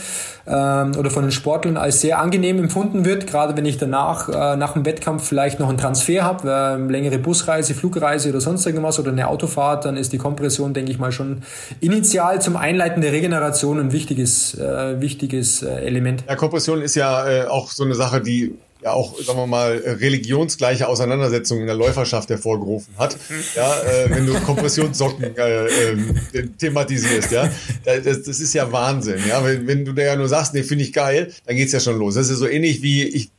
ähm, 0.46 0.92
oder 0.98 1.10
von 1.10 1.22
den 1.22 1.32
Sportlern 1.32 1.78
als 1.78 2.02
sehr 2.02 2.18
angenehm 2.18 2.58
empfunden 2.58 3.06
wird. 3.06 3.26
Gerade 3.26 3.56
wenn 3.56 3.64
ich 3.64 3.78
danach, 3.78 4.28
äh, 4.28 4.56
nach 4.56 4.74
dem 4.74 4.84
Wettkampf 4.84 5.26
vielleicht 5.26 5.60
noch 5.60 5.70
einen 5.70 5.78
Transfer 5.78 6.24
habe, 6.24 6.48
äh, 6.50 6.92
längere 6.92 7.18
Busreise, 7.18 7.72
Flugreise 7.72 8.28
oder 8.28 8.42
sonst 8.42 8.66
irgendwas 8.66 8.98
oder 8.98 9.12
eine 9.12 9.28
Autofahrt, 9.28 9.86
dann 9.86 9.96
ist 9.96 10.12
die 10.12 10.18
Kompression, 10.18 10.74
denke 10.74 10.92
ich 10.92 10.98
mal, 10.98 11.10
schon 11.10 11.42
initial 11.80 12.42
zum 12.42 12.56
Einleiten 12.56 13.00
der 13.00 13.12
Regeneration 13.12 13.80
ein 13.80 13.92
wichtiges, 13.92 14.58
äh, 14.58 15.00
wichtiges 15.00 15.62
äh, 15.62 15.70
Element. 15.86 16.24
Ja, 16.28 16.36
Kompression 16.36 16.82
ist 16.82 16.96
ja 16.96 17.26
äh, 17.26 17.46
auch 17.46 17.70
so 17.70 17.82
eine 17.82 17.94
Sache, 17.94 18.20
die 18.20 18.54
ja 18.82 18.92
auch, 18.92 19.16
sagen 19.20 19.38
wir 19.38 19.46
mal, 19.46 19.76
religionsgleiche 19.76 20.88
Auseinandersetzungen 20.88 21.62
in 21.62 21.66
der 21.68 21.76
Läuferschaft 21.76 22.28
hervorgerufen 22.30 22.94
hat. 22.98 23.16
Ja, 23.54 23.80
äh, 23.80 24.10
wenn 24.10 24.26
du 24.26 24.34
Kompressionssocken 24.40 25.36
äh, 25.36 25.66
äh, 25.66 26.48
thematisierst, 26.58 27.30
ja, 27.30 27.48
das, 27.84 28.22
das 28.22 28.40
ist 28.40 28.52
ja 28.54 28.70
Wahnsinn. 28.72 29.20
Ja, 29.28 29.44
wenn, 29.44 29.66
wenn 29.66 29.84
du 29.84 29.92
da 29.92 30.02
ja 30.02 30.16
nur 30.16 30.28
sagst, 30.28 30.54
nee, 30.54 30.64
finde 30.64 30.84
ich 30.84 30.92
geil, 30.92 31.32
dann 31.46 31.56
geht's 31.56 31.72
ja 31.72 31.80
schon 31.80 31.98
los. 31.98 32.14
Das 32.14 32.28
ist 32.28 32.38
so 32.38 32.48
ähnlich 32.48 32.82
wie 32.82 33.04
ich, 33.04 33.30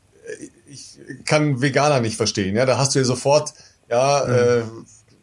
ich 0.67 0.97
kann 1.25 1.61
Veganer 1.61 1.99
nicht 1.99 2.15
verstehen. 2.15 2.55
Ja, 2.55 2.65
da 2.65 2.77
hast 2.77 2.95
du 2.95 2.99
ja 2.99 3.05
sofort, 3.05 3.53
ja, 3.89 4.23
mhm. 4.25 4.33
äh, 4.33 4.61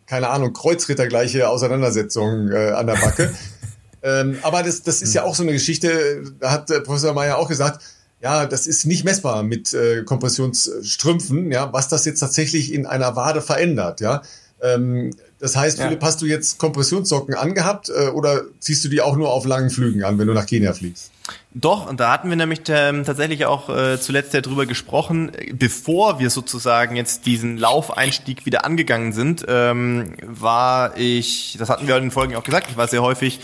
keine 0.07 0.29
Ahnung, 0.29 0.53
Kreuzrittergleiche 0.53 1.49
Auseinandersetzungen 1.49 2.53
äh, 2.53 2.73
an 2.73 2.87
der 2.87 2.95
Backe. 2.95 3.33
ähm, 4.03 4.39
aber 4.43 4.63
das, 4.63 4.83
das 4.83 5.01
ist 5.01 5.15
ja 5.15 5.23
auch 5.23 5.35
so 5.35 5.45
eine 5.45 5.53
Geschichte, 5.53 6.25
da 6.41 6.51
hat 6.51 6.71
äh, 6.71 6.81
Professor 6.81 7.15
Meyer 7.15 7.39
auch 7.39 7.49
gesagt, 7.49 7.83
ja, 8.23 8.47
das 8.47 8.67
ist 8.67 8.87
nicht 8.87 9.05
messbar 9.05 9.43
mit 9.43 9.73
äh, 9.73 10.03
Kompressionsstrümpfen, 10.05 11.51
ja, 11.51 11.73
was 11.73 11.89
das 11.89 12.05
jetzt 12.05 12.21
tatsächlich 12.21 12.73
in 12.73 12.87
einer 12.87 13.17
Wade 13.17 13.41
verändert, 13.41 14.01
ja. 14.01 14.23
Ähm, 14.63 15.13
das 15.39 15.57
heißt, 15.57 15.79
ja. 15.79 15.87
Philipp, 15.87 16.03
hast 16.03 16.21
du 16.21 16.27
jetzt 16.27 16.59
Kompressionssocken 16.59 17.35
angehabt 17.35 17.89
äh, 17.89 18.09
oder 18.09 18.43
ziehst 18.59 18.85
du 18.85 18.89
die 18.91 19.01
auch 19.01 19.17
nur 19.17 19.33
auf 19.33 19.47
langen 19.47 19.71
Flügen 19.71 20.05
an, 20.05 20.19
wenn 20.19 20.27
du 20.27 20.35
nach 20.35 20.45
Kenia 20.45 20.75
fliegst? 20.75 21.13
Doch, 21.55 21.89
und 21.89 21.99
da 21.99 22.13
hatten 22.13 22.29
wir 22.29 22.37
nämlich 22.37 22.61
ähm, 22.69 23.05
tatsächlich 23.05 23.47
auch 23.47 23.71
äh, 23.71 23.99
zuletzt 23.99 24.35
ja 24.35 24.43
drüber 24.43 24.67
gesprochen, 24.67 25.33
bevor 25.55 26.19
wir 26.19 26.29
sozusagen 26.29 26.97
jetzt 26.97 27.25
diesen 27.25 27.57
Laufeinstieg 27.57 28.45
wieder 28.45 28.67
angegangen 28.67 29.13
sind, 29.13 29.47
ähm, 29.49 30.13
war 30.23 30.97
ich, 30.99 31.57
das 31.59 31.71
hatten 31.71 31.89
wir 31.89 31.97
in 31.97 32.05
den 32.05 32.11
Folgen 32.11 32.37
auch 32.37 32.45
gesagt, 32.45 32.67
ich 32.71 32.77
war 32.77 32.89
sehr 32.89 33.03
häufig 33.03 33.41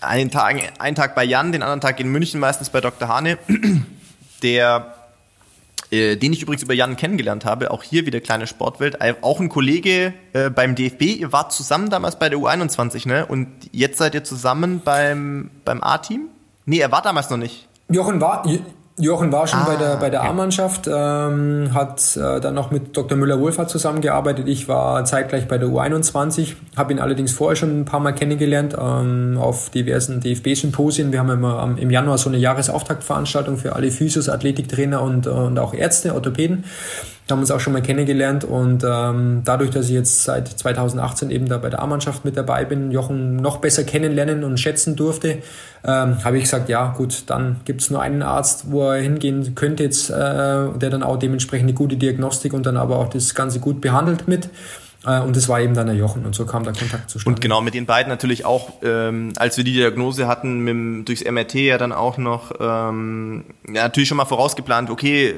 einen 0.00 0.30
Tag, 0.30 0.56
einen 0.78 0.96
Tag 0.96 1.14
bei 1.14 1.24
Jan, 1.24 1.52
den 1.52 1.62
anderen 1.62 1.80
Tag 1.80 2.00
in 2.00 2.08
München, 2.08 2.40
meistens 2.40 2.70
bei 2.70 2.80
Dr. 2.80 3.08
Hane 3.08 3.38
der 4.42 4.94
äh, 5.90 6.16
den 6.16 6.32
ich 6.32 6.42
übrigens 6.42 6.64
über 6.64 6.74
Jan 6.74 6.96
kennengelernt 6.96 7.44
habe, 7.44 7.70
auch 7.70 7.82
hier 7.82 8.06
wieder 8.06 8.20
kleine 8.20 8.48
Sportwelt, 8.48 8.98
auch 9.22 9.38
ein 9.38 9.48
Kollege 9.48 10.14
äh, 10.32 10.50
beim 10.50 10.74
DFB, 10.74 11.02
ihr 11.02 11.32
wart 11.32 11.52
zusammen 11.52 11.90
damals 11.90 12.18
bei 12.18 12.28
der 12.28 12.38
U21, 12.38 13.06
ne? 13.06 13.24
Und 13.24 13.48
jetzt 13.70 13.98
seid 13.98 14.14
ihr 14.14 14.24
zusammen 14.24 14.80
beim, 14.84 15.50
beim 15.64 15.82
A-Team? 15.82 16.28
Nee, 16.64 16.78
er 16.78 16.90
war 16.90 17.02
damals 17.02 17.30
noch 17.30 17.36
nicht. 17.36 17.68
Jochen 17.88 18.20
war, 18.20 18.44
Jochen 18.98 19.30
war 19.30 19.46
schon 19.46 19.60
ah, 19.60 19.66
bei 19.66 19.76
der, 19.76 19.96
bei 19.96 20.08
der 20.08 20.22
A-Mannschaft, 20.22 20.88
ähm, 20.88 21.70
hat 21.74 22.16
äh, 22.16 22.40
dann 22.40 22.54
noch 22.54 22.70
mit 22.70 22.96
Dr. 22.96 23.18
Müller-Wohlfahrt 23.18 23.68
zusammengearbeitet. 23.68 24.48
Ich 24.48 24.68
war 24.68 25.04
zeitgleich 25.04 25.46
bei 25.46 25.58
der 25.58 25.68
U21, 25.68 26.54
habe 26.76 26.94
ihn 26.94 26.98
allerdings 26.98 27.32
vorher 27.32 27.56
schon 27.56 27.80
ein 27.80 27.84
paar 27.84 28.00
Mal 28.00 28.12
kennengelernt 28.12 28.74
ähm, 28.78 29.36
auf 29.38 29.68
diversen 29.68 30.20
DFB-Symposien. 30.22 31.12
Wir 31.12 31.18
haben 31.18 31.28
immer 31.28 31.76
im 31.76 31.90
Januar 31.90 32.16
so 32.16 32.30
eine 32.30 32.38
Jahresauftaktveranstaltung 32.38 33.58
für 33.58 33.76
alle 33.76 33.90
Physios, 33.90 34.30
Athletiktrainer 34.30 35.02
und, 35.02 35.26
äh, 35.26 35.30
und 35.30 35.58
auch 35.58 35.74
Ärzte, 35.74 36.14
Orthopäden 36.14 36.64
haben 37.32 37.40
uns 37.40 37.50
auch 37.50 37.58
schon 37.58 37.72
mal 37.72 37.82
kennengelernt 37.82 38.44
und 38.44 38.84
ähm, 38.84 39.42
dadurch, 39.44 39.70
dass 39.70 39.86
ich 39.86 39.92
jetzt 39.92 40.22
seit 40.22 40.48
2018 40.48 41.30
eben 41.30 41.48
da 41.48 41.58
bei 41.58 41.70
der 41.70 41.82
A-Mannschaft 41.82 42.24
mit 42.24 42.36
dabei 42.36 42.64
bin, 42.64 42.92
Jochen 42.92 43.36
noch 43.36 43.56
besser 43.56 43.82
kennenlernen 43.82 44.44
und 44.44 44.60
schätzen 44.60 44.94
durfte, 44.94 45.38
ähm, 45.84 46.24
habe 46.24 46.36
ich 46.36 46.44
gesagt, 46.44 46.68
ja 46.68 46.94
gut, 46.96 47.24
dann 47.26 47.56
gibt 47.64 47.80
es 47.80 47.90
nur 47.90 48.00
einen 48.00 48.22
Arzt, 48.22 48.70
wo 48.70 48.90
er 48.90 49.00
hingehen 49.00 49.56
könnte 49.56 49.82
jetzt, 49.82 50.10
äh, 50.10 50.14
der 50.14 50.90
dann 50.90 51.02
auch 51.02 51.18
dementsprechend 51.18 51.68
eine 51.68 51.74
gute 51.74 51.96
Diagnostik 51.96 52.52
und 52.52 52.64
dann 52.64 52.76
aber 52.76 52.98
auch 52.98 53.08
das 53.08 53.34
Ganze 53.34 53.58
gut 53.58 53.80
behandelt 53.80 54.28
mit. 54.28 54.48
Äh, 55.04 55.20
und 55.20 55.34
das 55.34 55.48
war 55.48 55.60
eben 55.60 55.74
dann 55.74 55.86
der 55.86 55.96
Jochen 55.96 56.26
und 56.26 56.34
so 56.34 56.46
kam 56.46 56.64
der 56.64 56.74
Kontakt 56.74 57.10
zustande. 57.10 57.36
Und 57.36 57.40
genau, 57.40 57.60
mit 57.60 57.74
den 57.74 57.86
beiden 57.86 58.10
natürlich 58.10 58.44
auch, 58.44 58.70
ähm, 58.82 59.32
als 59.36 59.56
wir 59.56 59.64
die 59.64 59.72
Diagnose 59.72 60.26
hatten, 60.26 60.60
mit, 60.60 61.08
durchs 61.08 61.24
MRT 61.24 61.54
ja 61.54 61.78
dann 61.78 61.92
auch 61.92 62.18
noch, 62.18 62.52
ähm, 62.60 63.44
ja, 63.66 63.82
natürlich 63.82 64.08
schon 64.08 64.16
mal 64.16 64.24
vorausgeplant, 64.24 64.90
okay, 64.90 65.34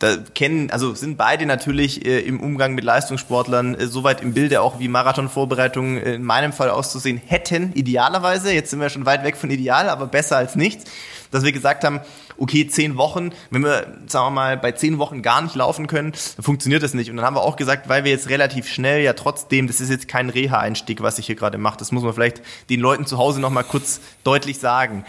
da 0.00 0.16
kennen, 0.34 0.70
also 0.70 0.94
sind 0.94 1.18
beide 1.18 1.44
natürlich 1.44 2.04
äh, 2.06 2.20
im 2.20 2.40
Umgang 2.40 2.74
mit 2.74 2.84
Leistungssportlern 2.84 3.74
äh, 3.74 3.86
soweit 3.86 4.22
im 4.22 4.32
Bilde, 4.32 4.62
auch 4.62 4.78
wie 4.78 4.88
Marathonvorbereitungen 4.88 5.98
äh, 5.98 6.14
in 6.14 6.24
meinem 6.24 6.54
Fall 6.54 6.70
auszusehen 6.70 7.20
hätten, 7.24 7.72
idealerweise. 7.74 8.50
Jetzt 8.52 8.70
sind 8.70 8.80
wir 8.80 8.88
schon 8.88 9.04
weit 9.04 9.24
weg 9.24 9.36
von 9.36 9.50
ideal, 9.50 9.90
aber 9.90 10.06
besser 10.06 10.38
als 10.38 10.56
nichts. 10.56 10.90
Dass 11.30 11.44
wir 11.44 11.52
gesagt 11.52 11.84
haben, 11.84 12.00
okay, 12.38 12.66
zehn 12.66 12.96
Wochen, 12.96 13.30
wenn 13.50 13.62
wir, 13.62 13.98
sagen 14.06 14.26
wir 14.26 14.30
mal, 14.30 14.56
bei 14.56 14.72
zehn 14.72 14.98
Wochen 14.98 15.20
gar 15.22 15.42
nicht 15.42 15.54
laufen 15.54 15.86
können, 15.86 16.12
dann 16.36 16.44
funktioniert 16.44 16.82
das 16.82 16.94
nicht. 16.94 17.10
Und 17.10 17.18
dann 17.18 17.26
haben 17.26 17.36
wir 17.36 17.42
auch 17.42 17.56
gesagt, 17.56 17.88
weil 17.88 18.02
wir 18.02 18.10
jetzt 18.10 18.30
relativ 18.30 18.66
schnell 18.66 19.02
ja 19.02 19.12
trotzdem, 19.12 19.66
das 19.66 19.80
ist 19.80 19.90
jetzt 19.90 20.08
kein 20.08 20.30
Reha-Einstieg, 20.30 21.02
was 21.02 21.18
ich 21.18 21.26
hier 21.26 21.36
gerade 21.36 21.58
mache, 21.58 21.76
das 21.78 21.92
muss 21.92 22.02
man 22.02 22.14
vielleicht 22.14 22.40
den 22.70 22.80
Leuten 22.80 23.06
zu 23.06 23.18
Hause 23.18 23.40
nochmal 23.40 23.64
kurz 23.64 24.00
deutlich 24.24 24.58
sagen. 24.58 25.04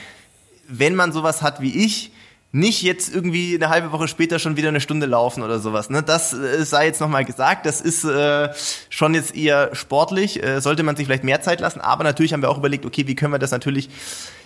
Wenn 0.68 0.96
man 0.96 1.12
sowas 1.14 1.42
hat 1.42 1.62
wie 1.62 1.86
ich, 1.86 2.12
nicht 2.52 2.82
jetzt 2.82 3.14
irgendwie 3.14 3.56
eine 3.56 3.70
halbe 3.70 3.92
Woche 3.92 4.08
später 4.08 4.38
schon 4.38 4.58
wieder 4.58 4.70
eine 4.70 4.82
Stunde 4.82 5.06
laufen 5.06 5.42
oder 5.42 5.60
sowas. 5.60 5.90
Ne? 5.90 6.04
Das 6.04 6.34
äh, 6.34 6.66
sei 6.66 6.88
jetzt 6.88 7.00
nochmal 7.00 7.24
gesagt. 7.24 7.66
Das 7.66 7.80
ist 7.80 8.04
äh, 8.04 8.50
schon 8.90 9.14
jetzt 9.14 9.36
eher 9.36 9.74
sportlich. 9.74 10.44
Äh, 10.44 10.60
sollte 10.60 10.84
man 10.84 10.96
sich 10.96 11.06
vielleicht 11.06 11.24
mehr 11.24 11.42
Zeit 11.42 11.62
lassen. 11.62 11.80
Aber 11.80 12.04
natürlich 12.04 12.34
haben 12.34 12.42
wir 12.42 12.50
auch 12.50 12.58
überlegt, 12.58 12.86
okay, 12.86 13.08
wie 13.08 13.16
können 13.16 13.34
wir 13.34 13.40
das 13.40 13.52
natürlich 13.52 13.90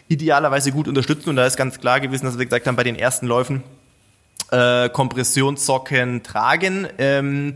idealerweise 0.08 0.72
gut 0.72 0.88
unterstützen. 0.88 1.30
Und 1.30 1.36
da 1.36 1.48
ist 1.48 1.58
ganz 1.58 1.80
klar 1.80 2.00
gewesen, 2.00 2.26
dass 2.26 2.38
wir 2.38 2.46
gesagt 2.46 2.68
haben, 2.68 2.76
bei 2.76 2.84
den 2.84 2.96
ersten 2.96 3.26
Läufen 3.26 3.64
äh, 4.52 4.90
Kompressionssocken 4.90 6.22
tragen. 6.22 6.88
Ähm, 7.00 7.56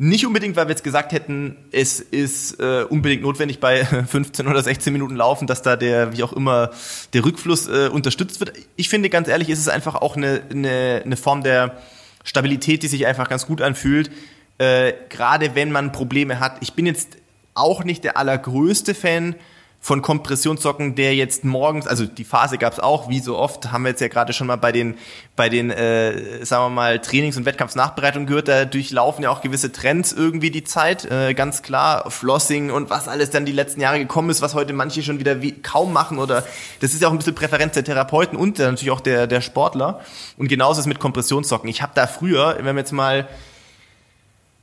nicht 0.00 0.24
unbedingt, 0.24 0.54
weil 0.54 0.66
wir 0.66 0.70
jetzt 0.70 0.84
gesagt 0.84 1.10
hätten, 1.10 1.56
es 1.72 1.98
ist 1.98 2.60
äh, 2.60 2.84
unbedingt 2.84 3.22
notwendig 3.22 3.58
bei 3.58 3.84
15 4.06 4.46
oder 4.46 4.62
16 4.62 4.92
Minuten 4.92 5.16
Laufen, 5.16 5.48
dass 5.48 5.62
da 5.62 5.74
der, 5.74 6.16
wie 6.16 6.22
auch 6.22 6.32
immer, 6.32 6.70
der 7.12 7.24
Rückfluss 7.24 7.66
äh, 7.66 7.88
unterstützt 7.88 8.38
wird. 8.38 8.52
Ich 8.76 8.88
finde 8.88 9.10
ganz 9.10 9.26
ehrlich, 9.26 9.50
ist 9.50 9.58
es 9.58 9.68
einfach 9.68 9.96
auch 9.96 10.16
eine, 10.16 10.42
eine, 10.50 11.02
eine 11.04 11.16
Form 11.16 11.42
der 11.42 11.76
Stabilität, 12.22 12.84
die 12.84 12.88
sich 12.88 13.06
einfach 13.06 13.28
ganz 13.28 13.46
gut 13.46 13.60
anfühlt. 13.60 14.10
Äh, 14.58 14.92
Gerade 15.08 15.56
wenn 15.56 15.72
man 15.72 15.90
Probleme 15.90 16.38
hat. 16.38 16.58
Ich 16.60 16.74
bin 16.74 16.86
jetzt 16.86 17.16
auch 17.54 17.82
nicht 17.82 18.04
der 18.04 18.16
allergrößte 18.16 18.94
Fan 18.94 19.34
von 19.80 20.02
Kompressionssocken, 20.02 20.96
der 20.96 21.14
jetzt 21.14 21.44
morgens, 21.44 21.86
also 21.86 22.04
die 22.04 22.24
Phase 22.24 22.58
gab 22.58 22.72
es 22.72 22.80
auch, 22.80 23.08
wie 23.08 23.20
so 23.20 23.38
oft, 23.38 23.70
haben 23.70 23.84
wir 23.84 23.90
jetzt 23.90 24.00
ja 24.00 24.08
gerade 24.08 24.32
schon 24.32 24.48
mal 24.48 24.56
bei 24.56 24.72
den, 24.72 24.96
bei 25.36 25.48
den, 25.48 25.70
äh, 25.70 26.44
sagen 26.44 26.64
wir 26.64 26.70
mal, 26.70 26.98
Trainings- 26.98 27.36
und 27.36 27.46
Wettkampfsnachbereitungen 27.46 28.26
gehört, 28.26 28.48
da 28.48 28.64
durchlaufen 28.64 29.22
ja 29.22 29.30
auch 29.30 29.40
gewisse 29.40 29.70
Trends 29.70 30.12
irgendwie 30.12 30.50
die 30.50 30.64
Zeit, 30.64 31.04
äh, 31.10 31.32
ganz 31.32 31.62
klar, 31.62 32.10
Flossing 32.10 32.70
und 32.70 32.90
was 32.90 33.06
alles 33.06 33.30
dann 33.30 33.46
die 33.46 33.52
letzten 33.52 33.80
Jahre 33.80 33.98
gekommen 33.98 34.30
ist, 34.30 34.42
was 34.42 34.54
heute 34.54 34.72
manche 34.72 35.02
schon 35.02 35.20
wieder 35.20 35.42
wie, 35.42 35.52
kaum 35.52 35.92
machen 35.92 36.18
oder 36.18 36.44
das 36.80 36.92
ist 36.92 37.00
ja 37.00 37.08
auch 37.08 37.12
ein 37.12 37.18
bisschen 37.18 37.36
Präferenz 37.36 37.74
der 37.74 37.84
Therapeuten 37.84 38.36
und 38.36 38.58
natürlich 38.58 38.90
auch 38.90 39.00
der, 39.00 39.26
der 39.26 39.40
Sportler. 39.40 40.00
Und 40.36 40.48
genauso 40.48 40.80
ist 40.80 40.86
mit 40.86 40.98
Kompressionssocken. 40.98 41.68
Ich 41.70 41.82
habe 41.82 41.92
da 41.94 42.06
früher, 42.06 42.56
wenn 42.60 42.74
wir 42.74 42.80
jetzt 42.80 42.92
mal 42.92 43.28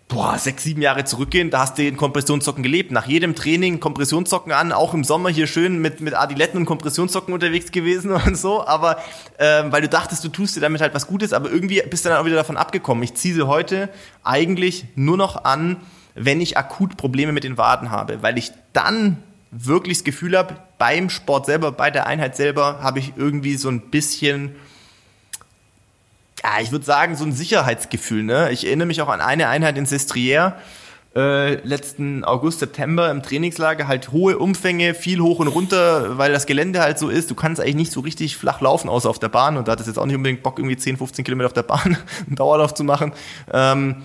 boah, 0.07 0.37
sechs, 0.37 0.63
sieben 0.63 0.81
Jahre 0.81 1.03
zurückgehen, 1.03 1.49
da 1.49 1.61
hast 1.61 1.77
du 1.77 1.83
in 1.83 1.97
Kompressionssocken 1.97 2.61
gelebt. 2.63 2.91
Nach 2.91 3.07
jedem 3.07 3.35
Training 3.35 3.79
Kompressionssocken 3.79 4.51
an, 4.51 4.71
auch 4.71 4.93
im 4.93 5.03
Sommer 5.03 5.29
hier 5.29 5.47
schön 5.47 5.79
mit, 5.79 5.99
mit 5.99 6.13
Adiletten 6.13 6.59
und 6.59 6.65
Kompressionssocken 6.65 7.33
unterwegs 7.33 7.71
gewesen 7.71 8.11
und 8.25 8.37
so, 8.37 8.65
aber 8.65 8.97
ähm, 9.39 9.71
weil 9.71 9.81
du 9.81 9.89
dachtest, 9.89 10.23
du 10.23 10.29
tust 10.29 10.55
dir 10.55 10.61
damit 10.61 10.81
halt 10.81 10.93
was 10.93 11.07
Gutes, 11.07 11.33
aber 11.33 11.49
irgendwie 11.49 11.81
bist 11.89 12.05
du 12.05 12.09
dann 12.09 12.19
auch 12.19 12.25
wieder 12.25 12.35
davon 12.35 12.57
abgekommen. 12.57 13.03
Ich 13.03 13.15
ziehe 13.15 13.33
sie 13.33 13.47
heute 13.47 13.89
eigentlich 14.23 14.85
nur 14.95 15.17
noch 15.17 15.43
an, 15.43 15.77
wenn 16.13 16.39
ich 16.39 16.57
akut 16.57 16.97
Probleme 16.97 17.31
mit 17.31 17.43
den 17.43 17.57
Waden 17.57 17.89
habe, 17.89 18.21
weil 18.21 18.37
ich 18.37 18.51
dann 18.73 19.23
wirklich 19.51 19.99
das 19.99 20.03
Gefühl 20.03 20.37
habe, 20.37 20.55
beim 20.77 21.09
Sport 21.09 21.45
selber, 21.45 21.71
bei 21.71 21.89
der 21.89 22.07
Einheit 22.07 22.35
selber, 22.35 22.79
habe 22.81 22.99
ich 22.99 23.13
irgendwie 23.15 23.55
so 23.55 23.69
ein 23.69 23.89
bisschen 23.89 24.55
ja, 26.45 26.61
ich 26.61 26.71
würde 26.71 26.85
sagen, 26.85 27.15
so 27.15 27.25
ein 27.25 27.31
Sicherheitsgefühl. 27.31 28.21
Ne? 28.21 28.51
Ich 28.51 28.67
erinnere 28.67 28.85
mich 28.85 29.01
auch 29.01 29.09
an 29.09 29.19
eine 29.19 29.47
Einheit 29.47 29.79
in 29.79 29.87
Sestriere, 29.87 30.53
äh, 31.15 31.55
letzten 31.67 32.23
August, 32.23 32.59
September 32.59 33.09
im 33.09 33.23
Trainingslager, 33.23 33.87
halt 33.87 34.11
hohe 34.11 34.37
Umfänge, 34.37 34.93
viel 34.93 35.21
hoch 35.21 35.39
und 35.39 35.47
runter, 35.47 36.19
weil 36.19 36.31
das 36.31 36.45
Gelände 36.45 36.81
halt 36.81 36.99
so 36.99 37.09
ist. 37.09 37.31
Du 37.31 37.35
kannst 37.35 37.59
eigentlich 37.59 37.75
nicht 37.75 37.91
so 37.91 38.01
richtig 38.01 38.37
flach 38.37 38.61
laufen, 38.61 38.89
außer 38.89 39.09
auf 39.09 39.17
der 39.17 39.29
Bahn. 39.29 39.57
Und 39.57 39.67
da 39.67 39.71
hat 39.71 39.79
es 39.79 39.87
jetzt 39.87 39.97
auch 39.97 40.05
nicht 40.05 40.17
unbedingt 40.17 40.43
Bock, 40.43 40.59
irgendwie 40.59 40.77
10, 40.77 40.97
15 40.97 41.25
Kilometer 41.25 41.47
auf 41.47 41.53
der 41.53 41.63
Bahn 41.63 41.97
einen 42.27 42.35
Dauerlauf 42.35 42.75
zu 42.75 42.83
machen. 42.83 43.13
Ähm, 43.51 44.03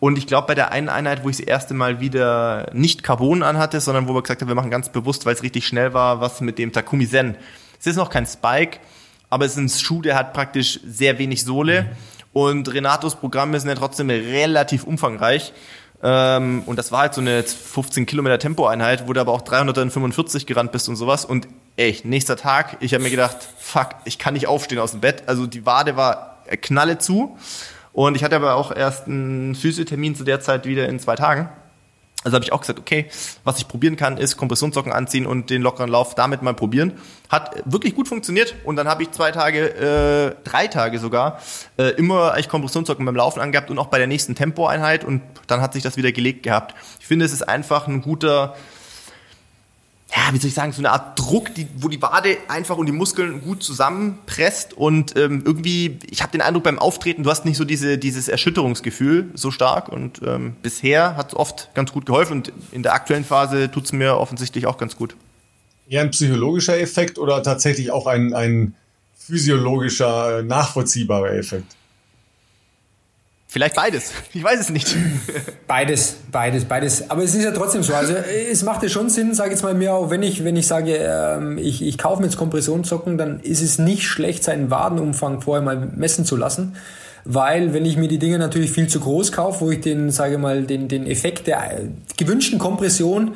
und 0.00 0.18
ich 0.18 0.26
glaube, 0.26 0.48
bei 0.48 0.54
der 0.56 0.72
einen 0.72 0.88
Einheit, 0.88 1.22
wo 1.22 1.28
ich 1.28 1.36
das 1.36 1.46
erste 1.46 1.74
Mal 1.74 2.00
wieder 2.00 2.70
nicht 2.72 3.04
Carbon 3.04 3.44
anhatte, 3.44 3.80
sondern 3.80 4.08
wo 4.08 4.14
wir 4.14 4.22
gesagt 4.22 4.40
haben, 4.40 4.48
wir 4.48 4.56
machen 4.56 4.70
ganz 4.70 4.88
bewusst, 4.88 5.26
weil 5.26 5.34
es 5.34 5.44
richtig 5.44 5.64
schnell 5.64 5.94
war, 5.94 6.20
was 6.20 6.40
mit 6.40 6.58
dem 6.58 6.72
Takumi 6.72 7.08
Zen. 7.08 7.36
Es 7.78 7.86
ist 7.86 7.96
noch 7.96 8.10
kein 8.10 8.26
Spike, 8.26 8.78
aber 9.30 9.44
es 9.44 9.52
ist 9.52 9.58
ein 9.58 9.68
Schuh, 9.68 10.02
der 10.02 10.16
hat 10.16 10.32
praktisch 10.32 10.80
sehr 10.86 11.18
wenig 11.18 11.44
Sohle. 11.44 11.82
Mhm. 11.82 11.88
Und 12.32 12.72
Renatos 12.72 13.16
Programme 13.16 13.58
sind 13.58 13.68
ja 13.68 13.74
trotzdem 13.74 14.10
relativ 14.10 14.84
umfangreich. 14.84 15.52
Ähm, 16.02 16.62
und 16.66 16.78
das 16.78 16.92
war 16.92 17.00
halt 17.00 17.14
so 17.14 17.20
eine 17.20 17.42
15 17.42 18.06
Kilometer 18.06 18.38
Tempoeinheit, 18.38 19.08
wo 19.08 19.12
du 19.12 19.20
aber 19.20 19.32
auch 19.32 19.42
345 19.42 20.46
gerannt 20.46 20.72
bist 20.72 20.88
und 20.88 20.96
sowas. 20.96 21.24
Und 21.24 21.48
echt, 21.76 22.04
nächster 22.04 22.36
Tag, 22.36 22.76
ich 22.80 22.94
habe 22.94 23.02
mir 23.02 23.10
gedacht, 23.10 23.36
fuck, 23.58 23.90
ich 24.04 24.18
kann 24.18 24.34
nicht 24.34 24.46
aufstehen 24.46 24.78
aus 24.78 24.92
dem 24.92 25.00
Bett. 25.00 25.24
Also 25.26 25.46
die 25.46 25.66
Wade 25.66 25.96
war 25.96 26.42
knalle 26.60 26.98
zu. 26.98 27.36
Und 27.92 28.14
ich 28.14 28.22
hatte 28.22 28.36
aber 28.36 28.54
auch 28.54 28.74
erst 28.74 29.06
einen 29.06 29.56
Physiothermin 29.56 30.14
zu 30.14 30.22
der 30.22 30.40
Zeit 30.40 30.66
wieder 30.66 30.88
in 30.88 31.00
zwei 31.00 31.16
Tagen. 31.16 31.48
Also 32.24 32.34
habe 32.34 32.44
ich 32.44 32.52
auch 32.52 32.60
gesagt, 32.60 32.80
okay, 32.80 33.06
was 33.44 33.58
ich 33.58 33.68
probieren 33.68 33.96
kann, 33.96 34.18
ist 34.18 34.36
Kompressionssocken 34.36 34.92
anziehen 34.92 35.24
und 35.24 35.50
den 35.50 35.62
lockeren 35.62 35.88
Lauf 35.88 36.16
damit 36.16 36.42
mal 36.42 36.52
probieren. 36.52 36.94
Hat 37.28 37.62
wirklich 37.64 37.94
gut 37.94 38.08
funktioniert 38.08 38.56
und 38.64 38.74
dann 38.74 38.88
habe 38.88 39.04
ich 39.04 39.12
zwei 39.12 39.30
Tage, 39.30 40.34
äh, 40.34 40.34
drei 40.42 40.66
Tage 40.66 40.98
sogar, 40.98 41.40
äh, 41.76 41.90
immer 41.90 42.32
eigentlich 42.32 42.48
Kompressionssocken 42.48 43.06
beim 43.06 43.14
Laufen 43.14 43.40
angehabt 43.40 43.70
und 43.70 43.78
auch 43.78 43.86
bei 43.86 43.98
der 43.98 44.08
nächsten 44.08 44.34
Tempoeinheit 44.34 45.04
und 45.04 45.22
dann 45.46 45.60
hat 45.60 45.74
sich 45.74 45.84
das 45.84 45.96
wieder 45.96 46.10
gelegt 46.10 46.42
gehabt. 46.42 46.74
Ich 46.98 47.06
finde, 47.06 47.24
es 47.24 47.32
ist 47.32 47.48
einfach 47.48 47.86
ein 47.86 48.02
guter 48.02 48.56
ja, 50.10 50.32
wie 50.32 50.38
soll 50.38 50.48
ich 50.48 50.54
sagen, 50.54 50.72
so 50.72 50.80
eine 50.80 50.90
Art 50.90 51.18
Druck, 51.18 51.54
die, 51.54 51.68
wo 51.76 51.88
die 51.88 52.00
Wade 52.00 52.38
einfach 52.48 52.78
und 52.78 52.86
die 52.86 52.92
Muskeln 52.92 53.42
gut 53.42 53.62
zusammenpresst 53.62 54.72
und 54.72 55.16
ähm, 55.16 55.42
irgendwie, 55.44 55.98
ich 56.10 56.22
habe 56.22 56.32
den 56.32 56.40
Eindruck 56.40 56.64
beim 56.64 56.78
Auftreten, 56.78 57.24
du 57.24 57.30
hast 57.30 57.44
nicht 57.44 57.58
so 57.58 57.64
diese, 57.64 57.98
dieses 57.98 58.28
Erschütterungsgefühl 58.28 59.30
so 59.34 59.50
stark 59.50 59.90
und 59.90 60.22
ähm, 60.24 60.56
bisher 60.62 61.16
hat 61.16 61.32
es 61.32 61.36
oft 61.36 61.74
ganz 61.74 61.92
gut 61.92 62.06
geholfen 62.06 62.38
und 62.38 62.52
in 62.72 62.82
der 62.82 62.94
aktuellen 62.94 63.24
Phase 63.24 63.70
tut 63.70 63.84
es 63.84 63.92
mir 63.92 64.16
offensichtlich 64.16 64.66
auch 64.66 64.78
ganz 64.78 64.96
gut. 64.96 65.14
Eher 65.88 66.02
ein 66.02 66.10
psychologischer 66.10 66.78
Effekt 66.78 67.18
oder 67.18 67.42
tatsächlich 67.42 67.90
auch 67.90 68.06
ein, 68.06 68.32
ein 68.32 68.74
physiologischer, 69.14 70.42
nachvollziehbarer 70.42 71.32
Effekt? 71.32 71.76
Vielleicht 73.50 73.76
beides. 73.76 74.12
Ich 74.34 74.44
weiß 74.44 74.60
es 74.60 74.68
nicht. 74.68 74.94
Beides, 75.66 76.16
beides, 76.30 76.66
beides. 76.66 77.10
Aber 77.10 77.24
es 77.24 77.34
ist 77.34 77.44
ja 77.44 77.50
trotzdem 77.50 77.82
so. 77.82 77.94
Also 77.94 78.12
es 78.14 78.62
macht 78.62 78.82
ja 78.82 78.90
schon 78.90 79.08
Sinn, 79.08 79.32
sage 79.32 79.48
ich 79.48 79.54
jetzt 79.54 79.62
mal 79.62 79.72
mir 79.72 79.94
auch, 79.94 80.10
wenn 80.10 80.22
ich, 80.22 80.44
wenn 80.44 80.56
ich 80.56 80.66
sage, 80.66 80.96
ähm, 80.96 81.56
ich, 81.56 81.82
ich 81.82 81.96
kaufe 81.96 82.20
mir 82.20 82.26
jetzt 82.26 82.36
Kompressionssocken, 82.36 83.16
dann 83.16 83.40
ist 83.40 83.62
es 83.62 83.78
nicht 83.78 84.06
schlecht, 84.06 84.44
seinen 84.44 84.70
Wadenumfang 84.70 85.40
vorher 85.40 85.62
mal 85.62 85.76
messen 85.76 86.26
zu 86.26 86.36
lassen. 86.36 86.76
Weil 87.24 87.72
wenn 87.72 87.86
ich 87.86 87.96
mir 87.96 88.08
die 88.08 88.18
Dinge 88.18 88.38
natürlich 88.38 88.70
viel 88.70 88.86
zu 88.86 89.00
groß 89.00 89.32
kaufe, 89.32 89.62
wo 89.62 89.70
ich 89.70 89.80
den, 89.80 90.10
sage 90.10 90.36
mal, 90.36 90.62
den, 90.62 90.88
den 90.88 91.06
Effekt 91.06 91.46
der 91.46 91.80
gewünschten 92.18 92.58
Kompression 92.58 93.32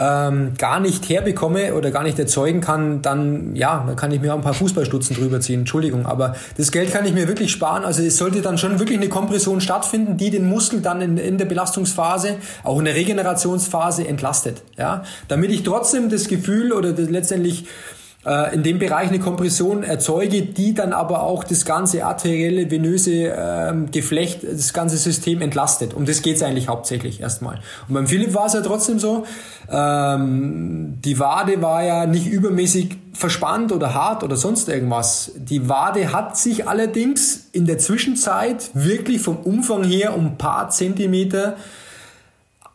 ähm, 0.00 0.54
gar 0.56 0.80
nicht 0.80 1.10
herbekomme 1.10 1.74
oder 1.74 1.90
gar 1.90 2.02
nicht 2.02 2.18
erzeugen 2.18 2.62
kann, 2.62 3.02
dann 3.02 3.54
ja, 3.54 3.84
dann 3.86 3.96
kann 3.96 4.10
ich 4.10 4.20
mir 4.22 4.32
auch 4.32 4.38
ein 4.38 4.42
paar 4.42 4.54
Fußballstutzen 4.54 5.14
drüber 5.14 5.40
ziehen. 5.40 5.60
Entschuldigung, 5.60 6.06
aber 6.06 6.34
das 6.56 6.72
Geld 6.72 6.90
kann 6.90 7.04
ich 7.04 7.12
mir 7.12 7.28
wirklich 7.28 7.52
sparen. 7.52 7.84
Also 7.84 8.02
es 8.02 8.16
sollte 8.16 8.40
dann 8.40 8.56
schon 8.56 8.78
wirklich 8.78 8.98
eine 8.98 9.10
Kompression 9.10 9.60
stattfinden, 9.60 10.16
die 10.16 10.30
den 10.30 10.48
Muskel 10.48 10.80
dann 10.80 11.02
in, 11.02 11.18
in 11.18 11.36
der 11.36 11.44
Belastungsphase, 11.44 12.36
auch 12.64 12.78
in 12.78 12.86
der 12.86 12.94
Regenerationsphase 12.94 14.08
entlastet. 14.08 14.62
Ja, 14.78 15.04
damit 15.28 15.50
ich 15.50 15.64
trotzdem 15.64 16.08
das 16.08 16.28
Gefühl 16.28 16.72
oder 16.72 16.92
das 16.92 17.10
letztendlich 17.10 17.66
in 18.52 18.62
dem 18.62 18.78
Bereich 18.78 19.08
eine 19.08 19.18
Kompression 19.18 19.82
erzeuge, 19.82 20.42
die 20.42 20.74
dann 20.74 20.92
aber 20.92 21.22
auch 21.22 21.42
das 21.42 21.64
ganze 21.64 22.04
arterielle, 22.04 22.70
venöse 22.70 23.34
ähm, 23.34 23.90
Geflecht, 23.90 24.40
das 24.44 24.74
ganze 24.74 24.98
System 24.98 25.40
entlastet. 25.40 25.94
Um 25.94 26.04
das 26.04 26.20
geht's 26.20 26.42
eigentlich 26.42 26.68
hauptsächlich 26.68 27.22
erstmal. 27.22 27.60
Und 27.88 27.94
beim 27.94 28.06
Philipp 28.06 28.34
war 28.34 28.44
es 28.44 28.52
ja 28.52 28.60
trotzdem 28.60 28.98
so, 28.98 29.24
ähm, 29.70 30.98
die 31.02 31.18
Wade 31.18 31.62
war 31.62 31.82
ja 31.82 32.04
nicht 32.04 32.26
übermäßig 32.26 32.98
verspannt 33.14 33.72
oder 33.72 33.94
hart 33.94 34.22
oder 34.22 34.36
sonst 34.36 34.68
irgendwas. 34.68 35.32
Die 35.36 35.70
Wade 35.70 36.12
hat 36.12 36.36
sich 36.36 36.68
allerdings 36.68 37.46
in 37.52 37.64
der 37.64 37.78
Zwischenzeit 37.78 38.70
wirklich 38.74 39.22
vom 39.22 39.38
Umfang 39.38 39.82
her 39.82 40.14
um 40.14 40.26
ein 40.26 40.38
paar 40.38 40.68
Zentimeter 40.68 41.56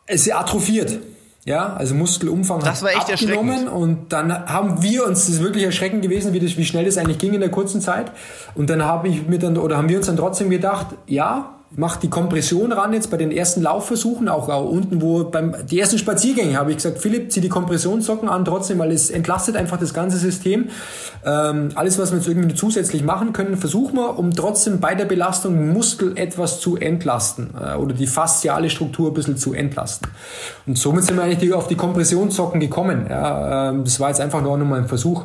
es 0.06 0.28
atrophiert. 0.30 0.98
Ja, 1.46 1.74
also 1.74 1.94
Muskelumfang 1.94 2.58
das 2.58 2.82
war 2.82 2.90
echt 2.90 3.12
abgenommen 3.12 3.68
und 3.68 4.12
dann 4.12 4.32
haben 4.32 4.82
wir 4.82 5.06
uns, 5.06 5.26
das 5.26 5.36
ist 5.36 5.42
wirklich 5.42 5.62
erschreckend 5.62 6.02
gewesen, 6.02 6.32
wie, 6.32 6.40
das, 6.40 6.56
wie 6.56 6.64
schnell 6.64 6.84
das 6.84 6.98
eigentlich 6.98 7.18
ging 7.18 7.34
in 7.34 7.40
der 7.40 7.50
kurzen 7.50 7.80
Zeit. 7.80 8.10
Und 8.56 8.68
dann 8.68 8.84
habe 8.84 9.06
ich 9.06 9.28
mir 9.28 9.38
dann, 9.38 9.56
oder 9.56 9.76
haben 9.76 9.88
wir 9.88 9.96
uns 9.96 10.06
dann 10.06 10.16
trotzdem 10.16 10.50
gedacht, 10.50 10.88
ja, 11.06 11.55
macht 11.76 12.02
die 12.02 12.08
Kompression 12.08 12.72
ran 12.72 12.94
jetzt 12.94 13.10
bei 13.10 13.18
den 13.18 13.30
ersten 13.30 13.60
Laufversuchen, 13.60 14.28
auch, 14.28 14.48
auch 14.48 14.64
unten, 14.64 15.02
wo 15.02 15.24
beim 15.24 15.54
die 15.70 15.78
ersten 15.78 15.98
Spaziergänge 15.98 16.56
habe 16.56 16.70
ich 16.70 16.78
gesagt, 16.78 16.98
Philipp, 16.98 17.30
zieh 17.30 17.42
die 17.42 17.50
Kompressionssocken 17.50 18.28
an 18.28 18.46
trotzdem, 18.46 18.78
weil 18.78 18.92
es 18.92 19.10
entlastet 19.10 19.56
einfach 19.56 19.78
das 19.78 19.92
ganze 19.92 20.16
System. 20.16 20.70
Ähm, 21.24 21.68
alles, 21.74 21.98
was 21.98 22.12
wir 22.12 22.18
jetzt 22.18 22.28
irgendwie 22.28 22.54
zusätzlich 22.54 23.04
machen 23.04 23.34
können, 23.34 23.58
versuchen 23.58 23.96
wir, 23.96 24.18
um 24.18 24.32
trotzdem 24.32 24.80
bei 24.80 24.94
der 24.94 25.04
Belastung 25.04 25.72
Muskel 25.72 26.16
etwas 26.16 26.60
zu 26.60 26.76
entlasten 26.76 27.50
äh, 27.60 27.76
oder 27.76 27.94
die 27.94 28.06
fasziale 28.06 28.70
Struktur 28.70 29.10
ein 29.10 29.14
bisschen 29.14 29.36
zu 29.36 29.52
entlasten. 29.52 30.08
Und 30.66 30.78
somit 30.78 31.04
sind 31.04 31.16
wir 31.16 31.24
eigentlich 31.24 31.52
auf 31.52 31.68
die 31.68 31.76
Kompressionssocken 31.76 32.58
gekommen. 32.58 33.06
Ja, 33.10 33.68
ähm, 33.70 33.84
das 33.84 34.00
war 34.00 34.08
jetzt 34.08 34.20
einfach 34.20 34.40
nur 34.40 34.56
noch 34.56 34.66
mal 34.66 34.80
ein 34.80 34.88
Versuch. 34.88 35.24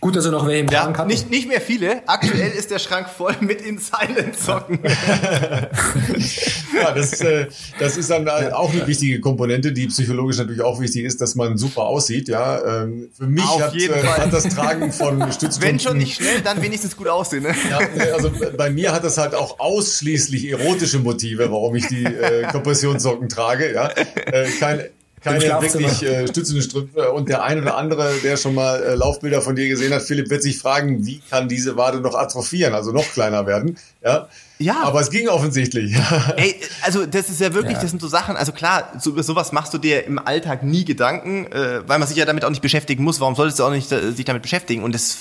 Gut, 0.00 0.14
dass 0.14 0.24
er 0.24 0.30
noch 0.30 0.46
welche 0.46 0.60
im 0.60 0.68
ja, 0.68 0.82
Schrank 0.82 0.98
hat. 0.98 1.06
Nicht, 1.08 1.28
nicht 1.30 1.48
mehr 1.48 1.60
viele. 1.60 2.08
Aktuell 2.08 2.52
ist 2.52 2.70
der 2.70 2.78
Schrank 2.78 3.08
voll 3.08 3.34
mit 3.40 3.60
in 3.60 3.78
Silent 3.78 4.38
Socken. 4.38 4.78
ja, 6.74 6.92
das, 6.94 7.20
äh, 7.20 7.46
das 7.80 7.96
ist 7.96 8.08
dann 8.08 8.28
auch 8.28 8.72
eine 8.72 8.86
wichtige 8.86 9.20
Komponente, 9.20 9.72
die 9.72 9.88
psychologisch 9.88 10.38
natürlich 10.38 10.62
auch 10.62 10.80
wichtig 10.80 11.04
ist, 11.04 11.20
dass 11.20 11.34
man 11.34 11.58
super 11.58 11.82
aussieht. 11.82 12.28
Ja, 12.28 12.82
ähm, 12.82 13.08
für 13.12 13.26
mich 13.26 13.44
hat, 13.44 13.74
äh, 13.74 13.88
hat, 13.88 14.32
das 14.32 14.44
Tragen 14.44 14.92
von 14.92 15.20
Stützpunkten. 15.32 15.62
Wenn 15.62 15.80
schon 15.80 15.98
nicht 15.98 16.14
schnell, 16.14 16.42
dann 16.42 16.62
wenigstens 16.62 16.96
gut 16.96 17.08
aussehen. 17.08 17.42
Ne? 17.42 17.54
Ja, 17.68 17.80
also 18.14 18.30
bei 18.56 18.70
mir 18.70 18.92
hat 18.92 19.02
das 19.02 19.18
halt 19.18 19.34
auch 19.34 19.58
ausschließlich 19.58 20.48
erotische 20.48 21.00
Motive, 21.00 21.50
warum 21.50 21.74
ich 21.74 21.88
die 21.88 22.04
äh, 22.04 22.46
Kompressionssocken 22.52 23.28
trage. 23.28 23.74
Ja, 23.74 23.90
äh, 24.26 24.48
kein 24.60 24.84
keine 25.20 25.40
wirklich 25.40 26.02
äh, 26.02 26.26
stützende 26.28 26.62
Strümpfe. 26.62 27.12
Und 27.12 27.28
der 27.28 27.42
ein 27.42 27.60
oder 27.60 27.76
andere, 27.76 28.12
der 28.22 28.36
schon 28.36 28.54
mal 28.54 28.82
äh, 28.82 28.94
Laufbilder 28.94 29.42
von 29.42 29.56
dir 29.56 29.68
gesehen 29.68 29.92
hat, 29.92 30.02
Philipp, 30.02 30.30
wird 30.30 30.42
sich 30.42 30.58
fragen, 30.58 31.06
wie 31.06 31.20
kann 31.30 31.48
diese 31.48 31.76
Wade 31.76 32.00
noch 32.00 32.14
atrophieren, 32.14 32.74
also 32.74 32.92
noch 32.92 33.04
kleiner 33.12 33.46
werden. 33.46 33.78
Ja. 34.02 34.28
Ja. 34.58 34.82
Aber 34.82 35.00
es 35.00 35.10
ging 35.10 35.28
offensichtlich. 35.28 35.94
Ey, 36.36 36.56
also 36.82 37.06
das 37.06 37.30
ist 37.30 37.40
ja 37.40 37.54
wirklich, 37.54 37.76
ja. 37.76 37.82
das 37.82 37.90
sind 37.90 38.00
so 38.00 38.08
Sachen, 38.08 38.36
also 38.36 38.52
klar, 38.52 38.92
so, 38.98 39.20
sowas 39.22 39.52
machst 39.52 39.72
du 39.72 39.78
dir 39.78 40.04
im 40.04 40.18
Alltag 40.18 40.64
nie 40.64 40.84
Gedanken, 40.84 41.46
äh, 41.52 41.86
weil 41.86 41.98
man 41.98 42.08
sich 42.08 42.16
ja 42.16 42.24
damit 42.24 42.44
auch 42.44 42.50
nicht 42.50 42.62
beschäftigen 42.62 43.04
muss. 43.04 43.20
Warum 43.20 43.36
solltest 43.36 43.60
du 43.60 43.64
auch 43.64 43.70
nicht 43.70 43.90
äh, 43.92 44.10
sich 44.12 44.24
damit 44.24 44.42
beschäftigen? 44.42 44.82
Und 44.82 44.94
das 44.94 45.18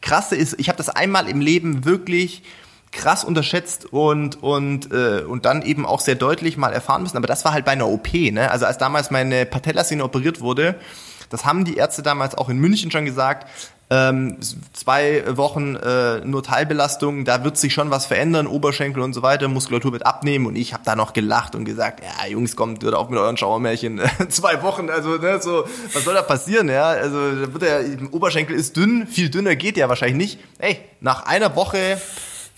Krasse 0.00 0.36
ist, 0.36 0.54
ich 0.58 0.68
habe 0.68 0.78
das 0.78 0.88
einmal 0.88 1.28
im 1.28 1.40
Leben 1.40 1.84
wirklich 1.84 2.42
krass 2.92 3.24
unterschätzt 3.24 3.92
und 3.92 4.42
und 4.42 4.92
äh, 4.92 5.22
und 5.22 5.44
dann 5.44 5.62
eben 5.62 5.86
auch 5.86 6.00
sehr 6.00 6.14
deutlich 6.14 6.56
mal 6.56 6.72
erfahren 6.72 7.02
müssen. 7.02 7.16
Aber 7.16 7.26
das 7.26 7.44
war 7.44 7.52
halt 7.52 7.64
bei 7.64 7.72
einer 7.72 7.88
OP. 7.88 8.12
Ne? 8.12 8.50
Also 8.50 8.66
als 8.66 8.78
damals 8.78 9.10
meine 9.10 9.46
Patellasehne 9.46 10.02
operiert 10.04 10.40
wurde, 10.40 10.76
das 11.30 11.44
haben 11.44 11.64
die 11.64 11.76
Ärzte 11.76 12.02
damals 12.02 12.36
auch 12.36 12.48
in 12.48 12.58
München 12.58 12.90
schon 12.90 13.04
gesagt. 13.04 13.46
Ähm, 13.90 14.36
zwei 14.74 15.24
Wochen 15.38 15.74
äh, 15.74 16.20
nur 16.20 16.42
Teilbelastung, 16.42 17.24
da 17.24 17.42
wird 17.42 17.56
sich 17.56 17.72
schon 17.72 17.90
was 17.90 18.04
verändern, 18.04 18.46
Oberschenkel 18.46 19.02
und 19.02 19.14
so 19.14 19.22
weiter, 19.22 19.48
Muskulatur 19.48 19.92
wird 19.92 20.04
abnehmen 20.04 20.44
und 20.44 20.56
ich 20.56 20.74
habe 20.74 20.82
da 20.84 20.94
noch 20.94 21.14
gelacht 21.14 21.54
und 21.54 21.64
gesagt, 21.64 22.02
ja 22.04 22.28
Jungs, 22.28 22.54
kommt 22.54 22.82
wird 22.82 22.94
auch 22.94 23.08
mit 23.08 23.18
euren 23.18 23.38
Schauermärchen, 23.38 24.02
zwei 24.28 24.62
Wochen, 24.62 24.90
also 24.90 25.16
ne, 25.16 25.40
so, 25.40 25.64
was 25.94 26.04
soll 26.04 26.12
da 26.12 26.20
passieren, 26.20 26.68
ja, 26.68 26.88
also 26.88 27.16
wird 27.18 27.62
der 27.62 27.82
Oberschenkel 28.10 28.54
ist 28.54 28.76
dünn, 28.76 29.06
viel 29.06 29.30
dünner 29.30 29.56
geht 29.56 29.78
ja 29.78 29.88
wahrscheinlich 29.88 30.18
nicht. 30.18 30.38
Ey, 30.58 30.80
nach 31.00 31.24
einer 31.24 31.56
Woche 31.56 31.98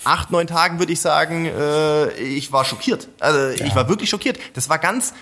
acht, 0.04 0.30
neun 0.30 0.46
Tagen 0.46 0.78
würde 0.78 0.92
ich 0.92 1.00
sagen, 1.00 1.46
äh, 1.46 2.10
ich 2.14 2.52
war 2.52 2.64
schockiert. 2.64 3.08
Also 3.18 3.38
ja. 3.38 3.66
ich 3.66 3.74
war 3.74 3.88
wirklich 3.88 4.10
schockiert. 4.10 4.38
Das 4.54 4.68
war 4.68 4.78
ganz 4.78 5.14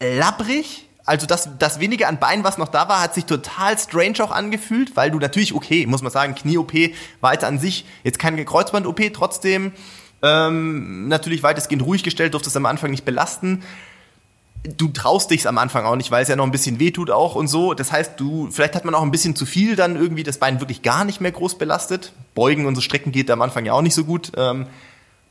labbrig. 0.00 0.88
Also 1.04 1.26
das, 1.26 1.48
das 1.58 1.80
wenige 1.80 2.06
an 2.06 2.20
Bein, 2.20 2.44
was 2.44 2.58
noch 2.58 2.68
da 2.68 2.88
war, 2.88 3.00
hat 3.00 3.14
sich 3.14 3.24
total 3.24 3.76
strange 3.76 4.22
auch 4.22 4.30
angefühlt, 4.30 4.94
weil 4.94 5.10
du 5.10 5.18
natürlich, 5.18 5.52
okay, 5.52 5.84
muss 5.86 6.02
man 6.02 6.12
sagen, 6.12 6.36
Knie-OP 6.36 6.72
war 7.20 7.32
jetzt 7.32 7.44
an 7.44 7.58
sich 7.58 7.84
jetzt 8.04 8.20
keine 8.20 8.44
Kreuzband-OP, 8.44 9.12
trotzdem 9.12 9.72
ähm, 10.22 11.08
natürlich 11.08 11.42
weitestgehend 11.42 11.84
ruhig 11.84 12.04
gestellt, 12.04 12.34
durfte 12.34 12.48
es 12.48 12.56
am 12.56 12.66
Anfang 12.66 12.92
nicht 12.92 13.04
belasten 13.04 13.64
du 14.64 14.88
traust 14.88 15.30
dich 15.30 15.48
am 15.48 15.58
Anfang 15.58 15.84
auch 15.84 15.96
nicht, 15.96 16.10
weil 16.10 16.22
es 16.22 16.28
ja 16.28 16.36
noch 16.36 16.44
ein 16.44 16.52
bisschen 16.52 16.78
wehtut 16.78 17.10
auch 17.10 17.34
und 17.34 17.48
so. 17.48 17.74
Das 17.74 17.90
heißt, 17.90 18.12
du, 18.18 18.48
vielleicht 18.50 18.74
hat 18.74 18.84
man 18.84 18.94
auch 18.94 19.02
ein 19.02 19.10
bisschen 19.10 19.34
zu 19.34 19.44
viel 19.44 19.74
dann 19.76 19.96
irgendwie 19.96 20.22
das 20.22 20.38
Bein 20.38 20.60
wirklich 20.60 20.82
gar 20.82 21.04
nicht 21.04 21.20
mehr 21.20 21.32
groß 21.32 21.58
belastet. 21.58 22.12
Beugen 22.34 22.66
und 22.66 22.74
so 22.74 22.80
Strecken 22.80 23.12
geht 23.12 23.30
am 23.30 23.42
Anfang 23.42 23.64
ja 23.64 23.72
auch 23.72 23.82
nicht 23.82 23.94
so 23.94 24.04
gut. 24.04 24.32
Ähm, 24.36 24.66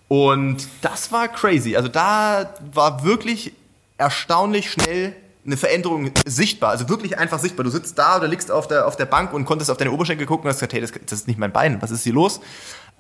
und 0.10 0.68
das 0.82 1.12
war 1.14 1.30
crazy. 1.30 1.78
Also 1.78 1.88
da 1.88 2.54
war 2.74 3.06
wirklich 3.06 3.54
erstaunlich 3.98 4.70
schnell 4.70 5.16
eine 5.46 5.58
Veränderung 5.58 6.12
sichtbar, 6.26 6.72
also 6.72 6.88
wirklich 6.90 7.18
einfach 7.18 7.40
sichtbar. 7.40 7.64
Du 7.64 7.72
sitzt 7.72 7.98
da 7.98 8.18
oder 8.18 8.28
liegst 8.28 8.52
auf 8.52 8.68
der, 8.68 8.86
auf 8.86 8.96
der 8.96 9.06
Bank 9.06 9.34
und 9.34 9.46
konntest 9.46 9.72
auf 9.72 9.78
deine 9.78 9.92
Oberschenkel 9.92 10.28
gucken 10.28 10.46
und 10.46 10.50
hast 10.50 10.58
gesagt, 10.58 10.74
hey, 10.74 10.82
das, 10.82 10.92
das 10.92 11.20
ist 11.22 11.28
nicht 11.28 11.40
mein 11.40 11.52
Bein, 11.52 11.82
was 11.82 11.90
ist 11.90 12.04
hier 12.04 12.14
los? 12.14 12.42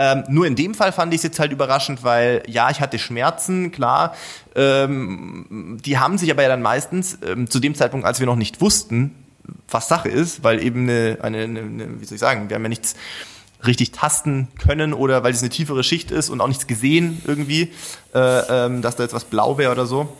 Ähm, 0.03 0.23
nur 0.29 0.47
in 0.47 0.55
dem 0.55 0.73
Fall 0.73 0.91
fand 0.91 1.13
ich 1.13 1.19
es 1.19 1.23
jetzt 1.23 1.39
halt 1.39 1.51
überraschend, 1.51 2.01
weil 2.01 2.41
ja, 2.47 2.71
ich 2.71 2.81
hatte 2.81 2.97
Schmerzen, 2.97 3.71
klar. 3.71 4.15
Ähm, 4.55 5.77
die 5.85 5.99
haben 5.99 6.17
sich 6.17 6.31
aber 6.31 6.41
ja 6.41 6.49
dann 6.49 6.63
meistens 6.63 7.19
ähm, 7.23 7.47
zu 7.47 7.59
dem 7.59 7.75
Zeitpunkt, 7.75 8.07
als 8.07 8.19
wir 8.19 8.25
noch 8.25 8.35
nicht 8.35 8.61
wussten, 8.61 9.13
was 9.69 9.87
Sache 9.87 10.09
ist, 10.09 10.43
weil 10.43 10.63
eben 10.63 10.89
eine, 10.89 11.19
eine, 11.21 11.43
eine, 11.43 12.01
wie 12.01 12.05
soll 12.05 12.15
ich 12.15 12.19
sagen, 12.19 12.49
wir 12.49 12.55
haben 12.55 12.63
ja 12.63 12.69
nichts 12.69 12.95
richtig 13.63 13.91
tasten 13.91 14.47
können 14.57 14.95
oder 14.95 15.21
weil 15.21 15.33
es 15.33 15.41
eine 15.41 15.49
tiefere 15.49 15.83
Schicht 15.83 16.09
ist 16.09 16.31
und 16.31 16.41
auch 16.41 16.47
nichts 16.47 16.65
gesehen 16.65 17.21
irgendwie, 17.27 17.71
äh, 18.15 18.65
ähm, 18.65 18.81
dass 18.81 18.95
da 18.95 19.03
jetzt 19.03 19.13
was 19.13 19.25
blau 19.25 19.59
wäre 19.59 19.71
oder 19.71 19.85
so. 19.85 20.17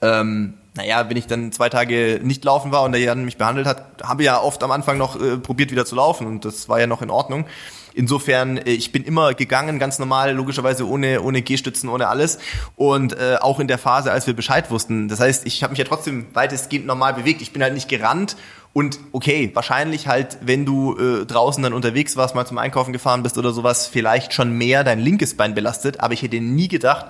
Ähm, 0.00 0.54
naja, 0.74 1.10
wenn 1.10 1.16
ich 1.16 1.26
dann 1.26 1.50
zwei 1.50 1.70
Tage 1.70 2.20
nicht 2.22 2.44
laufen 2.44 2.70
war 2.70 2.84
und 2.84 2.92
der 2.92 3.00
Jan 3.00 3.24
mich 3.24 3.36
behandelt 3.36 3.66
hat, 3.66 4.04
habe 4.04 4.22
ich 4.22 4.26
ja 4.26 4.40
oft 4.40 4.62
am 4.62 4.70
Anfang 4.70 4.96
noch 4.96 5.20
äh, 5.20 5.38
probiert 5.38 5.72
wieder 5.72 5.86
zu 5.86 5.96
laufen 5.96 6.28
und 6.28 6.44
das 6.44 6.68
war 6.68 6.78
ja 6.78 6.86
noch 6.86 7.02
in 7.02 7.10
Ordnung. 7.10 7.46
Insofern, 7.94 8.56
äh, 8.58 8.70
ich 8.70 8.92
bin 8.92 9.04
immer 9.04 9.34
gegangen, 9.34 9.78
ganz 9.78 9.98
normal, 9.98 10.32
logischerweise 10.32 10.86
ohne, 10.88 11.22
ohne 11.22 11.42
Gehstützen, 11.42 11.88
ohne 11.88 12.08
alles. 12.08 12.38
Und 12.76 13.14
äh, 13.14 13.36
auch 13.40 13.60
in 13.60 13.68
der 13.68 13.78
Phase, 13.78 14.12
als 14.12 14.26
wir 14.26 14.34
Bescheid 14.34 14.70
wussten. 14.70 15.08
Das 15.08 15.20
heißt, 15.20 15.46
ich 15.46 15.62
habe 15.62 15.72
mich 15.72 15.78
ja 15.78 15.84
trotzdem 15.84 16.26
weitestgehend 16.34 16.86
normal 16.86 17.14
bewegt. 17.14 17.42
Ich 17.42 17.52
bin 17.52 17.62
halt 17.62 17.74
nicht 17.74 17.88
gerannt. 17.88 18.36
Und 18.72 18.98
okay, 19.12 19.50
wahrscheinlich 19.52 20.08
halt, 20.08 20.38
wenn 20.40 20.64
du 20.64 20.96
äh, 20.96 21.26
draußen 21.26 21.62
dann 21.62 21.74
unterwegs 21.74 22.16
warst, 22.16 22.34
mal 22.34 22.46
zum 22.46 22.58
Einkaufen 22.58 22.92
gefahren 22.92 23.22
bist 23.22 23.36
oder 23.36 23.52
sowas, 23.52 23.86
vielleicht 23.86 24.32
schon 24.32 24.56
mehr 24.56 24.82
dein 24.82 24.98
linkes 24.98 25.36
Bein 25.36 25.54
belastet. 25.54 26.00
Aber 26.00 26.14
ich 26.14 26.22
hätte 26.22 26.40
nie 26.40 26.68
gedacht, 26.68 27.06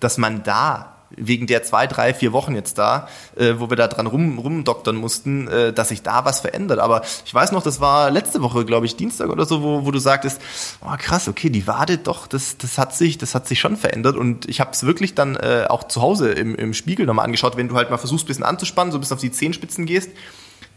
dass 0.00 0.16
man 0.16 0.42
da 0.42 0.93
wegen 1.10 1.46
der 1.46 1.62
zwei, 1.62 1.86
drei, 1.86 2.14
vier 2.14 2.32
Wochen 2.32 2.54
jetzt 2.54 2.78
da, 2.78 3.08
äh, 3.36 3.54
wo 3.58 3.70
wir 3.70 3.76
da 3.76 3.88
dran 3.88 4.06
rum, 4.06 4.38
rumdoktern 4.38 4.96
mussten, 4.96 5.48
äh, 5.48 5.72
dass 5.72 5.88
sich 5.88 6.02
da 6.02 6.24
was 6.24 6.40
verändert. 6.40 6.78
Aber 6.78 7.02
ich 7.24 7.32
weiß 7.32 7.52
noch, 7.52 7.62
das 7.62 7.80
war 7.80 8.10
letzte 8.10 8.42
Woche, 8.42 8.64
glaube 8.64 8.86
ich, 8.86 8.96
Dienstag 8.96 9.28
oder 9.30 9.46
so, 9.46 9.62
wo, 9.62 9.84
wo 9.84 9.90
du 9.90 9.98
sagtest, 9.98 10.40
oh 10.82 10.94
krass, 10.98 11.28
okay, 11.28 11.50
die 11.50 11.66
Wade 11.66 11.98
doch, 11.98 12.26
das, 12.26 12.58
das 12.58 12.78
hat 12.78 12.94
sich, 12.94 13.18
das 13.18 13.34
hat 13.34 13.46
sich 13.46 13.60
schon 13.60 13.76
verändert. 13.76 14.16
Und 14.16 14.48
ich 14.48 14.60
habe 14.60 14.72
es 14.72 14.84
wirklich 14.84 15.14
dann 15.14 15.36
äh, 15.36 15.66
auch 15.68 15.84
zu 15.84 16.02
Hause 16.02 16.32
im, 16.32 16.54
im 16.54 16.74
Spiegel 16.74 17.06
nochmal 17.06 17.26
angeschaut, 17.26 17.56
wenn 17.56 17.68
du 17.68 17.76
halt 17.76 17.90
mal 17.90 17.98
versuchst, 17.98 18.24
ein 18.24 18.28
bisschen 18.28 18.44
anzuspannen, 18.44 18.92
so 18.92 18.98
bis 18.98 19.12
auf 19.12 19.20
die 19.20 19.32
Zehenspitzen 19.32 19.86
gehst, 19.86 20.10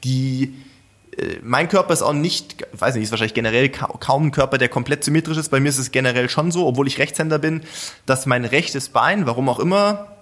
die 0.04 0.56
äh, 1.18 1.40
mein 1.42 1.68
Körper 1.68 1.94
ist 1.94 2.02
auch 2.02 2.14
nicht, 2.14 2.68
weiß 2.74 2.96
nicht, 2.96 3.06
ist 3.06 3.12
wahrscheinlich 3.12 3.34
generell 3.34 3.70
kaum 3.70 4.28
ein 4.28 4.32
Körper, 4.32 4.58
der 4.58 4.70
komplett 4.70 5.04
symmetrisch 5.04 5.38
ist. 5.38 5.50
Bei 5.50 5.60
mir 5.60 5.70
ist 5.70 5.80
es 5.80 5.92
generell 5.92 6.30
schon 6.30 6.52
so, 6.52 6.68
obwohl 6.68 6.88
ich 6.88 7.00
Rechtshänder 7.00 7.40
bin, 7.40 7.64
dass 8.06 8.26
mein 8.26 8.46
rechtes 8.46 8.90
Bein, 8.90 9.26
warum 9.26 9.50
auch 9.50 9.60
immer, 9.60 10.17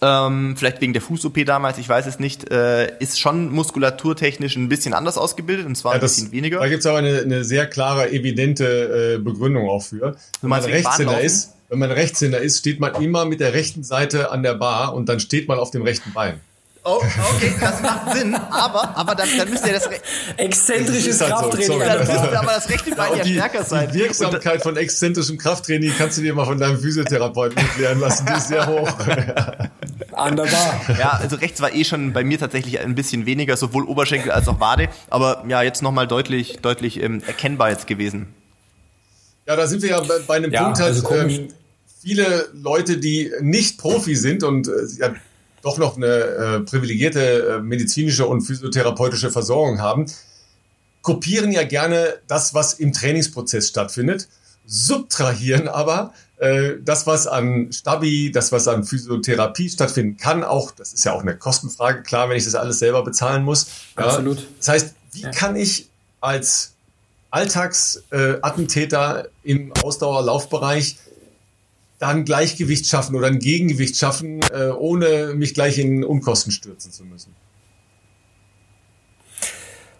ähm, 0.00 0.56
vielleicht 0.56 0.80
wegen 0.80 0.92
der 0.92 1.02
Fuß-OP 1.02 1.44
damals, 1.44 1.78
ich 1.78 1.88
weiß 1.88 2.06
es 2.06 2.18
nicht, 2.18 2.50
äh, 2.50 2.98
ist 2.98 3.20
schon 3.20 3.50
muskulaturtechnisch 3.50 4.56
ein 4.56 4.68
bisschen 4.68 4.94
anders 4.94 5.18
ausgebildet 5.18 5.66
und 5.66 5.76
zwar 5.76 5.94
ja, 5.94 5.98
das, 5.98 6.18
ein 6.18 6.24
bisschen 6.24 6.32
weniger. 6.32 6.60
Da 6.60 6.68
gibt 6.68 6.80
es 6.80 6.86
aber 6.86 6.98
eine, 6.98 7.20
eine 7.20 7.44
sehr 7.44 7.66
klare, 7.66 8.10
evidente 8.10 9.16
äh, 9.16 9.18
Begründung 9.18 9.68
auch 9.68 9.82
für. 9.82 10.16
Wenn 10.40 10.50
man 10.50 10.62
Rechtshänder 10.62 11.20
ist, 11.20 11.54
wenn 11.68 11.78
man 11.78 11.90
Rechtshänder 11.90 12.40
ist, 12.40 12.58
steht 12.58 12.80
man 12.80 12.94
immer 13.02 13.24
mit 13.24 13.40
der 13.40 13.52
rechten 13.52 13.84
Seite 13.84 14.30
an 14.30 14.42
der 14.42 14.54
Bar 14.54 14.94
und 14.94 15.08
dann 15.08 15.20
steht 15.20 15.48
man 15.48 15.58
auf 15.58 15.70
dem 15.70 15.82
rechten 15.82 16.12
Bein. 16.12 16.40
Oh, 16.90 17.02
okay, 17.34 17.54
das 17.60 17.82
macht 17.82 18.16
Sinn, 18.16 18.34
aber, 18.34 18.96
aber 18.96 19.14
dann, 19.14 19.28
dann 19.36 19.50
müsst 19.50 19.66
ihr 19.66 19.74
das 19.74 19.90
exzentrisches 20.38 21.20
halt 21.20 21.32
Krafttraining. 21.32 21.66
So, 21.66 21.78
dann 21.78 21.98
müsste 21.98 22.38
aber 22.38 22.52
das 22.52 22.70
rechte 22.70 22.94
Bein 22.94 23.18
ja, 23.18 23.24
die, 23.24 23.34
stärker 23.34 23.64
sein. 23.64 23.90
Die 23.92 23.98
Wirksamkeit 23.98 24.62
von 24.62 24.74
exzentrischem 24.78 25.36
Krafttraining 25.36 25.92
kannst 25.98 26.16
du 26.16 26.22
dir 26.22 26.32
mal 26.32 26.46
von 26.46 26.58
deinem 26.58 26.80
Physiotherapeuten 26.80 27.58
erklären 27.58 28.00
lassen. 28.00 28.24
Die 28.24 28.38
ist 28.38 28.48
sehr 28.48 28.66
hoch. 28.66 28.88
Wunderbar. 30.16 30.80
Ja, 30.98 31.10
also 31.20 31.36
rechts 31.36 31.60
war 31.60 31.74
eh 31.74 31.84
schon 31.84 32.14
bei 32.14 32.24
mir 32.24 32.38
tatsächlich 32.38 32.80
ein 32.80 32.94
bisschen 32.94 33.26
weniger, 33.26 33.58
sowohl 33.58 33.84
Oberschenkel 33.84 34.32
als 34.32 34.48
auch 34.48 34.58
Wade, 34.58 34.88
aber 35.10 35.44
ja, 35.46 35.60
jetzt 35.60 35.82
nochmal 35.82 36.06
deutlich, 36.06 36.60
deutlich 36.62 37.02
ähm, 37.02 37.22
erkennbar 37.26 37.68
jetzt 37.68 37.86
gewesen. 37.86 38.28
Ja, 39.46 39.56
da 39.56 39.66
sind 39.66 39.82
wir 39.82 39.90
ja 39.90 40.00
bei, 40.00 40.18
bei 40.26 40.36
einem 40.36 40.52
ja, 40.52 40.64
Punkt, 40.64 40.80
halt, 40.80 40.94
also 40.94 41.14
ähm, 41.14 41.48
viele 42.00 42.48
Leute, 42.54 42.96
die 42.96 43.30
nicht 43.40 43.78
Profi 43.78 44.16
sind 44.16 44.42
und 44.42 44.68
äh, 44.68 45.12
doch 45.62 45.78
noch 45.78 45.96
eine 45.96 46.06
äh, 46.06 46.60
privilegierte 46.60 47.20
äh, 47.20 47.60
medizinische 47.60 48.26
und 48.26 48.42
physiotherapeutische 48.42 49.30
Versorgung 49.30 49.80
haben, 49.80 50.06
kopieren 51.02 51.52
ja 51.52 51.64
gerne 51.64 52.18
das, 52.26 52.54
was 52.54 52.74
im 52.74 52.92
Trainingsprozess 52.92 53.68
stattfindet, 53.68 54.28
subtrahieren 54.66 55.68
aber 55.68 56.12
äh, 56.38 56.74
das, 56.84 57.06
was 57.06 57.26
an 57.26 57.72
Stabi, 57.72 58.30
das, 58.30 58.52
was 58.52 58.68
an 58.68 58.84
Physiotherapie 58.84 59.68
stattfinden 59.70 60.16
kann, 60.16 60.44
auch, 60.44 60.70
das 60.70 60.92
ist 60.92 61.04
ja 61.04 61.12
auch 61.12 61.22
eine 61.22 61.36
Kostenfrage, 61.36 62.02
klar, 62.02 62.28
wenn 62.28 62.36
ich 62.36 62.44
das 62.44 62.54
alles 62.54 62.78
selber 62.78 63.02
bezahlen 63.02 63.42
muss. 63.44 63.66
Absolut. 63.96 64.38
Ja. 64.38 64.44
Das 64.58 64.68
heißt, 64.68 64.94
wie 65.12 65.22
ja. 65.22 65.30
kann 65.30 65.56
ich 65.56 65.88
als 66.20 66.74
Alltagsattentäter 67.30 69.24
äh, 69.24 69.28
im 69.42 69.72
Ausdauerlaufbereich 69.82 70.98
dann 71.98 72.24
Gleichgewicht 72.24 72.86
schaffen 72.86 73.16
oder 73.16 73.26
ein 73.26 73.38
Gegengewicht 73.38 73.96
schaffen, 73.96 74.40
äh, 74.52 74.68
ohne 74.68 75.34
mich 75.34 75.54
gleich 75.54 75.78
in 75.78 76.04
Unkosten 76.04 76.52
stürzen 76.52 76.92
zu 76.92 77.04
müssen? 77.04 77.34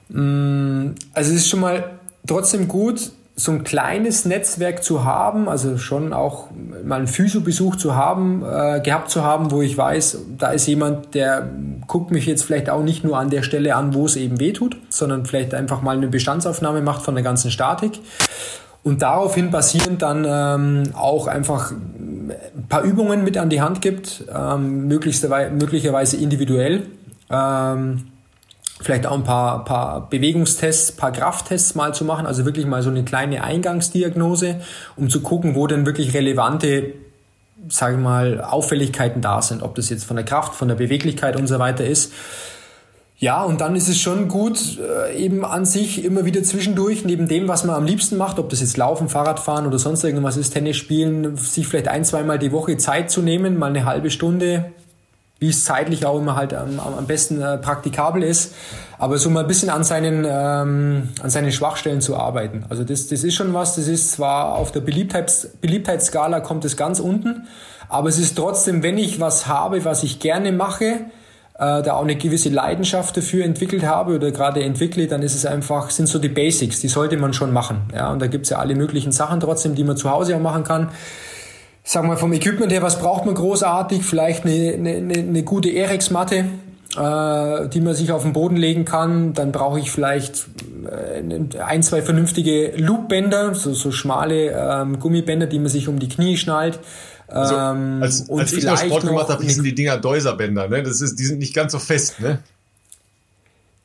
Mm, 0.09 0.95
also 1.13 1.31
es 1.33 1.41
ist 1.41 1.49
schon 1.49 1.61
mal 1.61 1.99
trotzdem 2.27 2.69
gut, 2.69 3.13
so 3.35 3.53
ein 3.53 3.63
kleines 3.63 4.25
Netzwerk 4.25 4.83
zu 4.83 5.05
haben, 5.05 5.49
also 5.49 5.79
schon 5.79 6.13
auch 6.13 6.49
mal 6.85 6.97
einen 6.97 7.07
Physiobesuch 7.07 7.77
zu 7.77 7.95
haben, 7.95 8.43
äh, 8.43 8.81
gehabt 8.81 9.11
zu 9.11 9.23
haben, 9.23 9.53
wo 9.53 9.63
ich 9.63 9.79
weiß, 9.79 10.19
da 10.37 10.51
ist 10.51 10.67
jemand, 10.67 11.15
der 11.15 11.49
guckt 11.87 12.11
mich 12.11 12.27
jetzt 12.27 12.43
vielleicht 12.43 12.69
auch 12.69 12.83
nicht 12.83 13.05
nur 13.05 13.17
an 13.17 13.31
der 13.31 13.45
Stelle 13.45 13.77
an, 13.77 13.95
wo 13.95 14.07
es 14.07 14.17
eben 14.17 14.41
weh 14.41 14.53
tut, 14.53 14.77
sondern 14.89 15.25
vielleicht 15.25 15.55
einfach 15.55 15.83
mal 15.83 15.97
eine 15.97 16.09
Bestandsaufnahme 16.09 16.83
macht 16.83 17.05
von 17.05 17.15
der 17.15 17.23
ganzen 17.23 17.53
Statik 17.53 18.01
und 18.83 19.03
daraufhin 19.03 19.51
basierend 19.51 20.03
dann 20.03 20.25
ähm, 20.27 20.95
auch 20.95 21.27
einfach 21.27 21.73
ein 21.73 22.67
paar 22.69 22.83
Übungen 22.83 23.25
mit 23.25 23.37
an 23.37 23.51
die 23.51 23.61
Hand 23.61 23.81
gibt, 23.83 24.25
ähm, 24.35 24.89
möglicherweise 24.89 26.17
individuell. 26.17 26.87
Ähm, 27.31 28.09
vielleicht 28.81 29.07
auch 29.07 29.15
ein 29.15 29.25
paar, 29.25 29.65
paar 29.65 30.09
Bewegungstests, 30.09 30.93
paar 30.93 31.13
Krafttests 31.13 31.75
mal 31.75 31.95
zu 31.95 32.05
machen, 32.05 32.27
also 32.27 32.45
wirklich 32.45 32.67
mal 32.67 32.83
so 32.83 32.91
eine 32.91 33.03
kleine 33.03 33.43
Eingangsdiagnose, 33.43 34.61
um 34.97 35.11
zu 35.11 35.21
gucken, 35.21 35.55
wo 35.55 35.67
denn 35.67 35.85
wirklich 35.85 36.15
relevante 36.15 36.95
sage 37.69 37.97
ich 37.97 38.01
mal, 38.01 38.41
Auffälligkeiten 38.41 39.21
da 39.21 39.43
sind, 39.43 39.63
ob 39.63 39.75
das 39.75 39.91
jetzt 39.91 40.05
von 40.05 40.17
der 40.17 40.25
Kraft, 40.25 40.55
von 40.55 40.69
der 40.69 40.77
Beweglichkeit 40.77 41.37
und 41.37 41.47
so 41.47 41.59
weiter 41.59 41.85
ist. 41.85 42.13
Ja, 43.21 43.43
und 43.43 43.61
dann 43.61 43.75
ist 43.75 43.89
es 43.89 43.99
schon 43.99 44.29
gut, 44.29 44.79
äh, 44.79 45.17
eben 45.17 45.45
an 45.45 45.65
sich 45.65 46.05
immer 46.05 46.25
wieder 46.25 46.41
zwischendurch, 46.45 47.05
neben 47.05 47.27
dem, 47.27 47.49
was 47.49 47.65
man 47.65 47.75
am 47.75 47.85
liebsten 47.85 48.17
macht, 48.17 48.39
ob 48.39 48.49
das 48.49 48.61
jetzt 48.61 48.77
Laufen, 48.77 49.09
Fahrradfahren 49.09 49.67
oder 49.67 49.81
sonst 49.81 50.05
irgendwas 50.05 50.37
ist, 50.37 50.51
Tennis 50.51 50.77
spielen, 50.77 51.37
sich 51.37 51.67
vielleicht 51.67 51.89
ein, 51.89 52.05
zweimal 52.05 52.39
die 52.39 52.53
Woche 52.53 52.77
Zeit 52.77 53.11
zu 53.11 53.21
nehmen, 53.21 53.59
mal 53.59 53.71
eine 53.71 53.85
halbe 53.85 54.11
Stunde, 54.11 54.67
wie 55.41 55.49
es 55.49 55.65
zeitlich 55.65 56.07
auch 56.07 56.17
immer 56.19 56.37
halt 56.37 56.55
am, 56.55 56.79
am 56.79 57.07
besten 57.09 57.41
äh, 57.41 57.59
praktikabel 57.59 58.23
ist, 58.23 58.55
aber 58.99 59.19
so 59.19 59.31
mal 59.31 59.41
ein 59.41 59.49
bisschen 59.49 59.71
an 59.71 59.83
seinen, 59.83 60.25
ähm, 60.25 61.09
an 61.21 61.31
seinen 61.31 61.51
Schwachstellen 61.51 62.01
zu 62.01 62.17
arbeiten. 62.17 62.67
Also 62.69 62.85
das, 62.85 63.09
das 63.09 63.25
ist 63.25 63.35
schon 63.35 63.53
was, 63.53 63.75
das 63.75 63.89
ist 63.89 64.13
zwar 64.13 64.55
auf 64.55 64.71
der 64.71 64.81
Beliebtheits, 64.81 65.49
Beliebtheitsskala 65.61 66.39
kommt 66.39 66.65
es 66.65 66.77
ganz 66.77 67.01
unten, 67.01 67.49
aber 67.89 68.11
es 68.11 68.19
ist 68.19 68.37
trotzdem, 68.37 68.85
wenn 68.85 68.97
ich 68.97 69.19
was 69.19 69.49
habe, 69.49 69.85
was 69.85 70.05
ich 70.05 70.21
gerne 70.21 70.53
mache, 70.53 71.01
äh, 71.59 71.83
da 71.83 71.95
auch 71.95 72.03
eine 72.03 72.15
gewisse 72.15 72.51
Leidenschaft 72.51 73.17
dafür 73.17 73.45
entwickelt 73.45 73.85
habe 73.85 74.15
oder 74.15 74.31
gerade 74.31 74.63
entwickle, 74.63 75.09
dann 75.09 75.23
ist 75.23 75.35
es 75.35 75.45
einfach, 75.45 75.91
sind 75.91 76.07
so 76.09 76.21
die 76.21 76.29
Basics, 76.29 76.81
die 76.81 76.89
sollte 76.89 77.17
man 77.17 77.33
schon 77.33 77.53
machen. 77.53 77.83
Ja, 77.93 78.13
und 78.13 78.23
da 78.23 78.29
gibt's 78.29 78.51
ja 78.51 78.59
alle 78.59 78.77
möglichen 78.77 79.11
Sachen 79.11 79.41
trotzdem, 79.41 79.75
die 79.75 79.85
man 79.85 79.97
zu 79.97 80.09
Hause 80.11 80.37
auch 80.37 80.41
machen 80.41 80.63
kann. 80.63 80.91
Sag 81.83 82.05
mal, 82.05 82.17
vom 82.17 82.33
Equipment 82.33 82.71
her, 82.71 82.83
was 82.83 83.01
braucht 83.01 83.27
man 83.27 83.35
großartig? 83.35 84.05
Vielleicht 84.05 84.45
eine, 84.45 84.75
eine, 84.75 85.15
eine 85.15 85.43
gute 85.43 85.75
Erex-Matte, 85.75 86.45
äh, 86.97 87.69
die 87.69 87.81
man 87.81 87.95
sich 87.95 88.13
auf 88.13 88.23
den 88.23 88.35
Boden 88.35 88.57
legen 88.57 88.85
kann. 88.85 89.33
Dann 89.33 89.51
brauche 89.51 89.81
ich 89.81 89.91
vielleicht 89.91 90.47
äh, 90.85 91.61
ein, 91.61 91.83
zwei 91.83 92.03
vernünftige 92.03 92.73
Loopbänder, 92.77 93.55
so, 93.55 93.73
so 93.73 93.91
schmale 93.91 94.53
ähm, 94.53 95.01
Gummibänder, 95.01 95.47
die 95.47 95.59
man 95.59 95.69
sich 95.69 95.89
um 95.89 95.99
die 95.99 96.09
Knie 96.09 96.37
schnallt. 96.37 96.79
Also, 97.29 97.55
ähm, 97.55 98.03
als, 98.03 98.29
als 98.31 98.53
ich 98.53 98.65
noch 98.65 98.79
Sport 98.79 99.07
gemacht 99.07 99.29
habe, 99.29 99.45
hießen 99.45 99.63
die 99.63 99.75
Dinger 99.75 99.99
Deuserbänder. 99.99 100.69
Ne? 100.69 100.83
Das 100.83 101.01
ist, 101.01 101.19
die 101.19 101.25
sind 101.25 101.39
nicht 101.39 101.55
ganz 101.55 101.73
so 101.73 101.79
fest. 101.79 102.21
Ne? 102.21 102.39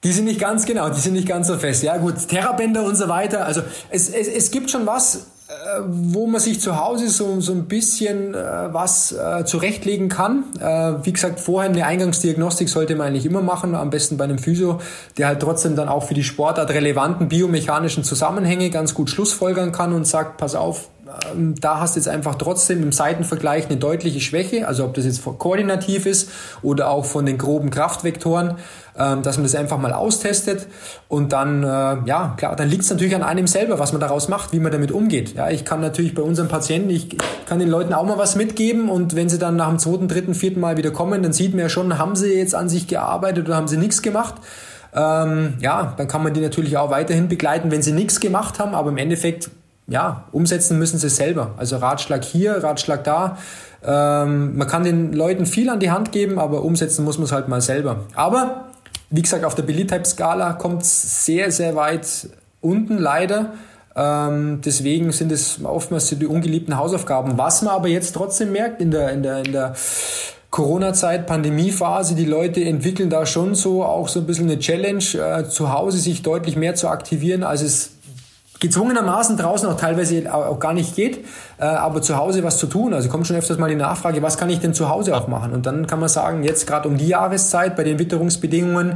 Die 0.03 0.11
sind 0.11 0.25
nicht 0.25 0.39
ganz 0.39 0.65
genau, 0.65 0.89
die 0.89 0.99
sind 0.99 1.13
nicht 1.13 1.27
ganz 1.27 1.47
so 1.47 1.57
fest. 1.57 1.83
Ja 1.83 1.97
gut, 1.97 2.27
Terrabänder 2.27 2.83
und 2.83 2.95
so 2.95 3.07
weiter. 3.07 3.45
Also 3.45 3.61
es, 3.89 4.09
es, 4.09 4.27
es 4.27 4.51
gibt 4.51 4.69
schon 4.69 4.85
was, 4.85 5.27
äh, 5.47 5.81
wo 5.85 6.27
man 6.27 6.41
sich 6.41 6.59
zu 6.59 6.77
Hause 6.77 7.09
so, 7.09 7.39
so 7.39 7.53
ein 7.53 7.65
bisschen 7.65 8.33
äh, 8.33 8.73
was 8.73 9.13
äh, 9.13 9.45
zurechtlegen 9.45 10.09
kann. 10.09 10.43
Äh, 10.59 11.05
wie 11.05 11.13
gesagt, 11.13 11.39
vorher 11.39 11.69
eine 11.69 11.85
Eingangsdiagnostik 11.85 12.67
sollte 12.67 12.95
man 12.95 13.07
eigentlich 13.07 13.25
immer 13.25 13.41
machen, 13.41 13.75
am 13.75 13.89
besten 13.89 14.17
bei 14.17 14.25
einem 14.25 14.39
Physio, 14.39 14.81
der 15.17 15.27
halt 15.27 15.41
trotzdem 15.41 15.75
dann 15.75 15.87
auch 15.87 16.03
für 16.03 16.13
die 16.13 16.23
Sportart 16.23 16.69
relevanten 16.69 17.29
biomechanischen 17.29 18.03
Zusammenhänge 18.03 18.69
ganz 18.69 18.93
gut 18.93 19.09
schlussfolgern 19.09 19.71
kann 19.71 19.93
und 19.93 20.05
sagt, 20.05 20.37
pass 20.37 20.55
auf, 20.55 20.89
ähm, 21.31 21.55
da 21.59 21.79
hast 21.79 21.95
du 21.95 21.99
jetzt 21.99 22.07
einfach 22.07 22.35
trotzdem 22.35 22.81
im 22.83 22.91
Seitenvergleich 22.91 23.67
eine 23.67 23.77
deutliche 23.77 24.19
Schwäche, 24.19 24.67
also 24.67 24.85
ob 24.85 24.93
das 24.93 25.05
jetzt 25.05 25.23
koordinativ 25.23 26.05
ist 26.05 26.29
oder 26.61 26.89
auch 26.89 27.05
von 27.05 27.25
den 27.25 27.37
groben 27.37 27.69
Kraftvektoren, 27.69 28.55
ähm, 28.97 29.21
dass 29.21 29.37
man 29.37 29.43
das 29.43 29.55
einfach 29.55 29.77
mal 29.77 29.93
austestet 29.93 30.67
und 31.07 31.33
dann, 31.33 31.63
äh, 31.63 31.67
ja, 32.05 32.33
klar, 32.37 32.55
dann 32.55 32.69
liegt 32.69 32.83
es 32.83 32.89
natürlich 32.89 33.15
an 33.15 33.23
einem 33.23 33.47
selber, 33.47 33.79
was 33.79 33.91
man 33.91 34.01
daraus 34.01 34.27
macht, 34.27 34.53
wie 34.53 34.59
man 34.59 34.71
damit 34.71 34.91
umgeht. 34.91 35.35
Ja, 35.35 35.49
ich 35.49 35.65
kann 35.65 35.81
natürlich 35.81 36.13
bei 36.13 36.21
unseren 36.21 36.47
Patienten, 36.47 36.89
ich 36.89 37.17
kann 37.45 37.59
den 37.59 37.69
Leuten 37.69 37.93
auch 37.93 38.05
mal 38.05 38.17
was 38.17 38.35
mitgeben 38.35 38.89
und 38.89 39.15
wenn 39.15 39.29
sie 39.29 39.39
dann 39.39 39.55
nach 39.55 39.69
dem 39.69 39.79
zweiten, 39.79 40.07
dritten, 40.07 40.33
vierten 40.33 40.59
Mal 40.59 40.77
wieder 40.77 40.91
kommen, 40.91 41.23
dann 41.23 41.33
sieht 41.33 41.51
man 41.51 41.59
ja 41.59 41.69
schon, 41.69 41.97
haben 41.97 42.15
sie 42.15 42.33
jetzt 42.33 42.55
an 42.55 42.69
sich 42.69 42.87
gearbeitet 42.87 43.45
oder 43.47 43.55
haben 43.55 43.67
sie 43.67 43.77
nichts 43.77 44.01
gemacht. 44.01 44.35
Ähm, 44.95 45.55
ja, 45.59 45.93
dann 45.97 46.07
kann 46.07 46.21
man 46.21 46.33
die 46.33 46.41
natürlich 46.41 46.77
auch 46.77 46.91
weiterhin 46.91 47.27
begleiten, 47.27 47.71
wenn 47.71 47.81
sie 47.81 47.93
nichts 47.93 48.19
gemacht 48.19 48.59
haben, 48.59 48.75
aber 48.75 48.89
im 48.89 48.97
Endeffekt 48.97 49.49
ja, 49.87 50.25
umsetzen 50.31 50.79
müssen 50.79 50.97
sie 50.97 51.09
selber. 51.09 51.51
Also 51.57 51.77
Ratschlag 51.77 52.23
hier, 52.23 52.63
Ratschlag 52.63 53.03
da. 53.03 53.37
Ähm, 53.83 54.57
man 54.57 54.67
kann 54.67 54.83
den 54.83 55.13
Leuten 55.13 55.45
viel 55.45 55.69
an 55.69 55.79
die 55.79 55.91
Hand 55.91 56.11
geben, 56.11 56.39
aber 56.39 56.63
umsetzen 56.63 57.03
muss 57.03 57.17
man 57.17 57.25
es 57.25 57.31
halt 57.31 57.47
mal 57.47 57.61
selber. 57.61 58.05
Aber 58.15 58.65
wie 59.09 59.21
gesagt, 59.21 59.45
auf 59.45 59.55
der 59.55 59.63
Billy-Type-Skala 59.63 60.53
kommt 60.53 60.83
es 60.83 61.25
sehr, 61.25 61.51
sehr 61.51 61.75
weit 61.75 62.29
unten 62.61 62.97
leider. 62.97 63.53
Ähm, 63.95 64.61
deswegen 64.65 65.11
sind 65.11 65.31
es 65.31 65.63
oftmals 65.63 66.09
die 66.09 66.25
ungeliebten 66.25 66.77
Hausaufgaben. 66.77 67.37
Was 67.37 67.61
man 67.61 67.75
aber 67.75 67.89
jetzt 67.89 68.13
trotzdem 68.13 68.51
merkt 68.51 68.81
in 68.81 68.89
der, 68.89 69.11
in 69.11 69.21
der, 69.21 69.45
in 69.45 69.51
der 69.51 69.75
Corona-Zeit, 70.49 71.27
Pandemiephase, 71.27 72.15
die 72.15 72.25
Leute 72.25 72.63
entwickeln 72.63 73.09
da 73.09 73.25
schon 73.25 73.53
so 73.53 73.83
auch 73.83 74.07
so 74.07 74.19
ein 74.19 74.25
bisschen 74.25 74.49
eine 74.49 74.59
Challenge, 74.59 75.03
äh, 75.15 75.49
zu 75.49 75.73
Hause 75.73 75.97
sich 75.97 76.21
deutlich 76.21 76.55
mehr 76.55 76.75
zu 76.75 76.87
aktivieren, 76.87 77.43
als 77.43 77.61
es 77.61 77.91
gezwungenermaßen 78.63 79.35
draußen 79.35 79.67
auch 79.69 79.77
teilweise 79.77 80.33
auch 80.33 80.57
gar 80.57 80.73
nicht 80.73 80.95
geht, 80.95 81.25
äh, 81.59 81.65
aber 81.65 82.01
zu 82.01 82.17
Hause 82.17 82.43
was 82.43 82.57
zu 82.57 82.67
tun. 82.67 82.93
Also 82.93 83.09
kommt 83.09 83.27
schon 83.27 83.35
öfters 83.35 83.57
mal 83.57 83.69
die 83.69 83.75
Nachfrage, 83.75 84.21
was 84.23 84.37
kann 84.37 84.49
ich 84.49 84.59
denn 84.59 84.73
zu 84.73 84.87
Hause 84.87 85.15
auch 85.15 85.27
machen? 85.27 85.51
Und 85.51 85.65
dann 85.65 85.85
kann 85.85 85.99
man 85.99 86.07
sagen, 86.07 86.43
jetzt 86.43 86.65
gerade 86.65 86.87
um 86.87 86.97
die 86.97 87.09
Jahreszeit, 87.09 87.75
bei 87.75 87.83
den 87.83 87.99
Witterungsbedingungen, 87.99 88.95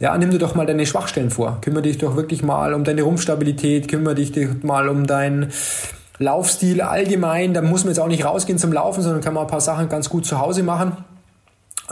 ja, 0.00 0.16
nimm 0.18 0.30
dir 0.30 0.38
doch 0.38 0.54
mal 0.54 0.66
deine 0.66 0.84
Schwachstellen 0.84 1.30
vor. 1.30 1.58
Kümmere 1.62 1.82
dich 1.82 1.96
doch 1.96 2.14
wirklich 2.14 2.42
mal 2.42 2.74
um 2.74 2.84
deine 2.84 3.02
Rumpfstabilität, 3.02 3.88
kümmere 3.88 4.16
dich 4.16 4.32
mal 4.62 4.90
um 4.90 5.06
deinen 5.06 5.50
Laufstil 6.18 6.82
allgemein. 6.82 7.54
Da 7.54 7.62
muss 7.62 7.84
man 7.84 7.94
jetzt 7.94 8.00
auch 8.00 8.08
nicht 8.08 8.26
rausgehen 8.26 8.58
zum 8.58 8.72
Laufen, 8.72 9.02
sondern 9.02 9.22
kann 9.22 9.32
man 9.32 9.44
ein 9.44 9.50
paar 9.50 9.62
Sachen 9.62 9.88
ganz 9.88 10.10
gut 10.10 10.26
zu 10.26 10.38
Hause 10.38 10.62
machen. 10.62 11.05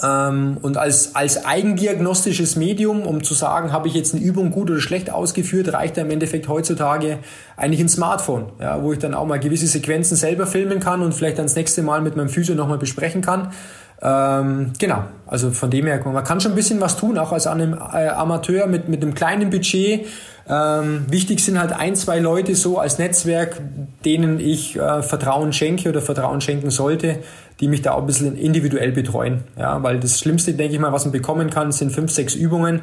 Ähm, 0.03 0.59
und 0.61 0.77
als, 0.77 1.15
als 1.15 1.45
eigendiagnostisches 1.45 2.57
Medium, 2.57 3.03
um 3.03 3.23
zu 3.23 3.35
sagen, 3.35 3.73
habe 3.73 3.87
ich 3.89 3.95
jetzt 3.95 4.15
eine 4.15 4.25
Übung 4.25 4.51
gut 4.51 4.71
oder 4.71 4.81
schlecht 4.81 5.11
ausgeführt, 5.11 5.73
reicht 5.73 5.97
im 5.99 6.11
Endeffekt 6.11 6.49
heutzutage 6.49 7.19
eigentlich 7.57 7.81
ein 7.81 7.89
Smartphone, 7.89 8.47
ja, 8.61 8.83
wo 8.83 8.93
ich 8.93 8.99
dann 8.99 9.15
auch 9.15 9.27
mal 9.27 9.39
gewisse 9.39 9.67
Sequenzen 9.67 10.17
selber 10.17 10.47
filmen 10.47 10.81
kann 10.81 11.01
und 11.01 11.15
vielleicht 11.15 11.39
dann 11.39 11.47
das 11.47 11.55
nächste 11.55 11.83
Mal 11.83 12.01
mit 12.01 12.17
meinem 12.17 12.29
Physio 12.29 12.55
nochmal 12.55 12.79
besprechen 12.79 13.23
kann. 13.23 13.53
Ähm, 14.03 14.73
genau, 14.79 15.05
also 15.27 15.51
von 15.53 15.71
dem 15.71 15.87
her, 15.87 16.01
man 16.05 16.25
kann 16.25 16.41
schon 16.41 16.53
ein 16.53 16.57
bisschen 16.57 16.81
was 16.81 16.97
tun, 16.97 17.17
auch 17.17 17.33
als 17.33 17.47
einem, 17.47 17.75
äh, 17.75 18.09
Amateur 18.09 18.67
mit, 18.67 18.89
mit 18.89 19.03
einem 19.03 19.15
kleinen 19.15 19.51
Budget. 19.51 20.07
Ähm, 20.47 21.07
wichtig 21.09 21.43
sind 21.43 21.59
halt 21.59 21.73
ein, 21.73 21.97
zwei 21.97 22.19
Leute 22.19 22.55
so 22.55 22.79
als 22.79 22.99
Netzwerk, 22.99 23.59
denen 24.05 24.41
ich 24.41 24.77
äh, 24.77 25.03
Vertrauen 25.03 25.55
schenke 25.55 25.89
oder 25.89 26.03
Vertrauen 26.03 26.43
schenken 26.43 26.71
sollte, 26.71 27.21
die 27.61 27.69
mich 27.69 27.83
da 27.83 27.93
auch 27.93 28.01
ein 28.01 28.07
bisschen 28.07 28.37
individuell 28.37 28.91
betreuen. 28.91 29.45
Ja, 29.57 29.83
weil 29.83 30.01
das 30.01 30.19
Schlimmste, 30.19 30.55
denke 30.55 30.75
ich 30.75 30.81
mal, 30.81 30.93
was 30.93 31.05
man 31.05 31.13
bekommen 31.13 31.51
kann, 31.51 31.71
sind 31.71 31.93
fünf, 31.93 32.11
sechs 32.11 32.35
Übungen, 32.35 32.81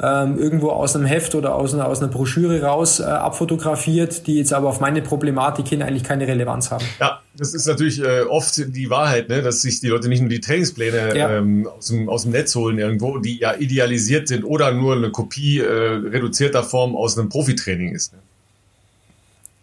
ähm, 0.00 0.38
irgendwo 0.38 0.70
aus 0.70 0.94
einem 0.94 1.06
Heft 1.06 1.34
oder 1.34 1.54
aus 1.56 1.74
einer, 1.74 1.86
aus 1.86 2.00
einer 2.00 2.10
Broschüre 2.10 2.62
raus 2.62 3.00
äh, 3.00 3.04
abfotografiert, 3.04 4.26
die 4.26 4.36
jetzt 4.36 4.52
aber 4.52 4.68
auf 4.68 4.80
meine 4.80 5.02
Problematik 5.02 5.68
hin 5.68 5.82
eigentlich 5.82 6.04
keine 6.04 6.28
Relevanz 6.28 6.70
haben. 6.70 6.84
Ja, 7.00 7.20
das 7.36 7.52
ist 7.52 7.66
natürlich 7.66 8.00
äh, 8.00 8.22
oft 8.22 8.56
die 8.56 8.90
Wahrheit, 8.90 9.28
ne? 9.28 9.42
dass 9.42 9.62
sich 9.62 9.80
die 9.80 9.88
Leute 9.88 10.08
nicht 10.08 10.20
nur 10.20 10.30
die 10.30 10.40
Trainingspläne 10.40 11.16
ja. 11.16 11.30
ähm, 11.38 11.66
aus, 11.66 11.88
dem, 11.88 12.08
aus 12.08 12.22
dem 12.22 12.32
Netz 12.32 12.54
holen 12.54 12.78
irgendwo, 12.78 13.18
die 13.18 13.38
ja 13.40 13.54
idealisiert 13.54 14.28
sind 14.28 14.44
oder 14.44 14.72
nur 14.72 14.94
eine 14.94 15.10
Kopie 15.10 15.58
äh, 15.58 15.64
reduzierter 15.66 16.62
Form 16.62 16.94
aus 16.94 17.18
einem 17.18 17.28
Profitraining 17.28 17.94
ist. 17.94 18.12
Ne? 18.12 18.18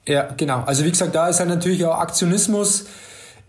Ja, 0.05 0.33
genau. 0.35 0.63
Also 0.65 0.83
wie 0.83 0.89
gesagt, 0.89 1.15
da 1.15 1.29
ist 1.29 1.39
halt 1.39 1.49
natürlich 1.49 1.85
auch 1.85 1.97
Aktionismus 1.99 2.85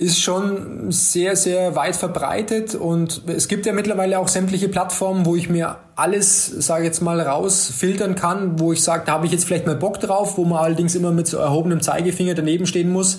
ist 0.00 0.20
schon 0.22 0.90
sehr, 0.90 1.36
sehr 1.36 1.76
weit 1.76 1.94
verbreitet 1.94 2.74
und 2.74 3.20
es 3.26 3.48
gibt 3.48 3.66
ja 3.66 3.74
mittlerweile 3.74 4.18
auch 4.18 4.28
sämtliche 4.28 4.70
Plattformen, 4.70 5.26
wo 5.26 5.36
ich 5.36 5.50
mir 5.50 5.76
alles, 5.94 6.46
sage 6.46 6.84
jetzt 6.84 7.02
mal, 7.02 7.20
rausfiltern 7.20 8.14
kann, 8.14 8.58
wo 8.58 8.72
ich 8.72 8.82
sage, 8.82 9.02
da 9.04 9.12
habe 9.12 9.26
ich 9.26 9.32
jetzt 9.32 9.44
vielleicht 9.44 9.66
mal 9.66 9.76
Bock 9.76 10.00
drauf, 10.00 10.38
wo 10.38 10.46
man 10.46 10.64
allerdings 10.64 10.94
immer 10.94 11.12
mit 11.12 11.26
so 11.26 11.36
erhobenem 11.36 11.82
Zeigefinger 11.82 12.32
daneben 12.32 12.66
stehen 12.66 12.90
muss. 12.90 13.18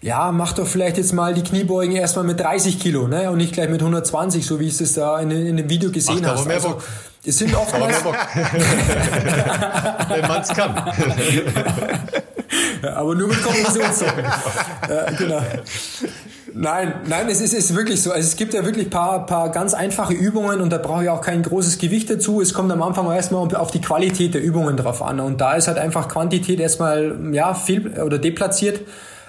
Ja, 0.00 0.30
mach 0.30 0.52
doch 0.52 0.68
vielleicht 0.68 0.96
jetzt 0.96 1.12
mal 1.12 1.34
die 1.34 1.42
Kniebeugen 1.42 1.96
erstmal 1.96 2.24
mit 2.24 2.38
30 2.38 2.78
Kilo, 2.78 3.08
ne? 3.08 3.28
Und 3.32 3.38
nicht 3.38 3.52
gleich 3.52 3.68
mit 3.68 3.80
120, 3.80 4.46
so 4.46 4.60
wie 4.60 4.68
ich 4.68 4.80
es 4.80 4.94
da 4.94 5.18
in, 5.18 5.32
in 5.32 5.56
dem 5.56 5.68
Video 5.68 5.90
gesehen 5.90 6.24
habe. 6.24 6.38
Aber 6.38 6.46
mehr 6.46 6.56
also, 6.56 6.68
Bock. 6.68 6.84
Es 7.24 7.38
sind 7.38 7.52
oftmals. 7.52 7.96
Wenn 8.04 8.14
man 10.28 10.42
es 10.42 10.48
kann. 10.50 10.76
aber 12.94 13.14
nur 13.14 13.28
mit 13.28 13.42
Kombinationssocken. 13.42 14.24
äh, 14.88 15.14
genau. 15.16 15.40
Nein, 16.54 16.94
nein, 17.06 17.28
es 17.28 17.40
ist, 17.40 17.52
ist 17.52 17.74
wirklich 17.74 18.02
so. 18.02 18.12
Also 18.12 18.26
es 18.26 18.36
gibt 18.36 18.54
ja 18.54 18.64
wirklich 18.64 18.88
paar, 18.88 19.26
paar 19.26 19.50
ganz 19.50 19.74
einfache 19.74 20.14
Übungen 20.14 20.60
und 20.60 20.70
da 20.70 20.78
brauche 20.78 21.04
ich 21.04 21.10
auch 21.10 21.20
kein 21.20 21.42
großes 21.42 21.78
Gewicht 21.78 22.08
dazu. 22.08 22.40
Es 22.40 22.54
kommt 22.54 22.72
am 22.72 22.82
Anfang 22.82 23.10
erstmal 23.12 23.54
auf 23.54 23.70
die 23.70 23.80
Qualität 23.80 24.34
der 24.34 24.42
Übungen 24.42 24.76
drauf 24.76 25.02
an. 25.02 25.20
Und 25.20 25.40
da 25.40 25.54
ist 25.54 25.68
halt 25.68 25.78
einfach 25.78 26.08
Quantität 26.08 26.58
erstmal, 26.60 27.14
ja, 27.32 27.54
viel 27.54 28.00
oder 28.00 28.18
deplatziert. 28.18 28.80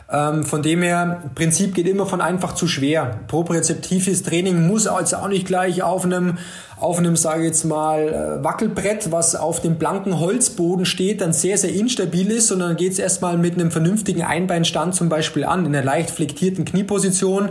Ähm, 0.10 0.44
von 0.44 0.62
dem 0.62 0.82
her, 0.82 1.24
Prinzip 1.36 1.76
geht 1.76 1.88
immer 1.88 2.06
von 2.06 2.22
einfach 2.22 2.56
zu 2.56 2.68
schwer. 2.68 3.20
Propriozeptives 3.28 4.24
Training 4.24 4.68
muss 4.68 4.88
also 4.88 5.18
auch 5.18 5.28
nicht 5.28 5.46
gleich 5.46 5.84
auf 5.84 6.06
einem 6.06 6.38
auf 6.80 7.00
einem, 7.00 7.16
sage 7.16 7.42
ich 7.42 7.48
jetzt 7.48 7.66
mal, 7.66 8.08
äh, 8.08 8.44
Wackelbrett, 8.44 9.12
was 9.12 9.36
auf 9.36 9.62
dem 9.62 9.78
blanken 9.78 10.20
Holzboden 10.20 10.86
steht, 10.86 11.22
dann 11.22 11.34
sehr, 11.34 11.58
sehr 11.58 11.74
instabil 11.74 12.30
ist, 12.32 12.48
sondern 12.48 12.76
geht 12.76 12.92
es 12.92 13.00
erstmal 13.00 13.38
mit 13.38 13.56
einem 13.56 13.72
vernünftigen 13.72 14.22
Einbeinstand 14.22 14.94
zum 14.94 15.10
Beispiel 15.10 15.44
an, 15.44 15.66
in 15.66 15.76
einer 15.76 15.84
leicht 15.84 16.12
flektierten 16.12 16.66
Knieposition. 16.66 17.50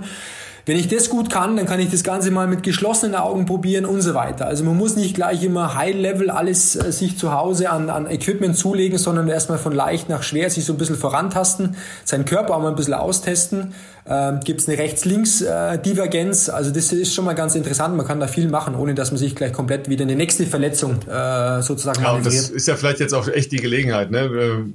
Wenn 0.66 0.76
ich 0.76 0.88
das 0.88 1.10
gut 1.10 1.30
kann, 1.30 1.56
dann 1.56 1.64
kann 1.64 1.78
ich 1.78 1.90
das 1.93 2.02
Ganze 2.02 2.32
mal 2.32 2.48
mit 2.48 2.64
geschlossenen 2.64 3.14
Augen 3.14 3.47
probieren 3.47 3.86
und 3.86 4.02
so 4.02 4.14
weiter. 4.14 4.48
Also 4.48 4.64
man 4.64 4.76
muss 4.76 4.97
nicht 4.97 5.14
gleich 5.14 5.44
immer 5.44 5.76
High-Level 5.76 6.28
alles 6.28 6.74
äh, 6.74 6.90
sich 6.90 7.16
zu 7.16 7.32
Hause 7.32 7.70
an, 7.70 7.88
an 7.88 8.10
Equipment 8.10 8.56
zulegen, 8.56 8.98
sondern 8.98 9.28
erstmal 9.28 9.59
von 9.59 9.72
leicht 9.72 10.09
nach 10.09 10.24
schwer 10.24 10.51
sich 10.51 10.64
so 10.64 10.72
ein 10.72 10.76
bisschen 10.76 10.97
vorantasten, 10.97 11.76
seinen 12.05 12.24
Körper 12.24 12.56
auch 12.56 12.62
mal 12.62 12.70
ein 12.70 12.74
bisschen 12.74 12.94
austesten. 12.94 13.74
Ähm, 14.09 14.40
Gibt 14.43 14.60
es 14.60 14.68
eine 14.68 14.76
Rechts-Links-Divergenz? 14.76 16.48
Äh, 16.48 16.51
also 16.51 16.72
das 16.72 16.93
ist 16.93 17.14
schon 17.14 17.26
mal 17.26 17.34
ganz 17.34 17.55
interessant. 17.55 17.97
Man 17.97 18.05
kann 18.05 18.18
da 18.18 18.26
viel 18.26 18.48
machen, 18.48 18.74
ohne 18.74 18.97
dass 18.97 19.12
man 19.12 19.18
sich 19.18 19.36
gleich 19.36 19.52
komplett 19.52 19.88
wieder 19.88 20.02
in 20.02 20.09
die 20.09 20.16
nächste 20.16 20.47
Verletzung 20.47 20.98
äh, 21.09 21.62
sozusagen 21.62 22.02
Ja, 22.02 22.18
das 22.18 22.51
ist 22.51 22.66
ja 22.66 22.74
vielleicht 22.74 22.98
jetzt 22.98 23.14
auch 23.14 23.28
echt 23.28 23.52
die 23.52 23.59
Gelegenheit. 23.59 24.10
Ne? 24.10 24.72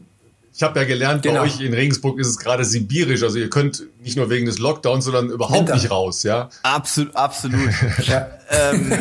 Ich 0.53 0.63
habe 0.63 0.79
ja 0.79 0.85
gelernt, 0.85 1.23
genau. 1.23 1.35
bei 1.35 1.41
euch 1.43 1.61
in 1.61 1.73
Regensburg 1.73 2.19
ist 2.19 2.27
es 2.27 2.37
gerade 2.37 2.65
sibirisch. 2.65 3.23
Also 3.23 3.39
ihr 3.39 3.49
könnt 3.49 3.83
nicht 4.01 4.17
nur 4.17 4.29
wegen 4.29 4.45
des 4.45 4.59
Lockdowns, 4.59 5.05
sondern 5.05 5.29
überhaupt 5.29 5.59
Winter. 5.59 5.75
nicht 5.75 5.89
raus, 5.89 6.23
ja? 6.23 6.49
Absolut, 6.63 7.15
absolut. 7.15 7.69
ja. 8.03 8.27
ähm, 8.49 8.89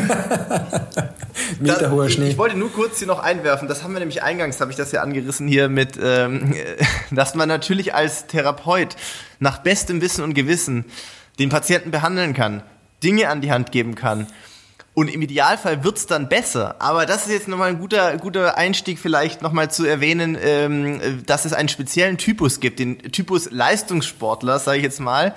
Meter 1.60 1.90
hoher 1.90 2.08
Schnee. 2.08 2.26
Ich, 2.26 2.32
ich, 2.32 2.38
wollte 2.38 2.56
nur 2.56 2.70
kurz 2.72 2.98
hier 2.98 3.08
noch 3.08 3.18
einwerfen, 3.18 3.66
das 3.66 3.82
haben 3.82 3.92
wir 3.92 3.98
nämlich 3.98 4.22
eingangs, 4.22 4.60
habe 4.60 4.70
ich 4.70 4.76
das 4.76 4.92
ja 4.92 5.02
angerissen 5.02 5.48
hier 5.48 5.68
mit, 5.68 5.98
ähm, 6.00 6.54
dass 7.10 7.34
man 7.34 7.48
natürlich 7.48 7.94
als 7.94 8.26
Therapeut 8.26 8.94
nach 9.40 9.58
bestem 9.58 10.00
Wissen 10.00 10.22
und 10.22 10.34
Gewissen 10.34 10.84
den 11.40 11.48
Patienten 11.48 11.90
behandeln 11.90 12.32
kann, 12.32 12.62
Dinge 13.02 13.28
an 13.28 13.40
die 13.40 13.50
Hand 13.50 13.72
geben 13.72 13.96
kann 13.96 14.28
und 14.92 15.08
im 15.08 15.22
Idealfall 15.22 15.84
wird's 15.84 16.06
dann 16.06 16.28
besser. 16.28 16.76
Aber 16.80 17.06
das 17.06 17.26
ist 17.26 17.32
jetzt 17.32 17.48
nochmal 17.48 17.70
ein 17.70 17.78
guter, 17.78 18.16
guter 18.18 18.58
Einstieg 18.58 18.98
vielleicht 18.98 19.40
nochmal 19.40 19.70
zu 19.70 19.84
erwähnen, 19.84 20.36
ähm, 20.40 21.22
dass 21.26 21.44
es 21.44 21.52
einen 21.52 21.68
speziellen 21.68 22.18
Typus 22.18 22.60
gibt, 22.60 22.80
den 22.80 22.98
Typus 22.98 23.50
Leistungssportler, 23.50 24.58
sage 24.58 24.78
ich 24.78 24.84
jetzt 24.84 25.00
mal, 25.00 25.34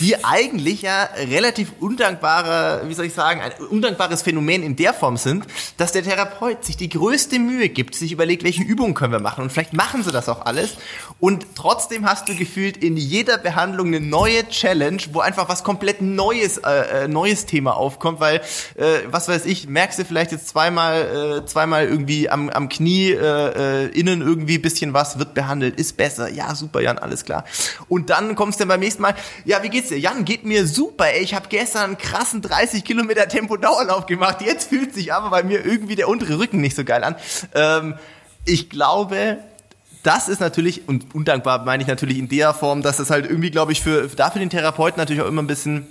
die 0.00 0.24
eigentlich 0.24 0.82
ja 0.82 1.08
relativ 1.16 1.72
undankbare, 1.80 2.82
wie 2.86 2.94
soll 2.94 3.06
ich 3.06 3.14
sagen, 3.14 3.40
ein 3.40 3.52
undankbares 3.52 4.22
Phänomen 4.22 4.62
in 4.62 4.76
der 4.76 4.92
Form 4.94 5.16
sind, 5.16 5.46
dass 5.76 5.92
der 5.92 6.02
Therapeut 6.02 6.64
sich 6.64 6.76
die 6.76 6.88
größte 6.88 7.38
Mühe 7.38 7.68
gibt, 7.68 7.94
sich 7.94 8.12
überlegt, 8.12 8.44
welche 8.44 8.62
Übungen 8.62 8.94
können 8.94 9.12
wir 9.12 9.20
machen. 9.20 9.42
Und 9.42 9.52
vielleicht 9.52 9.72
machen 9.72 10.02
sie 10.02 10.10
das 10.10 10.28
auch 10.28 10.46
alles. 10.46 10.76
Und 11.20 11.46
trotzdem 11.54 12.06
hast 12.06 12.28
du 12.28 12.34
gefühlt 12.34 12.76
in 12.76 12.96
jeder 12.96 13.38
Behandlung 13.38 13.88
eine 13.88 14.00
neue 14.00 14.48
Challenge, 14.48 15.00
wo 15.12 15.20
einfach 15.20 15.48
was 15.48 15.62
komplett 15.64 16.02
Neues, 16.02 16.58
äh, 16.58 17.04
äh 17.04 17.08
neues 17.08 17.46
Thema 17.46 17.76
aufkommt, 17.76 18.20
weil, 18.20 18.40
äh, 18.74 19.00
was 19.06 19.28
weiß 19.28 19.46
ich, 19.46 19.68
merkst 19.68 19.98
du 19.98 20.04
vielleicht 20.04 20.32
jetzt 20.32 20.48
zweimal, 20.48 21.42
äh, 21.42 21.46
zweimal 21.46 21.86
irgendwie 21.86 22.28
am, 22.28 22.50
am 22.50 22.68
Knie, 22.68 23.10
äh, 23.10 23.84
äh, 23.84 23.98
innen 23.98 24.22
irgendwie 24.22 24.58
bisschen 24.58 24.92
was, 24.92 25.18
wird 25.18 25.34
behandelt, 25.34 25.78
ist 25.78 25.96
besser. 25.96 26.30
Ja, 26.30 26.54
super, 26.54 26.80
Jan, 26.80 26.98
alles 26.98 27.24
klar. 27.24 27.44
Und 27.88 28.10
dann 28.10 28.34
kommst 28.34 28.58
du 28.58 28.62
dann 28.62 28.68
beim 28.68 28.80
nächsten 28.80 29.02
Mal, 29.02 29.14
ja, 29.44 29.62
wie 29.62 29.68
geht's 29.68 29.83
geht's 29.84 29.88
dir? 29.90 29.98
Jan, 29.98 30.24
geht 30.24 30.44
mir 30.44 30.66
super, 30.66 31.06
ey. 31.06 31.22
Ich 31.22 31.34
habe 31.34 31.48
gestern 31.48 31.84
einen 31.84 31.98
krassen 31.98 32.42
30 32.42 32.84
Kilometer 32.84 33.28
Tempo-Dauerlauf 33.28 34.06
gemacht. 34.06 34.40
Jetzt 34.40 34.68
fühlt 34.68 34.94
sich 34.94 35.12
aber 35.12 35.30
bei 35.30 35.42
mir 35.42 35.64
irgendwie 35.64 35.94
der 35.94 36.08
untere 36.08 36.38
Rücken 36.38 36.60
nicht 36.60 36.76
so 36.76 36.84
geil 36.84 37.04
an. 37.04 37.16
Ähm, 37.54 37.94
ich 38.44 38.70
glaube, 38.70 39.38
das 40.02 40.28
ist 40.28 40.40
natürlich, 40.40 40.88
und 40.88 41.14
undankbar 41.14 41.64
meine 41.64 41.82
ich 41.82 41.88
natürlich 41.88 42.18
in 42.18 42.28
der 42.28 42.54
Form, 42.54 42.82
dass 42.82 42.98
es 42.98 43.10
halt 43.10 43.26
irgendwie, 43.26 43.50
glaube 43.50 43.72
ich, 43.72 43.82
für, 43.82 44.08
dafür 44.08 44.40
den 44.40 44.50
Therapeuten 44.50 44.98
natürlich 44.98 45.22
auch 45.22 45.28
immer 45.28 45.42
ein 45.42 45.46
bisschen 45.46 45.86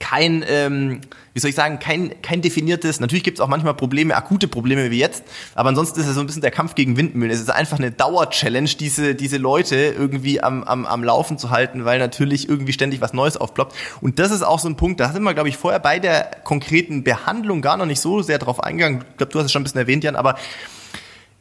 kein, 0.00 0.42
ähm, 0.48 1.02
wie 1.34 1.40
soll 1.40 1.50
ich 1.50 1.54
sagen, 1.54 1.78
kein, 1.78 2.20
kein 2.22 2.40
definiertes, 2.40 2.98
natürlich 2.98 3.22
gibt 3.22 3.38
es 3.38 3.40
auch 3.40 3.48
manchmal 3.48 3.74
Probleme, 3.74 4.16
akute 4.16 4.48
Probleme 4.48 4.90
wie 4.90 4.98
jetzt, 4.98 5.22
aber 5.54 5.68
ansonsten 5.68 6.00
ist 6.00 6.06
es 6.06 6.14
so 6.14 6.20
ein 6.20 6.26
bisschen 6.26 6.42
der 6.42 6.50
Kampf 6.50 6.74
gegen 6.74 6.96
Windmühlen. 6.96 7.30
Es 7.30 7.40
ist 7.40 7.50
einfach 7.50 7.78
eine 7.78 7.92
Dauer-Challenge, 7.92 8.70
diese, 8.70 9.14
diese 9.14 9.36
Leute 9.36 9.76
irgendwie 9.76 10.42
am, 10.42 10.64
am, 10.64 10.86
am 10.86 11.04
Laufen 11.04 11.38
zu 11.38 11.50
halten, 11.50 11.84
weil 11.84 11.98
natürlich 11.98 12.48
irgendwie 12.48 12.72
ständig 12.72 13.00
was 13.00 13.12
Neues 13.12 13.36
aufploppt. 13.36 13.76
Und 14.00 14.18
das 14.18 14.30
ist 14.32 14.42
auch 14.42 14.58
so 14.58 14.68
ein 14.68 14.76
Punkt, 14.76 14.98
da 14.98 15.12
sind 15.12 15.22
wir, 15.22 15.34
glaube 15.34 15.50
ich, 15.50 15.58
vorher 15.58 15.78
bei 15.78 15.98
der 15.98 16.30
konkreten 16.44 17.04
Behandlung 17.04 17.60
gar 17.60 17.76
noch 17.76 17.86
nicht 17.86 18.00
so 18.00 18.22
sehr 18.22 18.38
drauf 18.38 18.62
eingegangen. 18.64 19.04
Ich 19.10 19.16
glaube, 19.18 19.32
du 19.32 19.38
hast 19.38 19.46
es 19.46 19.52
schon 19.52 19.60
ein 19.60 19.64
bisschen 19.64 19.80
erwähnt, 19.80 20.02
Jan, 20.02 20.16
aber 20.16 20.36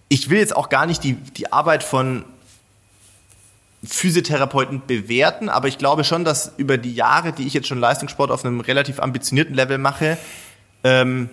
ich 0.09 0.29
will 0.29 0.39
jetzt 0.39 0.55
auch 0.55 0.69
gar 0.69 0.85
nicht 0.85 1.03
die, 1.03 1.13
die 1.13 1.51
Arbeit 1.53 1.83
von 1.83 2.25
Physiotherapeuten 3.83 4.81
bewerten, 4.85 5.47
aber 5.47 5.67
ich 5.67 5.77
glaube 5.77 6.03
schon, 6.03 6.25
dass 6.25 6.53
über 6.57 6.77
die 6.77 6.93
Jahre, 6.93 7.31
die 7.31 7.47
ich 7.47 7.53
jetzt 7.53 7.67
schon 7.67 7.79
Leistungssport 7.79 8.29
auf 8.29 8.43
einem 8.43 8.59
relativ 8.59 8.99
ambitionierten 8.99 9.55
Level 9.55 9.77
mache, 9.77 10.17
ähm, 10.83 11.29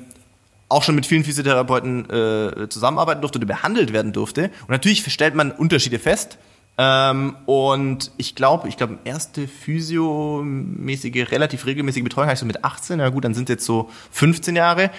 auch 0.68 0.82
schon 0.82 0.94
mit 0.94 1.06
vielen 1.06 1.24
Physiotherapeuten 1.24 2.10
äh, 2.10 2.68
zusammenarbeiten 2.68 3.20
durfte 3.20 3.38
oder 3.38 3.46
behandelt 3.46 3.92
werden 3.92 4.12
durfte. 4.12 4.50
Und 4.62 4.70
natürlich 4.70 5.10
stellt 5.12 5.34
man 5.34 5.52
Unterschiede 5.52 5.98
fest. 5.98 6.38
Ähm, 6.78 7.36
und 7.46 8.10
ich 8.16 8.34
glaube, 8.34 8.68
ich 8.68 8.76
glaube, 8.76 8.98
erste 9.04 9.48
physiomäßige, 9.48 11.30
relativ 11.30 11.66
regelmäßige 11.66 12.04
Betreuung 12.04 12.26
habe 12.26 12.34
ich 12.34 12.40
so 12.40 12.46
mit 12.46 12.64
18, 12.64 12.98
na 12.98 13.08
gut, 13.08 13.24
dann 13.24 13.34
sind 13.34 13.48
es 13.48 13.54
jetzt 13.54 13.64
so 13.64 13.90
15 14.10 14.56
Jahre. 14.56 14.90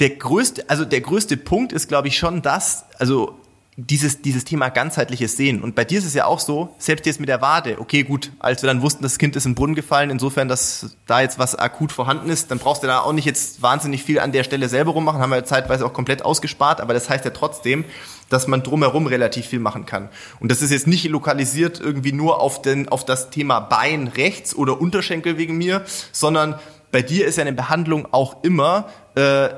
Der 0.00 0.10
größte, 0.10 0.68
also 0.68 0.84
der 0.84 1.00
größte 1.00 1.36
Punkt 1.36 1.72
ist, 1.72 1.88
glaube 1.88 2.08
ich, 2.08 2.18
schon 2.18 2.42
das, 2.42 2.84
also 2.98 3.38
dieses, 3.76 4.22
dieses 4.22 4.44
Thema 4.44 4.68
ganzheitliches 4.68 5.36
Sehen. 5.36 5.62
Und 5.62 5.74
bei 5.74 5.84
dir 5.84 5.98
ist 5.98 6.04
es 6.04 6.14
ja 6.14 6.26
auch 6.26 6.38
so, 6.38 6.74
selbst 6.78 7.06
jetzt 7.06 7.18
mit 7.18 7.28
der 7.28 7.40
Wade, 7.40 7.80
okay, 7.80 8.04
gut, 8.04 8.30
als 8.38 8.62
wir 8.62 8.68
dann 8.68 8.82
wussten, 8.82 9.02
das 9.02 9.18
Kind 9.18 9.34
ist 9.34 9.46
im 9.46 9.56
Brunnen 9.56 9.74
gefallen, 9.74 10.10
insofern, 10.10 10.48
dass 10.48 10.96
da 11.06 11.20
jetzt 11.20 11.40
was 11.40 11.56
akut 11.56 11.90
vorhanden 11.90 12.30
ist, 12.30 12.52
dann 12.52 12.58
brauchst 12.58 12.84
du 12.84 12.86
da 12.86 13.00
auch 13.00 13.12
nicht 13.12 13.24
jetzt 13.24 13.62
wahnsinnig 13.62 14.04
viel 14.04 14.20
an 14.20 14.30
der 14.30 14.44
Stelle 14.44 14.68
selber 14.68 14.92
rummachen, 14.92 15.20
haben 15.20 15.30
wir 15.30 15.44
zeitweise 15.44 15.84
auch 15.84 15.92
komplett 15.92 16.24
ausgespart, 16.24 16.80
aber 16.80 16.94
das 16.94 17.10
heißt 17.10 17.24
ja 17.24 17.32
trotzdem, 17.32 17.84
dass 18.28 18.46
man 18.46 18.62
drumherum 18.62 19.06
relativ 19.06 19.46
viel 19.46 19.58
machen 19.60 19.86
kann. 19.86 20.08
Und 20.38 20.52
das 20.52 20.62
ist 20.62 20.70
jetzt 20.70 20.86
nicht 20.86 21.08
lokalisiert 21.08 21.80
irgendwie 21.80 22.12
nur 22.12 22.40
auf, 22.40 22.62
den, 22.62 22.88
auf 22.88 23.04
das 23.04 23.30
Thema 23.30 23.58
Bein 23.58 24.06
rechts 24.06 24.54
oder 24.54 24.80
Unterschenkel 24.80 25.36
wegen 25.36 25.56
mir, 25.56 25.84
sondern 26.12 26.60
bei 26.92 27.02
dir 27.02 27.26
ist 27.26 27.38
ja 27.38 27.42
eine 27.42 27.52
Behandlung 27.52 28.06
auch 28.12 28.44
immer 28.44 28.88
äh, 29.16 29.48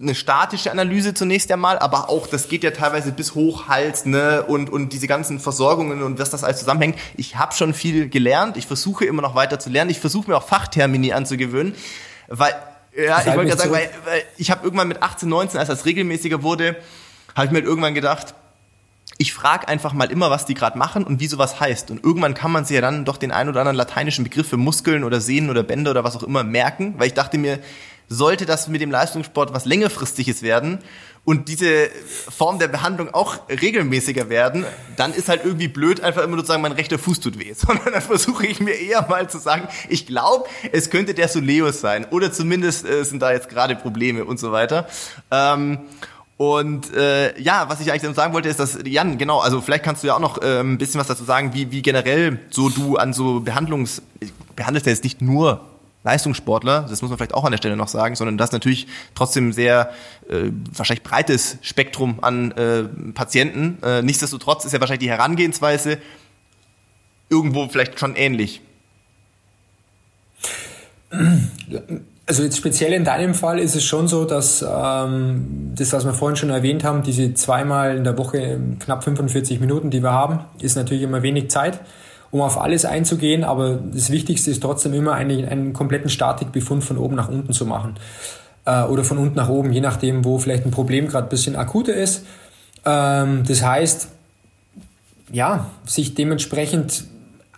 eine 0.00 0.14
statische 0.14 0.70
Analyse 0.70 1.14
zunächst 1.14 1.50
einmal, 1.50 1.78
aber 1.78 2.10
auch, 2.10 2.26
das 2.26 2.48
geht 2.48 2.62
ja 2.62 2.70
teilweise 2.70 3.12
bis 3.12 3.34
hoch 3.34 3.68
Hals, 3.68 4.04
ne, 4.04 4.42
und, 4.42 4.70
und 4.70 4.92
diese 4.92 5.06
ganzen 5.06 5.40
Versorgungen 5.40 6.02
und 6.02 6.18
was 6.18 6.30
das 6.30 6.44
alles 6.44 6.58
zusammenhängt. 6.58 6.98
Ich 7.16 7.36
habe 7.36 7.54
schon 7.54 7.72
viel 7.72 8.08
gelernt, 8.08 8.56
ich 8.56 8.66
versuche 8.66 9.04
immer 9.06 9.22
noch 9.22 9.34
weiter 9.34 9.58
zu 9.58 9.70
lernen, 9.70 9.90
ich 9.90 10.00
versuche 10.00 10.30
mir 10.30 10.36
auch 10.36 10.46
Fachtermini 10.46 11.12
anzugewöhnen, 11.12 11.74
weil, 12.28 12.54
ja, 12.94 13.20
ich 13.20 13.26
wollte 13.28 13.46
gerade 13.46 13.56
sagen, 13.56 13.72
weil, 13.72 13.90
weil 14.04 14.22
ich 14.36 14.50
habe 14.50 14.64
irgendwann 14.64 14.88
mit 14.88 15.02
18, 15.02 15.28
19, 15.28 15.58
als 15.58 15.68
das 15.68 15.86
regelmäßiger 15.86 16.42
wurde, 16.42 16.76
habe 17.34 17.46
ich 17.46 17.52
mir 17.52 17.58
halt 17.58 17.66
irgendwann 17.66 17.94
gedacht, 17.94 18.34
ich 19.16 19.34
frage 19.34 19.68
einfach 19.68 19.92
mal 19.92 20.10
immer, 20.10 20.30
was 20.30 20.46
die 20.46 20.54
gerade 20.54 20.78
machen 20.78 21.04
und 21.04 21.20
wie 21.20 21.26
sowas 21.26 21.60
heißt. 21.60 21.90
Und 21.90 22.02
irgendwann 22.02 22.32
kann 22.32 22.50
man 22.50 22.64
sich 22.64 22.74
ja 22.74 22.80
dann 22.80 23.04
doch 23.04 23.18
den 23.18 23.32
ein 23.32 23.50
oder 23.50 23.60
anderen 23.60 23.76
lateinischen 23.76 24.24
Begriff 24.24 24.48
für 24.48 24.56
Muskeln 24.56 25.04
oder 25.04 25.20
Sehnen 25.20 25.50
oder 25.50 25.62
Bänder 25.62 25.90
oder 25.90 26.04
was 26.04 26.16
auch 26.16 26.22
immer 26.22 26.42
merken, 26.42 26.94
weil 26.96 27.08
ich 27.08 27.14
dachte 27.14 27.36
mir, 27.36 27.58
sollte 28.10 28.44
das 28.44 28.68
mit 28.68 28.82
dem 28.82 28.90
Leistungssport 28.90 29.54
was 29.54 29.64
längerfristiges 29.64 30.42
werden 30.42 30.80
und 31.24 31.48
diese 31.48 31.90
Form 32.28 32.58
der 32.58 32.68
Behandlung 32.68 33.12
auch 33.12 33.48
regelmäßiger 33.48 34.30
werden, 34.30 34.64
dann 34.96 35.12
ist 35.12 35.28
halt 35.28 35.44
irgendwie 35.44 35.68
blöd, 35.68 36.00
einfach 36.00 36.22
immer 36.22 36.34
nur 36.34 36.44
zu 36.44 36.48
sagen, 36.48 36.62
mein 36.62 36.72
rechter 36.72 36.98
Fuß 36.98 37.20
tut 37.20 37.38
weh. 37.38 37.52
Sondern 37.56 37.92
dann 37.92 38.02
versuche 38.02 38.46
ich 38.46 38.58
mir 38.60 38.72
eher 38.72 39.06
mal 39.08 39.28
zu 39.30 39.38
sagen, 39.38 39.68
ich 39.88 40.06
glaube, 40.06 40.48
es 40.72 40.90
könnte 40.90 41.14
der 41.14 41.28
Soleus 41.28 41.80
sein. 41.80 42.06
Oder 42.10 42.32
zumindest 42.32 42.84
äh, 42.84 43.04
sind 43.04 43.20
da 43.20 43.32
jetzt 43.32 43.48
gerade 43.48 43.76
Probleme 43.76 44.24
und 44.24 44.40
so 44.40 44.50
weiter. 44.50 44.88
Ähm, 45.30 45.78
und 46.38 46.92
äh, 46.94 47.38
ja, 47.38 47.68
was 47.68 47.80
ich 47.80 47.92
eigentlich 47.92 48.16
sagen 48.16 48.32
wollte, 48.32 48.48
ist, 48.48 48.58
dass 48.58 48.78
Jan, 48.86 49.18
genau, 49.18 49.40
also 49.40 49.60
vielleicht 49.60 49.84
kannst 49.84 50.02
du 50.02 50.06
ja 50.06 50.16
auch 50.16 50.20
noch 50.20 50.42
äh, 50.42 50.60
ein 50.60 50.78
bisschen 50.78 50.98
was 50.98 51.06
dazu 51.06 51.24
sagen, 51.24 51.52
wie, 51.52 51.70
wie 51.70 51.82
generell 51.82 52.40
so 52.48 52.70
du 52.70 52.96
an 52.96 53.12
so 53.12 53.40
Behandlungs, 53.40 54.00
behandelst 54.56 54.86
ja 54.86 54.90
jetzt 54.92 55.04
nicht 55.04 55.20
nur 55.20 55.69
Leistungssportler, 56.02 56.86
das 56.88 57.02
muss 57.02 57.10
man 57.10 57.18
vielleicht 57.18 57.34
auch 57.34 57.44
an 57.44 57.50
der 57.50 57.58
Stelle 57.58 57.76
noch 57.76 57.88
sagen, 57.88 58.16
sondern 58.16 58.38
das 58.38 58.52
natürlich 58.52 58.86
trotzdem 59.14 59.52
sehr 59.52 59.90
äh, 60.30 60.50
wahrscheinlich 60.72 61.02
breites 61.02 61.58
Spektrum 61.60 62.18
an 62.22 62.52
äh, 62.52 62.84
Patienten. 63.12 63.78
Äh, 63.82 64.02
nichtsdestotrotz 64.02 64.64
ist 64.64 64.72
ja 64.72 64.80
wahrscheinlich 64.80 65.06
die 65.06 65.10
Herangehensweise 65.10 65.98
irgendwo 67.28 67.68
vielleicht 67.68 68.00
schon 68.00 68.16
ähnlich. 68.16 68.62
Also 72.26 72.44
jetzt 72.44 72.56
speziell 72.56 72.92
in 72.92 73.04
deinem 73.04 73.34
Fall 73.34 73.58
ist 73.58 73.74
es 73.74 73.84
schon 73.84 74.08
so, 74.08 74.24
dass 74.24 74.62
ähm, 74.62 75.72
das, 75.74 75.92
was 75.92 76.04
wir 76.04 76.14
vorhin 76.14 76.36
schon 76.36 76.50
erwähnt 76.50 76.84
haben, 76.84 77.02
diese 77.02 77.34
zweimal 77.34 77.96
in 77.96 78.04
der 78.04 78.16
Woche 78.16 78.58
knapp 78.78 79.04
45 79.04 79.60
Minuten, 79.60 79.90
die 79.90 80.02
wir 80.02 80.12
haben, 80.12 80.40
ist 80.60 80.76
natürlich 80.76 81.02
immer 81.02 81.22
wenig 81.22 81.50
Zeit, 81.50 81.80
um 82.30 82.40
auf 82.40 82.60
alles 82.60 82.84
einzugehen. 82.84 83.44
Aber 83.44 83.78
das 83.92 84.10
Wichtigste 84.10 84.50
ist 84.50 84.62
trotzdem 84.62 84.92
immer 84.94 85.14
einen, 85.14 85.46
einen 85.46 85.72
kompletten 85.72 86.10
Statikbefund 86.10 86.84
von 86.84 86.98
oben 86.98 87.16
nach 87.16 87.28
unten 87.28 87.52
zu 87.52 87.66
machen 87.66 87.94
äh, 88.66 88.82
oder 88.84 89.04
von 89.04 89.18
unten 89.18 89.36
nach 89.36 89.48
oben, 89.48 89.72
je 89.72 89.80
nachdem, 89.80 90.24
wo 90.24 90.38
vielleicht 90.38 90.64
ein 90.64 90.70
Problem 90.70 91.08
gerade 91.08 91.26
ein 91.26 91.30
bisschen 91.30 91.56
akuter 91.56 91.94
ist. 91.94 92.24
Ähm, 92.84 93.42
das 93.46 93.62
heißt, 93.62 94.08
ja, 95.32 95.66
sich 95.84 96.14
dementsprechend 96.14 97.04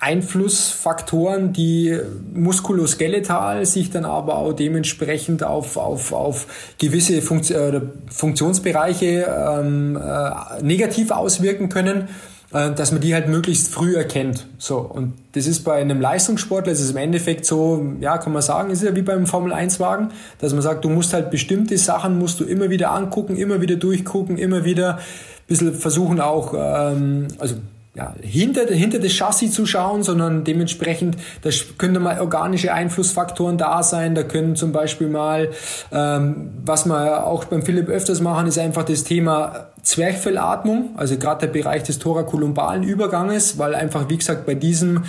Einflussfaktoren, 0.02 1.52
die 1.52 1.96
muskuloskeletal 2.34 3.64
sich 3.66 3.90
dann 3.90 4.04
aber 4.04 4.36
auch 4.36 4.52
dementsprechend 4.52 5.44
auf, 5.44 5.76
auf, 5.76 6.12
auf 6.12 6.74
gewisse 6.78 7.18
äh, 7.18 7.80
Funktionsbereiche 8.10 9.26
ähm, 9.28 9.96
äh, 9.96 10.62
negativ 10.62 11.12
auswirken 11.12 11.68
können, 11.68 12.08
dass 12.52 12.92
man 12.92 13.00
die 13.00 13.14
halt 13.14 13.28
möglichst 13.28 13.72
früh 13.72 13.96
erkennt. 13.96 14.46
So, 14.58 14.78
und 14.78 15.14
das 15.32 15.46
ist 15.46 15.64
bei 15.64 15.80
einem 15.80 16.00
Leistungssportler, 16.00 16.72
das 16.72 16.80
ist 16.80 16.90
im 16.90 16.98
Endeffekt 16.98 17.46
so, 17.46 17.94
ja, 18.00 18.18
kann 18.18 18.32
man 18.32 18.42
sagen, 18.42 18.70
ist 18.70 18.82
ja 18.82 18.94
wie 18.94 19.02
beim 19.02 19.26
Formel-1-Wagen, 19.26 20.10
dass 20.38 20.52
man 20.52 20.60
sagt, 20.60 20.84
du 20.84 20.90
musst 20.90 21.14
halt 21.14 21.30
bestimmte 21.30 21.78
Sachen 21.78 22.18
musst 22.18 22.40
du 22.40 22.44
immer 22.44 22.68
wieder 22.68 22.92
angucken, 22.92 23.36
immer 23.36 23.60
wieder 23.62 23.76
durchgucken, 23.76 24.36
immer 24.36 24.64
wieder 24.64 24.96
ein 24.96 25.00
bisschen 25.46 25.74
versuchen 25.74 26.20
auch, 26.20 26.54
ähm, 26.54 27.28
also 27.38 27.56
ja, 27.94 28.14
hinter, 28.22 28.66
hinter 28.68 28.98
das 28.98 29.12
Chassis 29.12 29.52
zu 29.52 29.66
schauen, 29.66 30.02
sondern 30.02 30.44
dementsprechend, 30.44 31.16
da 31.42 31.50
können 31.76 32.02
mal 32.02 32.20
organische 32.20 32.72
Einflussfaktoren 32.72 33.58
da 33.58 33.82
sein. 33.82 34.14
Da 34.14 34.22
können 34.22 34.56
zum 34.56 34.72
Beispiel 34.72 35.08
mal, 35.08 35.50
ähm, 35.92 36.52
was 36.64 36.86
wir 36.86 37.26
auch 37.26 37.44
beim 37.44 37.62
Philipp 37.62 37.88
öfters 37.88 38.22
machen, 38.22 38.46
ist 38.46 38.58
einfach 38.58 38.84
das 38.84 39.04
Thema 39.04 39.71
Zwerchfellatmung, 39.82 40.90
also 40.96 41.16
gerade 41.16 41.46
der 41.46 41.52
Bereich 41.52 41.82
des 41.82 41.98
thorakolumbalen 41.98 42.82
Überganges, 42.82 43.58
weil 43.58 43.74
einfach, 43.74 44.08
wie 44.08 44.16
gesagt, 44.16 44.46
bei 44.46 44.54
diesem 44.54 45.02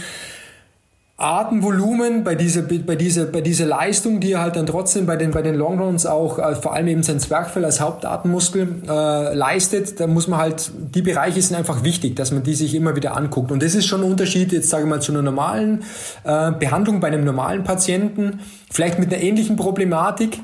Atemvolumen, 1.16 2.24
bei 2.24 2.34
dieser, 2.34 2.64
bei 2.64 2.96
dieser, 2.96 3.26
bei 3.26 3.42
dieser 3.42 3.68
Leistung, 3.68 4.20
die 4.20 4.32
er 4.32 4.42
halt 4.42 4.56
dann 4.56 4.66
trotzdem 4.66 5.06
bei 5.06 5.16
den, 5.16 5.30
bei 5.30 5.44
den 5.44 5.54
Longruns 5.54 6.08
auch, 6.08 6.40
äh, 6.40 6.56
vor 6.56 6.74
allem 6.74 6.88
eben 6.88 7.04
sein 7.04 7.20
Zwerchfell 7.20 7.64
als 7.64 7.80
Hauptatemmuskel 7.80 8.68
äh, 8.90 9.34
leistet, 9.34 10.00
da 10.00 10.08
muss 10.08 10.28
man 10.28 10.40
halt, 10.40 10.72
die 10.94 11.04
Bereiche 11.04 11.40
sind 11.42 11.56
einfach 11.56 11.84
wichtig, 11.84 12.16
dass 12.16 12.32
man 12.32 12.42
die 12.42 12.56
sich 12.56 12.74
immer 12.74 12.96
wieder 12.96 13.16
anguckt. 13.16 13.52
Und 13.52 13.62
das 13.62 13.76
ist 13.76 13.86
schon 13.86 14.02
ein 14.02 14.10
Unterschied, 14.10 14.52
jetzt 14.52 14.70
sage 14.70 14.84
ich 14.84 14.90
mal, 14.90 15.02
zu 15.02 15.12
einer 15.12 15.22
normalen 15.22 15.84
äh, 16.24 16.52
Behandlung 16.52 17.00
bei 17.00 17.08
einem 17.08 17.24
normalen 17.24 17.64
Patienten, 17.64 18.40
vielleicht 18.72 18.98
mit 18.98 19.14
einer 19.14 19.22
ähnlichen 19.22 19.56
Problematik, 19.56 20.40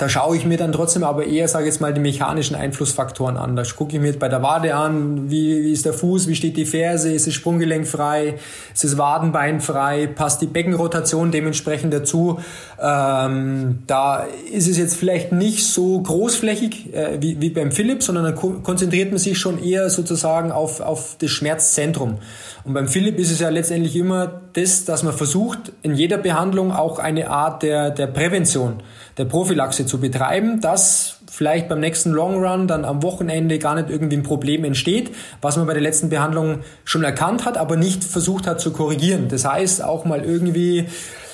da 0.00 0.08
schaue 0.08 0.34
ich 0.34 0.46
mir 0.46 0.56
dann 0.56 0.72
trotzdem 0.72 1.04
aber 1.04 1.26
eher, 1.26 1.46
sage 1.46 1.64
ich 1.64 1.74
jetzt 1.74 1.80
mal, 1.82 1.92
die 1.92 2.00
mechanischen 2.00 2.56
Einflussfaktoren 2.56 3.36
an. 3.36 3.54
Da 3.54 3.62
gucke 3.64 3.96
ich 3.96 4.00
mir 4.00 4.18
bei 4.18 4.30
der 4.30 4.42
Wade 4.42 4.74
an, 4.74 5.30
wie, 5.30 5.62
wie 5.62 5.72
ist 5.72 5.84
der 5.84 5.92
Fuß, 5.92 6.26
wie 6.26 6.34
steht 6.34 6.56
die 6.56 6.64
Ferse, 6.64 7.12
ist 7.12 7.26
das 7.26 7.34
Sprunggelenk 7.34 7.86
frei, 7.86 8.36
ist 8.72 8.82
das 8.82 8.96
Wadenbein 8.96 9.60
frei, 9.60 10.06
passt 10.06 10.40
die 10.40 10.46
Beckenrotation 10.46 11.30
dementsprechend 11.30 11.92
dazu. 11.92 12.40
Ähm, 12.80 13.80
da 13.86 14.26
ist 14.50 14.68
es 14.68 14.78
jetzt 14.78 14.96
vielleicht 14.96 15.32
nicht 15.32 15.66
so 15.66 16.00
großflächig 16.00 16.94
äh, 16.94 17.18
wie, 17.20 17.38
wie 17.42 17.50
beim 17.50 17.70
Philipp, 17.70 18.02
sondern 18.02 18.24
da 18.24 18.32
konzentriert 18.32 19.10
man 19.10 19.18
sich 19.18 19.38
schon 19.38 19.62
eher 19.62 19.90
sozusagen 19.90 20.50
auf, 20.50 20.80
auf 20.80 21.16
das 21.20 21.30
Schmerzzentrum. 21.30 22.16
Und 22.64 22.72
beim 22.72 22.88
Philipp 22.88 23.18
ist 23.18 23.30
es 23.30 23.40
ja 23.40 23.50
letztendlich 23.50 23.96
immer 23.96 24.40
das, 24.54 24.86
dass 24.86 25.02
man 25.02 25.12
versucht, 25.12 25.72
in 25.82 25.94
jeder 25.94 26.16
Behandlung 26.16 26.72
auch 26.72 26.98
eine 26.98 27.28
Art 27.28 27.62
der, 27.62 27.90
der 27.90 28.06
Prävention 28.06 28.82
der 29.20 29.26
Prophylaxe 29.26 29.86
zu 29.86 30.00
betreiben, 30.00 30.60
dass 30.60 31.18
vielleicht 31.30 31.68
beim 31.68 31.78
nächsten 31.78 32.10
Long 32.10 32.42
Run 32.42 32.66
dann 32.66 32.84
am 32.84 33.02
Wochenende 33.02 33.58
gar 33.58 33.74
nicht 33.74 33.90
irgendwie 33.90 34.16
ein 34.16 34.22
Problem 34.22 34.64
entsteht, 34.64 35.14
was 35.42 35.56
man 35.56 35.66
bei 35.66 35.74
der 35.74 35.82
letzten 35.82 36.08
Behandlung 36.08 36.60
schon 36.84 37.04
erkannt 37.04 37.44
hat, 37.44 37.58
aber 37.58 37.76
nicht 37.76 38.02
versucht 38.02 38.46
hat 38.46 38.60
zu 38.60 38.72
korrigieren. 38.72 39.28
Das 39.28 39.44
heißt, 39.44 39.84
auch 39.84 40.04
mal 40.06 40.24
irgendwie 40.24 40.86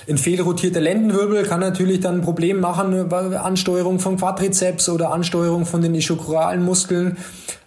ein 0.08 0.18
fehlrotierter 0.18 0.80
Lendenwirbel 0.80 1.44
kann 1.44 1.60
natürlich 1.60 2.00
dann 2.00 2.16
ein 2.16 2.22
Problem 2.22 2.60
machen, 2.60 3.12
Ansteuerung 3.12 3.98
von 3.98 4.16
Quadrizeps 4.16 4.88
oder 4.88 5.12
Ansteuerung 5.12 5.64
von 5.64 5.80
den 5.80 5.94
ischokoralen 5.94 6.64
Muskeln, 6.64 7.16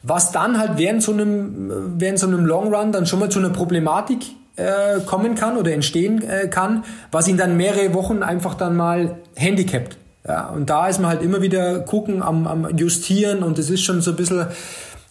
was 0.03 0.31
dann 0.31 0.59
halt 0.59 0.77
während 0.77 1.01
so 1.01 1.13
einem, 1.13 1.95
während 1.97 2.19
so 2.19 2.27
einem 2.27 2.45
Long 2.45 2.73
Run 2.73 2.91
dann 2.91 3.05
schon 3.05 3.19
mal 3.19 3.29
zu 3.29 3.39
einer 3.39 3.49
Problematik 3.49 4.19
äh, 4.55 4.99
kommen 5.05 5.35
kann 5.35 5.57
oder 5.57 5.71
entstehen 5.71 6.21
äh, 6.21 6.47
kann, 6.47 6.83
was 7.11 7.27
ihn 7.27 7.37
dann 7.37 7.57
mehrere 7.57 7.93
Wochen 7.93 8.23
einfach 8.23 8.55
dann 8.55 8.75
mal 8.75 9.17
handicapt. 9.35 9.98
Ja, 10.27 10.47
und 10.49 10.69
da 10.69 10.87
ist 10.87 10.99
man 10.99 11.09
halt 11.09 11.21
immer 11.21 11.41
wieder 11.41 11.79
gucken, 11.79 12.21
am, 12.21 12.45
am 12.45 12.77
Justieren 12.77 13.41
und 13.41 13.57
es 13.57 13.69
ist 13.69 13.83
schon 13.83 14.01
so 14.01 14.11
ein 14.11 14.17
bisschen 14.17 14.47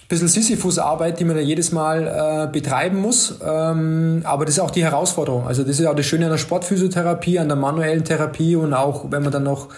bisschen 0.08 0.28
Sisyphus-Arbeit, 0.28 1.20
die 1.20 1.26
man 1.26 1.36
da 1.36 1.42
jedes 1.42 1.70
Mal 1.70 2.06
äh, 2.06 2.50
betreiben 2.50 2.98
muss. 2.98 3.38
Ähm, 3.46 4.22
aber 4.24 4.46
das 4.46 4.54
ist 4.54 4.60
auch 4.60 4.70
die 4.70 4.82
Herausforderung. 4.82 5.46
Also 5.46 5.64
das 5.64 5.78
ist 5.78 5.86
auch 5.86 5.94
das 5.94 6.06
Schöne 6.06 6.24
an 6.24 6.30
der 6.30 6.38
Sportphysiotherapie, 6.38 7.38
an 7.38 7.48
der 7.48 7.58
manuellen 7.58 8.04
Therapie 8.04 8.56
und 8.56 8.72
auch, 8.72 9.10
wenn 9.10 9.22
man 9.22 9.32
dann 9.32 9.42
noch 9.42 9.68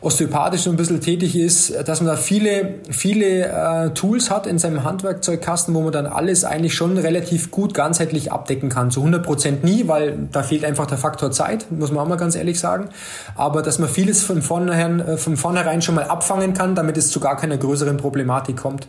osteopathisch 0.00 0.62
so 0.62 0.70
ein 0.70 0.76
bisschen 0.76 1.02
tätig 1.02 1.36
ist, 1.36 1.74
dass 1.86 2.00
man 2.00 2.08
da 2.08 2.16
viele, 2.16 2.76
viele 2.88 3.48
äh, 3.48 3.90
Tools 3.90 4.30
hat 4.30 4.46
in 4.46 4.58
seinem 4.58 4.82
Handwerkzeugkasten, 4.82 5.74
wo 5.74 5.82
man 5.82 5.92
dann 5.92 6.06
alles 6.06 6.44
eigentlich 6.44 6.74
schon 6.74 6.96
relativ 6.96 7.50
gut 7.50 7.74
ganzheitlich 7.74 8.32
abdecken 8.32 8.70
kann. 8.70 8.90
Zu 8.90 9.00
100 9.00 9.22
Prozent 9.22 9.62
nie, 9.62 9.88
weil 9.88 10.16
da 10.32 10.42
fehlt 10.42 10.64
einfach 10.64 10.86
der 10.86 10.96
Faktor 10.96 11.32
Zeit, 11.32 11.70
muss 11.70 11.92
man 11.92 12.02
auch 12.02 12.08
mal 12.08 12.16
ganz 12.16 12.34
ehrlich 12.34 12.58
sagen. 12.58 12.88
Aber 13.34 13.60
dass 13.60 13.78
man 13.78 13.90
vieles 13.90 14.22
von 14.22 14.40
vornherein, 14.40 15.00
äh, 15.00 15.16
von 15.18 15.36
vornherein 15.36 15.82
schon 15.82 15.96
mal 15.96 16.04
abfangen 16.04 16.54
kann, 16.54 16.74
damit 16.74 16.96
es 16.96 17.10
zu 17.10 17.20
gar 17.20 17.36
keiner 17.36 17.58
größeren 17.58 17.98
Problematik 17.98 18.56
kommt. 18.56 18.88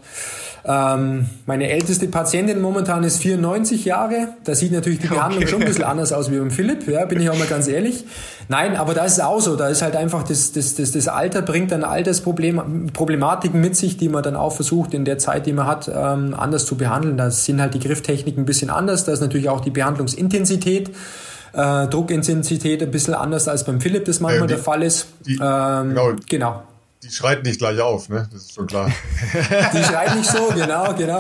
Ähm, 0.69 1.27
meine 1.45 1.69
älteste 1.69 2.07
Patientin 2.09 2.59
momentan 2.59 3.05
ist 3.05 3.19
94 3.19 3.85
Jahre. 3.85 4.33
Da 4.43 4.53
sieht 4.53 4.73
natürlich 4.73 4.99
die 4.99 5.07
Behandlung 5.07 5.43
okay. 5.43 5.51
schon 5.51 5.61
ein 5.61 5.67
bisschen 5.67 5.85
anders 5.85 6.11
aus 6.11 6.29
wie 6.29 6.37
beim 6.37 6.51
Philipp, 6.51 6.85
ja, 6.89 7.05
bin 7.05 7.21
ich 7.21 7.29
auch 7.29 7.39
mal 7.39 7.47
ganz 7.47 7.69
ehrlich. 7.69 8.03
Nein, 8.49 8.75
aber 8.75 8.93
da 8.93 9.05
ist 9.05 9.13
es 9.13 9.19
auch 9.21 9.39
so. 9.39 9.55
Da 9.55 9.69
ist 9.69 9.81
halt 9.81 9.95
einfach 9.95 10.23
das, 10.23 10.51
das, 10.51 10.75
das, 10.75 10.91
das 10.91 11.07
Alter 11.07 11.41
bringt 11.41 11.71
dann 11.71 11.85
Altersproblem, 11.85 12.87
Problematiken 12.91 13.61
mit 13.61 13.77
sich, 13.77 13.95
die 13.95 14.09
man 14.09 14.23
dann 14.23 14.35
auch 14.35 14.51
versucht, 14.51 14.93
in 14.93 15.05
der 15.05 15.17
Zeit, 15.19 15.45
die 15.45 15.53
man 15.53 15.67
hat, 15.67 15.87
ähm, 15.87 16.35
anders 16.37 16.65
zu 16.65 16.75
behandeln. 16.75 17.15
Da 17.15 17.31
sind 17.31 17.61
halt 17.61 17.73
die 17.73 17.79
Grifftechniken 17.79 18.43
ein 18.43 18.45
bisschen 18.45 18.69
anders. 18.69 19.05
Da 19.05 19.13
ist 19.13 19.21
natürlich 19.21 19.47
auch 19.47 19.61
die 19.61 19.71
Behandlungsintensität. 19.71 20.89
Äh, 21.53 21.87
Druckintensität 21.87 22.83
ein 22.83 22.91
bisschen 22.91 23.13
anders 23.13 23.47
als 23.47 23.63
beim 23.63 23.79
Philipp 23.79 24.03
das 24.03 24.19
manchmal 24.19 24.43
äh, 24.43 24.47
die, 24.47 24.55
der 24.55 24.63
Fall 24.63 24.83
ist. 24.83 25.07
Die, 25.25 25.39
ähm, 25.41 25.89
genau. 25.89 26.11
genau 26.27 26.63
die 27.03 27.11
schreit 27.11 27.43
nicht 27.43 27.59
gleich 27.59 27.79
auf, 27.79 28.09
ne? 28.09 28.27
Das 28.31 28.43
ist 28.43 28.53
schon 28.55 28.65
klar. 28.65 28.91
die 29.73 29.83
schreit 29.83 30.15
nicht 30.15 30.29
so, 30.29 30.47
genau, 30.47 30.93
genau. 30.95 31.19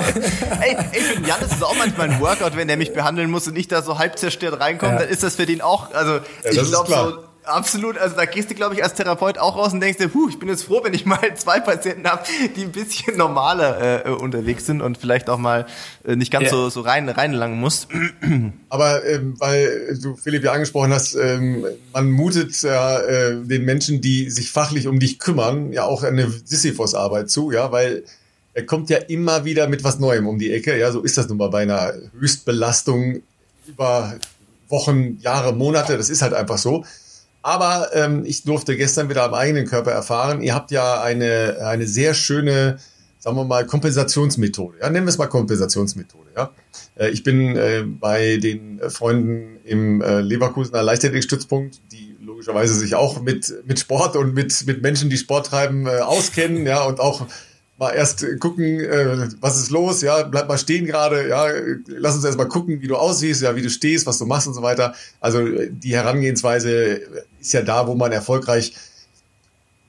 Ey, 0.59 0.75
ey 0.91 1.01
für 1.01 1.15
den 1.15 1.25
Jan 1.25 1.41
ist 1.41 1.53
es 1.53 1.61
auch 1.61 1.75
manchmal 1.77 2.09
ein 2.09 2.19
Workout, 2.19 2.55
wenn 2.55 2.67
der 2.67 2.77
mich 2.77 2.93
behandeln 2.93 3.29
muss 3.29 3.47
und 3.47 3.55
ich 3.55 3.67
da 3.67 3.83
so 3.83 3.99
halb 3.99 4.17
zerstört 4.17 4.59
reinkomme, 4.59 4.93
ja. 4.93 4.99
dann 4.99 5.09
ist 5.09 5.21
das 5.21 5.35
für 5.35 5.45
den 5.45 5.61
auch, 5.61 5.93
also 5.93 6.13
ja, 6.15 6.21
ich 6.51 6.63
glaube 6.63 6.89
so 6.89 7.26
Absolut, 7.47 7.97
also 7.97 8.15
da 8.15 8.25
gehst 8.25 8.49
du, 8.49 8.55
glaube 8.55 8.75
ich, 8.75 8.83
als 8.83 8.93
Therapeut 8.93 9.37
auch 9.37 9.57
raus 9.57 9.73
und 9.73 9.79
denkst 9.79 9.97
dir, 9.97 10.09
puh, 10.09 10.27
ich 10.29 10.37
bin 10.37 10.49
jetzt 10.49 10.63
froh, 10.63 10.81
wenn 10.83 10.93
ich 10.93 11.05
mal 11.05 11.19
zwei 11.35 11.59
Patienten 11.59 12.07
habe, 12.07 12.23
die 12.55 12.63
ein 12.63 12.71
bisschen 12.71 13.17
normaler 13.17 14.05
äh, 14.05 14.09
unterwegs 14.09 14.65
sind 14.65 14.81
und 14.81 14.97
vielleicht 14.97 15.29
auch 15.29 15.37
mal 15.37 15.65
äh, 16.05 16.15
nicht 16.15 16.31
ganz 16.31 16.45
ja. 16.45 16.51
so, 16.51 16.69
so 16.69 16.81
rein, 16.81 17.07
reinlangen 17.07 17.59
muss. 17.59 17.87
Aber 18.69 19.05
ähm, 19.05 19.35
weil 19.39 19.97
du, 20.01 20.15
Philipp, 20.15 20.43
ja 20.43 20.51
angesprochen 20.51 20.93
hast, 20.93 21.15
ähm, 21.15 21.65
man 21.93 22.11
mutet 22.11 22.61
ja 22.61 22.99
äh, 22.99 23.37
den 23.41 23.63
Menschen, 23.63 24.01
die 24.01 24.29
sich 24.29 24.51
fachlich 24.51 24.87
um 24.87 24.99
dich 24.99 25.19
kümmern, 25.19 25.71
ja 25.71 25.83
auch 25.83 26.03
eine 26.03 26.29
Sisyphos-Arbeit 26.29 27.29
zu, 27.29 27.51
ja, 27.51 27.71
weil 27.71 28.03
er 28.53 28.65
kommt 28.65 28.89
ja 28.89 28.97
immer 28.97 29.45
wieder 29.45 29.67
mit 29.67 29.83
was 29.83 29.99
Neuem 29.99 30.27
um 30.27 30.39
die 30.39 30.51
Ecke. 30.51 30.77
Ja, 30.77 30.91
so 30.91 31.01
ist 31.01 31.17
das 31.17 31.27
nun 31.29 31.37
mal 31.37 31.49
bei 31.49 31.61
einer 31.61 31.93
Höchstbelastung 32.19 33.21
über 33.67 34.15
Wochen, 34.67 35.19
Jahre, 35.21 35.53
Monate. 35.53 35.95
Das 35.95 36.09
ist 36.09 36.21
halt 36.23 36.33
einfach 36.33 36.57
so. 36.57 36.83
Aber 37.47 37.91
ähm, 37.93 38.25
ich 38.25 38.43
durfte 38.43 38.75
gestern 38.75 39.07
wieder 39.07 39.23
am 39.23 39.33
eigenen 39.33 39.65
Körper 39.65 39.91
erfahren, 39.91 40.41
ihr 40.41 40.53
habt 40.53 40.69
ja 40.69 41.01
eine, 41.01 41.59
eine 41.61 41.87
sehr 41.87 42.13
schöne, 42.13 42.77
sagen 43.19 43.37
wir 43.37 43.45
mal, 43.45 43.65
Kompensationsmethode. 43.65 44.79
Ja, 44.81 44.89
nennen 44.89 45.05
wir 45.05 45.11
es 45.11 45.17
mal 45.17 45.27
Kompensationsmethode. 45.27 46.27
Ja. 46.35 46.51
Äh, 46.97 47.11
ich 47.11 47.23
bin 47.23 47.55
äh, 47.55 47.85
bei 47.87 48.35
den 48.35 48.81
Freunden 48.89 49.61
im 49.63 50.01
äh, 50.01 50.19
Leverkusener 50.19 50.83
Leichtathletikstützpunkt, 50.83 51.79
die 51.93 52.17
logischerweise 52.19 52.73
sich 52.73 52.95
auch 52.95 53.21
mit, 53.21 53.53
mit 53.65 53.79
Sport 53.79 54.17
und 54.17 54.33
mit, 54.33 54.67
mit 54.67 54.81
Menschen, 54.81 55.09
die 55.09 55.17
Sport 55.17 55.45
treiben, 55.45 55.87
äh, 55.87 55.99
auskennen, 56.01 56.65
ja, 56.65 56.83
und 56.83 56.99
auch 56.99 57.27
mal 57.77 57.91
erst 57.91 58.25
gucken, 58.39 58.79
äh, 58.79 59.29
was 59.39 59.57
ist 59.59 59.69
los, 59.69 60.01
ja, 60.01 60.23
bleib 60.23 60.47
mal 60.47 60.57
stehen 60.57 60.85
gerade, 60.85 61.29
ja, 61.29 61.47
lass 61.87 62.15
uns 62.15 62.25
erst 62.25 62.37
mal 62.37 62.47
gucken, 62.47 62.81
wie 62.81 62.87
du 62.87 62.95
aussiehst, 62.95 63.41
ja, 63.41 63.55
wie 63.55 63.61
du 63.61 63.69
stehst, 63.69 64.05
was 64.05 64.17
du 64.17 64.25
machst 64.25 64.47
und 64.47 64.53
so 64.53 64.61
weiter. 64.61 64.95
Also 65.19 65.45
die 65.45 65.95
Herangehensweise 65.95 67.01
ist 67.39 67.53
ja 67.53 67.61
da, 67.61 67.87
wo 67.87 67.95
man 67.95 68.11
erfolgreich 68.11 68.73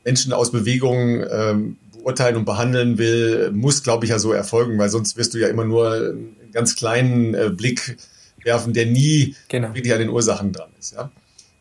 Menschen 0.04 0.32
aus 0.32 0.52
Bewegungen 0.52 1.26
ähm, 1.30 1.76
beurteilen 1.92 2.36
und 2.36 2.44
behandeln 2.44 2.98
will, 2.98 3.50
muss, 3.52 3.82
glaube 3.82 4.04
ich, 4.04 4.10
ja 4.10 4.18
so 4.18 4.32
erfolgen, 4.32 4.78
weil 4.78 4.88
sonst 4.88 5.16
wirst 5.16 5.34
du 5.34 5.38
ja 5.38 5.48
immer 5.48 5.64
nur 5.64 5.92
einen 5.92 6.36
ganz 6.52 6.76
kleinen 6.76 7.34
äh, 7.34 7.50
Blick 7.50 7.96
werfen, 8.42 8.72
der 8.72 8.86
nie 8.86 9.34
genau. 9.48 9.74
wirklich 9.74 9.92
an 9.92 9.98
den 9.98 10.08
Ursachen 10.08 10.52
dran 10.52 10.70
ist, 10.78 10.94
ja. 10.94 11.10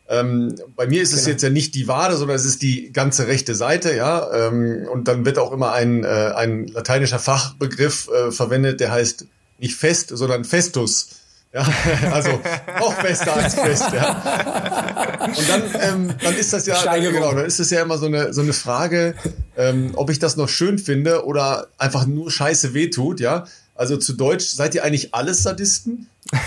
Ähm, 0.10 0.56
bei 0.76 0.88
mir 0.88 1.02
ist 1.02 1.12
es 1.12 1.20
genau. 1.20 1.32
jetzt 1.32 1.42
ja 1.42 1.50
nicht 1.50 1.76
die 1.76 1.88
Wade, 1.88 2.16
sondern 2.16 2.36
es 2.36 2.46
ist 2.46 2.62
die 2.62 2.94
ganze 2.94 3.28
rechte 3.28 3.56
Seite, 3.56 3.94
ja. 3.96 4.48
Ähm, 4.48 4.88
und 4.92 5.08
dann 5.08 5.26
wird 5.26 5.38
auch 5.38 5.52
immer 5.52 5.74
ein, 5.74 6.04
äh, 6.04 6.08
ein 6.36 6.68
lateinischer 6.68 7.20
Fachbegriff 7.20 8.10
äh, 8.10 8.32
verwendet, 8.32 8.80
der 8.80 8.92
heißt 8.92 9.26
nicht 9.60 9.76
fest, 9.76 10.10
sondern 10.14 10.46
festus. 10.46 11.10
Ja, 11.54 11.66
also 12.12 12.40
noch 12.80 12.94
fester 12.94 13.36
als 13.36 13.56
fest, 13.56 13.86
ja. 13.94 15.26
Und 15.26 15.50
dann, 15.50 15.64
ähm, 15.80 16.14
dann 16.22 16.36
ist 16.36 16.54
das 16.54 16.66
ja, 16.68 16.96
genau, 16.98 17.34
dann 17.34 17.46
ist 17.46 17.60
es 17.60 17.70
ja 17.70 17.82
immer 17.82 17.98
so 17.98 18.06
eine, 18.06 18.34
so 18.34 18.42
eine 18.42 18.54
Frage, 18.54 19.16
ähm, 19.58 19.92
ob 19.96 20.10
ich 20.10 20.20
das 20.20 20.38
noch 20.38 20.50
schön 20.50 20.78
finde 20.78 21.26
oder 21.26 21.68
einfach 21.78 22.06
nur 22.06 22.32
scheiße 22.32 22.74
wehtut, 22.74 23.20
ja. 23.20 23.46
Also 23.76 23.98
zu 23.98 24.14
Deutsch, 24.14 24.46
seid 24.46 24.76
ihr 24.76 24.84
eigentlich 24.84 25.14
alles 25.14 25.44
Sadisten? 25.44 26.08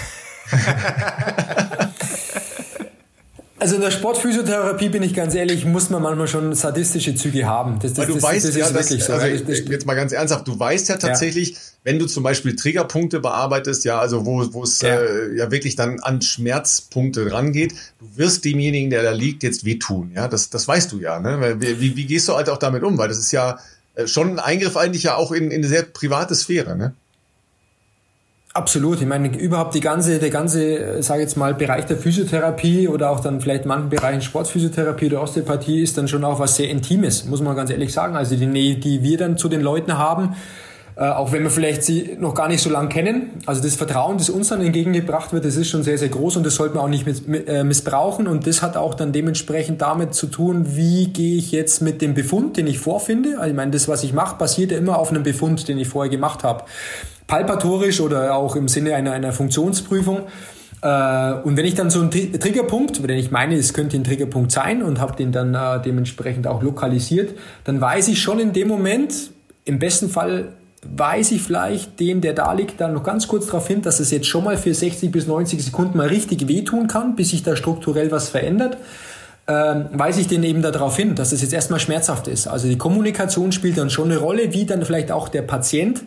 Also 3.60 3.74
in 3.74 3.82
der 3.82 3.90
Sportphysiotherapie 3.90 4.88
bin 4.88 5.02
ich 5.02 5.12
ganz 5.12 5.34
ehrlich, 5.34 5.66
muss 5.66 5.90
man 5.90 6.00
manchmal 6.00 6.26
schon 6.28 6.54
sadistische 6.54 7.14
Züge 7.14 7.44
haben. 7.44 7.78
Das, 7.78 7.92
das, 7.92 7.98
Weil 7.98 8.06
du 8.06 8.14
das, 8.14 8.22
weißt 8.22 8.44
das, 8.46 8.56
ja, 8.56 8.70
das, 8.70 8.88
so. 8.88 9.12
also 9.12 9.26
jetzt 9.26 9.84
mal 9.84 9.94
ganz 9.94 10.12
ernsthaft, 10.12 10.48
du 10.48 10.58
weißt 10.58 10.88
ja 10.88 10.96
tatsächlich, 10.96 11.50
ja. 11.50 11.56
wenn 11.84 11.98
du 11.98 12.06
zum 12.06 12.22
Beispiel 12.22 12.56
Triggerpunkte 12.56 13.20
bearbeitest, 13.20 13.84
ja, 13.84 13.98
also 13.98 14.24
wo, 14.24 14.50
wo 14.54 14.62
es 14.62 14.80
ja. 14.80 14.98
Äh, 14.98 15.36
ja 15.36 15.50
wirklich 15.50 15.76
dann 15.76 16.00
an 16.00 16.22
Schmerzpunkte 16.22 17.30
rangeht, 17.30 17.74
du 17.98 18.06
wirst 18.16 18.46
demjenigen, 18.46 18.88
der 18.88 19.02
da 19.02 19.10
liegt, 19.10 19.42
jetzt 19.42 19.66
wehtun. 19.66 20.12
Ja, 20.14 20.26
das, 20.26 20.48
das 20.48 20.66
weißt 20.66 20.90
du 20.92 20.98
ja. 20.98 21.20
Ne? 21.20 21.56
Wie, 21.60 21.80
wie, 21.82 21.96
wie 21.96 22.06
gehst 22.06 22.28
du 22.28 22.36
halt 22.36 22.48
auch 22.48 22.58
damit 22.58 22.82
um? 22.82 22.96
Weil 22.96 23.08
das 23.08 23.18
ist 23.18 23.30
ja 23.30 23.58
äh, 23.94 24.06
schon 24.06 24.30
ein 24.30 24.38
Eingriff 24.38 24.78
eigentlich 24.78 25.02
ja 25.02 25.16
auch 25.16 25.32
in, 25.32 25.50
in 25.50 25.58
eine 25.58 25.68
sehr 25.68 25.82
private 25.82 26.34
Sphäre. 26.34 26.76
Ne? 26.76 26.94
Absolut. 28.52 29.00
Ich 29.00 29.06
meine, 29.06 29.28
überhaupt 29.38 29.76
die 29.76 29.80
ganze, 29.80 30.18
der 30.18 30.30
ganze, 30.30 31.04
sage 31.04 31.22
jetzt 31.22 31.36
mal, 31.36 31.54
Bereich 31.54 31.86
der 31.86 31.96
Physiotherapie 31.96 32.88
oder 32.88 33.10
auch 33.10 33.20
dann 33.20 33.40
vielleicht 33.40 33.64
manchen 33.64 33.90
Bereichen 33.90 34.22
Sportphysiotherapie 34.22 35.06
oder 35.06 35.22
Osteopathie 35.22 35.80
ist 35.80 35.96
dann 35.96 36.08
schon 36.08 36.24
auch 36.24 36.40
was 36.40 36.56
sehr 36.56 36.68
Intimes, 36.68 37.26
muss 37.26 37.40
man 37.40 37.54
ganz 37.54 37.70
ehrlich 37.70 37.92
sagen. 37.92 38.16
Also 38.16 38.34
die 38.34 38.46
Nähe, 38.46 38.74
die 38.74 39.04
wir 39.04 39.18
dann 39.18 39.36
zu 39.38 39.48
den 39.48 39.60
Leuten 39.60 39.98
haben, 39.98 40.34
äh, 40.96 41.04
auch 41.04 41.30
wenn 41.30 41.44
wir 41.44 41.50
vielleicht 41.50 41.84
sie 41.84 42.16
noch 42.18 42.34
gar 42.34 42.48
nicht 42.48 42.60
so 42.60 42.70
lange 42.70 42.88
kennen. 42.88 43.30
Also 43.46 43.62
das 43.62 43.76
Vertrauen, 43.76 44.18
das 44.18 44.28
uns 44.28 44.48
dann 44.48 44.62
entgegengebracht 44.62 45.32
wird, 45.32 45.44
das 45.44 45.54
ist 45.54 45.68
schon 45.68 45.84
sehr, 45.84 45.96
sehr 45.96 46.08
groß 46.08 46.36
und 46.36 46.44
das 46.44 46.56
sollte 46.56 46.74
man 46.74 46.86
auch 46.86 46.88
nicht 46.88 47.06
äh, 47.46 47.62
missbrauchen. 47.62 48.26
Und 48.26 48.48
das 48.48 48.62
hat 48.62 48.76
auch 48.76 48.94
dann 48.94 49.12
dementsprechend 49.12 49.80
damit 49.80 50.12
zu 50.14 50.26
tun, 50.26 50.74
wie 50.74 51.06
gehe 51.06 51.36
ich 51.36 51.52
jetzt 51.52 51.82
mit 51.82 52.02
dem 52.02 52.14
Befund, 52.14 52.56
den 52.56 52.66
ich 52.66 52.80
vorfinde. 52.80 53.36
Also 53.38 53.50
ich 53.50 53.56
meine, 53.56 53.70
das, 53.70 53.86
was 53.86 54.02
ich 54.02 54.12
mache, 54.12 54.36
basiert 54.38 54.72
ja 54.72 54.78
immer 54.78 54.98
auf 54.98 55.10
einem 55.10 55.22
Befund, 55.22 55.68
den 55.68 55.78
ich 55.78 55.86
vorher 55.86 56.10
gemacht 56.10 56.42
habe 56.42 56.64
palpatorisch 57.30 58.00
oder 58.00 58.34
auch 58.34 58.56
im 58.56 58.66
Sinne 58.66 58.94
einer, 58.96 59.12
einer 59.12 59.32
Funktionsprüfung. 59.32 60.22
Äh, 60.82 61.32
und 61.44 61.56
wenn 61.56 61.64
ich 61.64 61.74
dann 61.74 61.88
so 61.88 62.00
einen 62.00 62.10
Triggerpunkt, 62.10 63.02
wenn 63.02 63.16
ich 63.16 63.30
meine, 63.30 63.54
es 63.54 63.72
könnte 63.72 63.96
ein 63.96 64.04
Triggerpunkt 64.04 64.50
sein 64.50 64.82
und 64.82 65.00
habe 65.00 65.16
den 65.16 65.30
dann 65.30 65.54
äh, 65.54 65.80
dementsprechend 65.80 66.46
auch 66.48 66.62
lokalisiert, 66.62 67.38
dann 67.64 67.80
weiß 67.80 68.08
ich 68.08 68.20
schon 68.20 68.40
in 68.40 68.52
dem 68.52 68.68
Moment, 68.68 69.30
im 69.64 69.78
besten 69.78 70.10
Fall 70.10 70.48
weiß 70.82 71.30
ich 71.30 71.42
vielleicht 71.42 72.00
dem, 72.00 72.20
der 72.20 72.32
da 72.32 72.52
liegt, 72.52 72.80
dann 72.80 72.94
noch 72.94 73.04
ganz 73.04 73.28
kurz 73.28 73.46
darauf 73.46 73.68
hin, 73.68 73.82
dass 73.82 74.00
es 74.00 74.10
jetzt 74.10 74.26
schon 74.26 74.42
mal 74.42 74.56
für 74.56 74.74
60 74.74 75.12
bis 75.12 75.26
90 75.26 75.64
Sekunden 75.64 75.96
mal 75.96 76.08
richtig 76.08 76.48
wehtun 76.48 76.88
kann, 76.88 77.14
bis 77.14 77.30
sich 77.30 77.42
da 77.42 77.54
strukturell 77.54 78.10
was 78.10 78.28
verändert. 78.28 78.78
Ähm, 79.46 79.86
weise 79.92 80.20
ich 80.20 80.26
den 80.26 80.42
eben 80.42 80.62
darauf 80.62 80.96
hin, 80.96 81.14
dass 81.14 81.32
es 81.32 81.42
jetzt 81.42 81.52
erstmal 81.52 81.80
schmerzhaft 81.80 82.28
ist. 82.28 82.48
Also 82.48 82.66
die 82.66 82.78
Kommunikation 82.78 83.52
spielt 83.52 83.78
dann 83.78 83.90
schon 83.90 84.10
eine 84.10 84.18
Rolle, 84.18 84.52
wie 84.52 84.64
dann 84.64 84.84
vielleicht 84.84 85.12
auch 85.12 85.28
der 85.28 85.42
Patient 85.42 86.02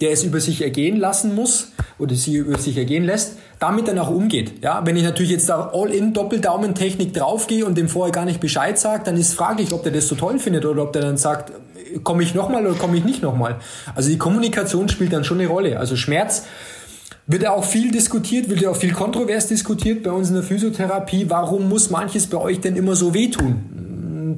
der 0.00 0.12
es 0.12 0.22
über 0.22 0.40
sich 0.40 0.62
ergehen 0.62 0.96
lassen 0.96 1.34
muss 1.34 1.72
oder 1.98 2.14
sie 2.14 2.36
über 2.36 2.58
sich 2.58 2.76
ergehen 2.76 3.04
lässt, 3.04 3.36
damit 3.58 3.88
dann 3.88 3.98
auch 3.98 4.10
umgeht. 4.10 4.62
Ja, 4.62 4.82
wenn 4.84 4.96
ich 4.96 5.02
natürlich 5.02 5.32
jetzt 5.32 5.48
da 5.48 5.70
All-in 5.74 6.12
Doppeldaumentechnik 6.12 7.12
draufgehe 7.12 7.64
und 7.64 7.76
dem 7.76 7.88
vorher 7.88 8.12
gar 8.12 8.24
nicht 8.24 8.40
Bescheid 8.40 8.78
sage, 8.78 9.02
dann 9.04 9.16
ist 9.16 9.34
fraglich, 9.34 9.72
ob 9.72 9.82
der 9.82 9.92
das 9.92 10.06
so 10.06 10.14
toll 10.14 10.38
findet 10.38 10.64
oder 10.64 10.84
ob 10.84 10.92
der 10.92 11.02
dann 11.02 11.16
sagt, 11.16 11.52
komme 12.04 12.22
ich 12.22 12.34
nochmal 12.34 12.66
oder 12.66 12.76
komme 12.76 12.96
ich 12.96 13.04
nicht 13.04 13.22
nochmal. 13.22 13.56
Also 13.94 14.10
die 14.10 14.18
Kommunikation 14.18 14.88
spielt 14.88 15.12
dann 15.12 15.24
schon 15.24 15.40
eine 15.40 15.48
Rolle. 15.48 15.78
Also 15.78 15.96
Schmerz 15.96 16.44
wird 17.26 17.42
ja 17.42 17.52
auch 17.52 17.64
viel 17.64 17.90
diskutiert, 17.90 18.48
wird 18.48 18.60
ja 18.60 18.70
auch 18.70 18.76
viel 18.76 18.92
kontrovers 18.92 19.48
diskutiert 19.48 20.02
bei 20.02 20.10
uns 20.10 20.28
in 20.28 20.34
der 20.34 20.44
Physiotherapie. 20.44 21.26
Warum 21.28 21.68
muss 21.68 21.90
manches 21.90 22.26
bei 22.26 22.38
euch 22.38 22.60
denn 22.60 22.76
immer 22.76 22.94
so 22.94 23.14
wehtun? 23.14 23.87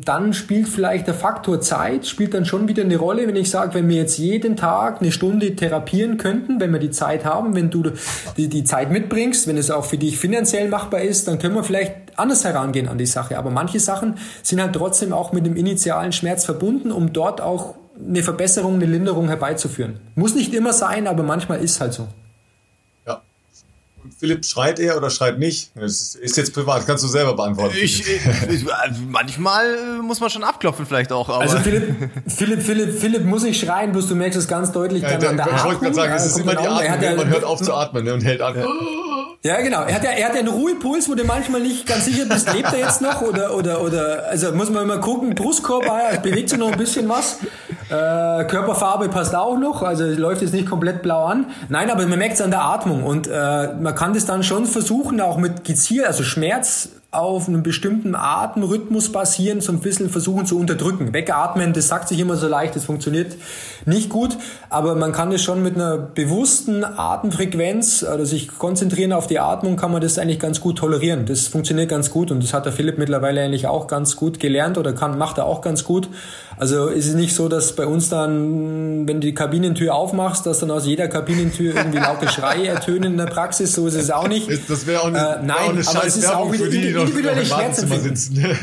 Dann 0.04 0.32
spielt 0.32 0.68
vielleicht 0.68 1.06
der 1.06 1.14
Faktor 1.14 1.60
Zeit, 1.60 2.06
spielt 2.06 2.34
dann 2.34 2.44
schon 2.44 2.68
wieder 2.68 2.82
eine 2.82 2.96
Rolle, 2.96 3.26
wenn 3.26 3.36
ich 3.36 3.50
sage, 3.50 3.74
wenn 3.74 3.88
wir 3.88 3.96
jetzt 3.96 4.18
jeden 4.18 4.56
Tag 4.56 5.00
eine 5.00 5.12
Stunde 5.12 5.56
therapieren 5.56 6.16
könnten, 6.16 6.60
wenn 6.60 6.72
wir 6.72 6.78
die 6.78 6.90
Zeit 6.90 7.24
haben, 7.24 7.54
wenn 7.54 7.70
du 7.70 7.90
die, 8.36 8.48
die 8.48 8.64
Zeit 8.64 8.90
mitbringst, 8.90 9.46
wenn 9.46 9.56
es 9.56 9.70
auch 9.70 9.84
für 9.84 9.98
dich 9.98 10.18
finanziell 10.18 10.68
machbar 10.68 11.02
ist, 11.02 11.28
dann 11.28 11.38
können 11.38 11.54
wir 11.54 11.64
vielleicht 11.64 11.94
anders 12.16 12.44
herangehen 12.44 12.88
an 12.88 12.98
die 12.98 13.06
Sache. 13.06 13.38
Aber 13.38 13.50
manche 13.50 13.80
Sachen 13.80 14.16
sind 14.42 14.60
halt 14.60 14.74
trotzdem 14.74 15.12
auch 15.12 15.32
mit 15.32 15.46
dem 15.46 15.56
initialen 15.56 16.12
Schmerz 16.12 16.44
verbunden, 16.44 16.92
um 16.92 17.12
dort 17.12 17.40
auch 17.40 17.74
eine 17.98 18.22
Verbesserung, 18.22 18.74
eine 18.74 18.86
Linderung 18.86 19.28
herbeizuführen. 19.28 20.00
Muss 20.14 20.34
nicht 20.34 20.54
immer 20.54 20.72
sein, 20.72 21.06
aber 21.06 21.22
manchmal 21.22 21.60
ist 21.60 21.80
halt 21.80 21.92
so. 21.92 22.08
Philipp, 24.20 24.44
schreit 24.44 24.78
er 24.78 24.98
oder 24.98 25.08
schreit 25.08 25.38
nicht? 25.38 25.70
Das 25.74 26.14
ist 26.14 26.36
jetzt 26.36 26.52
privat, 26.52 26.86
kannst 26.86 27.02
du 27.02 27.08
selber 27.08 27.34
beantworten. 27.34 27.74
Ich, 27.80 28.06
ich, 28.06 28.66
manchmal 29.08 29.64
äh, 29.64 30.02
muss 30.02 30.20
man 30.20 30.28
schon 30.28 30.44
abklopfen 30.44 30.84
vielleicht 30.84 31.10
auch. 31.10 31.30
also 31.30 31.58
Philipp, 31.58 32.10
Philipp, 32.26 32.62
Philipp, 32.62 33.00
Philipp 33.00 33.24
muss 33.24 33.44
ich 33.44 33.58
schreien, 33.58 33.92
bloß 33.92 34.08
du 34.08 34.14
merkst 34.14 34.38
es 34.38 34.46
ganz 34.46 34.72
deutlich 34.72 35.00
dann 35.00 35.12
ja, 35.12 35.18
der, 35.18 35.30
an 35.30 35.36
der 35.38 35.46
Ich 35.56 35.64
wollte 35.64 35.80
gerade 35.80 35.94
sagen, 35.94 36.12
es 36.12 36.26
ist 36.26 36.38
immer 36.38 36.54
die 36.54 36.68
Atmung, 36.68 37.16
man 37.16 37.28
hört 37.28 37.44
auf 37.44 37.62
zu 37.62 37.72
atmen 37.72 38.04
ne, 38.04 38.12
und 38.12 38.22
hält 38.22 38.42
an. 38.42 38.56
Ja, 39.42 39.60
genau. 39.60 39.82
Er 39.82 39.94
hat 39.94 40.04
ja, 40.04 40.10
er 40.10 40.28
hat 40.28 40.34
ja 40.34 40.40
einen 40.40 40.48
Ruhepuls, 40.48 41.08
wo 41.08 41.14
du 41.14 41.24
manchmal 41.24 41.62
nicht 41.62 41.86
ganz 41.86 42.04
sicher 42.04 42.26
bist, 42.26 42.52
lebt 42.52 42.72
er 42.72 42.78
jetzt 42.80 43.00
noch 43.00 43.22
oder, 43.22 43.54
oder, 43.56 43.82
oder, 43.82 44.26
also 44.28 44.52
muss 44.52 44.70
man 44.70 44.84
immer 44.84 44.98
gucken, 44.98 45.34
Brustkorb, 45.34 45.88
ah, 45.88 46.16
bewegt 46.22 46.50
sich 46.50 46.58
noch 46.58 46.72
ein 46.72 46.78
bisschen 46.78 47.08
was. 47.08 47.38
Äh, 47.88 48.44
Körperfarbe 48.44 49.08
passt 49.08 49.34
auch 49.34 49.58
noch, 49.58 49.82
also 49.82 50.04
läuft 50.04 50.42
jetzt 50.42 50.52
nicht 50.52 50.68
komplett 50.68 51.02
blau 51.02 51.24
an. 51.24 51.46
Nein, 51.68 51.90
aber 51.90 52.06
man 52.06 52.18
merkt 52.18 52.34
es 52.34 52.40
an 52.42 52.50
der 52.50 52.62
Atmung 52.62 53.02
und 53.02 53.28
äh, 53.28 53.72
man 53.74 53.94
kann 53.94 54.12
das 54.14 54.26
dann 54.26 54.42
schon 54.42 54.66
versuchen, 54.66 55.20
auch 55.20 55.38
mit 55.38 55.64
gezielt, 55.64 56.06
also 56.06 56.22
Schmerz 56.22 56.90
auf 57.12 57.48
einem 57.48 57.64
bestimmten 57.64 58.14
Atemrhythmus 58.14 59.10
basieren, 59.10 59.60
so 59.60 59.72
ein 59.72 59.80
bisschen 59.80 60.10
versuchen 60.10 60.46
zu 60.46 60.58
unterdrücken. 60.58 61.12
Wegatmen, 61.12 61.72
das 61.72 61.88
sagt 61.88 62.08
sich 62.08 62.20
immer 62.20 62.36
so 62.36 62.46
leicht, 62.46 62.76
das 62.76 62.84
funktioniert 62.84 63.36
nicht 63.86 64.08
gut, 64.08 64.36
aber 64.68 64.94
man 64.94 65.12
kann 65.12 65.30
das 65.30 65.42
schon 65.42 65.62
mit 65.62 65.74
einer 65.74 65.96
bewussten 65.98 66.84
Atemfrequenz 66.84 68.02
oder 68.02 68.26
sich 68.26 68.48
konzentrieren 68.58 69.12
auf 69.12 69.26
die 69.26 69.38
Atmung, 69.38 69.76
kann 69.76 69.92
man 69.92 70.00
das 70.00 70.18
eigentlich 70.18 70.38
ganz 70.38 70.60
gut 70.60 70.78
tolerieren. 70.78 71.26
Das 71.26 71.48
funktioniert 71.48 71.88
ganz 71.88 72.10
gut 72.10 72.30
und 72.30 72.42
das 72.42 72.52
hat 72.52 72.66
der 72.66 72.72
Philipp 72.72 72.98
mittlerweile 72.98 73.42
eigentlich 73.42 73.66
auch 73.66 73.86
ganz 73.86 74.16
gut 74.16 74.40
gelernt 74.40 74.78
oder 74.78 74.92
kann, 74.92 75.18
macht 75.18 75.38
er 75.38 75.46
auch 75.46 75.60
ganz 75.60 75.84
gut. 75.84 76.08
Also 76.60 76.88
ist 76.88 77.06
es 77.06 77.14
nicht 77.14 77.34
so, 77.34 77.48
dass 77.48 77.74
bei 77.74 77.86
uns 77.86 78.10
dann, 78.10 79.08
wenn 79.08 79.20
du 79.20 79.26
die 79.26 79.34
Kabinentür 79.34 79.94
aufmachst, 79.94 80.44
dass 80.44 80.58
dann 80.58 80.70
aus 80.70 80.84
jeder 80.84 81.08
Kabinentür 81.08 81.74
irgendwie 81.74 81.98
laute 81.98 82.28
Schreie 82.28 82.68
ertönen 82.68 83.12
in 83.12 83.16
der 83.16 83.26
Praxis, 83.26 83.72
so 83.72 83.86
ist 83.86 83.94
es 83.94 84.10
auch 84.10 84.28
nicht. 84.28 84.46
Das 84.68 84.86
wäre 84.86 85.00
auch 85.00 85.06
eine, 85.06 85.18
äh, 85.18 85.42
nein, 85.42 85.56
auch 85.56 85.68
eine 85.70 85.88
aber 85.88 86.06
es 86.06 86.16
ist 86.18 86.30
auch 86.30 86.52
wieder 86.52 86.66
individuelle 86.66 87.46
Schmerzempfinden. 87.46 88.46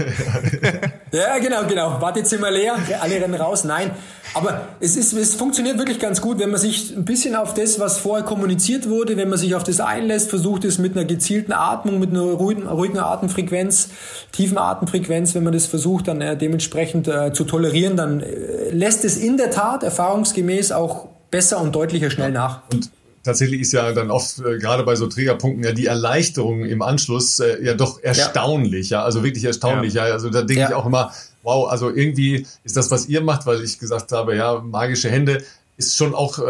ja, 1.11 1.39
genau, 1.39 1.65
genau. 1.67 1.99
Wartezimmer 1.99 2.51
leer, 2.51 2.75
alle 3.01 3.15
rennen 3.15 3.33
raus. 3.33 3.63
Nein, 3.63 3.89
aber 4.35 4.67
es 4.79 4.95
ist, 4.95 5.06
es 5.13 5.35
funktioniert 5.35 5.77
wirklich 5.77 5.99
ganz 5.99 6.21
gut, 6.21 6.39
wenn 6.39 6.49
man 6.49 6.59
sich 6.59 6.95
ein 6.95 7.05
bisschen 7.05 7.35
auf 7.35 7.53
das, 7.53 7.79
was 7.79 7.97
vorher 7.97 8.25
kommuniziert 8.25 8.89
wurde, 8.89 9.17
wenn 9.17 9.29
man 9.29 9.37
sich 9.37 9.55
auf 9.55 9.63
das 9.63 9.79
einlässt, 9.79 10.29
versucht 10.29 10.65
es 10.65 10.77
mit 10.77 10.95
einer 10.95 11.05
gezielten 11.05 11.51
Atmung, 11.51 11.99
mit 11.99 12.11
einer 12.11 12.21
ruhigen, 12.21 12.67
ruhigen 12.67 12.99
Atemfrequenz, 12.99 13.89
tiefen 14.31 14.57
Atemfrequenz, 14.57 15.35
wenn 15.35 15.43
man 15.43 15.53
das 15.53 15.65
versucht, 15.65 16.07
dann 16.07 16.21
äh, 16.21 16.37
dementsprechend 16.37 17.07
äh, 17.07 17.33
zu 17.33 17.43
tolerieren 17.43 17.97
dann 17.97 18.21
äh, 18.21 18.69
lässt 18.71 19.03
es 19.05 19.17
in 19.17 19.37
der 19.37 19.51
Tat 19.51 19.83
erfahrungsgemäß 19.83 20.71
auch 20.71 21.07
besser 21.29 21.61
und 21.61 21.75
deutlicher 21.75 22.09
schnell 22.09 22.31
nach. 22.31 22.61
Und 22.71 22.89
tatsächlich 23.23 23.61
ist 23.61 23.73
ja 23.73 23.91
dann 23.91 24.09
oft 24.09 24.39
äh, 24.39 24.57
gerade 24.57 24.83
bei 24.83 24.95
so 24.95 25.07
Trägerpunkten 25.07 25.63
ja 25.63 25.73
die 25.73 25.87
Erleichterung 25.87 26.63
im 26.63 26.81
Anschluss 26.81 27.39
äh, 27.39 27.63
ja 27.63 27.73
doch 27.73 28.01
erstaunlich, 28.01 28.89
ja, 28.89 28.99
ja 28.99 29.03
also 29.03 29.23
wirklich 29.23 29.43
erstaunlich, 29.43 29.93
ja. 29.93 30.07
ja. 30.07 30.13
Also 30.13 30.29
da 30.29 30.41
denke 30.41 30.61
ja. 30.61 30.69
ich 30.69 30.75
auch 30.75 30.85
immer, 30.85 31.11
wow, 31.47 31.69
also 31.71 31.89
irgendwie 31.89 32.45
ist 32.65 32.75
das, 32.75 32.91
was 32.91 33.07
ihr 33.07 33.21
macht, 33.21 33.45
weil 33.45 33.63
ich 33.63 33.79
gesagt 33.79 34.11
habe, 34.11 34.35
ja, 34.35 34.59
magische 34.59 35.09
Hände 35.09 35.43
ist 35.77 35.95
schon 35.95 36.13
auch 36.13 36.39
äh, 36.39 36.43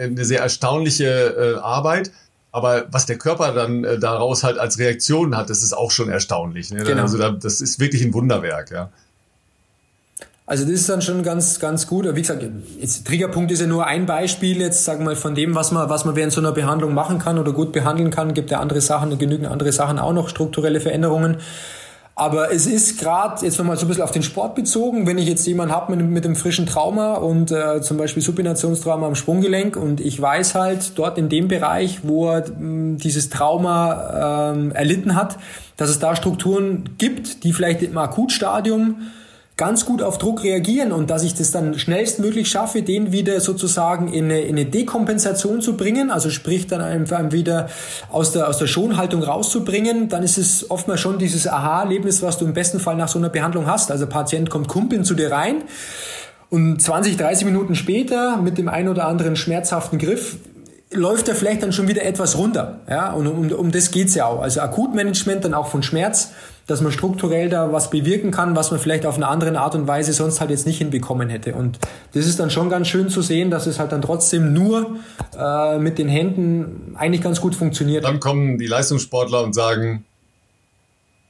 eine 0.00 0.24
sehr 0.24 0.40
erstaunliche 0.40 1.56
äh, 1.56 1.60
Arbeit. 1.60 2.12
Aber 2.52 2.86
was 2.90 3.04
der 3.04 3.18
Körper 3.18 3.52
dann 3.52 3.82
äh, 3.82 3.98
daraus 3.98 4.44
halt 4.44 4.58
als 4.58 4.78
Reaktion 4.78 5.36
hat, 5.36 5.50
das 5.50 5.62
ist 5.64 5.76
auch 5.76 5.90
schon 5.90 6.08
erstaunlich. 6.08 6.70
Ne? 6.70 6.84
Genau. 6.84 7.02
Also 7.02 7.18
da, 7.18 7.30
das 7.30 7.60
ist 7.60 7.80
wirklich 7.80 8.02
ein 8.02 8.14
Wunderwerk, 8.14 8.70
ja. 8.70 8.90
Also 10.46 10.64
das 10.64 10.72
ist 10.72 10.88
dann 10.88 11.02
schon 11.02 11.22
ganz, 11.24 11.58
ganz 11.58 11.86
gut. 11.88 12.06
Wie 12.14 12.22
gesagt, 12.22 12.42
jetzt, 12.80 13.06
Triggerpunkt 13.06 13.50
ist 13.50 13.60
ja 13.60 13.66
nur 13.66 13.86
ein 13.86 14.06
Beispiel 14.06 14.60
jetzt, 14.60 14.84
sagen 14.84 15.00
wir 15.00 15.06
mal, 15.06 15.16
von 15.16 15.34
dem, 15.34 15.54
was 15.56 15.72
man, 15.72 15.90
was 15.90 16.04
man 16.04 16.16
während 16.16 16.32
so 16.32 16.40
einer 16.40 16.52
Behandlung 16.52 16.94
machen 16.94 17.18
kann 17.18 17.38
oder 17.38 17.52
gut 17.52 17.72
behandeln 17.72 18.10
kann. 18.10 18.32
Gibt 18.34 18.50
ja 18.50 18.60
andere 18.60 18.80
Sachen, 18.80 19.18
genügend 19.18 19.48
andere 19.48 19.72
Sachen 19.72 19.98
auch 19.98 20.12
noch, 20.12 20.28
strukturelle 20.28 20.80
Veränderungen. 20.80 21.38
Aber 22.18 22.52
es 22.52 22.66
ist 22.66 22.98
gerade, 22.98 23.44
jetzt 23.44 23.58
nochmal 23.58 23.76
so 23.76 23.84
ein 23.84 23.88
bisschen 23.88 24.02
auf 24.02 24.10
den 24.10 24.24
Sport 24.24 24.56
bezogen, 24.56 25.06
wenn 25.06 25.18
ich 25.18 25.28
jetzt 25.28 25.46
jemanden 25.46 25.72
habe 25.72 25.94
mit, 25.94 26.04
mit 26.04 26.24
einem 26.24 26.34
frischen 26.34 26.66
Trauma 26.66 27.14
und 27.14 27.52
äh, 27.52 27.80
zum 27.80 27.96
Beispiel 27.96 28.20
Supinationstrauma 28.20 29.06
am 29.06 29.14
Sprunggelenk 29.14 29.76
und 29.76 30.00
ich 30.00 30.20
weiß 30.20 30.56
halt 30.56 30.98
dort 30.98 31.16
in 31.16 31.28
dem 31.28 31.46
Bereich, 31.46 32.00
wo 32.02 32.28
er 32.28 32.44
mh, 32.48 32.98
dieses 32.98 33.30
Trauma 33.30 34.50
ähm, 34.50 34.72
erlitten 34.72 35.14
hat, 35.14 35.38
dass 35.76 35.90
es 35.90 36.00
da 36.00 36.16
Strukturen 36.16 36.96
gibt, 36.98 37.44
die 37.44 37.52
vielleicht 37.52 37.82
im 37.82 37.96
Akutstadium 37.96 38.96
ganz 39.58 39.84
gut 39.84 40.02
auf 40.02 40.18
Druck 40.18 40.44
reagieren 40.44 40.92
und 40.92 41.10
dass 41.10 41.24
ich 41.24 41.34
das 41.34 41.50
dann 41.50 41.78
schnellstmöglich 41.78 42.48
schaffe, 42.48 42.82
den 42.82 43.10
wieder 43.10 43.40
sozusagen 43.40 44.06
in 44.10 44.26
eine, 44.26 44.40
in 44.42 44.56
eine 44.56 44.64
Dekompensation 44.64 45.60
zu 45.60 45.76
bringen, 45.76 46.10
also 46.10 46.30
sprich 46.30 46.68
dann 46.68 46.80
einfach 46.80 47.32
wieder 47.32 47.68
aus 48.08 48.32
der, 48.32 48.48
aus 48.48 48.58
der 48.58 48.68
Schonhaltung 48.68 49.22
rauszubringen, 49.22 50.08
dann 50.08 50.22
ist 50.22 50.38
es 50.38 50.70
oftmals 50.70 51.00
schon 51.00 51.18
dieses 51.18 51.48
Aha-Erlebnis, 51.48 52.22
was 52.22 52.38
du 52.38 52.44
im 52.44 52.54
besten 52.54 52.78
Fall 52.78 52.94
nach 52.94 53.08
so 53.08 53.18
einer 53.18 53.30
Behandlung 53.30 53.66
hast. 53.66 53.90
Also 53.90 54.06
Patient 54.06 54.48
kommt 54.48 54.68
kumpeln 54.68 55.04
zu 55.04 55.14
dir 55.14 55.32
rein 55.32 55.64
und 56.50 56.80
20, 56.80 57.16
30 57.16 57.44
Minuten 57.44 57.74
später 57.74 58.36
mit 58.36 58.58
dem 58.58 58.68
ein 58.68 58.88
oder 58.88 59.08
anderen 59.08 59.34
schmerzhaften 59.34 59.98
Griff 59.98 60.36
läuft 60.90 61.28
er 61.28 61.34
vielleicht 61.34 61.62
dann 61.62 61.72
schon 61.72 61.88
wieder 61.88 62.04
etwas 62.04 62.38
runter. 62.38 62.80
Ja, 62.88 63.12
und 63.12 63.26
um, 63.26 63.50
um 63.52 63.70
das 63.70 63.90
geht's 63.90 64.14
ja 64.14 64.26
auch. 64.26 64.40
Also 64.40 64.60
Akutmanagement 64.60 65.44
dann 65.44 65.54
auch 65.54 65.68
von 65.68 65.82
Schmerz 65.82 66.32
dass 66.68 66.82
man 66.82 66.92
strukturell 66.92 67.48
da 67.48 67.72
was 67.72 67.90
bewirken 67.90 68.30
kann, 68.30 68.54
was 68.54 68.70
man 68.70 68.78
vielleicht 68.78 69.06
auf 69.06 69.16
eine 69.16 69.26
andere 69.26 69.58
Art 69.58 69.74
und 69.74 69.88
Weise 69.88 70.12
sonst 70.12 70.38
halt 70.40 70.50
jetzt 70.50 70.66
nicht 70.66 70.78
hinbekommen 70.78 71.30
hätte. 71.30 71.54
Und 71.54 71.78
das 72.12 72.26
ist 72.26 72.38
dann 72.38 72.50
schon 72.50 72.68
ganz 72.68 72.88
schön 72.88 73.08
zu 73.08 73.22
sehen, 73.22 73.50
dass 73.50 73.66
es 73.66 73.78
halt 73.78 73.90
dann 73.90 74.02
trotzdem 74.02 74.52
nur 74.52 74.98
äh, 75.36 75.78
mit 75.78 75.98
den 75.98 76.08
Händen 76.08 76.94
eigentlich 76.96 77.22
ganz 77.22 77.40
gut 77.40 77.56
funktioniert. 77.56 78.04
Dann 78.04 78.20
kommen 78.20 78.58
die 78.58 78.66
Leistungssportler 78.66 79.42
und 79.42 79.54
sagen, 79.54 80.04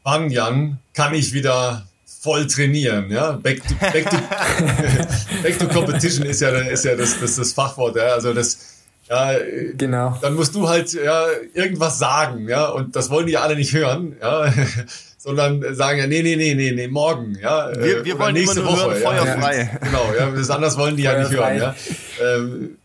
wann, 0.03 0.29
Jan, 0.29 0.81
kann 0.93 1.15
ich 1.15 1.33
wieder 1.33 1.87
voll 2.05 2.49
trainieren, 2.49 3.09
ja. 3.13 3.33
Back 3.33 3.63
to, 3.65 3.75
back 3.81 4.11
to, 4.11 4.17
back 5.45 5.57
to 5.57 5.69
competition 5.69 6.27
ist 6.27 6.41
ja, 6.41 6.49
ist 6.49 6.85
ja 6.85 6.97
das, 6.97 7.21
das, 7.21 7.37
das 7.37 7.53
Fachwort, 7.53 7.95
ja. 7.95 8.15
Also 8.15 8.35
das, 8.35 8.78
ja, 9.09 9.33
genau. 9.77 10.19
Dann 10.21 10.35
musst 10.35 10.55
du 10.55 10.69
halt 10.69 10.93
ja 10.93 11.27
irgendwas 11.55 11.99
sagen, 11.99 12.49
ja, 12.49 12.69
und 12.69 12.95
das 12.95 13.11
wollen 13.11 13.27
die 13.27 13.33
ja 13.33 13.41
alle 13.41 13.57
nicht 13.57 13.73
hören, 13.73 14.17
ja 14.21 14.53
sondern 15.19 15.75
sagen 15.75 15.99
ja, 15.99 16.07
nee, 16.07 16.23
nee, 16.23 16.37
nee, 16.37 16.55
nee, 16.55 16.73
nee, 16.73 16.89
morgen, 16.89 17.37
ja. 17.43 17.71
Wir, 17.77 18.05
wir 18.05 18.19
wollen 18.19 18.35
nächste 18.35 18.61
immer 18.61 18.71
nur 18.71 18.79
Woche, 18.79 18.95
hören, 18.95 19.03
feuerfrei. 19.03 19.71
Ja, 19.73 19.79
genau, 19.87 20.05
ja, 20.17 20.31
das 20.31 20.49
anders 20.49 20.79
wollen 20.79 20.97
die 20.97 21.03
ja 21.03 21.19
nicht 21.19 21.33
hören, 21.33 21.59
ja. 21.59 21.75
Ähm, 22.21 22.79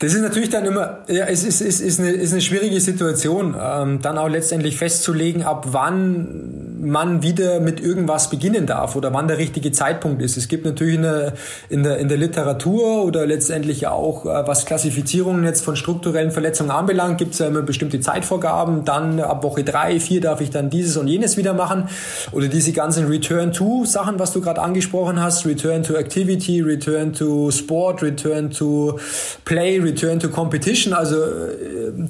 das 0.00 0.12
ist 0.12 0.20
natürlich 0.20 0.50
dann 0.50 0.66
immer, 0.66 1.04
ja, 1.08 1.24
es 1.26 1.44
ist, 1.44 1.62
ist, 1.62 1.80
ist, 1.80 1.98
eine, 1.98 2.10
ist 2.10 2.32
eine 2.32 2.42
schwierige 2.42 2.80
Situation, 2.80 3.56
ähm, 3.58 4.02
dann 4.02 4.18
auch 4.18 4.28
letztendlich 4.28 4.76
festzulegen, 4.76 5.42
ab 5.44 5.68
wann 5.68 6.73
man 6.76 7.22
wieder 7.22 7.60
mit 7.60 7.80
irgendwas 7.80 8.30
beginnen 8.30 8.66
darf 8.66 8.96
oder 8.96 9.12
wann 9.12 9.28
der 9.28 9.38
richtige 9.38 9.70
Zeitpunkt 9.70 10.20
ist. 10.22 10.36
Es 10.36 10.48
gibt 10.48 10.64
natürlich 10.64 10.98
eine, 10.98 11.34
in, 11.68 11.84
der, 11.84 11.98
in 11.98 12.08
der 12.08 12.18
Literatur 12.18 13.04
oder 13.04 13.26
letztendlich 13.26 13.86
auch, 13.86 14.26
äh, 14.26 14.46
was 14.46 14.66
Klassifizierungen 14.66 15.44
jetzt 15.44 15.64
von 15.64 15.76
strukturellen 15.76 16.32
Verletzungen 16.32 16.70
anbelangt, 16.70 17.18
gibt 17.18 17.34
es 17.34 17.38
ja 17.38 17.46
immer 17.46 17.62
bestimmte 17.62 18.00
Zeitvorgaben. 18.00 18.84
Dann 18.84 19.20
ab 19.20 19.44
Woche 19.44 19.62
drei, 19.62 20.00
vier 20.00 20.20
darf 20.20 20.40
ich 20.40 20.50
dann 20.50 20.68
dieses 20.68 20.96
und 20.96 21.06
jenes 21.06 21.36
wieder 21.36 21.54
machen. 21.54 21.88
Oder 22.32 22.48
diese 22.48 22.72
ganzen 22.72 23.06
Return-to-Sachen, 23.06 24.18
was 24.18 24.32
du 24.32 24.40
gerade 24.40 24.60
angesprochen 24.60 25.22
hast. 25.22 25.46
Return 25.46 25.84
to 25.84 25.94
Activity, 25.94 26.60
Return 26.60 27.12
to 27.12 27.50
Sport, 27.52 28.02
Return 28.02 28.50
to 28.50 28.98
Play, 29.44 29.78
Return 29.78 30.18
to 30.18 30.28
Competition. 30.28 30.92
Also 30.92 31.16
äh, 31.16 32.08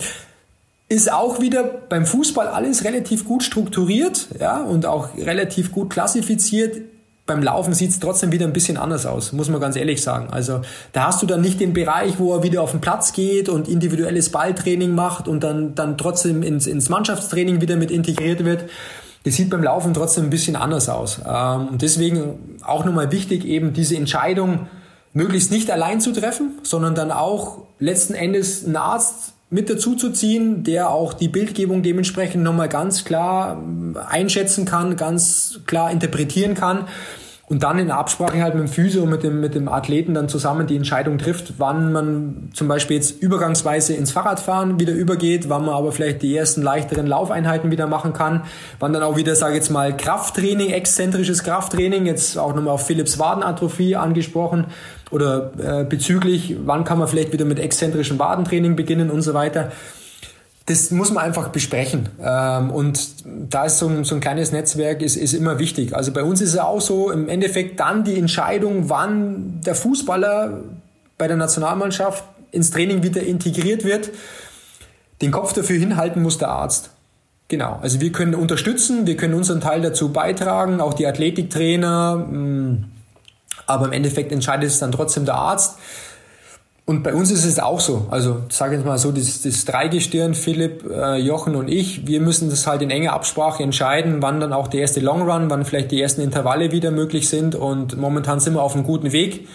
ist 0.94 1.12
auch 1.12 1.40
wieder 1.40 1.64
beim 1.64 2.06
Fußball 2.06 2.46
alles 2.46 2.84
relativ 2.84 3.24
gut 3.24 3.42
strukturiert 3.42 4.28
ja, 4.38 4.62
und 4.62 4.86
auch 4.86 5.16
relativ 5.16 5.72
gut 5.72 5.90
klassifiziert. 5.90 6.82
Beim 7.26 7.42
Laufen 7.42 7.72
sieht 7.72 7.90
es 7.90 8.00
trotzdem 8.00 8.32
wieder 8.32 8.46
ein 8.46 8.52
bisschen 8.52 8.76
anders 8.76 9.06
aus, 9.06 9.32
muss 9.32 9.48
man 9.48 9.60
ganz 9.60 9.76
ehrlich 9.76 10.02
sagen. 10.02 10.28
Also 10.30 10.60
da 10.92 11.06
hast 11.06 11.22
du 11.22 11.26
dann 11.26 11.40
nicht 11.40 11.58
den 11.58 11.72
Bereich, 11.72 12.18
wo 12.18 12.34
er 12.34 12.42
wieder 12.42 12.62
auf 12.62 12.70
den 12.70 12.80
Platz 12.80 13.12
geht 13.12 13.48
und 13.48 13.66
individuelles 13.66 14.30
Balltraining 14.30 14.94
macht 14.94 15.26
und 15.26 15.42
dann, 15.42 15.74
dann 15.74 15.96
trotzdem 15.96 16.42
ins, 16.42 16.66
ins 16.66 16.90
Mannschaftstraining 16.90 17.60
wieder 17.60 17.76
mit 17.76 17.90
integriert 17.90 18.44
wird. 18.44 18.64
Das 19.24 19.34
sieht 19.34 19.48
beim 19.48 19.62
Laufen 19.62 19.94
trotzdem 19.94 20.24
ein 20.24 20.30
bisschen 20.30 20.54
anders 20.54 20.90
aus. 20.90 21.20
Ähm, 21.26 21.68
und 21.68 21.82
deswegen 21.82 22.58
auch 22.62 22.84
nochmal 22.84 23.10
wichtig, 23.10 23.46
eben 23.46 23.72
diese 23.72 23.96
Entscheidung 23.96 24.68
möglichst 25.14 25.50
nicht 25.50 25.70
allein 25.70 26.00
zu 26.00 26.12
treffen, 26.12 26.58
sondern 26.62 26.94
dann 26.94 27.10
auch 27.10 27.62
letzten 27.78 28.14
Endes 28.14 28.64
einen 28.64 28.76
Arzt 28.76 29.33
mit 29.54 29.70
dazu 29.70 29.94
zu 29.94 30.10
ziehen, 30.10 30.64
der 30.64 30.90
auch 30.90 31.12
die 31.12 31.28
Bildgebung 31.28 31.84
dementsprechend 31.84 32.42
nochmal 32.42 32.68
ganz 32.68 33.04
klar 33.04 33.62
ähm, 33.62 33.96
einschätzen 34.04 34.64
kann, 34.64 34.96
ganz 34.96 35.60
klar 35.66 35.92
interpretieren 35.92 36.54
kann 36.54 36.88
und 37.46 37.62
dann 37.62 37.78
in 37.78 37.90
Absprache 37.90 38.42
halt 38.42 38.54
mit 38.54 38.64
dem 38.64 38.68
Physio, 38.68 39.04
mit 39.04 39.22
dem, 39.22 39.40
mit 39.40 39.54
dem 39.54 39.68
Athleten 39.68 40.14
dann 40.14 40.30
zusammen 40.30 40.66
die 40.66 40.76
Entscheidung 40.76 41.18
trifft, 41.18 41.54
wann 41.58 41.92
man 41.92 42.48
zum 42.54 42.68
Beispiel 42.68 42.96
jetzt 42.96 43.22
übergangsweise 43.22 43.92
ins 43.92 44.12
Fahrradfahren 44.12 44.80
wieder 44.80 44.94
übergeht, 44.94 45.50
wann 45.50 45.66
man 45.66 45.74
aber 45.74 45.92
vielleicht 45.92 46.22
die 46.22 46.34
ersten 46.34 46.62
leichteren 46.62 47.06
Laufeinheiten 47.06 47.70
wieder 47.70 47.86
machen 47.86 48.14
kann, 48.14 48.44
wann 48.80 48.94
dann 48.94 49.02
auch 49.02 49.16
wieder, 49.16 49.34
sage 49.34 49.52
ich 49.52 49.58
jetzt 49.58 49.70
mal, 49.70 49.94
Krafttraining, 49.94 50.70
exzentrisches 50.70 51.42
Krafttraining, 51.44 52.06
jetzt 52.06 52.38
auch 52.38 52.54
nochmal 52.54 52.74
auf 52.74 52.86
Philips 52.86 53.18
Wadenatrophie 53.18 53.96
angesprochen 53.96 54.66
oder 55.10 55.52
äh, 55.58 55.84
bezüglich, 55.84 56.56
wann 56.64 56.84
kann 56.84 56.98
man 56.98 57.08
vielleicht 57.08 57.34
wieder 57.34 57.44
mit 57.44 57.58
exzentrischem 57.58 58.18
Wadentraining 58.18 58.74
beginnen 58.74 59.10
und 59.10 59.20
so 59.20 59.34
weiter 59.34 59.70
das 60.66 60.90
muss 60.90 61.12
man 61.12 61.24
einfach 61.24 61.48
besprechen. 61.48 62.08
Ähm, 62.22 62.70
und 62.70 63.24
da 63.24 63.66
ist 63.66 63.78
so 63.78 63.88
ein, 63.88 64.04
so 64.04 64.14
ein 64.14 64.20
kleines 64.20 64.50
Netzwerk 64.50 65.02
ist, 65.02 65.16
ist 65.16 65.34
immer 65.34 65.58
wichtig. 65.58 65.94
Also 65.94 66.12
bei 66.12 66.22
uns 66.22 66.40
ist 66.40 66.54
es 66.54 66.58
auch 66.58 66.80
so, 66.80 67.10
im 67.10 67.28
Endeffekt 67.28 67.80
dann 67.80 68.04
die 68.04 68.18
Entscheidung, 68.18 68.88
wann 68.88 69.60
der 69.60 69.74
Fußballer 69.74 70.60
bei 71.18 71.28
der 71.28 71.36
Nationalmannschaft 71.36 72.24
ins 72.50 72.70
Training 72.70 73.02
wieder 73.02 73.22
integriert 73.22 73.84
wird. 73.84 74.10
Den 75.20 75.30
Kopf 75.30 75.52
dafür 75.52 75.78
hinhalten 75.78 76.22
muss 76.22 76.38
der 76.38 76.48
Arzt. 76.48 76.90
Genau. 77.48 77.78
Also 77.82 78.00
wir 78.00 78.10
können 78.10 78.34
unterstützen, 78.34 79.06
wir 79.06 79.16
können 79.16 79.34
unseren 79.34 79.60
Teil 79.60 79.82
dazu 79.82 80.12
beitragen, 80.12 80.80
auch 80.80 80.94
die 80.94 81.06
Athletiktrainer. 81.06 82.16
Mm, 82.16 82.84
aber 83.66 83.86
im 83.86 83.92
Endeffekt 83.92 84.32
entscheidet 84.32 84.70
es 84.70 84.78
dann 84.78 84.92
trotzdem 84.92 85.26
der 85.26 85.34
Arzt. 85.34 85.78
Und 86.86 87.02
bei 87.02 87.14
uns 87.14 87.30
ist 87.30 87.46
es 87.46 87.58
auch 87.58 87.80
so. 87.80 88.06
Also 88.10 88.42
sage 88.50 88.76
jetzt 88.76 88.84
mal 88.84 88.98
so, 88.98 89.10
das, 89.10 89.40
das 89.40 89.64
Dreigestirn, 89.64 90.34
Philipp, 90.34 90.84
äh, 90.90 91.16
Jochen 91.16 91.56
und 91.56 91.68
ich, 91.68 92.06
wir 92.06 92.20
müssen 92.20 92.50
das 92.50 92.66
halt 92.66 92.82
in 92.82 92.90
enger 92.90 93.14
Absprache 93.14 93.62
entscheiden, 93.62 94.20
wann 94.20 94.38
dann 94.38 94.52
auch 94.52 94.68
der 94.68 94.82
erste 94.82 95.00
Long 95.00 95.22
Run, 95.22 95.48
wann 95.48 95.64
vielleicht 95.64 95.92
die 95.92 96.02
ersten 96.02 96.20
Intervalle 96.20 96.72
wieder 96.72 96.90
möglich 96.90 97.28
sind. 97.30 97.54
Und 97.54 97.96
momentan 97.96 98.38
sind 98.38 98.52
wir 98.52 98.62
auf 98.62 98.74
einem 98.74 98.84
guten 98.84 99.12
Weg. 99.12 99.48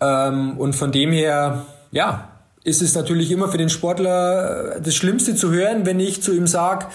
Ähm, 0.00 0.58
und 0.58 0.74
von 0.74 0.90
dem 0.90 1.12
her, 1.12 1.64
ja, 1.92 2.28
ist 2.64 2.82
es 2.82 2.94
natürlich 2.94 3.30
immer 3.30 3.48
für 3.48 3.58
den 3.58 3.68
Sportler 3.68 4.80
das 4.80 4.96
Schlimmste 4.96 5.36
zu 5.36 5.52
hören, 5.52 5.86
wenn 5.86 6.00
ich 6.00 6.22
zu 6.22 6.34
ihm 6.34 6.48
sage, 6.48 6.86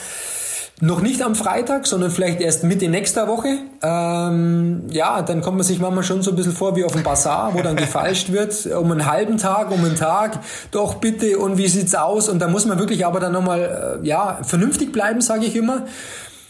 noch 0.82 1.02
nicht 1.02 1.22
am 1.22 1.36
Freitag, 1.36 1.86
sondern 1.86 2.10
vielleicht 2.10 2.40
erst 2.40 2.64
Mitte 2.64 2.88
nächster 2.88 3.28
Woche. 3.28 3.58
Ähm, 3.82 4.84
ja, 4.90 5.22
dann 5.22 5.42
kommt 5.42 5.58
man 5.58 5.66
sich 5.66 5.80
manchmal 5.80 6.04
schon 6.04 6.22
so 6.22 6.32
ein 6.32 6.36
bisschen 6.38 6.54
vor 6.54 6.76
wie 6.76 6.86
auf 6.86 6.94
dem 6.94 7.04
Bazar, 7.04 7.54
wo 7.54 7.62
dann 7.62 7.76
gefalscht 7.76 8.32
wird, 8.32 8.66
um 8.68 8.92
einen 8.92 9.06
halben 9.06 9.38
Tag, 9.38 9.72
um 9.72 9.84
einen 9.84 9.96
Tag. 9.96 10.40
Doch 10.72 10.96
bitte, 10.96 11.38
und 11.38 11.58
wie 11.58 11.68
sieht's 11.68 11.96
aus? 11.96 12.30
Und 12.30 12.40
da 12.40 12.48
muss 12.48 12.66
man 12.66 12.80
wirklich 12.80 13.06
aber 13.06 13.20
dann 13.20 13.34
nochmal, 13.34 14.00
äh, 14.02 14.08
ja, 14.08 14.40
vernünftig 14.44 14.92
bleiben, 14.92 15.22
sage 15.22 15.46
ich 15.46 15.56
immer. 15.56 15.86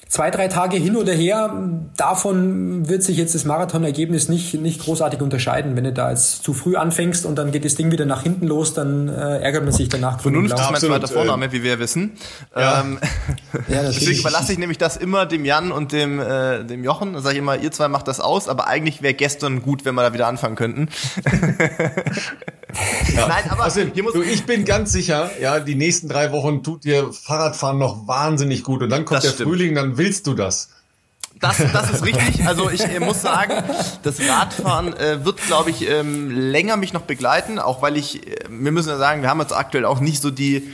Zwei, 0.10 0.32
drei 0.32 0.48
Tage 0.48 0.76
hin 0.76 0.98
oder 0.98 1.14
her, 1.14 1.70
davon 1.96 2.90
wird 2.90 3.04
sich 3.04 3.16
jetzt 3.16 3.36
das 3.36 3.46
Marathonergebnis 3.46 4.28
nicht, 4.28 4.56
nicht 4.56 4.82
großartig 4.82 5.22
unterscheiden. 5.22 5.76
Wenn 5.76 5.84
du 5.84 5.94
da 5.94 6.10
jetzt 6.10 6.44
zu 6.44 6.54
früh 6.54 6.76
anfängst 6.76 7.26
und 7.26 7.36
dann 7.36 7.52
geht 7.52 7.64
das 7.64 7.76
Ding 7.76 7.92
wieder 7.92 8.06
nach 8.06 8.24
hinten 8.24 8.48
los, 8.48 8.74
dann 8.74 9.08
äh, 9.08 9.40
ärgert 9.40 9.64
man 9.64 9.72
sich 9.72 9.88
danach. 9.88 10.20
Vernunft 10.20 10.60
ist 10.60 10.72
mein 10.72 10.82
zweiter 10.82 11.08
Vorname, 11.08 11.52
wie 11.52 11.62
wir 11.62 11.78
wissen. 11.78 12.14
Ja. 12.56 12.82
Ähm, 12.82 12.98
ja, 13.68 13.84
deswegen 13.84 14.20
überlasse 14.20 14.52
ich 14.52 14.58
nämlich 14.58 14.80
das 14.80 14.98
immer 14.98 15.28
dem 15.28 15.46
Jan 15.46 15.72
und 15.72 15.92
dem, 15.92 16.20
äh, 16.20 16.64
dem 16.64 16.84
Jochen. 16.84 17.14
Da 17.14 17.22
sage 17.22 17.36
ich 17.36 17.40
immer, 17.40 17.58
ihr 17.58 17.72
zwei 17.72 17.88
macht 17.88 18.08
das 18.08 18.20
aus, 18.20 18.50
aber 18.50 18.68
eigentlich 18.68 19.04
wäre 19.04 19.14
gestern 19.14 19.62
gut, 19.62 19.86
wenn 19.86 19.94
wir 19.94 20.02
da 20.02 20.14
wieder 20.14 20.28
anfangen 20.28 20.56
könnten. 20.56 20.90
ja. 23.16 23.28
Nein, 23.28 23.50
aber 23.50 23.64
also, 23.64 23.82
hier 23.82 24.04
muss 24.04 24.14
du, 24.14 24.22
ich 24.22 24.46
bin 24.46 24.66
ganz 24.66 24.92
sicher, 24.92 25.32
ja, 25.42 25.60
die 25.60 25.76
nächsten 25.76 26.10
drei 26.10 26.32
Wochen 26.32 26.64
tut 26.64 26.84
dir 26.84 27.12
Fahrradfahren 27.12 27.78
noch 27.78 28.08
wahnsinnig 28.08 28.64
gut 28.64 28.84
und 28.84 28.90
dann 28.90 29.06
kommt 29.06 29.24
der 29.24 29.30
stimmt. 29.30 29.50
Frühling, 29.50 29.76
dann 29.76 29.98
willst 29.98 30.28
du 30.28 30.34
das. 30.34 30.70
Das, 31.40 31.58
das 31.58 31.92
ist 31.92 32.06
richtig. 32.06 32.46
Also 32.46 32.70
ich 32.70 32.84
äh, 32.84 33.00
muss 33.00 33.22
sagen, 33.22 33.64
das 34.04 34.20
Radfahren 34.20 34.96
äh, 34.98 35.24
wird, 35.24 35.42
glaube 35.46 35.70
ich, 35.70 35.88
ähm, 35.90 36.30
länger 36.30 36.78
mich 36.78 36.94
noch 36.94 37.02
begleiten, 37.02 37.60
auch 37.60 37.82
weil 37.82 37.98
ich, 37.98 38.28
äh, 38.28 38.36
wir 38.50 38.72
müssen 38.72 38.90
ja 38.90 38.98
sagen, 38.98 39.22
wir 39.22 39.30
haben 39.30 39.40
jetzt 39.40 39.56
aktuell 39.56 39.86
auch 39.86 40.00
nicht 40.00 40.22
so 40.22 40.32
die 40.32 40.70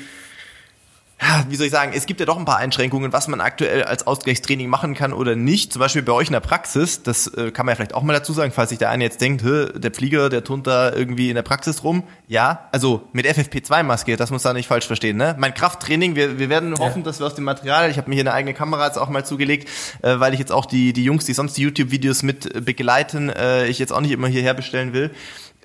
wie 1.47 1.55
soll 1.55 1.67
ich 1.67 1.71
sagen, 1.71 1.93
es 1.95 2.05
gibt 2.05 2.19
ja 2.19 2.25
doch 2.25 2.37
ein 2.37 2.45
paar 2.45 2.57
Einschränkungen, 2.57 3.13
was 3.13 3.27
man 3.27 3.39
aktuell 3.39 3.83
als 3.83 4.05
Ausgleichstraining 4.05 4.67
machen 4.67 4.93
kann 4.95 5.13
oder 5.13 5.35
nicht. 5.35 5.71
Zum 5.71 5.79
Beispiel 5.79 6.01
bei 6.01 6.11
euch 6.11 6.27
in 6.27 6.33
der 6.33 6.41
Praxis, 6.41 7.03
das 7.03 7.27
äh, 7.27 7.51
kann 7.51 7.65
man 7.65 7.71
ja 7.73 7.75
vielleicht 7.77 7.93
auch 7.93 8.03
mal 8.03 8.13
dazu 8.13 8.33
sagen, 8.33 8.51
falls 8.51 8.69
sich 8.69 8.79
der 8.79 8.89
eine 8.89 9.03
jetzt 9.05 9.21
denkt, 9.21 9.43
der 9.45 9.93
Flieger, 9.93 10.29
der 10.29 10.43
turnt 10.43 10.67
da 10.67 10.91
irgendwie 10.91 11.29
in 11.29 11.35
der 11.35 11.41
Praxis 11.43 11.83
rum. 11.83 12.03
Ja, 12.27 12.67
also 12.71 13.07
mit 13.13 13.25
FFP2-Maske, 13.25 14.17
das 14.17 14.31
muss 14.31 14.43
da 14.43 14.53
nicht 14.53 14.67
falsch 14.67 14.87
verstehen. 14.87 15.17
Ne? 15.17 15.35
Mein 15.37 15.53
Krafttraining, 15.53 16.15
wir, 16.15 16.37
wir 16.37 16.49
werden 16.49 16.77
hoffen, 16.77 16.99
ja. 16.99 17.05
dass 17.05 17.19
wir 17.19 17.27
aus 17.27 17.35
dem 17.35 17.45
Material, 17.45 17.89
ich 17.89 17.97
habe 17.97 18.09
mir 18.09 18.15
hier 18.15 18.23
eine 18.23 18.33
eigene 18.33 18.53
Kamera 18.53 18.87
jetzt 18.87 18.97
auch 18.97 19.09
mal 19.09 19.25
zugelegt, 19.25 19.69
äh, 20.01 20.19
weil 20.19 20.33
ich 20.33 20.39
jetzt 20.39 20.51
auch 20.51 20.65
die, 20.65 20.91
die 20.91 21.03
Jungs, 21.03 21.25
die 21.25 21.33
sonst 21.33 21.55
die 21.55 21.61
YouTube-Videos 21.61 22.23
mit 22.23 22.65
begleiten, 22.65 23.29
äh, 23.29 23.67
ich 23.67 23.79
jetzt 23.79 23.93
auch 23.93 24.01
nicht 24.01 24.11
immer 24.11 24.27
hierher 24.27 24.53
bestellen 24.53 24.91
will. 24.91 25.11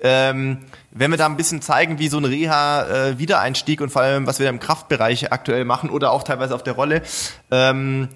Ähm, 0.01 0.57
wenn 0.91 1.11
wir 1.11 1.17
da 1.17 1.27
ein 1.27 1.37
bisschen 1.37 1.61
zeigen, 1.61 1.99
wie 1.99 2.07
so 2.07 2.17
ein 2.17 2.25
Reha-Wiedereinstieg 2.25 3.79
äh, 3.79 3.83
und 3.83 3.89
vor 3.91 4.01
allem, 4.01 4.27
was 4.27 4.39
wir 4.39 4.49
im 4.49 4.59
Kraftbereich 4.59 5.31
aktuell 5.31 5.63
machen 5.63 5.89
oder 5.89 6.11
auch 6.11 6.23
teilweise 6.23 6.55
auf 6.55 6.63
der 6.63 6.73
Rolle, 6.73 7.01
ähm, 7.51 8.09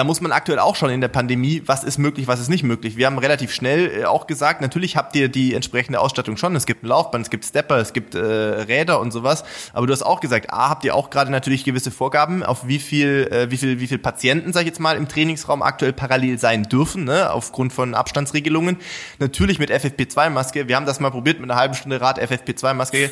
da 0.00 0.04
muss 0.04 0.22
man 0.22 0.32
aktuell 0.32 0.58
auch 0.58 0.76
schon 0.76 0.88
in 0.88 1.02
der 1.02 1.08
Pandemie, 1.08 1.60
was 1.66 1.84
ist 1.84 1.98
möglich, 1.98 2.26
was 2.26 2.40
ist 2.40 2.48
nicht 2.48 2.62
möglich. 2.62 2.96
Wir 2.96 3.04
haben 3.04 3.18
relativ 3.18 3.52
schnell 3.52 4.00
äh, 4.00 4.04
auch 4.06 4.26
gesagt, 4.26 4.62
natürlich 4.62 4.96
habt 4.96 5.14
ihr 5.14 5.28
die 5.28 5.52
entsprechende 5.52 6.00
Ausstattung 6.00 6.38
schon. 6.38 6.56
Es 6.56 6.64
gibt 6.64 6.82
ein 6.82 6.86
Laufband, 6.86 7.26
es 7.26 7.30
gibt 7.30 7.44
Stepper, 7.44 7.76
es 7.76 7.92
gibt 7.92 8.14
äh, 8.14 8.18
Räder 8.18 8.98
und 8.98 9.10
sowas. 9.10 9.44
Aber 9.74 9.86
du 9.86 9.92
hast 9.92 10.00
auch 10.00 10.20
gesagt, 10.20 10.54
A, 10.54 10.70
habt 10.70 10.86
ihr 10.86 10.94
auch 10.94 11.10
gerade 11.10 11.30
natürlich 11.30 11.64
gewisse 11.64 11.90
Vorgaben, 11.90 12.42
auf 12.42 12.66
wie 12.66 12.78
viel, 12.78 13.28
äh, 13.30 13.50
wie 13.50 13.58
viel, 13.58 13.78
wie 13.78 13.88
viel 13.88 13.98
Patienten, 13.98 14.54
sag 14.54 14.62
ich 14.62 14.68
jetzt 14.68 14.80
mal, 14.80 14.96
im 14.96 15.06
Trainingsraum 15.06 15.60
aktuell 15.60 15.92
parallel 15.92 16.38
sein 16.38 16.62
dürfen, 16.62 17.04
ne, 17.04 17.30
aufgrund 17.30 17.74
von 17.74 17.94
Abstandsregelungen. 17.94 18.78
Natürlich 19.18 19.58
mit 19.58 19.70
FFP2-Maske. 19.70 20.66
Wir 20.66 20.76
haben 20.76 20.86
das 20.86 21.00
mal 21.00 21.10
probiert 21.10 21.40
mit 21.40 21.50
einer 21.50 21.60
halben 21.60 21.74
Stunde 21.74 22.00
Rad 22.00 22.18
FFP2-Maske 22.18 23.10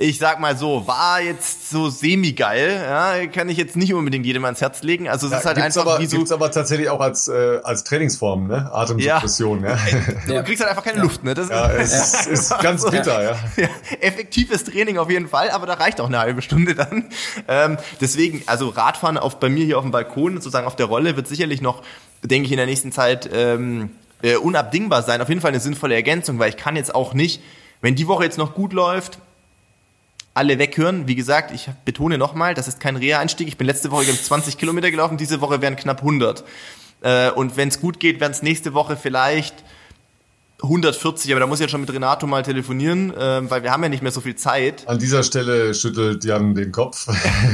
ich 0.00 0.18
sag 0.18 0.38
mal 0.38 0.56
so, 0.56 0.86
war 0.86 1.20
jetzt 1.20 1.70
so 1.70 1.90
semi-geil, 1.90 2.80
ja, 2.88 3.26
kann 3.26 3.48
ich 3.48 3.56
jetzt 3.56 3.76
nicht 3.76 3.92
unbedingt 3.92 4.24
jedem 4.24 4.44
ans 4.44 4.60
Herz 4.60 4.82
legen. 4.84 5.08
Also 5.08 5.26
es 5.26 5.32
ja, 5.32 5.38
ist 5.40 5.44
halt 5.44 5.58
einfach 5.58 5.82
aber, 5.82 5.98
wie 5.98 6.06
so. 6.06 6.18
Gibt's 6.18 6.30
aber 6.30 6.52
tatsächlich 6.52 6.88
auch 6.88 7.00
als, 7.00 7.26
äh, 7.26 7.58
als 7.64 7.82
Trainingsform, 7.82 8.46
ne? 8.46 8.70
Atemsuppression, 8.72 9.64
ja. 9.64 9.76
ja. 10.28 10.38
Du 10.38 10.44
kriegst 10.44 10.60
halt 10.62 10.70
einfach 10.70 10.84
keine 10.84 11.02
Luft, 11.02 11.24
ne? 11.24 11.34
Das 11.34 11.48
ja, 11.48 11.66
ist, 11.66 12.14
ist, 12.14 12.26
ist 12.28 12.58
ganz 12.60 12.88
bitter, 12.88 13.24
ja. 13.24 13.36
ja. 13.56 13.68
Effektives 14.00 14.62
Training 14.62 14.98
auf 14.98 15.10
jeden 15.10 15.28
Fall, 15.28 15.50
aber 15.50 15.66
da 15.66 15.74
reicht 15.74 16.00
auch 16.00 16.06
eine 16.06 16.20
halbe 16.20 16.42
Stunde 16.42 16.76
dann. 16.76 17.06
Ähm, 17.48 17.76
deswegen, 18.00 18.44
also 18.46 18.68
Radfahren 18.68 19.18
auf, 19.18 19.40
bei 19.40 19.48
mir 19.48 19.64
hier 19.64 19.78
auf 19.78 19.84
dem 19.84 19.90
Balkon, 19.90 20.34
sozusagen 20.34 20.68
auf 20.68 20.76
der 20.76 20.86
Rolle, 20.86 21.16
wird 21.16 21.26
sicherlich 21.26 21.60
noch, 21.60 21.82
denke 22.22 22.46
ich, 22.46 22.52
in 22.52 22.58
der 22.58 22.66
nächsten 22.66 22.92
Zeit 22.92 23.28
ähm, 23.32 23.90
äh, 24.22 24.36
unabdingbar 24.36 25.02
sein. 25.02 25.20
Auf 25.20 25.28
jeden 25.28 25.40
Fall 25.40 25.50
eine 25.50 25.60
sinnvolle 25.60 25.96
Ergänzung, 25.96 26.38
weil 26.38 26.50
ich 26.50 26.56
kann 26.56 26.76
jetzt 26.76 26.94
auch 26.94 27.14
nicht, 27.14 27.42
wenn 27.80 27.96
die 27.96 28.06
Woche 28.06 28.22
jetzt 28.22 28.38
noch 28.38 28.54
gut 28.54 28.72
läuft, 28.72 29.18
alle 30.38 30.58
weghören. 30.60 31.08
Wie 31.08 31.16
gesagt, 31.16 31.50
ich 31.50 31.68
betone 31.84 32.16
nochmal, 32.16 32.54
das 32.54 32.68
ist 32.68 32.78
kein 32.78 32.94
Reha-Einstieg. 32.94 33.48
Ich 33.48 33.58
bin 33.58 33.66
letzte 33.66 33.90
Woche, 33.90 34.04
glaube 34.04 34.22
20 34.22 34.56
Kilometer 34.56 34.90
gelaufen, 34.92 35.16
diese 35.16 35.40
Woche 35.40 35.60
wären 35.60 35.74
knapp 35.74 35.98
100. 35.98 36.44
Äh, 37.00 37.30
und 37.30 37.56
wenn 37.56 37.68
es 37.68 37.80
gut 37.80 37.98
geht, 37.98 38.20
werden 38.20 38.30
es 38.32 38.42
nächste 38.42 38.72
Woche 38.72 38.96
vielleicht 38.96 39.64
140, 40.60 41.30
aber 41.30 41.38
da 41.38 41.46
muss 41.46 41.60
ich 41.60 41.64
jetzt 41.64 41.70
schon 41.70 41.82
mit 41.82 41.92
Renato 41.92 42.26
mal 42.26 42.42
telefonieren, 42.42 43.14
äh, 43.14 43.48
weil 43.48 43.62
wir 43.62 43.70
haben 43.70 43.82
ja 43.84 43.88
nicht 43.88 44.02
mehr 44.02 44.10
so 44.10 44.20
viel 44.20 44.34
Zeit. 44.34 44.88
An 44.88 44.98
dieser 44.98 45.22
Stelle 45.22 45.72
schüttelt 45.72 46.24
Jan 46.24 46.56
den 46.56 46.72
Kopf. 46.72 47.06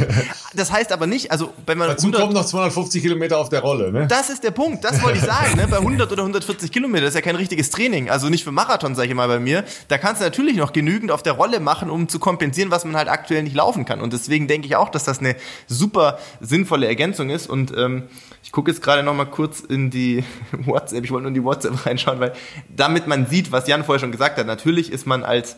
das 0.54 0.72
heißt 0.72 0.90
aber 0.90 1.06
nicht, 1.06 1.30
also 1.30 1.52
wenn 1.66 1.76
man 1.76 1.88
Dazu 1.88 2.06
100, 2.06 2.22
kommen 2.22 2.32
noch 2.32 2.46
250 2.46 3.02
Kilometer 3.02 3.36
auf 3.38 3.50
der 3.50 3.60
Rolle, 3.60 3.92
ne? 3.92 4.06
Das 4.06 4.30
ist 4.30 4.42
der 4.42 4.52
Punkt, 4.52 4.84
das 4.84 5.02
wollte 5.02 5.18
ich 5.18 5.24
sagen, 5.24 5.54
ne? 5.58 5.68
Bei 5.68 5.76
100 5.76 6.10
oder 6.10 6.22
140 6.22 6.72
Kilometer, 6.72 7.06
ist 7.06 7.14
ja 7.14 7.20
kein 7.20 7.36
richtiges 7.36 7.68
Training, 7.68 8.08
also 8.08 8.30
nicht 8.30 8.42
für 8.42 8.52
Marathon, 8.52 8.94
sage 8.94 9.08
ich 9.08 9.14
mal 9.14 9.28
bei 9.28 9.38
mir. 9.38 9.64
Da 9.88 9.98
kannst 9.98 10.22
du 10.22 10.24
natürlich 10.24 10.56
noch 10.56 10.72
genügend 10.72 11.10
auf 11.10 11.22
der 11.22 11.34
Rolle 11.34 11.60
machen, 11.60 11.90
um 11.90 12.08
zu 12.08 12.18
kompensieren, 12.18 12.70
was 12.70 12.86
man 12.86 12.96
halt 12.96 13.08
aktuell 13.08 13.42
nicht 13.42 13.54
laufen 13.54 13.84
kann. 13.84 14.00
Und 14.00 14.14
deswegen 14.14 14.48
denke 14.48 14.66
ich 14.66 14.76
auch, 14.76 14.88
dass 14.88 15.04
das 15.04 15.18
eine 15.18 15.36
super 15.66 16.18
sinnvolle 16.40 16.86
Ergänzung 16.86 17.28
ist 17.28 17.50
und 17.50 17.76
ähm, 17.76 18.04
ich 18.44 18.52
gucke 18.52 18.70
jetzt 18.70 18.82
gerade 18.82 19.02
noch 19.02 19.14
mal 19.14 19.24
kurz 19.24 19.60
in 19.60 19.90
die 19.90 20.22
WhatsApp, 20.52 21.02
ich 21.02 21.10
wollte 21.10 21.22
nur 21.22 21.28
in 21.28 21.34
die 21.34 21.42
WhatsApp 21.42 21.86
reinschauen, 21.86 22.20
weil 22.20 22.34
damit 22.68 23.06
man 23.06 23.26
sieht, 23.26 23.50
was 23.50 23.66
Jan 23.66 23.84
vorher 23.84 24.00
schon 24.00 24.12
gesagt 24.12 24.38
hat, 24.38 24.46
natürlich 24.46 24.92
ist 24.92 25.06
man 25.06 25.24
als 25.24 25.56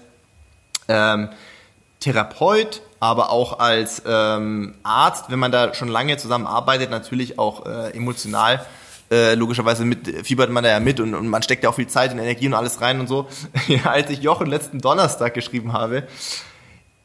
ähm, 0.88 1.28
Therapeut, 1.98 2.82
aber 3.00 3.30
auch 3.30 3.58
als 3.58 4.02
ähm, 4.06 4.74
Arzt, 4.84 5.26
wenn 5.30 5.38
man 5.38 5.50
da 5.50 5.74
schon 5.74 5.88
lange 5.88 6.16
zusammenarbeitet, 6.16 6.90
natürlich 6.90 7.38
auch 7.38 7.66
äh, 7.66 7.90
emotional 7.90 8.64
äh, 9.10 9.34
logischerweise 9.34 9.84
mit, 9.84 10.26
fiebert 10.26 10.50
man 10.50 10.64
da 10.64 10.70
ja 10.70 10.80
mit 10.80 11.00
und, 11.00 11.14
und 11.14 11.28
man 11.28 11.42
steckt 11.42 11.64
ja 11.64 11.70
auch 11.70 11.74
viel 11.74 11.86
Zeit 11.88 12.12
und 12.12 12.18
Energie 12.18 12.46
und 12.46 12.54
alles 12.54 12.80
rein 12.80 13.00
und 13.00 13.08
so. 13.08 13.26
ja, 13.66 13.84
als 13.90 14.10
ich 14.10 14.20
Jochen 14.20 14.46
letzten 14.46 14.80
Donnerstag 14.80 15.34
geschrieben 15.34 15.72
habe, 15.72 16.06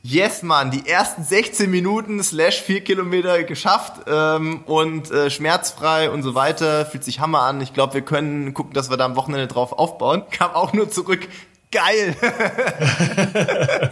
Yes, 0.04 0.42
Mann, 0.42 0.72
die 0.72 0.90
ersten 0.90 1.24
16 1.24 1.70
Minuten 1.70 2.24
slash 2.24 2.60
4 2.64 2.82
Kilometer 2.82 3.44
geschafft 3.44 4.02
ähm, 4.08 4.64
und 4.66 5.12
äh, 5.12 5.30
schmerzfrei 5.30 6.10
und 6.10 6.24
so 6.24 6.34
weiter. 6.34 6.88
Fühlt 6.88 7.04
sich 7.04 7.20
Hammer 7.20 7.42
an. 7.44 7.62
Ich 7.62 7.74
glaube, 7.74 7.94
wir 7.94 8.02
können 8.02 8.56
gucken, 8.56 8.74
dass 8.74 8.90
wir 8.90 8.98
da 8.98 9.06
am 9.06 9.16
Wochenende 9.16 9.46
drauf 9.46 9.74
aufbauen. 9.74 10.24
Kam 10.32 10.52
auch 10.52 10.74
nur 10.74 10.90
zurück. 10.90 11.28
Geil! 11.72 12.16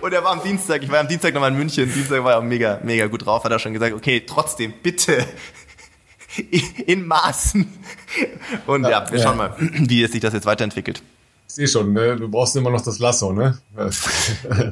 und 0.00 0.12
er 0.12 0.24
war 0.24 0.32
am 0.32 0.42
Dienstag, 0.42 0.82
ich 0.82 0.90
war 0.90 0.98
am 0.98 1.06
Dienstag 1.06 1.34
nochmal 1.34 1.52
in 1.52 1.58
München. 1.58 1.92
Dienstag 1.92 2.24
war 2.24 2.32
er 2.32 2.40
mega, 2.40 2.80
mega 2.82 3.06
gut 3.06 3.26
drauf. 3.26 3.44
Hat 3.44 3.52
er 3.52 3.58
schon 3.58 3.74
gesagt, 3.74 3.94
okay, 3.94 4.24
trotzdem, 4.26 4.72
bitte 4.82 5.24
in 6.86 7.06
Maßen. 7.06 7.70
Und 8.66 8.84
ja, 8.84 8.90
ja 8.90 9.12
wir 9.12 9.20
schauen 9.20 9.36
mal, 9.36 9.54
wie 9.58 10.02
es 10.02 10.12
sich 10.12 10.20
das 10.20 10.32
jetzt 10.32 10.46
weiterentwickelt. 10.46 11.02
Ich 11.50 11.56
sehe 11.56 11.66
schon, 11.66 11.92
ne? 11.92 12.14
du 12.14 12.28
brauchst 12.28 12.54
immer 12.54 12.70
noch 12.70 12.80
das 12.80 13.00
Lasso, 13.00 13.32
ne? 13.32 13.58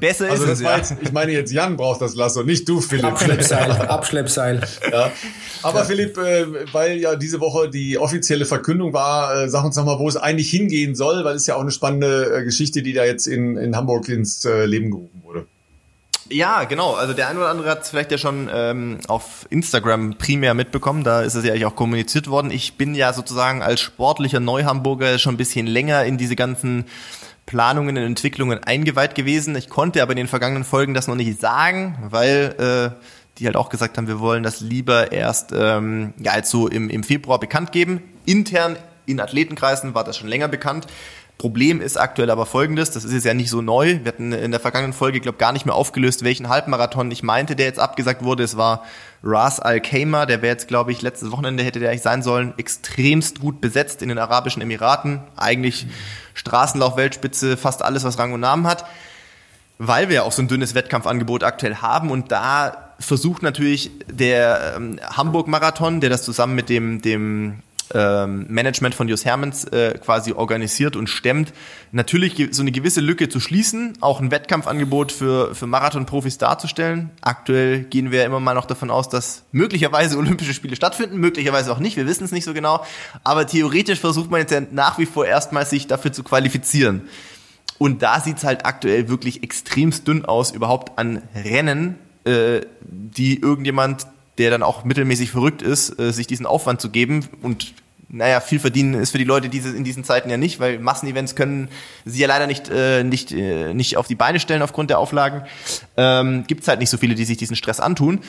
Besser 0.00 0.30
also 0.30 0.44
ist 0.44 0.50
es, 0.50 0.60
ja. 0.60 0.76
Jetzt, 0.76 0.94
ich 1.00 1.10
meine 1.10 1.32
jetzt, 1.32 1.50
Jan 1.50 1.76
braucht 1.76 2.00
das 2.00 2.14
Lasso, 2.14 2.44
nicht 2.44 2.68
du, 2.68 2.80
Philipp. 2.80 3.04
Abschleppseil, 3.04 3.72
Abschleppseil. 3.88 4.60
Ja. 4.92 5.10
Aber 5.64 5.80
ja. 5.80 5.84
Philipp, 5.84 6.16
äh, 6.18 6.72
weil 6.72 6.98
ja 6.98 7.16
diese 7.16 7.40
Woche 7.40 7.68
die 7.68 7.98
offizielle 7.98 8.44
Verkündung 8.44 8.92
war, 8.92 9.42
äh, 9.42 9.48
sag 9.48 9.64
uns 9.64 9.74
nochmal, 9.74 9.98
wo 9.98 10.08
es 10.08 10.16
eigentlich 10.16 10.50
hingehen 10.50 10.94
soll, 10.94 11.24
weil 11.24 11.34
es 11.34 11.48
ja 11.48 11.56
auch 11.56 11.62
eine 11.62 11.72
spannende 11.72 12.32
äh, 12.32 12.44
Geschichte, 12.44 12.80
die 12.80 12.92
da 12.92 13.04
jetzt 13.04 13.26
in, 13.26 13.56
in 13.56 13.74
Hamburg 13.74 14.08
ins 14.08 14.44
Leben 14.44 14.92
gerufen 14.92 15.20
wurde. 15.24 15.46
Ja, 16.30 16.64
genau. 16.64 16.94
Also 16.94 17.14
der 17.14 17.28
eine 17.28 17.38
oder 17.38 17.48
andere 17.48 17.70
hat 17.70 17.82
es 17.82 17.90
vielleicht 17.90 18.10
ja 18.10 18.18
schon 18.18 18.50
ähm, 18.52 18.98
auf 19.08 19.46
Instagram 19.50 20.18
primär 20.18 20.54
mitbekommen. 20.54 21.04
Da 21.04 21.22
ist 21.22 21.34
es 21.34 21.44
ja 21.44 21.52
eigentlich 21.52 21.66
auch 21.66 21.76
kommuniziert 21.76 22.28
worden. 22.28 22.50
Ich 22.50 22.76
bin 22.76 22.94
ja 22.94 23.12
sozusagen 23.12 23.62
als 23.62 23.80
sportlicher 23.80 24.40
Neuhamburger 24.40 25.18
schon 25.18 25.34
ein 25.34 25.38
bisschen 25.38 25.66
länger 25.66 26.04
in 26.04 26.18
diese 26.18 26.36
ganzen 26.36 26.84
Planungen 27.46 27.96
und 27.96 28.04
Entwicklungen 28.04 28.62
eingeweiht 28.62 29.14
gewesen. 29.14 29.56
Ich 29.56 29.70
konnte 29.70 30.02
aber 30.02 30.12
in 30.12 30.18
den 30.18 30.28
vergangenen 30.28 30.64
Folgen 30.64 30.92
das 30.92 31.08
noch 31.08 31.14
nicht 31.14 31.40
sagen, 31.40 31.96
weil 32.10 32.92
äh, 32.98 33.02
die 33.38 33.46
halt 33.46 33.56
auch 33.56 33.70
gesagt 33.70 33.96
haben, 33.96 34.06
wir 34.06 34.20
wollen 34.20 34.42
das 34.42 34.60
lieber 34.60 35.12
erst 35.12 35.52
ähm, 35.52 36.12
ja, 36.18 36.36
jetzt 36.36 36.50
so 36.50 36.68
im, 36.68 36.90
im 36.90 37.04
Februar 37.04 37.40
bekannt 37.40 37.72
geben. 37.72 38.02
Intern 38.26 38.76
in 39.06 39.18
Athletenkreisen 39.18 39.94
war 39.94 40.04
das 40.04 40.18
schon 40.18 40.28
länger 40.28 40.48
bekannt. 40.48 40.86
Problem 41.38 41.80
ist 41.80 41.96
aktuell 41.96 42.30
aber 42.30 42.46
folgendes, 42.46 42.90
das 42.90 43.04
ist 43.04 43.12
jetzt 43.12 43.24
ja 43.24 43.32
nicht 43.32 43.48
so 43.48 43.62
neu. 43.62 44.00
Wir 44.02 44.08
hatten 44.08 44.32
in 44.32 44.50
der 44.50 44.58
vergangenen 44.58 44.92
Folge, 44.92 45.20
glaube 45.20 45.38
gar 45.38 45.52
nicht 45.52 45.66
mehr 45.66 45.76
aufgelöst, 45.76 46.24
welchen 46.24 46.48
Halbmarathon 46.48 47.12
ich 47.12 47.22
meinte, 47.22 47.54
der 47.54 47.66
jetzt 47.66 47.78
abgesagt 47.78 48.24
wurde. 48.24 48.42
Es 48.42 48.56
war 48.56 48.82
Ras 49.22 49.60
Al 49.60 49.80
Khaimah, 49.80 50.26
der 50.26 50.42
wäre 50.42 50.52
jetzt, 50.52 50.66
glaube 50.66 50.90
ich, 50.90 51.00
letztes 51.00 51.30
Wochenende 51.30 51.62
hätte 51.62 51.78
der 51.78 51.90
eigentlich 51.90 52.02
sein 52.02 52.24
sollen, 52.24 52.54
extremst 52.56 53.38
gut 53.38 53.60
besetzt 53.60 54.02
in 54.02 54.08
den 54.08 54.18
Arabischen 54.18 54.62
Emiraten. 54.62 55.20
Eigentlich 55.36 55.86
Straßenlauf, 56.34 56.96
Weltspitze, 56.96 57.56
fast 57.56 57.82
alles, 57.82 58.02
was 58.02 58.18
Rang 58.18 58.32
und 58.32 58.40
Namen 58.40 58.66
hat. 58.66 58.84
Weil 59.78 60.08
wir 60.08 60.16
ja 60.16 60.22
auch 60.24 60.32
so 60.32 60.42
ein 60.42 60.48
dünnes 60.48 60.74
Wettkampfangebot 60.74 61.44
aktuell 61.44 61.76
haben 61.76 62.10
und 62.10 62.32
da 62.32 62.94
versucht 62.98 63.44
natürlich 63.44 63.92
der 64.10 64.74
ähm, 64.76 64.98
Hamburg-Marathon, 65.04 66.00
der 66.00 66.10
das 66.10 66.24
zusammen 66.24 66.56
mit 66.56 66.68
dem, 66.68 67.00
dem 67.00 67.62
ähm, 67.94 68.46
Management 68.48 68.94
von 68.94 69.08
Jus 69.08 69.24
Hermans 69.24 69.64
äh, 69.64 69.98
quasi 69.98 70.32
organisiert 70.32 70.96
und 70.96 71.08
stemmt, 71.08 71.52
natürlich 71.92 72.48
so 72.50 72.62
eine 72.62 72.72
gewisse 72.72 73.00
Lücke 73.00 73.28
zu 73.28 73.40
schließen, 73.40 73.94
auch 74.00 74.20
ein 74.20 74.30
Wettkampfangebot 74.30 75.12
für, 75.12 75.54
für 75.54 75.66
Marathon-Profis 75.66 76.38
darzustellen. 76.38 77.10
Aktuell 77.20 77.84
gehen 77.84 78.10
wir 78.10 78.24
immer 78.24 78.40
mal 78.40 78.54
noch 78.54 78.66
davon 78.66 78.90
aus, 78.90 79.08
dass 79.08 79.44
möglicherweise 79.52 80.18
Olympische 80.18 80.54
Spiele 80.54 80.76
stattfinden, 80.76 81.18
möglicherweise 81.18 81.72
auch 81.72 81.78
nicht, 81.78 81.96
wir 81.96 82.06
wissen 82.06 82.24
es 82.24 82.32
nicht 82.32 82.44
so 82.44 82.54
genau, 82.54 82.84
aber 83.24 83.46
theoretisch 83.46 84.00
versucht 84.00 84.30
man 84.30 84.40
jetzt 84.40 84.52
ja 84.52 84.60
nach 84.70 84.98
wie 84.98 85.06
vor 85.06 85.26
erstmal 85.26 85.66
sich 85.66 85.86
dafür 85.86 86.12
zu 86.12 86.22
qualifizieren. 86.22 87.08
Und 87.78 88.02
da 88.02 88.20
sieht's 88.20 88.44
halt 88.44 88.66
aktuell 88.66 89.08
wirklich 89.08 89.42
extremst 89.44 90.06
dünn 90.08 90.24
aus, 90.24 90.50
überhaupt 90.50 90.98
an 90.98 91.22
Rennen, 91.34 91.94
äh, 92.24 92.62
die 92.82 93.40
irgendjemand 93.40 94.06
der 94.38 94.50
dann 94.50 94.62
auch 94.62 94.84
mittelmäßig 94.84 95.30
verrückt 95.30 95.62
ist, 95.62 95.98
äh, 95.98 96.12
sich 96.12 96.26
diesen 96.26 96.46
Aufwand 96.46 96.80
zu 96.80 96.90
geben 96.90 97.28
und 97.42 97.74
naja, 98.10 98.40
viel 98.40 98.58
verdienen 98.58 98.94
ist 98.94 99.10
für 99.10 99.18
die 99.18 99.24
Leute 99.24 99.48
diese, 99.48 99.76
in 99.76 99.84
diesen 99.84 100.02
Zeiten 100.02 100.30
ja 100.30 100.38
nicht, 100.38 100.60
weil 100.60 100.78
Massenevents 100.78 101.34
können 101.34 101.68
sie 102.06 102.20
ja 102.20 102.26
leider 102.26 102.46
nicht, 102.46 102.70
äh, 102.70 103.04
nicht, 103.04 103.32
äh, 103.32 103.74
nicht 103.74 103.98
auf 103.98 104.06
die 104.06 104.14
Beine 104.14 104.40
stellen 104.40 104.62
aufgrund 104.62 104.88
der 104.88 104.98
Auflagen. 104.98 105.42
Ähm, 105.96 106.44
Gibt 106.46 106.66
halt 106.66 106.80
nicht 106.80 106.90
so 106.90 106.96
viele, 106.96 107.14
die 107.14 107.24
sich 107.24 107.36
diesen 107.36 107.54
Stress 107.54 107.80
antun. 107.80 108.20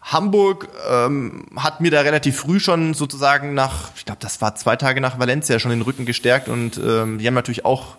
Hamburg 0.00 0.68
ähm, 0.88 1.44
hat 1.56 1.80
mir 1.80 1.90
da 1.90 2.00
relativ 2.00 2.38
früh 2.38 2.60
schon 2.60 2.94
sozusagen 2.94 3.52
nach, 3.52 3.90
ich 3.96 4.04
glaube, 4.04 4.20
das 4.20 4.40
war 4.40 4.54
zwei 4.54 4.76
Tage 4.76 5.00
nach 5.00 5.18
Valencia 5.18 5.58
schon 5.58 5.72
den 5.72 5.82
Rücken 5.82 6.06
gestärkt 6.06 6.48
und 6.48 6.78
ähm, 6.78 7.18
die 7.18 7.26
haben 7.26 7.34
natürlich 7.34 7.64
auch, 7.64 7.96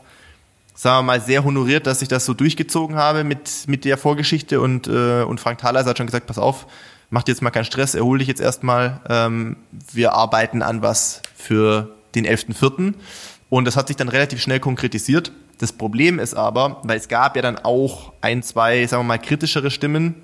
sagen 0.74 1.00
wir 1.00 1.04
mal, 1.04 1.22
sehr 1.22 1.44
honoriert, 1.44 1.86
dass 1.86 2.02
ich 2.02 2.08
das 2.08 2.26
so 2.26 2.34
durchgezogen 2.34 2.96
habe 2.96 3.24
mit, 3.24 3.68
mit 3.68 3.86
der 3.86 3.98
Vorgeschichte 3.98 4.62
und, 4.62 4.88
äh, 4.88 5.24
und 5.24 5.40
Frank 5.40 5.60
Thaler 5.60 5.86
hat 5.86 5.98
schon 5.98 6.08
gesagt, 6.08 6.26
pass 6.26 6.40
auf, 6.40 6.66
mach 7.12 7.22
dir 7.24 7.34
jetzt 7.34 7.42
mal 7.42 7.52
keinen 7.52 7.66
Stress, 7.66 7.94
erhol 7.94 8.18
dich 8.18 8.28
jetzt 8.28 8.42
erstmal. 8.42 9.02
Ähm, 9.08 9.58
wir 9.94 10.14
arbeiten 10.14 10.64
an 10.64 10.82
was 10.82 11.22
für 11.36 11.92
den 12.16 12.26
11.04. 12.26 12.96
Und 13.50 13.66
das 13.66 13.76
hat 13.76 13.88
sich 13.90 13.98
dann 13.98 14.10
relativ 14.10 14.42
schnell 14.42 14.60
konkretisiert. 14.60 15.32
Das 15.60 15.74
Problem 15.74 16.18
ist 16.18 16.34
aber, 16.34 16.82
weil 16.84 16.98
es 16.98 17.08
gab 17.08 17.36
ja 17.36 17.42
dann 17.42 17.60
auch 17.60 18.14
ein, 18.22 18.42
zwei, 18.42 18.88
sagen 18.88 19.04
wir 19.04 19.08
mal, 19.08 19.20
kritischere 19.20 19.70
Stimmen, 19.70 20.16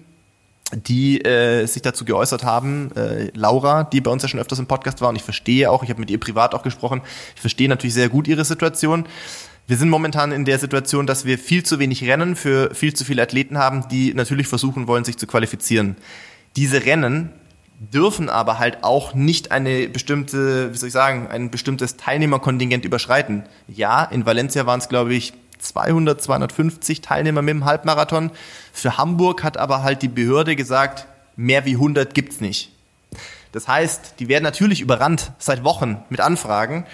die 0.73 1.21
äh, 1.21 1.65
sich 1.65 1.81
dazu 1.81 2.05
geäußert 2.05 2.43
haben. 2.43 2.91
Äh, 2.95 3.31
Laura, 3.33 3.83
die 3.83 4.01
bei 4.01 4.09
uns 4.09 4.23
ja 4.23 4.29
schon 4.29 4.39
öfters 4.39 4.59
im 4.59 4.67
Podcast 4.67 5.01
war 5.01 5.09
und 5.09 5.15
ich 5.15 5.23
verstehe 5.23 5.69
auch, 5.69 5.83
ich 5.83 5.89
habe 5.89 5.99
mit 5.99 6.09
ihr 6.09 6.19
privat 6.19 6.55
auch 6.55 6.63
gesprochen, 6.63 7.01
ich 7.35 7.41
verstehe 7.41 7.69
natürlich 7.69 7.93
sehr 7.93 8.09
gut 8.09 8.27
ihre 8.27 8.45
Situation. 8.45 9.05
Wir 9.67 9.75
sind 9.75 9.89
momentan 9.89 10.31
in 10.31 10.45
der 10.45 10.59
Situation, 10.59 11.05
dass 11.05 11.25
wir 11.25 11.37
viel 11.37 11.63
zu 11.63 11.79
wenig 11.79 12.03
Rennen 12.05 12.37
für 12.37 12.73
viel 12.73 12.93
zu 12.93 13.03
viele 13.03 13.21
Athleten 13.21 13.57
haben, 13.57 13.89
die 13.89 14.13
natürlich 14.13 14.47
versuchen 14.47 14.87
wollen, 14.87 15.03
sich 15.03 15.17
zu 15.17 15.27
qualifizieren. 15.27 15.97
Diese 16.57 16.85
Rennen 16.85 17.31
dürfen 17.79 18.29
aber 18.29 18.57
halt 18.57 18.83
auch 18.83 19.13
nicht 19.13 19.51
eine 19.51 19.87
bestimmte, 19.87 20.73
wie 20.73 20.77
soll 20.77 20.87
ich 20.87 20.93
sagen, 20.93 21.27
ein 21.27 21.51
bestimmtes 21.51 21.97
Teilnehmerkontingent 21.97 22.83
überschreiten. 22.83 23.43
Ja, 23.67 24.03
in 24.03 24.25
Valencia 24.25 24.65
waren 24.65 24.79
es, 24.79 24.89
glaube 24.89 25.13
ich, 25.13 25.33
200, 25.59 26.19
250 26.19 27.01
Teilnehmer 27.01 27.43
mit 27.43 27.53
dem 27.53 27.65
Halbmarathon. 27.65 28.31
Für 28.73 28.97
Hamburg 28.97 29.43
hat 29.43 29.57
aber 29.57 29.83
halt 29.83 30.01
die 30.01 30.07
Behörde 30.07 30.55
gesagt, 30.55 31.05
mehr 31.35 31.65
wie 31.65 31.75
100 31.75 32.15
gibt's 32.15 32.41
nicht. 32.41 32.71
Das 33.51 33.67
heißt, 33.67 34.15
die 34.19 34.27
werden 34.27 34.43
natürlich 34.43 34.81
überrannt 34.81 35.31
seit 35.37 35.63
Wochen 35.63 36.03
mit 36.09 36.19
Anfragen 36.19 36.85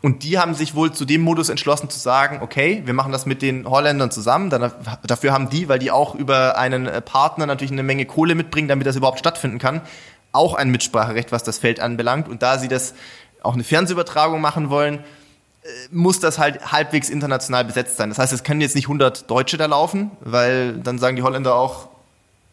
und 0.00 0.22
die 0.22 0.38
haben 0.38 0.54
sich 0.54 0.74
wohl 0.74 0.92
zu 0.92 1.04
dem 1.04 1.22
Modus 1.22 1.48
entschlossen 1.48 1.90
zu 1.90 1.98
sagen, 1.98 2.38
okay, 2.40 2.82
wir 2.84 2.94
machen 2.94 3.10
das 3.10 3.26
mit 3.26 3.42
den 3.42 3.68
Holländern 3.68 4.12
zusammen. 4.12 4.48
Dann, 4.48 4.70
dafür 5.04 5.32
haben 5.32 5.50
die, 5.50 5.68
weil 5.68 5.80
die 5.80 5.90
auch 5.90 6.14
über 6.14 6.56
einen 6.56 6.86
äh, 6.86 7.00
Partner 7.00 7.46
natürlich 7.46 7.72
eine 7.72 7.82
Menge 7.82 8.06
Kohle 8.06 8.36
mitbringen, 8.36 8.68
damit 8.68 8.86
das 8.86 8.94
überhaupt 8.94 9.18
stattfinden 9.18 9.58
kann, 9.58 9.80
auch 10.30 10.54
ein 10.54 10.70
Mitspracherecht, 10.70 11.32
was 11.32 11.42
das 11.42 11.58
Feld 11.58 11.80
anbelangt. 11.80 12.28
Und 12.28 12.42
da 12.42 12.58
sie 12.58 12.68
das 12.68 12.94
auch 13.42 13.54
eine 13.54 13.64
Fernsehübertragung 13.64 14.40
machen 14.40 14.70
wollen, 14.70 15.00
äh, 15.62 15.68
muss 15.90 16.20
das 16.20 16.38
halt 16.38 16.70
halbwegs 16.70 17.10
international 17.10 17.64
besetzt 17.64 17.96
sein. 17.96 18.08
Das 18.08 18.18
heißt, 18.18 18.32
es 18.32 18.44
können 18.44 18.60
jetzt 18.60 18.76
nicht 18.76 18.86
100 18.86 19.28
Deutsche 19.28 19.56
da 19.56 19.66
laufen, 19.66 20.12
weil 20.20 20.74
dann 20.74 21.00
sagen 21.00 21.16
die 21.16 21.22
Holländer 21.22 21.56
auch, 21.56 21.88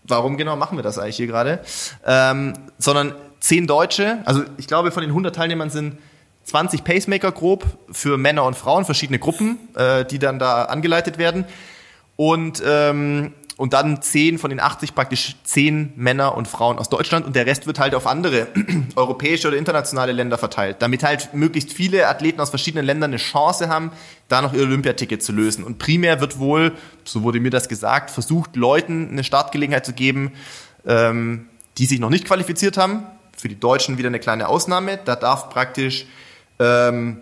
warum 0.04 0.38
genau 0.38 0.56
machen 0.56 0.80
wir 0.80 0.84
das 0.84 0.98
eigentlich 0.98 1.18
hier 1.18 1.28
gerade? 1.28 1.60
Ähm, 2.08 2.54
sondern 2.80 3.14
10 3.42 3.68
Deutsche, 3.68 4.18
also 4.26 4.42
ich 4.58 4.66
glaube, 4.66 4.90
von 4.90 5.02
den 5.02 5.12
100 5.12 5.36
Teilnehmern 5.36 5.70
sind 5.70 6.00
20 6.46 6.84
Pacemaker 6.84 7.32
grob 7.32 7.66
für 7.92 8.18
Männer 8.18 8.46
und 8.46 8.56
Frauen, 8.56 8.86
verschiedene 8.86 9.20
Gruppen, 9.20 9.58
äh, 9.76 10.06
die 10.06 10.20
dann 10.20 10.40
da 10.40 10.66
angeleitet 10.66 11.18
werden. 11.18 11.46
Und, 12.16 12.62
ähm, 12.66 13.34
und 13.58 13.74
dann 13.74 14.02
10 14.02 14.38
von 14.38 14.50
den 14.50 14.60
80 14.60 14.94
praktisch 14.94 15.36
10 15.44 15.94
Männer 15.96 16.36
und 16.36 16.48
Frauen 16.48 16.78
aus 16.78 16.90
Deutschland 16.90 17.26
und 17.26 17.36
der 17.36 17.46
Rest 17.46 17.68
wird 17.68 17.80
halt 17.80 17.96
auf 17.96 18.06
andere 18.06 18.48
europäische 18.96 19.48
oder 19.48 19.58
internationale 19.58 20.12
Länder 20.12 20.38
verteilt, 20.38 20.78
damit 20.80 21.04
halt 21.04 21.34
möglichst 21.34 21.74
viele 21.74 22.08
Athleten 22.08 22.40
aus 22.40 22.52
verschiedenen 22.52 22.86
Ländern 22.86 23.12
eine 23.12 23.18
Chance 23.18 23.68
haben, 23.68 23.92
da 24.28 24.42
noch 24.42 24.54
ihr 24.54 24.62
Olympiaticket 24.62 25.24
zu 25.24 25.32
lösen. 25.32 25.64
Und 25.64 25.80
primär 25.80 26.22
wird 26.22 26.38
wohl, 26.38 26.74
so 27.06 27.24
wurde 27.24 27.40
mir 27.40 27.50
das 27.50 27.70
gesagt, 27.70 28.12
versucht, 28.12 28.56
Leuten 28.56 29.10
eine 29.10 29.24
Startgelegenheit 29.24 29.86
zu 29.86 29.94
geben, 29.94 30.34
ähm, 30.86 31.48
die 31.78 31.86
sich 31.86 32.00
noch 32.00 32.10
nicht 32.10 32.26
qualifiziert 32.26 32.78
haben. 32.78 33.04
Für 33.36 33.50
die 33.50 33.60
Deutschen 33.60 33.98
wieder 33.98 34.08
eine 34.08 34.20
kleine 34.20 34.48
Ausnahme. 34.48 35.00
Da 35.04 35.16
darf 35.16 35.50
praktisch 35.50 36.06
ähm, 36.60 37.22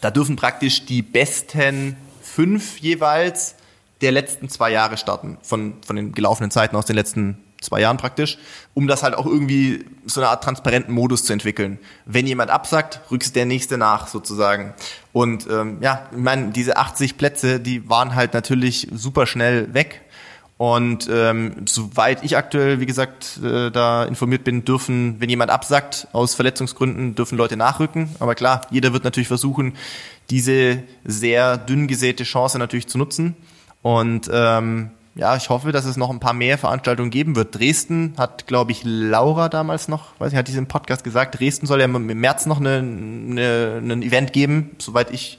da 0.00 0.10
dürfen 0.10 0.36
praktisch 0.36 0.84
die 0.84 1.02
besten 1.02 1.96
fünf 2.22 2.78
jeweils 2.78 3.54
der 4.00 4.12
letzten 4.12 4.48
zwei 4.48 4.70
Jahre 4.70 4.96
starten, 4.96 5.38
von, 5.42 5.74
von 5.84 5.96
den 5.96 6.12
gelaufenen 6.12 6.50
Zeiten 6.50 6.76
aus 6.76 6.84
den 6.84 6.96
letzten 6.96 7.38
zwei 7.60 7.80
Jahren 7.80 7.96
praktisch, 7.96 8.38
um 8.74 8.86
das 8.86 9.02
halt 9.02 9.14
auch 9.14 9.26
irgendwie 9.26 9.84
so 10.04 10.20
eine 10.20 10.28
Art 10.28 10.44
transparenten 10.44 10.92
Modus 10.94 11.24
zu 11.24 11.32
entwickeln. 11.32 11.78
Wenn 12.04 12.26
jemand 12.26 12.50
absagt, 12.50 13.00
rückst 13.10 13.34
der 13.34 13.46
nächste 13.46 13.78
nach 13.78 14.08
sozusagen. 14.08 14.74
Und 15.12 15.46
ähm, 15.50 15.78
ja, 15.80 16.06
ich 16.12 16.18
meine, 16.18 16.50
diese 16.50 16.76
80 16.76 17.16
Plätze, 17.16 17.58
die 17.58 17.88
waren 17.88 18.14
halt 18.14 18.34
natürlich 18.34 18.88
super 18.92 19.26
schnell 19.26 19.72
weg 19.72 20.02
und 20.58 21.08
ähm, 21.12 21.66
soweit 21.66 22.24
ich 22.24 22.36
aktuell, 22.36 22.80
wie 22.80 22.86
gesagt, 22.86 23.38
äh, 23.44 23.70
da 23.70 24.04
informiert 24.04 24.42
bin, 24.44 24.64
dürfen, 24.64 25.16
wenn 25.18 25.28
jemand 25.28 25.50
absagt 25.50 26.08
aus 26.12 26.34
Verletzungsgründen, 26.34 27.14
dürfen 27.14 27.36
Leute 27.36 27.58
nachrücken. 27.58 28.08
Aber 28.20 28.34
klar, 28.34 28.62
jeder 28.70 28.94
wird 28.94 29.04
natürlich 29.04 29.28
versuchen, 29.28 29.74
diese 30.30 30.82
sehr 31.04 31.58
dünn 31.58 31.88
gesäte 31.88 32.24
Chance 32.24 32.58
natürlich 32.58 32.86
zu 32.86 32.96
nutzen. 32.96 33.36
Und 33.82 34.30
ähm, 34.32 34.90
ja, 35.14 35.36
ich 35.36 35.50
hoffe, 35.50 35.72
dass 35.72 35.84
es 35.84 35.98
noch 35.98 36.10
ein 36.10 36.20
paar 36.20 36.32
mehr 36.32 36.56
Veranstaltungen 36.56 37.10
geben 37.10 37.36
wird. 37.36 37.58
Dresden 37.58 38.14
hat, 38.16 38.46
glaube 38.46 38.72
ich, 38.72 38.80
Laura 38.82 39.50
damals 39.50 39.88
noch, 39.88 40.18
weiß 40.18 40.32
ich, 40.32 40.38
hat 40.38 40.48
diesen 40.48 40.68
Podcast 40.68 41.04
gesagt, 41.04 41.38
Dresden 41.38 41.66
soll 41.66 41.80
ja 41.80 41.84
im 41.84 42.06
März 42.06 42.46
noch 42.46 42.60
eine, 42.60 42.78
eine, 42.78 43.78
ein 43.78 44.02
Event 44.02 44.32
geben, 44.32 44.70
soweit 44.78 45.10
ich 45.10 45.38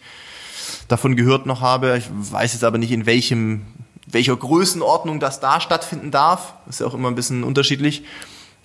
davon 0.88 1.16
gehört 1.16 1.48
noch 1.48 1.62
habe. 1.62 1.98
Ich 1.98 2.10
weiß 2.12 2.54
jetzt 2.54 2.64
aber 2.64 2.78
nicht, 2.78 2.92
in 2.92 3.08
welchem 3.08 3.64
welcher 4.08 4.36
Größenordnung 4.36 5.20
das 5.20 5.40
da 5.40 5.60
stattfinden 5.60 6.12
darf. 6.12 6.54
ist 6.68 6.80
ja 6.80 6.88
auch 6.88 6.94
immer 6.94 7.10
ein 7.10 7.16
bisschen 7.16 7.44
unterschiedlich. 7.44 8.04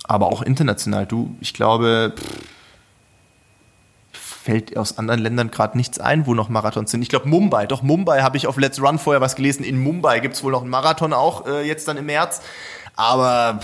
Aber 0.05 0.27
auch 0.27 0.43
international. 0.43 1.07
Du, 1.07 1.37
ich 1.41 1.53
glaube, 1.53 2.15
fällt 4.13 4.77
aus 4.77 4.99
anderen 4.99 5.21
Ländern 5.21 5.51
gerade 5.51 5.77
nichts 5.77 5.99
ein, 6.01 6.27
wo 6.27 6.35
noch 6.35 6.49
Marathons 6.49 6.91
sind. 6.91 7.03
Ich 7.03 7.09
glaube 7.09 7.29
Mumbai, 7.29 7.67
doch 7.67 7.83
Mumbai 7.83 8.23
habe 8.23 8.37
ich 8.37 8.47
auf 8.47 8.57
Let's 8.57 8.81
Run 8.81 8.99
vorher 8.99 9.21
was 9.21 9.37
gelesen. 9.37 9.65
In 9.65 9.79
Mumbai 9.79 10.21
gibt 10.21 10.35
es 10.35 10.43
wohl 10.43 10.53
noch 10.53 10.63
einen 10.63 10.71
Marathon 10.71 11.13
auch 11.13 11.47
äh, 11.47 11.67
jetzt 11.67 11.87
dann 11.87 11.97
im 11.97 12.07
März. 12.07 12.43
Aber 12.97 13.61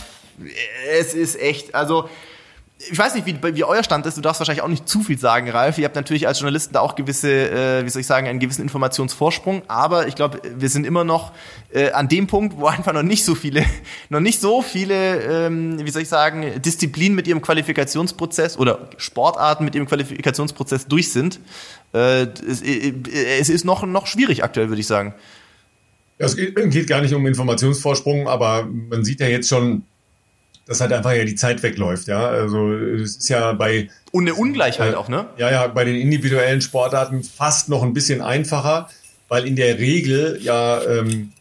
es 0.99 1.15
ist 1.15 1.41
echt, 1.41 1.75
also 1.75 2.09
ich 2.79 2.97
weiß 2.97 3.17
nicht, 3.17 3.27
wie, 3.27 3.37
wie 3.57 3.65
euer 3.65 3.83
Stand 3.83 4.07
ist. 4.07 4.17
Du 4.17 4.21
darfst 4.21 4.41
wahrscheinlich 4.41 4.63
auch 4.63 4.69
nicht 4.69 4.89
zu 4.89 5.03
viel 5.03 5.19
sagen, 5.19 5.51
Ralf. 5.51 5.79
Ihr 5.79 5.85
habt 5.85 5.97
natürlich 5.97 6.29
als 6.29 6.39
Journalisten 6.39 6.75
da 6.75 6.81
auch 6.81 6.95
gewisse, 6.95 7.29
äh, 7.29 7.85
wie 7.85 7.91
soll 7.91 8.01
ich 8.01 8.07
sagen, 8.07 8.29
einen 8.29 8.39
gewissen 8.39 8.63
Informationsvorsprung. 8.63 9.63
Aber 9.67 10.07
ich 10.07 10.15
glaube, 10.15 10.41
wir 10.57 10.69
sind 10.69 10.87
immer 10.87 11.03
noch 11.03 11.33
äh, 11.73 11.91
an 11.91 12.09
dem 12.09 12.29
Punkt, 12.29 12.57
wo 12.57 12.67
einfach 12.69 12.93
noch 12.93 13.03
nicht 13.03 13.25
so 13.25 13.35
viele, 13.35 13.65
noch 14.11 14.21
nicht 14.21 14.41
so 14.41 14.63
viele, 14.63 15.47
ähm, 15.47 15.85
wie 15.85 15.91
soll 15.91 16.03
ich 16.03 16.09
sagen, 16.09 16.63
Disziplinen 16.63 17.17
mit 17.17 17.27
ihrem 17.27 17.43
Qualifikationsprozess 17.43 18.57
oder 18.57 18.89
Sportarten 18.97 19.65
mit 19.65 19.75
ihrem 19.75 19.87
Qualifikationsprozess 19.87 20.87
durch 20.87 21.11
sind. 21.11 21.41
Äh, 21.93 22.29
es, 22.49 22.63
äh, 22.63 22.93
es 23.41 23.49
ist 23.49 23.65
noch, 23.65 23.85
noch 23.85 24.07
schwierig 24.07 24.45
aktuell, 24.45 24.69
würde 24.69 24.81
ich 24.81 24.87
sagen. 24.87 25.15
Ja, 26.21 26.27
es 26.27 26.37
geht, 26.37 26.55
geht 26.55 26.87
gar 26.87 27.01
nicht 27.01 27.15
um 27.15 27.27
Informationsvorsprung, 27.27 28.29
aber 28.29 28.67
man 28.67 29.05
sieht 29.05 29.21
ja 29.21 29.27
jetzt 29.27 29.49
schon, 29.49 29.83
dass 30.69 30.81
halt 30.81 30.93
einfach 30.93 31.13
ja 31.13 31.25
die 31.25 31.35
Zeit 31.35 31.63
wegläuft, 31.63 32.07
ja. 32.09 32.29
Also 32.29 32.73
es 32.75 33.17
ist 33.17 33.29
ja 33.29 33.53
bei 33.55 33.89
und 34.13 34.25
eine 34.25 34.35
Ungleichheit 34.35 34.93
äh, 34.93 34.97
auch, 34.97 35.09
ne? 35.09 35.27
Ja, 35.39 35.51
ja, 35.51 35.67
bei 35.67 35.85
den 35.85 35.97
individuellen 35.97 36.61
Sportarten 36.61 37.25
fast 37.25 37.69
noch 37.69 37.83
ein 37.83 37.95
bisschen 37.95 38.21
einfacher, 38.21 38.89
weil 39.29 39.47
in 39.47 39.57
der 39.57 39.79
Regel 39.79 40.39
ja 40.43 40.83
ähm, 40.83 41.33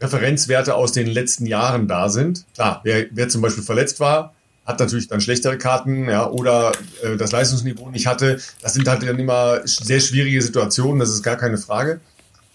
Referenzwerte 0.00 0.74
aus 0.74 0.92
den 0.92 1.08
letzten 1.08 1.46
Jahren 1.46 1.88
da 1.88 2.08
sind. 2.08 2.46
Klar, 2.54 2.80
wer, 2.84 3.06
wer 3.10 3.28
zum 3.28 3.42
Beispiel 3.42 3.64
verletzt 3.64 4.00
war, 4.00 4.34
hat 4.64 4.78
natürlich 4.78 5.08
dann 5.08 5.20
schlechtere 5.20 5.58
Karten, 5.58 6.08
ja, 6.08 6.28
oder 6.28 6.72
äh, 7.02 7.16
das 7.16 7.32
Leistungsniveau 7.32 7.90
nicht 7.90 8.06
hatte. 8.06 8.40
Das 8.62 8.74
sind 8.74 8.86
halt 8.86 9.02
dann 9.02 9.18
immer 9.18 9.66
sehr 9.66 10.00
schwierige 10.00 10.40
Situationen, 10.40 11.00
das 11.00 11.10
ist 11.10 11.22
gar 11.22 11.36
keine 11.36 11.58
Frage. 11.58 12.00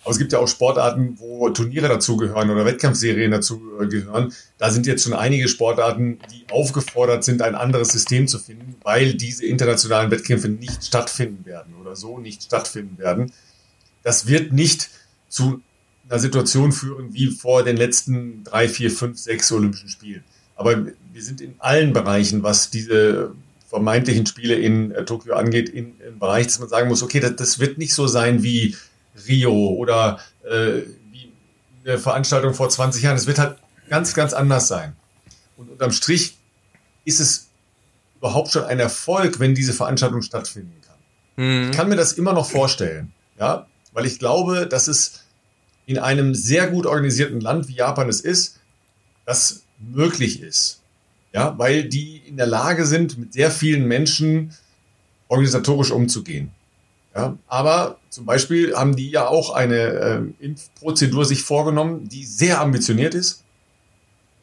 Aber 0.06 0.12
es 0.12 0.20
gibt 0.20 0.34
ja 0.34 0.40
auch 0.40 0.48
Sportarten, 0.48 1.16
wo 1.18 1.50
Turniere 1.50 1.88
dazugehören 1.88 2.52
oder 2.52 2.64
Wettkampfserien 2.64 3.32
dazugehören. 3.32 4.32
Da 4.60 4.70
sind 4.70 4.86
jetzt 4.86 5.04
schon 5.04 5.14
einige 5.14 5.48
Sportarten, 5.48 6.20
die 6.32 6.46
aufgefordert 6.54 7.24
sind, 7.24 7.42
ein 7.42 7.56
anderes 7.56 7.90
System 7.90 8.28
zu 8.28 8.38
finden, 8.38 8.76
weil 8.84 9.16
diese 9.16 9.48
internationalen 9.48 10.12
Wettkämpfe 10.12 10.48
nicht 10.48 10.86
stattfinden 10.86 11.44
werden 11.46 11.74
oder 11.82 11.96
so 11.96 12.20
nicht 12.20 12.44
stattfinden 12.44 13.00
werden. 13.00 13.32
Das 14.04 14.28
wird 14.28 14.54
nicht 14.54 14.92
zu 15.28 15.64
einer 16.08 16.20
Situation 16.20 16.72
führen 16.72 17.16
wie 17.16 17.32
vor 17.32 17.64
den 17.64 17.76
letzten 17.76 18.44
drei, 18.44 18.70
vier, 18.70 18.92
fünf, 18.92 19.18
sechs 19.18 19.52
Olympischen 19.52 19.90
Spielen. 19.90 20.24
Aber 20.56 20.86
wir 20.86 21.24
sind 21.24 21.42
in 21.42 21.56
allen 21.58 21.94
Bereichen, 21.94 22.44
was 22.44 22.70
diese 22.70 23.32
vermeintlichen 23.70 24.28
Spiele 24.28 24.54
in 24.54 24.92
äh, 24.92 25.04
Tokio 25.04 25.34
angeht, 25.34 25.68
in, 25.68 26.00
im 26.08 26.20
Bereich, 26.20 26.46
dass 26.46 26.60
man 26.60 26.70
sagen 26.70 26.90
muss, 26.90 27.02
okay, 27.02 27.20
das, 27.20 27.36
das 27.36 27.60
wird 27.60 27.80
nicht 27.80 27.96
so 27.96 28.06
sein 28.06 28.44
wie 28.44 28.76
Rio 29.28 29.70
oder 29.70 30.20
äh, 30.44 30.82
wie 31.12 31.32
eine 31.86 31.98
Veranstaltung 31.98 32.54
vor 32.54 32.70
20 32.70 33.04
Jahren. 33.04 33.16
Es 33.16 33.28
wird 33.28 33.40
halt 33.40 33.58
ganz, 33.90 34.14
ganz 34.14 34.34
anders 34.34 34.68
sein. 34.68 34.96
Und 35.58 35.70
unterm 35.70 35.92
Strich 35.92 36.38
ist 37.06 37.20
es 37.20 37.48
überhaupt 38.18 38.52
schon 38.52 38.64
ein 38.64 38.80
Erfolg, 38.80 39.40
wenn 39.40 39.56
diese 39.56 39.74
Veranstaltung 39.74 40.22
stattfinden 40.22 40.82
kann. 40.82 41.46
Mhm. 41.46 41.70
Ich 41.70 41.78
kann 41.78 41.90
mir 41.90 41.96
das 41.96 42.14
immer 42.14 42.34
noch 42.34 42.50
vorstellen, 42.50 43.14
ja, 43.40 43.68
weil 43.94 44.06
ich 44.06 44.20
glaube, 44.20 44.68
dass 44.68 44.88
es 44.88 45.24
in 45.86 46.00
einem 46.00 46.34
sehr 46.34 46.68
gut 46.68 46.86
organisierten 46.86 47.40
Land, 47.40 47.68
wie 47.68 47.76
Japan 47.76 48.10
es 48.10 48.22
ist, 48.22 48.60
das 49.26 49.64
möglich 49.80 50.42
ist. 50.42 50.82
Ja, 51.34 51.58
weil 51.58 51.84
die 51.84 52.18
in 52.26 52.38
der 52.38 52.48
Lage 52.48 52.86
sind, 52.86 53.18
mit 53.18 53.34
sehr 53.34 53.52
vielen 53.52 53.86
Menschen 53.88 54.54
organisatorisch 55.28 55.92
umzugehen. 55.92 56.52
Ja, 57.16 57.38
aber 57.48 57.98
zum 58.10 58.26
Beispiel 58.26 58.76
haben 58.76 58.96
die 58.96 59.10
ja 59.10 59.28
auch 59.28 59.52
eine 59.52 59.76
äh, 59.78 60.22
Impfprozedur 60.40 61.24
sich 61.24 61.44
vorgenommen, 61.44 62.10
die 62.10 62.26
sehr 62.26 62.60
ambitioniert 62.60 63.16
ist. 63.16 63.44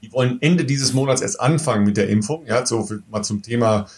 Die 0.01 0.11
wollen 0.13 0.41
Ende 0.41 0.65
dieses 0.65 0.95
Monats 0.95 1.21
erst 1.21 1.39
anfangen 1.39 1.85
mit 1.85 1.99
der 1.99 2.09
Impfung. 2.09 2.47
Ja, 2.47 2.65
so 2.65 2.89
mal 3.11 3.23
zum 3.23 3.43
Thema, 3.43 3.89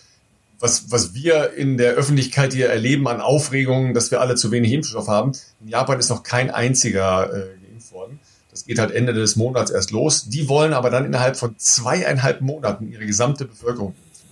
was, 0.59 0.91
was 0.91 1.15
wir 1.15 1.53
in 1.55 1.77
der 1.77 1.93
Öffentlichkeit 1.93 2.53
hier 2.53 2.69
erleben 2.69 3.07
an 3.07 3.21
Aufregungen, 3.21 3.95
dass 3.95 4.11
wir 4.11 4.21
alle 4.21 4.35
zu 4.35 4.51
wenig 4.51 4.73
Impfstoff 4.73 5.07
haben. 5.07 5.33
In 5.61 5.69
Japan 5.69 6.01
ist 6.01 6.11
noch 6.11 6.25
kein 6.25 6.51
einziger 6.51 7.33
äh, 7.33 7.47
geimpft 7.65 7.93
worden. 7.93 8.19
Das 8.51 8.65
geht 8.67 8.81
halt 8.81 8.91
Ende 8.91 9.13
des 9.13 9.37
Monats 9.37 9.71
erst 9.71 9.93
los. 9.93 10.29
Die 10.29 10.49
wollen 10.49 10.73
aber 10.73 10.91
dann 10.91 11.05
innerhalb 11.05 11.37
von 11.37 11.57
zweieinhalb 11.59 12.41
Monaten 12.41 12.91
ihre 12.91 13.07
gesamte 13.07 13.45
Bevölkerung 13.45 13.95
impfen. 14.05 14.29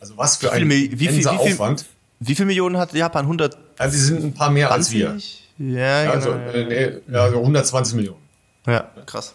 Also 0.00 0.16
was 0.16 0.36
für 0.36 0.52
ein 0.52 0.70
wie 0.70 0.88
viel, 0.88 0.98
wie 0.98 1.08
viel, 1.08 1.28
Aufwand. 1.28 1.86
Wie 2.20 2.34
viele 2.34 2.46
Millionen 2.46 2.76
hat 2.76 2.92
Japan? 2.92 3.24
100? 3.24 3.56
Also 3.80 3.96
sie 3.96 4.04
sind 4.04 4.22
ein 4.22 4.34
paar 4.34 4.50
mehr 4.50 4.68
20? 4.68 5.06
als 5.06 5.28
wir. 5.58 5.74
Ja, 5.74 6.04
ja 6.04 6.10
also, 6.10 6.32
genau. 6.32 6.50
Äh, 6.50 7.00
nee, 7.06 7.16
also 7.16 7.38
120 7.38 7.94
Millionen. 7.94 8.20
Ja, 8.66 8.90
krass. 9.06 9.32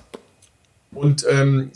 Und 0.91 1.26
ähm, 1.27 1.72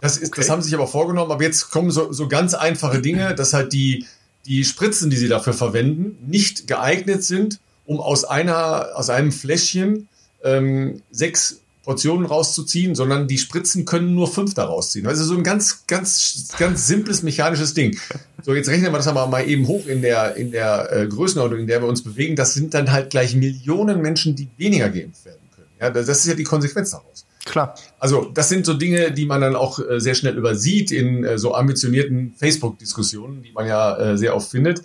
das, 0.00 0.18
ist, 0.18 0.28
okay. 0.28 0.40
das 0.40 0.50
haben 0.50 0.62
sie 0.62 0.68
sich 0.68 0.78
aber 0.78 0.86
vorgenommen. 0.86 1.32
Aber 1.32 1.42
jetzt 1.42 1.70
kommen 1.70 1.90
so, 1.90 2.12
so 2.12 2.28
ganz 2.28 2.54
einfache 2.54 3.00
Dinge, 3.00 3.34
dass 3.34 3.52
halt 3.52 3.72
die, 3.72 4.06
die 4.46 4.64
Spritzen, 4.64 5.10
die 5.10 5.16
sie 5.16 5.26
dafür 5.26 5.54
verwenden, 5.54 6.16
nicht 6.24 6.68
geeignet 6.68 7.24
sind, 7.24 7.58
um 7.84 8.00
aus 8.00 8.24
einer, 8.24 8.90
aus 8.94 9.10
einem 9.10 9.32
Fläschchen 9.32 10.08
ähm, 10.44 11.02
sechs 11.10 11.62
Portionen 11.84 12.26
rauszuziehen, 12.26 12.94
sondern 12.94 13.28
die 13.28 13.38
Spritzen 13.38 13.84
können 13.84 14.14
nur 14.14 14.26
fünf 14.26 14.54
da 14.54 14.64
rausziehen. 14.64 15.06
Also 15.06 15.24
so 15.24 15.34
ein 15.34 15.42
ganz, 15.42 15.86
ganz, 15.86 16.48
ganz 16.58 16.86
simples 16.86 17.22
mechanisches 17.22 17.74
Ding. 17.74 17.98
So, 18.42 18.54
jetzt 18.54 18.68
rechnen 18.68 18.92
wir 18.92 18.96
das 18.96 19.06
aber 19.06 19.26
mal 19.26 19.46
eben 19.48 19.66
hoch 19.66 19.86
in 19.86 20.02
der, 20.02 20.36
in 20.36 20.50
der 20.50 20.90
äh, 20.90 21.06
Größenordnung, 21.06 21.60
in 21.60 21.66
der 21.66 21.82
wir 21.82 21.88
uns 21.88 22.02
bewegen. 22.02 22.36
Das 22.36 22.54
sind 22.54 22.74
dann 22.74 22.90
halt 22.90 23.10
gleich 23.10 23.34
Millionen 23.34 24.00
Menschen, 24.00 24.34
die 24.34 24.48
weniger 24.56 24.88
geimpft 24.88 25.24
werden 25.24 25.40
können. 25.54 25.68
Ja, 25.80 25.90
das 25.90 26.08
ist 26.08 26.26
ja 26.26 26.34
die 26.34 26.44
Konsequenz 26.44 26.90
daraus. 26.90 27.26
Klar. 27.44 27.74
Also 27.98 28.30
das 28.32 28.48
sind 28.48 28.64
so 28.64 28.74
Dinge, 28.74 29.12
die 29.12 29.26
man 29.26 29.42
dann 29.42 29.54
auch 29.54 29.78
äh, 29.78 30.00
sehr 30.00 30.14
schnell 30.14 30.36
übersieht 30.36 30.90
in 30.90 31.24
äh, 31.24 31.38
so 31.38 31.54
ambitionierten 31.54 32.34
Facebook-Diskussionen, 32.38 33.42
die 33.42 33.52
man 33.52 33.66
ja 33.66 33.96
äh, 33.96 34.18
sehr 34.18 34.34
oft 34.34 34.50
findet. 34.50 34.82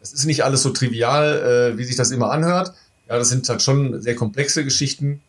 Das 0.00 0.12
ist 0.12 0.26
nicht 0.26 0.44
alles 0.44 0.62
so 0.62 0.70
trivial, 0.70 1.72
äh, 1.74 1.78
wie 1.78 1.84
sich 1.84 1.96
das 1.96 2.10
immer 2.10 2.30
anhört. 2.30 2.74
Ja, 3.08 3.18
das 3.18 3.30
sind 3.30 3.48
halt 3.48 3.62
schon 3.62 4.02
sehr 4.02 4.14
komplexe 4.14 4.64
Geschichten. 4.64 5.22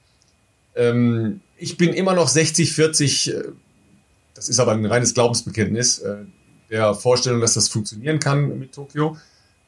Ähm, 0.75 1.41
ich 1.57 1.77
bin 1.77 1.93
immer 1.93 2.13
noch 2.13 2.27
60, 2.27 2.73
40, 2.73 3.33
äh, 3.33 3.43
das 4.33 4.49
ist 4.49 4.59
aber 4.59 4.73
ein 4.73 4.85
reines 4.85 5.13
Glaubensbekenntnis, 5.13 5.99
äh, 5.99 6.17
der 6.69 6.93
Vorstellung, 6.93 7.41
dass 7.41 7.53
das 7.53 7.69
funktionieren 7.69 8.19
kann 8.19 8.59
mit 8.59 8.73
Tokio. 8.73 9.17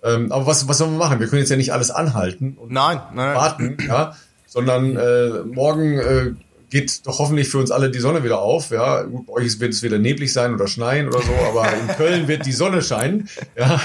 Ähm, 0.03 0.31
aber 0.31 0.45
was, 0.45 0.67
was 0.67 0.77
sollen 0.77 0.91
wir 0.91 0.97
machen? 0.97 1.19
Wir 1.19 1.27
können 1.27 1.41
jetzt 1.41 1.49
ja 1.49 1.57
nicht 1.57 1.73
alles 1.73 1.91
anhalten 1.91 2.57
und 2.59 2.71
nein, 2.71 3.01
nein. 3.13 3.35
warten, 3.35 3.77
ja, 3.87 4.15
sondern 4.45 4.95
äh, 4.95 5.43
morgen 5.43 5.99
äh, 5.99 6.33
geht 6.69 7.05
doch 7.07 7.19
hoffentlich 7.19 7.49
für 7.49 7.57
uns 7.59 7.71
alle 7.71 7.89
die 7.89 7.99
Sonne 7.99 8.23
wieder 8.23 8.39
auf. 8.39 8.71
Ja, 8.71 9.03
gut, 9.03 9.27
bei 9.27 9.33
euch 9.33 9.59
wird 9.59 9.73
es 9.73 9.83
wieder 9.83 9.97
neblig 9.97 10.33
sein 10.33 10.53
oder 10.53 10.67
schneien 10.67 11.07
oder 11.07 11.21
so, 11.21 11.33
aber 11.33 11.71
in 11.73 11.87
Köln 11.97 12.27
wird 12.27 12.45
die 12.45 12.51
Sonne 12.51 12.81
scheinen. 12.81 13.29
Ja. 13.57 13.81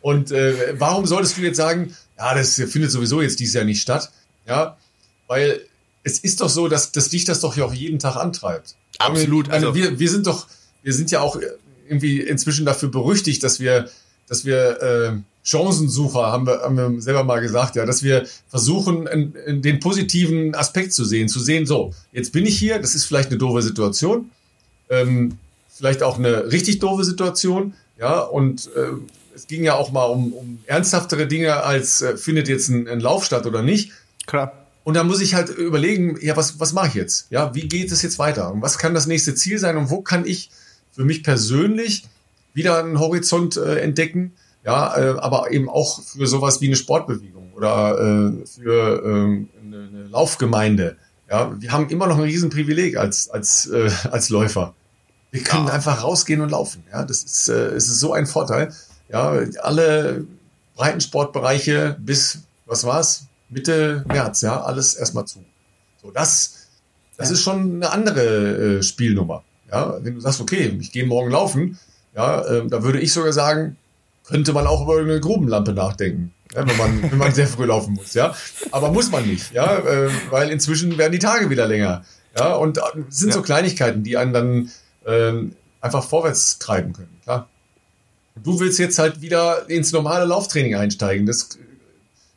Und 0.00 0.30
äh, 0.30 0.74
warum 0.78 1.06
solltest 1.06 1.36
du 1.36 1.42
jetzt 1.42 1.56
sagen, 1.56 1.94
ja, 2.18 2.34
das 2.34 2.54
findet 2.54 2.90
sowieso 2.90 3.22
jetzt 3.22 3.40
dieses 3.40 3.54
Jahr 3.54 3.64
nicht 3.64 3.82
statt? 3.82 4.10
Ja, 4.46 4.76
weil 5.26 5.60
es 6.06 6.20
ist 6.20 6.40
doch 6.40 6.48
so, 6.48 6.68
dass, 6.68 6.92
dass 6.92 7.08
dich 7.08 7.24
das 7.24 7.40
doch 7.40 7.56
ja 7.56 7.64
auch 7.64 7.74
jeden 7.74 7.98
Tag 7.98 8.14
antreibt. 8.14 8.76
Absolut. 8.98 9.50
Also 9.50 9.74
wir, 9.74 9.98
wir 9.98 10.08
sind 10.08 10.28
doch, 10.28 10.46
wir 10.84 10.92
sind 10.92 11.10
ja 11.10 11.20
auch 11.20 11.36
irgendwie 11.88 12.20
inzwischen 12.20 12.64
dafür 12.64 12.90
berüchtigt, 12.92 13.42
dass 13.42 13.58
wir, 13.58 13.90
dass 14.28 14.44
wir 14.44 14.80
äh, 14.80 15.12
Chancensucher 15.42 16.30
haben 16.30 16.46
wir, 16.46 16.60
haben 16.60 16.76
wir 16.76 17.02
selber 17.02 17.24
mal 17.24 17.40
gesagt, 17.40 17.74
ja, 17.74 17.84
dass 17.84 18.04
wir 18.04 18.24
versuchen, 18.48 19.08
in, 19.08 19.34
in 19.46 19.62
den 19.62 19.80
positiven 19.80 20.54
Aspekt 20.54 20.92
zu 20.92 21.04
sehen, 21.04 21.28
zu 21.28 21.40
sehen, 21.40 21.66
so, 21.66 21.92
jetzt 22.12 22.32
bin 22.32 22.46
ich 22.46 22.56
hier, 22.56 22.78
das 22.78 22.94
ist 22.94 23.04
vielleicht 23.04 23.30
eine 23.30 23.38
doofe 23.38 23.62
Situation, 23.62 24.30
ähm, 24.90 25.38
vielleicht 25.70 26.04
auch 26.04 26.18
eine 26.18 26.52
richtig 26.52 26.78
doofe 26.78 27.02
Situation, 27.02 27.74
ja, 27.98 28.20
und 28.20 28.70
äh, 28.76 28.90
es 29.34 29.48
ging 29.48 29.64
ja 29.64 29.74
auch 29.74 29.90
mal 29.90 30.04
um, 30.04 30.32
um 30.32 30.60
ernsthaftere 30.66 31.26
Dinge 31.26 31.64
als 31.64 32.00
äh, 32.00 32.16
findet 32.16 32.46
jetzt 32.46 32.68
ein, 32.68 32.86
ein 32.86 33.00
Lauf 33.00 33.24
statt 33.24 33.44
oder 33.44 33.62
nicht. 33.62 33.90
Klar. 34.26 34.65
Und 34.86 34.94
da 34.94 35.02
muss 35.02 35.20
ich 35.20 35.34
halt 35.34 35.48
überlegen, 35.48 36.16
ja, 36.20 36.36
was, 36.36 36.60
was 36.60 36.72
mache 36.72 36.86
ich 36.86 36.94
jetzt? 36.94 37.26
Ja, 37.30 37.52
wie 37.56 37.66
geht 37.66 37.90
es 37.90 38.02
jetzt 38.02 38.20
weiter? 38.20 38.52
Und 38.52 38.62
was 38.62 38.78
kann 38.78 38.94
das 38.94 39.08
nächste 39.08 39.34
Ziel 39.34 39.58
sein? 39.58 39.76
Und 39.76 39.90
wo 39.90 40.00
kann 40.00 40.24
ich 40.24 40.48
für 40.92 41.04
mich 41.04 41.24
persönlich 41.24 42.04
wieder 42.54 42.78
einen 42.78 43.00
Horizont 43.00 43.56
äh, 43.56 43.80
entdecken? 43.80 44.34
Ja, 44.64 44.96
äh, 44.96 45.18
aber 45.18 45.50
eben 45.50 45.68
auch 45.68 46.00
für 46.04 46.28
sowas 46.28 46.60
wie 46.60 46.66
eine 46.66 46.76
Sportbewegung 46.76 47.52
oder 47.54 47.98
äh, 47.98 48.46
für 48.46 49.02
äh, 49.02 49.08
eine, 49.08 49.88
eine 49.88 50.04
Laufgemeinde. 50.04 50.96
Ja, 51.28 51.60
wir 51.60 51.72
haben 51.72 51.88
immer 51.88 52.06
noch 52.06 52.18
ein 52.18 52.22
Riesenprivileg 52.22 52.96
als, 52.96 53.28
als, 53.28 53.66
äh, 53.66 53.90
als 54.12 54.28
Läufer. 54.28 54.72
Wir 55.32 55.42
können 55.42 55.66
ja. 55.66 55.72
einfach 55.72 56.04
rausgehen 56.04 56.40
und 56.42 56.50
laufen. 56.50 56.84
Ja, 56.92 57.04
das 57.04 57.24
ist, 57.24 57.48
äh, 57.48 57.70
es 57.70 57.88
ist 57.88 57.98
so 57.98 58.12
ein 58.12 58.28
Vorteil. 58.28 58.72
Ja, 59.08 59.36
alle 59.62 60.24
Breitensportbereiche 60.76 61.96
bis, 61.98 62.38
was 62.66 62.84
war's? 62.84 63.25
Mitte 63.48 64.04
März, 64.08 64.42
ja, 64.42 64.60
alles 64.62 64.94
erstmal 64.94 65.24
zu. 65.26 65.44
So, 66.02 66.10
das, 66.10 66.68
das 67.16 67.28
ja. 67.28 67.34
ist 67.34 67.42
schon 67.42 67.76
eine 67.76 67.90
andere 67.90 68.78
äh, 68.78 68.82
Spielnummer. 68.82 69.44
Ja, 69.70 69.98
wenn 70.00 70.14
du 70.14 70.20
sagst, 70.20 70.40
okay, 70.40 70.76
ich 70.80 70.92
gehe 70.92 71.06
morgen 71.06 71.30
laufen, 71.30 71.78
ja, 72.14 72.42
äh, 72.42 72.66
da 72.68 72.82
würde 72.82 73.00
ich 73.00 73.12
sogar 73.12 73.32
sagen, 73.32 73.76
könnte 74.24 74.52
man 74.52 74.66
auch 74.66 74.82
über 74.82 74.98
eine 74.98 75.20
Grubenlampe 75.20 75.72
nachdenken, 75.72 76.32
ja, 76.54 76.66
wenn 76.66 76.76
man, 76.76 77.10
wenn 77.10 77.18
man 77.18 77.34
sehr 77.34 77.48
früh 77.48 77.64
laufen 77.64 77.94
muss, 77.94 78.14
ja. 78.14 78.34
Aber 78.70 78.92
muss 78.92 79.10
man 79.10 79.26
nicht, 79.26 79.52
ja, 79.52 79.78
äh, 79.78 80.10
weil 80.30 80.50
inzwischen 80.50 80.98
werden 80.98 81.12
die 81.12 81.18
Tage 81.18 81.50
wieder 81.50 81.66
länger, 81.66 82.04
ja, 82.38 82.54
und 82.54 82.78
äh, 82.78 82.82
es 83.08 83.18
sind 83.18 83.30
ja. 83.30 83.34
so 83.34 83.42
Kleinigkeiten, 83.42 84.04
die 84.04 84.16
einen 84.16 84.32
dann 84.32 84.70
äh, 85.04 85.32
einfach 85.80 86.04
vorwärts 86.04 86.58
treiben 86.58 86.92
können, 86.92 87.20
klar. 87.24 87.48
Du 88.42 88.60
willst 88.60 88.78
jetzt 88.78 88.98
halt 88.98 89.22
wieder 89.22 89.68
ins 89.70 89.92
normale 89.92 90.26
Lauftraining 90.26 90.74
einsteigen. 90.74 91.24
Das 91.24 91.58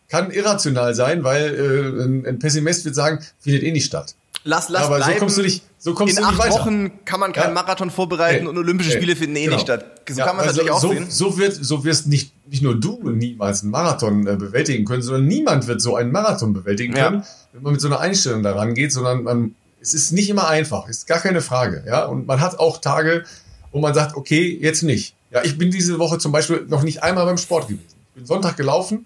kann 0.10 0.32
irrational 0.32 0.94
sein, 0.96 1.24
weil 1.24 1.56
äh, 1.56 2.04
ein, 2.04 2.26
ein 2.26 2.40
Pessimist 2.40 2.84
wird 2.86 2.96
sagen, 2.96 3.20
findet 3.40 3.64
eh 3.64 3.72
nicht 3.72 3.86
statt. 3.86 4.16
Lass, 4.44 4.70
lass 4.70 4.84
Aber 4.84 4.98
bleiben. 4.98 5.14
so 5.14 5.20
kommst 5.20 5.38
du 5.38 5.42
nicht, 5.42 5.64
so 5.78 5.94
kommst 5.94 6.18
In 6.18 6.24
du 6.24 6.30
nicht 6.30 6.40
acht. 6.40 6.52
Wochen 6.52 7.06
kann 7.06 7.20
man 7.20 7.34
keinen 7.34 7.50
ja. 7.50 7.54
Marathon 7.54 7.92
vorbereiten 7.92 8.44
nee. 8.44 8.50
und 8.50 8.58
Olympische 8.58 8.92
Spiele 8.92 9.16
finden 9.16 9.36
eh 9.36 9.44
genau. 9.44 9.56
nicht 9.56 9.64
statt. 9.64 9.86
So 10.08 10.18
ja, 10.18 10.26
kann 10.26 10.38
man 10.38 10.48
also 10.48 10.58
natürlich 10.58 10.72
auch 10.72 10.82
so, 10.82 10.90
sehen. 10.90 11.06
So 11.10 11.38
wird, 11.38 11.54
so 11.54 11.84
wirst 11.84 12.08
nicht, 12.08 12.34
nicht 12.50 12.64
nur 12.64 12.80
du 12.80 13.10
niemals 13.10 13.64
einen 13.64 13.72
Marathon 13.72 14.26
äh, 14.28 14.38
bewältigen 14.38 14.86
können, 14.86 15.02
sondern 15.02 15.28
niemand 15.28 15.68
wird 15.68 15.82
so 15.82 15.96
einen 15.96 16.12
Marathon 16.12 16.54
bewältigen 16.54 16.94
können, 16.94 17.24
wenn 17.54 17.64
man 17.64 17.74
mit 17.74 17.82
so 17.82 17.88
einer 17.88 18.00
Einstellung 18.00 18.42
daran 18.42 18.74
geht, 18.76 18.94
sondern 18.94 19.24
man, 19.24 19.56
es 19.82 19.94
ist 19.94 20.14
nicht 20.14 20.30
immer 20.30 20.48
einfach, 20.48 20.88
ist 20.88 21.06
gar 21.06 21.20
keine 21.20 21.42
Frage, 21.42 21.84
ja. 21.86 22.06
Und 22.06 22.26
man 22.26 22.40
hat 22.40 22.60
auch 22.60 22.80
Tage, 22.80 23.26
wo 23.72 23.80
man 23.80 23.94
sagt, 23.94 24.16
okay, 24.16 24.58
jetzt 24.62 24.84
nicht. 24.84 25.16
Ja, 25.32 25.44
ich 25.44 25.58
bin 25.58 25.70
diese 25.70 26.00
Woche 26.00 26.18
zum 26.18 26.32
Beispiel 26.32 26.66
noch 26.68 26.84
nicht 26.84 27.04
einmal 27.04 27.26
beim 27.26 27.38
Sport 27.38 27.68
gewesen. 27.68 27.86
Ich 28.10 28.16
bin 28.16 28.26
Sonntag 28.26 28.58
gelaufen, 28.58 29.06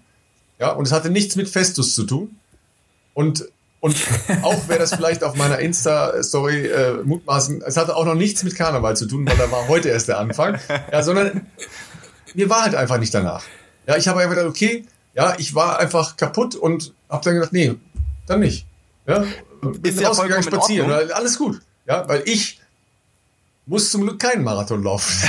ja, 0.58 0.72
und 0.72 0.86
es 0.86 0.92
hatte 0.92 1.10
nichts 1.10 1.36
mit 1.36 1.48
Festus 1.48 1.94
zu 1.94 2.04
tun. 2.04 2.38
Und, 3.12 3.48
und 3.80 3.96
auch 4.42 4.62
wer 4.66 4.78
das 4.78 4.94
vielleicht 4.94 5.24
auf 5.24 5.36
meiner 5.36 5.58
Insta-Story 5.58 6.66
äh, 6.66 7.02
mutmaßen, 7.04 7.62
es 7.62 7.76
hatte 7.76 7.96
auch 7.96 8.04
noch 8.04 8.14
nichts 8.14 8.42
mit 8.42 8.54
Karneval 8.56 8.96
zu 8.96 9.06
tun, 9.06 9.26
weil 9.26 9.36
da 9.36 9.50
war 9.50 9.68
heute 9.68 9.88
erst 9.88 10.08
der 10.08 10.18
Anfang. 10.18 10.58
Ja, 10.90 11.02
sondern 11.02 11.46
mir 12.34 12.50
war 12.50 12.62
halt 12.62 12.74
einfach 12.74 12.98
nicht 12.98 13.14
danach. 13.14 13.44
Ja, 13.86 13.96
ich 13.96 14.08
habe 14.08 14.20
einfach 14.20 14.34
gedacht, 14.34 14.50
okay, 14.50 14.84
ja, 15.14 15.34
ich 15.38 15.54
war 15.54 15.78
einfach 15.78 16.16
kaputt 16.16 16.54
und 16.54 16.92
habe 17.08 17.24
dann 17.24 17.34
gedacht, 17.34 17.52
nee, 17.52 17.74
dann 18.26 18.40
nicht. 18.40 18.66
Ja? 19.06 19.24
Bin 19.60 19.82
Ist 19.82 20.04
rausgegangen 20.04 20.42
spazieren. 20.42 20.90
Alles 21.12 21.38
gut. 21.38 21.60
Ja, 21.86 22.08
weil 22.08 22.22
ich 22.26 22.60
muss 23.66 23.90
zum 23.90 24.02
Glück 24.02 24.18
keinen 24.18 24.44
Marathon 24.44 24.82
laufen. 24.82 25.12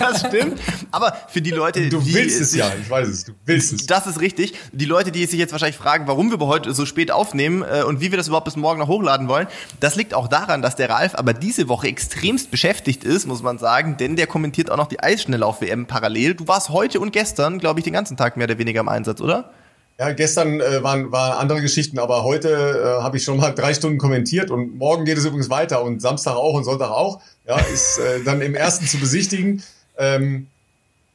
Das 0.00 0.20
stimmt. 0.20 0.60
Aber 0.90 1.16
für 1.28 1.40
die 1.42 1.50
Leute, 1.50 1.88
Du 1.88 2.00
die 2.00 2.14
willst 2.14 2.40
es 2.40 2.50
sich- 2.52 2.60
ja, 2.60 2.70
ich 2.80 2.88
weiß 2.88 3.08
es, 3.08 3.24
du 3.24 3.32
willst 3.44 3.72
es. 3.72 3.86
Das 3.86 4.06
ist 4.06 4.20
richtig. 4.20 4.54
Die 4.72 4.84
Leute, 4.84 5.12
die 5.12 5.24
sich 5.26 5.38
jetzt 5.38 5.52
wahrscheinlich 5.52 5.76
fragen, 5.76 6.06
warum 6.06 6.30
wir 6.30 6.38
heute 6.46 6.72
so 6.74 6.86
spät 6.86 7.10
aufnehmen 7.10 7.62
äh, 7.62 7.82
und 7.82 8.00
wie 8.00 8.10
wir 8.10 8.16
das 8.18 8.28
überhaupt 8.28 8.46
bis 8.46 8.56
morgen 8.56 8.78
noch 8.78 8.88
hochladen 8.88 9.28
wollen, 9.28 9.46
das 9.80 9.96
liegt 9.96 10.14
auch 10.14 10.28
daran, 10.28 10.62
dass 10.62 10.76
der 10.76 10.90
Ralf 10.90 11.14
aber 11.14 11.34
diese 11.34 11.68
Woche 11.68 11.88
extremst 11.88 12.50
beschäftigt 12.50 13.04
ist, 13.04 13.26
muss 13.26 13.42
man 13.42 13.58
sagen, 13.58 13.96
denn 13.96 14.16
der 14.16 14.26
kommentiert 14.26 14.70
auch 14.70 14.76
noch 14.76 14.88
die 14.88 15.00
Eisschnelllauf-WM 15.00 15.86
parallel. 15.86 16.34
Du 16.34 16.48
warst 16.48 16.70
heute 16.70 17.00
und 17.00 17.12
gestern, 17.12 17.58
glaube 17.58 17.80
ich, 17.80 17.84
den 17.84 17.92
ganzen 17.92 18.16
Tag 18.16 18.36
mehr 18.36 18.46
oder 18.46 18.58
weniger 18.58 18.80
im 18.80 18.88
Einsatz, 18.88 19.20
oder? 19.20 19.50
Ja, 19.98 20.12
gestern 20.12 20.60
äh, 20.60 20.82
waren, 20.82 21.10
waren 21.10 21.38
andere 21.38 21.62
Geschichten, 21.62 21.98
aber 21.98 22.22
heute 22.22 22.50
äh, 22.50 23.02
habe 23.02 23.16
ich 23.16 23.24
schon 23.24 23.38
mal 23.38 23.52
drei 23.52 23.72
Stunden 23.72 23.96
kommentiert 23.96 24.50
und 24.50 24.76
morgen 24.76 25.06
geht 25.06 25.16
es 25.16 25.24
übrigens 25.24 25.48
weiter 25.48 25.82
und 25.82 26.02
Samstag 26.02 26.36
auch 26.36 26.52
und 26.52 26.64
Sonntag 26.64 26.90
auch. 26.90 27.22
Ja, 27.46 27.56
ist 27.58 27.98
äh, 27.98 28.22
dann 28.22 28.42
im 28.42 28.54
ersten 28.54 28.86
zu 28.86 28.98
besichtigen. 28.98 29.62
Ähm, 29.96 30.48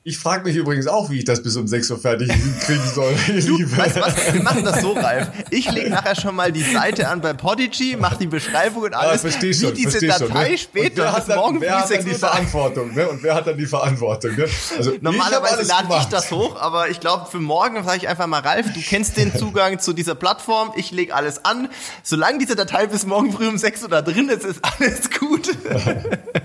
ich 0.04 0.18
frage 0.18 0.44
mich 0.46 0.56
übrigens 0.56 0.88
auch, 0.88 1.12
wie 1.12 1.20
ich 1.20 1.26
das 1.26 1.44
bis 1.44 1.56
um 1.58 1.68
6 1.68 1.92
Uhr 1.92 2.00
fertig 2.00 2.28
kriegen 2.66 2.82
soll, 2.96 3.14
ihr 3.28 3.42
Du, 3.46 3.78
weißt 3.78 3.98
du 3.98 4.02
was? 4.02 4.34
Wir 4.34 4.42
machen 4.44 4.64
das 4.64 4.82
so, 4.82 4.94
Ralf. 4.94 5.28
Ich 5.52 5.70
lege 5.72 5.92
nachher 5.92 6.16
schon 6.16 6.36
mal 6.36 6.52
die 6.52 6.64
Seite 6.64 7.08
an 7.08 7.22
bei 7.22 7.34
Podigy, 7.34 7.98
mache 7.98 8.18
die 8.18 8.26
Beschreibung 8.26 8.84
und 8.84 8.94
Ja, 8.94 8.98
alles, 8.98 9.22
versteh 9.22 9.54
schon, 9.54 9.74
wie 9.74 9.86
diese 9.86 10.00
versteh 10.00 10.12
schon, 10.12 10.30
Datei 10.30 10.44
ne? 10.44 10.50
Und 10.50 10.60
später 10.60 10.96
wer 10.96 11.06
bis 11.06 11.14
hat 11.14 11.30
dann, 11.30 11.38
morgen 11.38 11.62
wer 11.62 11.76
hat 11.76 11.82
dann 11.84 11.88
6 11.90 12.06
die 12.06 12.14
Verantwortung, 12.16 12.96
ne? 12.96 13.10
Und 13.10 13.22
wer 13.22 13.36
hat 13.36 13.46
dann 13.46 13.58
die 13.58 13.66
Verantwortung, 13.68 14.36
ne? 14.36 14.46
Also 14.76 14.94
ich 14.94 15.02
Normalerweise 15.04 15.58
alles 15.58 15.68
lade 15.68 15.88
ich 16.00 16.06
das 16.06 16.32
hoch, 16.32 16.60
aber 16.60 16.90
ich 16.90 17.00
glaube, 17.00 17.28
für 17.30 17.40
morgen 17.40 17.84
sage 17.84 17.98
ich 17.98 18.08
einfach 18.08 18.26
mal, 18.26 18.40
Ralf, 18.42 18.74
du 18.74 18.80
kennst 18.82 19.18
den 19.18 19.36
Zugang 19.36 19.78
zu 19.78 19.94
dieser 19.94 20.16
Plattform, 20.16 20.72
ich 20.78 20.90
lege 20.90 21.14
alles 21.14 21.46
an. 21.46 21.70
Solange 22.02 22.40
diese 22.40 22.56
Datei 22.56 22.88
bis 22.88 23.06
morgen 23.06 23.32
früh 23.32 23.48
um 23.48 23.58
6 23.60 23.84
Uhr 23.84 23.90
da 23.90 24.02
drin 24.02 24.30
ist, 24.30 24.46
ist 24.46 24.62
alles 24.64 25.12
gut. 25.12 25.50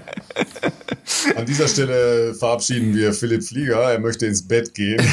An 1.35 1.47
dieser 1.47 1.67
Stelle 1.69 2.35
verabschieden 2.35 2.95
wir 2.95 3.13
Philipp 3.13 3.43
Flieger. 3.45 3.93
Er 3.93 3.99
möchte 3.99 4.27
ins 4.27 4.47
Bett 4.47 4.75
gehen. 4.75 5.01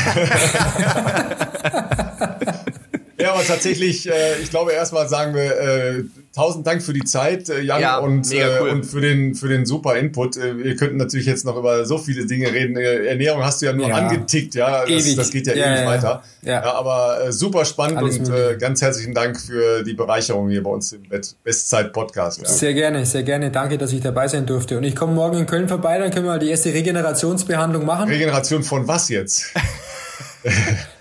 ja, 3.17 3.33
aber 3.33 3.43
tatsächlich, 3.45 4.09
äh, 4.09 4.39
ich 4.41 4.49
glaube, 4.49 4.73
erstmal 4.73 5.07
sagen 5.09 5.33
wir 5.33 5.57
äh, 5.59 6.03
tausend 6.35 6.65
Dank 6.65 6.81
für 6.81 6.93
die 6.93 7.03
Zeit, 7.03 7.47
äh, 7.49 7.61
Jan, 7.61 7.79
Ja, 7.81 7.97
und, 7.97 8.27
cool. 8.31 8.37
äh, 8.67 8.71
und 8.71 8.85
für 8.85 9.01
den, 9.01 9.35
für 9.35 9.47
den 9.47 9.65
super 9.65 9.95
Input. 9.97 10.35
Äh, 10.37 10.57
wir 10.63 10.75
könnten 10.75 10.97
natürlich 10.97 11.27
jetzt 11.27 11.45
noch 11.45 11.55
über 11.57 11.85
so 11.85 11.97
viele 11.99 12.25
Dinge 12.25 12.51
reden. 12.51 12.75
Äh, 12.75 13.05
Ernährung 13.05 13.43
hast 13.43 13.61
du 13.61 13.67
ja 13.67 13.73
nur 13.73 13.87
Ja. 13.87 13.95
angetickt, 13.95 14.55
ja. 14.55 14.81
Das, 14.81 14.89
Ewig. 14.89 15.15
das 15.15 15.29
geht 15.31 15.47
ja, 15.47 15.53
Ja, 15.53 15.67
ewig 15.67 15.79
ja, 15.81 15.85
weiter. 15.87 16.23
ja. 16.41 16.63
aber 16.73 17.25
äh, 17.27 17.31
super 17.31 17.65
spannend 17.65 17.97
Alles 17.99 18.17
und 18.17 18.29
äh, 18.29 18.57
ganz 18.59 18.81
herzlichen 18.81 19.13
Dank 19.13 19.39
für 19.39 19.83
die 19.83 19.93
Bereicherung 19.93 20.49
hier 20.49 20.63
bei 20.63 20.71
uns 20.71 20.91
im 20.93 21.03
Bestzeit-Podcast. 21.43 22.41
Ja. 22.41 22.47
Sehr 22.47 22.73
gerne, 22.73 23.05
sehr 23.05 23.23
gerne. 23.23 23.51
Danke, 23.51 23.77
dass 23.77 23.93
ich 23.93 24.01
dabei 24.01 24.27
sein 24.27 24.45
durfte. 24.45 24.77
Und 24.77 24.83
ich 24.83 24.95
komme 24.95 25.13
morgen 25.13 25.37
in 25.37 25.45
Köln 25.45 25.67
vorbei, 25.67 25.99
dann 25.99 26.09
können 26.11 26.25
wir 26.25 26.39
die 26.39 26.49
erste 26.49 26.73
Regenerationsbehandlung 26.73 27.85
machen. 27.85 28.09
Regeneration 28.09 28.63
von 28.63 28.87
was 28.87 29.09
jetzt? 29.09 29.53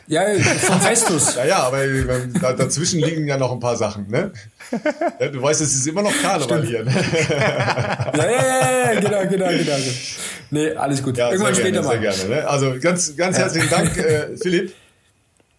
Ja, 0.09 0.23
vom 0.61 0.81
Festus. 0.81 1.37
Ja, 1.37 1.45
ja, 1.45 1.59
aber 1.65 1.83
äh, 1.85 2.05
da, 2.41 2.53
dazwischen 2.53 3.01
liegen 3.01 3.27
ja 3.27 3.37
noch 3.37 3.53
ein 3.53 3.61
paar 3.61 3.77
Sachen, 3.77 4.09
ne? 4.09 4.33
Ja, 5.21 5.29
du 5.29 5.41
weißt, 5.43 5.61
es 5.61 5.75
ist 5.75 5.87
immer 5.87 6.03
noch 6.03 6.13
Karneval 6.23 6.65
hier. 6.67 6.85
Ne? 6.85 6.93
Ja, 8.17 8.31
ja, 8.31 8.31
ja, 8.31 8.93
ja, 8.95 9.01
genau, 9.01 9.23
genau, 9.29 9.49
genau. 9.49 9.77
Nee, 10.51 10.73
alles 10.75 11.03
gut. 11.03 11.17
Ja, 11.17 11.31
Irgendwann 11.31 11.55
sehr 11.55 11.65
später 11.65 11.83
gerne, 11.83 12.01
mal. 12.07 12.15
Sehr 12.15 12.27
gerne, 12.29 12.43
ne? 12.43 12.49
Also 12.49 12.75
ganz, 12.81 13.17
ganz 13.17 13.39
herzlichen 13.39 13.71
Dank, 13.71 13.97
äh, 13.97 14.37
Philipp. 14.37 14.75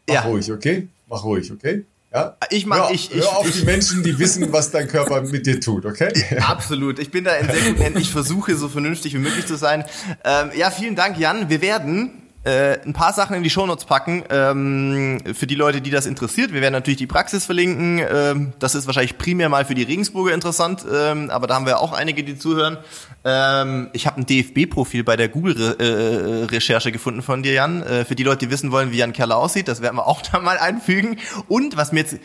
Mach 0.08 0.14
Ja. 0.16 0.22
ruhig, 0.22 0.52
okay? 0.52 0.88
Mach 1.08 1.24
ruhig, 1.24 1.52
okay? 1.52 1.86
Ja? 2.14 2.36
Ich 2.50 2.66
mach- 2.66 2.78
hör, 2.90 2.92
ich- 2.92 3.10
hör 3.12 3.20
ich- 3.20 3.26
auf 3.28 3.48
ich- 3.48 3.60
die 3.60 3.66
Menschen, 3.66 4.04
die 4.04 4.20
wissen, 4.20 4.52
was 4.52 4.70
dein 4.72 4.88
Körper 4.88 5.22
mit 5.22 5.46
dir 5.48 5.60
tut, 5.62 5.86
okay? 5.86 6.12
Absolut. 6.42 7.00
Ich 7.00 7.10
bin 7.12 7.24
da 7.24 7.34
in 7.36 7.48
sehr 7.50 7.62
guten 7.72 7.82
Händen. 7.82 8.00
Ich 8.00 8.12
versuche, 8.12 8.56
so 8.56 8.68
vernünftig 8.68 9.14
wie 9.14 9.20
möglich 9.20 9.46
zu 9.48 9.56
sein. 9.56 9.84
Ähm, 10.24 10.52
ja, 10.56 10.70
vielen 10.70 10.96
Dank, 10.96 11.18
Jan. 11.18 11.50
Wir 11.50 11.62
werden 11.62 12.12
äh, 12.44 12.80
ein 12.86 12.94
paar 12.94 13.14
Sachen 13.14 13.36
in 13.36 13.44
die 13.44 13.50
Shownotes 13.50 13.86
packen, 13.86 14.24
ähm, 14.30 15.20
für 15.34 15.48
die 15.48 15.56
Leute, 15.56 15.80
die 15.80 15.92
das 15.92 16.06
interessiert. 16.06 16.52
Wir 16.54 16.62
werden 16.62 16.74
natürlich 16.74 16.98
die 16.98 17.08
Praxis 17.08 17.46
verlinken. 17.46 18.00
Ähm, 18.00 18.54
das 18.60 18.76
ist 18.76 18.86
wahrscheinlich 18.86 19.18
primär 19.18 19.48
mal 19.48 19.64
für 19.64 19.76
die 19.76 19.84
Regensburger 19.84 20.34
interessant, 20.34 20.86
ähm, 20.92 21.30
aber 21.30 21.48
da 21.48 21.56
haben 21.56 21.66
wir 21.66 21.80
auch 21.80 21.94
einige, 21.94 22.24
die 22.24 22.38
zuhören. 22.38 22.78
Ähm, 23.24 23.90
ich 23.94 24.08
habe 24.08 24.20
ein 24.20 24.26
DFB-Profil 24.26 25.04
bei 25.06 25.16
der 25.16 25.30
Google-Recherche 25.30 26.92
gefunden 26.92 27.22
von 27.22 27.44
dir, 27.44 27.54
Jan. 27.54 27.82
Äh, 27.84 28.06
für 28.06 28.16
die 28.16 28.24
Leute, 28.24 28.46
die 28.46 28.52
wissen 28.52 28.72
wollen, 28.72 28.92
wie 28.92 28.98
Jan 28.98 29.14
Keller 29.14 29.38
aussieht, 29.38 29.68
das 29.68 29.82
werden 29.82 29.96
wir 29.96 30.08
auch 30.08 30.22
da 30.32 30.40
mal 30.40 30.58
einfügen. 30.58 31.20
Und 31.48 31.78
was 31.78 31.92
mir 31.92 32.02
jetzt 32.02 32.18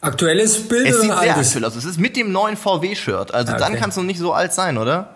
Aktuelles 0.00 0.68
Bild 0.68 0.86
es 0.86 1.00
sieht 1.00 1.10
sehr 1.10 1.36
aktuell 1.36 1.64
aus. 1.64 1.74
Es 1.74 1.84
ist 1.84 1.98
mit 1.98 2.16
dem 2.16 2.30
neuen 2.30 2.56
VW-Shirt. 2.56 3.32
Also 3.32 3.54
Ah, 3.54 3.56
dann 3.56 3.72
okay. 3.72 3.80
kann 3.80 3.90
es 3.90 3.96
noch 3.96 4.04
nicht 4.04 4.18
so 4.20 4.32
alt 4.32 4.52
sein, 4.52 4.78
oder? 4.78 5.15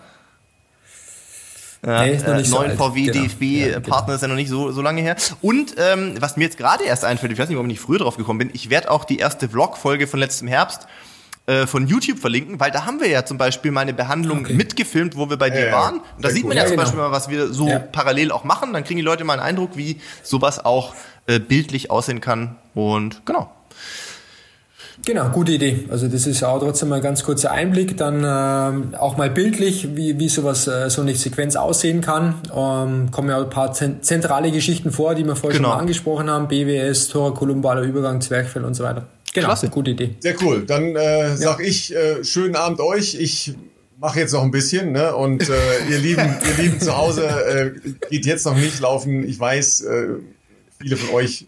Ja, 1.84 2.04
Nee, 2.04 2.12
ist 2.14 2.26
noch 2.26 2.36
nicht 2.36 2.50
so 2.50 2.56
neuen 2.56 2.70
alt. 2.72 2.78
VW 2.78 3.06
Genau. 3.06 3.24
DFB-Partner 3.24 4.08
Ja, 4.10 4.14
ist 4.16 4.20
ja 4.22 4.28
noch 4.28 4.34
nicht 4.34 4.50
so, 4.50 4.70
so 4.70 4.82
lange 4.82 5.00
her. 5.00 5.16
Und 5.40 5.74
ähm, 5.78 6.14
was 6.20 6.36
mir 6.36 6.44
jetzt 6.44 6.58
gerade 6.58 6.84
erst 6.84 7.04
einfällt, 7.04 7.32
ich 7.32 7.38
weiß 7.38 7.48
nicht, 7.48 7.56
warum 7.56 7.66
ich 7.70 7.74
nicht 7.78 7.80
früher 7.80 7.98
drauf 7.98 8.16
gekommen 8.18 8.38
bin, 8.38 8.50
ich 8.52 8.68
werde 8.70 8.90
auch 8.90 9.04
die 9.04 9.18
erste 9.18 9.48
Vlog-Folge 9.48 10.06
von 10.06 10.20
letztem 10.20 10.46
Herbst 10.46 10.86
äh, 11.46 11.66
von 11.66 11.86
YouTube 11.86 12.18
verlinken, 12.18 12.60
weil 12.60 12.70
da 12.70 12.84
haben 12.84 13.00
wir 13.00 13.08
ja 13.08 13.24
zum 13.24 13.38
Beispiel 13.38 13.70
meine 13.70 13.94
Behandlung 13.94 14.40
Okay. 14.40 14.52
mitgefilmt, 14.52 15.16
wo 15.16 15.30
wir 15.30 15.38
bei 15.38 15.48
dir 15.48 15.68
ja, 15.68 15.72
waren. 15.72 16.00
Und 16.16 16.22
da 16.24 16.28
sieht 16.28 16.42
cool. 16.44 16.48
man 16.48 16.58
ja, 16.58 16.64
Ja, 16.64 16.68
zum 16.68 16.76
genau. 16.76 16.82
Beispiel 16.84 17.00
mal, 17.00 17.12
was 17.12 17.28
wir 17.30 17.52
so 17.52 17.66
Ja. 17.68 17.78
parallel 17.78 18.30
auch 18.32 18.44
machen. 18.44 18.74
Dann 18.74 18.84
kriegen 18.84 18.98
die 18.98 19.02
Leute 19.04 19.24
mal 19.24 19.32
einen 19.34 19.42
Eindruck, 19.42 19.70
wie 19.76 20.00
sowas 20.22 20.62
auch 20.62 20.94
äh, 21.26 21.38
bildlich 21.38 21.90
aussehen 21.90 22.20
kann. 22.20 22.56
Und 22.74 23.22
genau. 23.24 23.50
Genau, 25.04 25.30
gute 25.30 25.52
Idee. 25.52 25.86
Also 25.90 26.08
das 26.08 26.26
ist 26.26 26.42
auch 26.44 26.58
trotzdem 26.60 26.90
mal 26.90 26.96
ein 26.96 27.02
ganz 27.02 27.24
kurzer 27.24 27.50
Einblick, 27.52 27.96
dann 27.96 28.16
ähm, 28.24 28.94
auch 28.94 29.16
mal 29.16 29.30
bildlich, 29.30 29.96
wie, 29.96 30.18
wie 30.18 30.28
sowas, 30.28 30.66
äh, 30.68 30.90
so 30.90 31.00
eine 31.02 31.14
Sequenz 31.14 31.56
aussehen 31.56 32.00
kann. 32.02 32.34
Ähm, 32.54 33.10
kommen 33.10 33.30
ja 33.30 33.38
auch 33.38 33.44
ein 33.44 33.50
paar 33.50 33.72
zen- 33.72 34.02
zentrale 34.02 34.50
Geschichten 34.52 34.90
vor, 34.92 35.14
die 35.14 35.24
wir 35.24 35.36
vorher 35.36 35.56
Genau. 35.58 35.70
schon 35.70 35.76
mal 35.76 35.80
angesprochen 35.80 36.28
haben. 36.28 36.48
BWS, 36.48 37.08
Tor, 37.08 37.34
kolumbaler 37.34 37.82
Übergang, 37.82 38.20
Zwerchfell 38.20 38.64
und 38.64 38.74
so 38.74 38.84
weiter. 38.84 39.06
Genau, 39.32 39.46
Klasse. 39.46 39.68
gute 39.70 39.92
Idee. 39.92 40.16
Sehr 40.20 40.34
cool. 40.42 40.64
Dann 40.66 40.94
äh, 40.96 41.34
sag 41.36 41.60
ich, 41.60 41.94
äh, 41.94 42.22
schönen 42.22 42.56
Abend 42.56 42.80
euch. 42.80 43.14
Ich 43.14 43.54
mache 43.98 44.18
jetzt 44.20 44.32
noch 44.32 44.42
ein 44.42 44.50
bisschen, 44.50 44.92
ne? 44.92 45.14
Und 45.14 45.48
äh, 45.48 45.52
ihr 45.88 45.98
Lieben, 45.98 46.34
ihr 46.58 46.62
Lieben 46.62 46.80
zu 46.80 46.96
Hause, 46.96 47.26
äh, 47.26 47.70
geht 48.10 48.26
jetzt 48.26 48.44
noch 48.44 48.56
nicht 48.56 48.80
laufen. 48.80 49.26
Ich 49.26 49.38
weiß, 49.40 49.82
äh, 49.82 50.06
viele 50.80 50.96
von 50.96 51.14
euch 51.14 51.46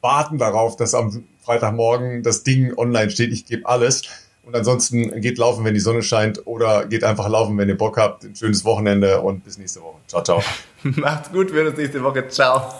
warten 0.00 0.38
darauf, 0.38 0.76
dass 0.76 0.94
am 0.94 1.24
Freitagmorgen 1.42 2.22
das 2.22 2.42
Ding 2.42 2.76
online 2.76 3.10
steht. 3.10 3.32
Ich 3.32 3.46
gebe 3.46 3.66
alles. 3.66 4.02
Und 4.42 4.56
ansonsten 4.56 5.20
geht 5.20 5.38
laufen, 5.38 5.64
wenn 5.64 5.74
die 5.74 5.80
Sonne 5.80 6.02
scheint, 6.02 6.46
oder 6.46 6.86
geht 6.86 7.04
einfach 7.04 7.28
laufen, 7.28 7.56
wenn 7.58 7.68
ihr 7.68 7.76
Bock 7.76 7.98
habt. 7.98 8.24
Ein 8.24 8.34
schönes 8.34 8.64
Wochenende 8.64 9.20
und 9.20 9.44
bis 9.44 9.58
nächste 9.58 9.80
Woche. 9.80 9.98
Ciao, 10.06 10.22
ciao. 10.22 10.42
Macht's 10.82 11.30
gut, 11.30 11.52
wir 11.52 11.60
sehen 11.60 11.68
uns 11.68 11.78
nächste 11.78 12.02
Woche. 12.02 12.26
Ciao. 12.28 12.74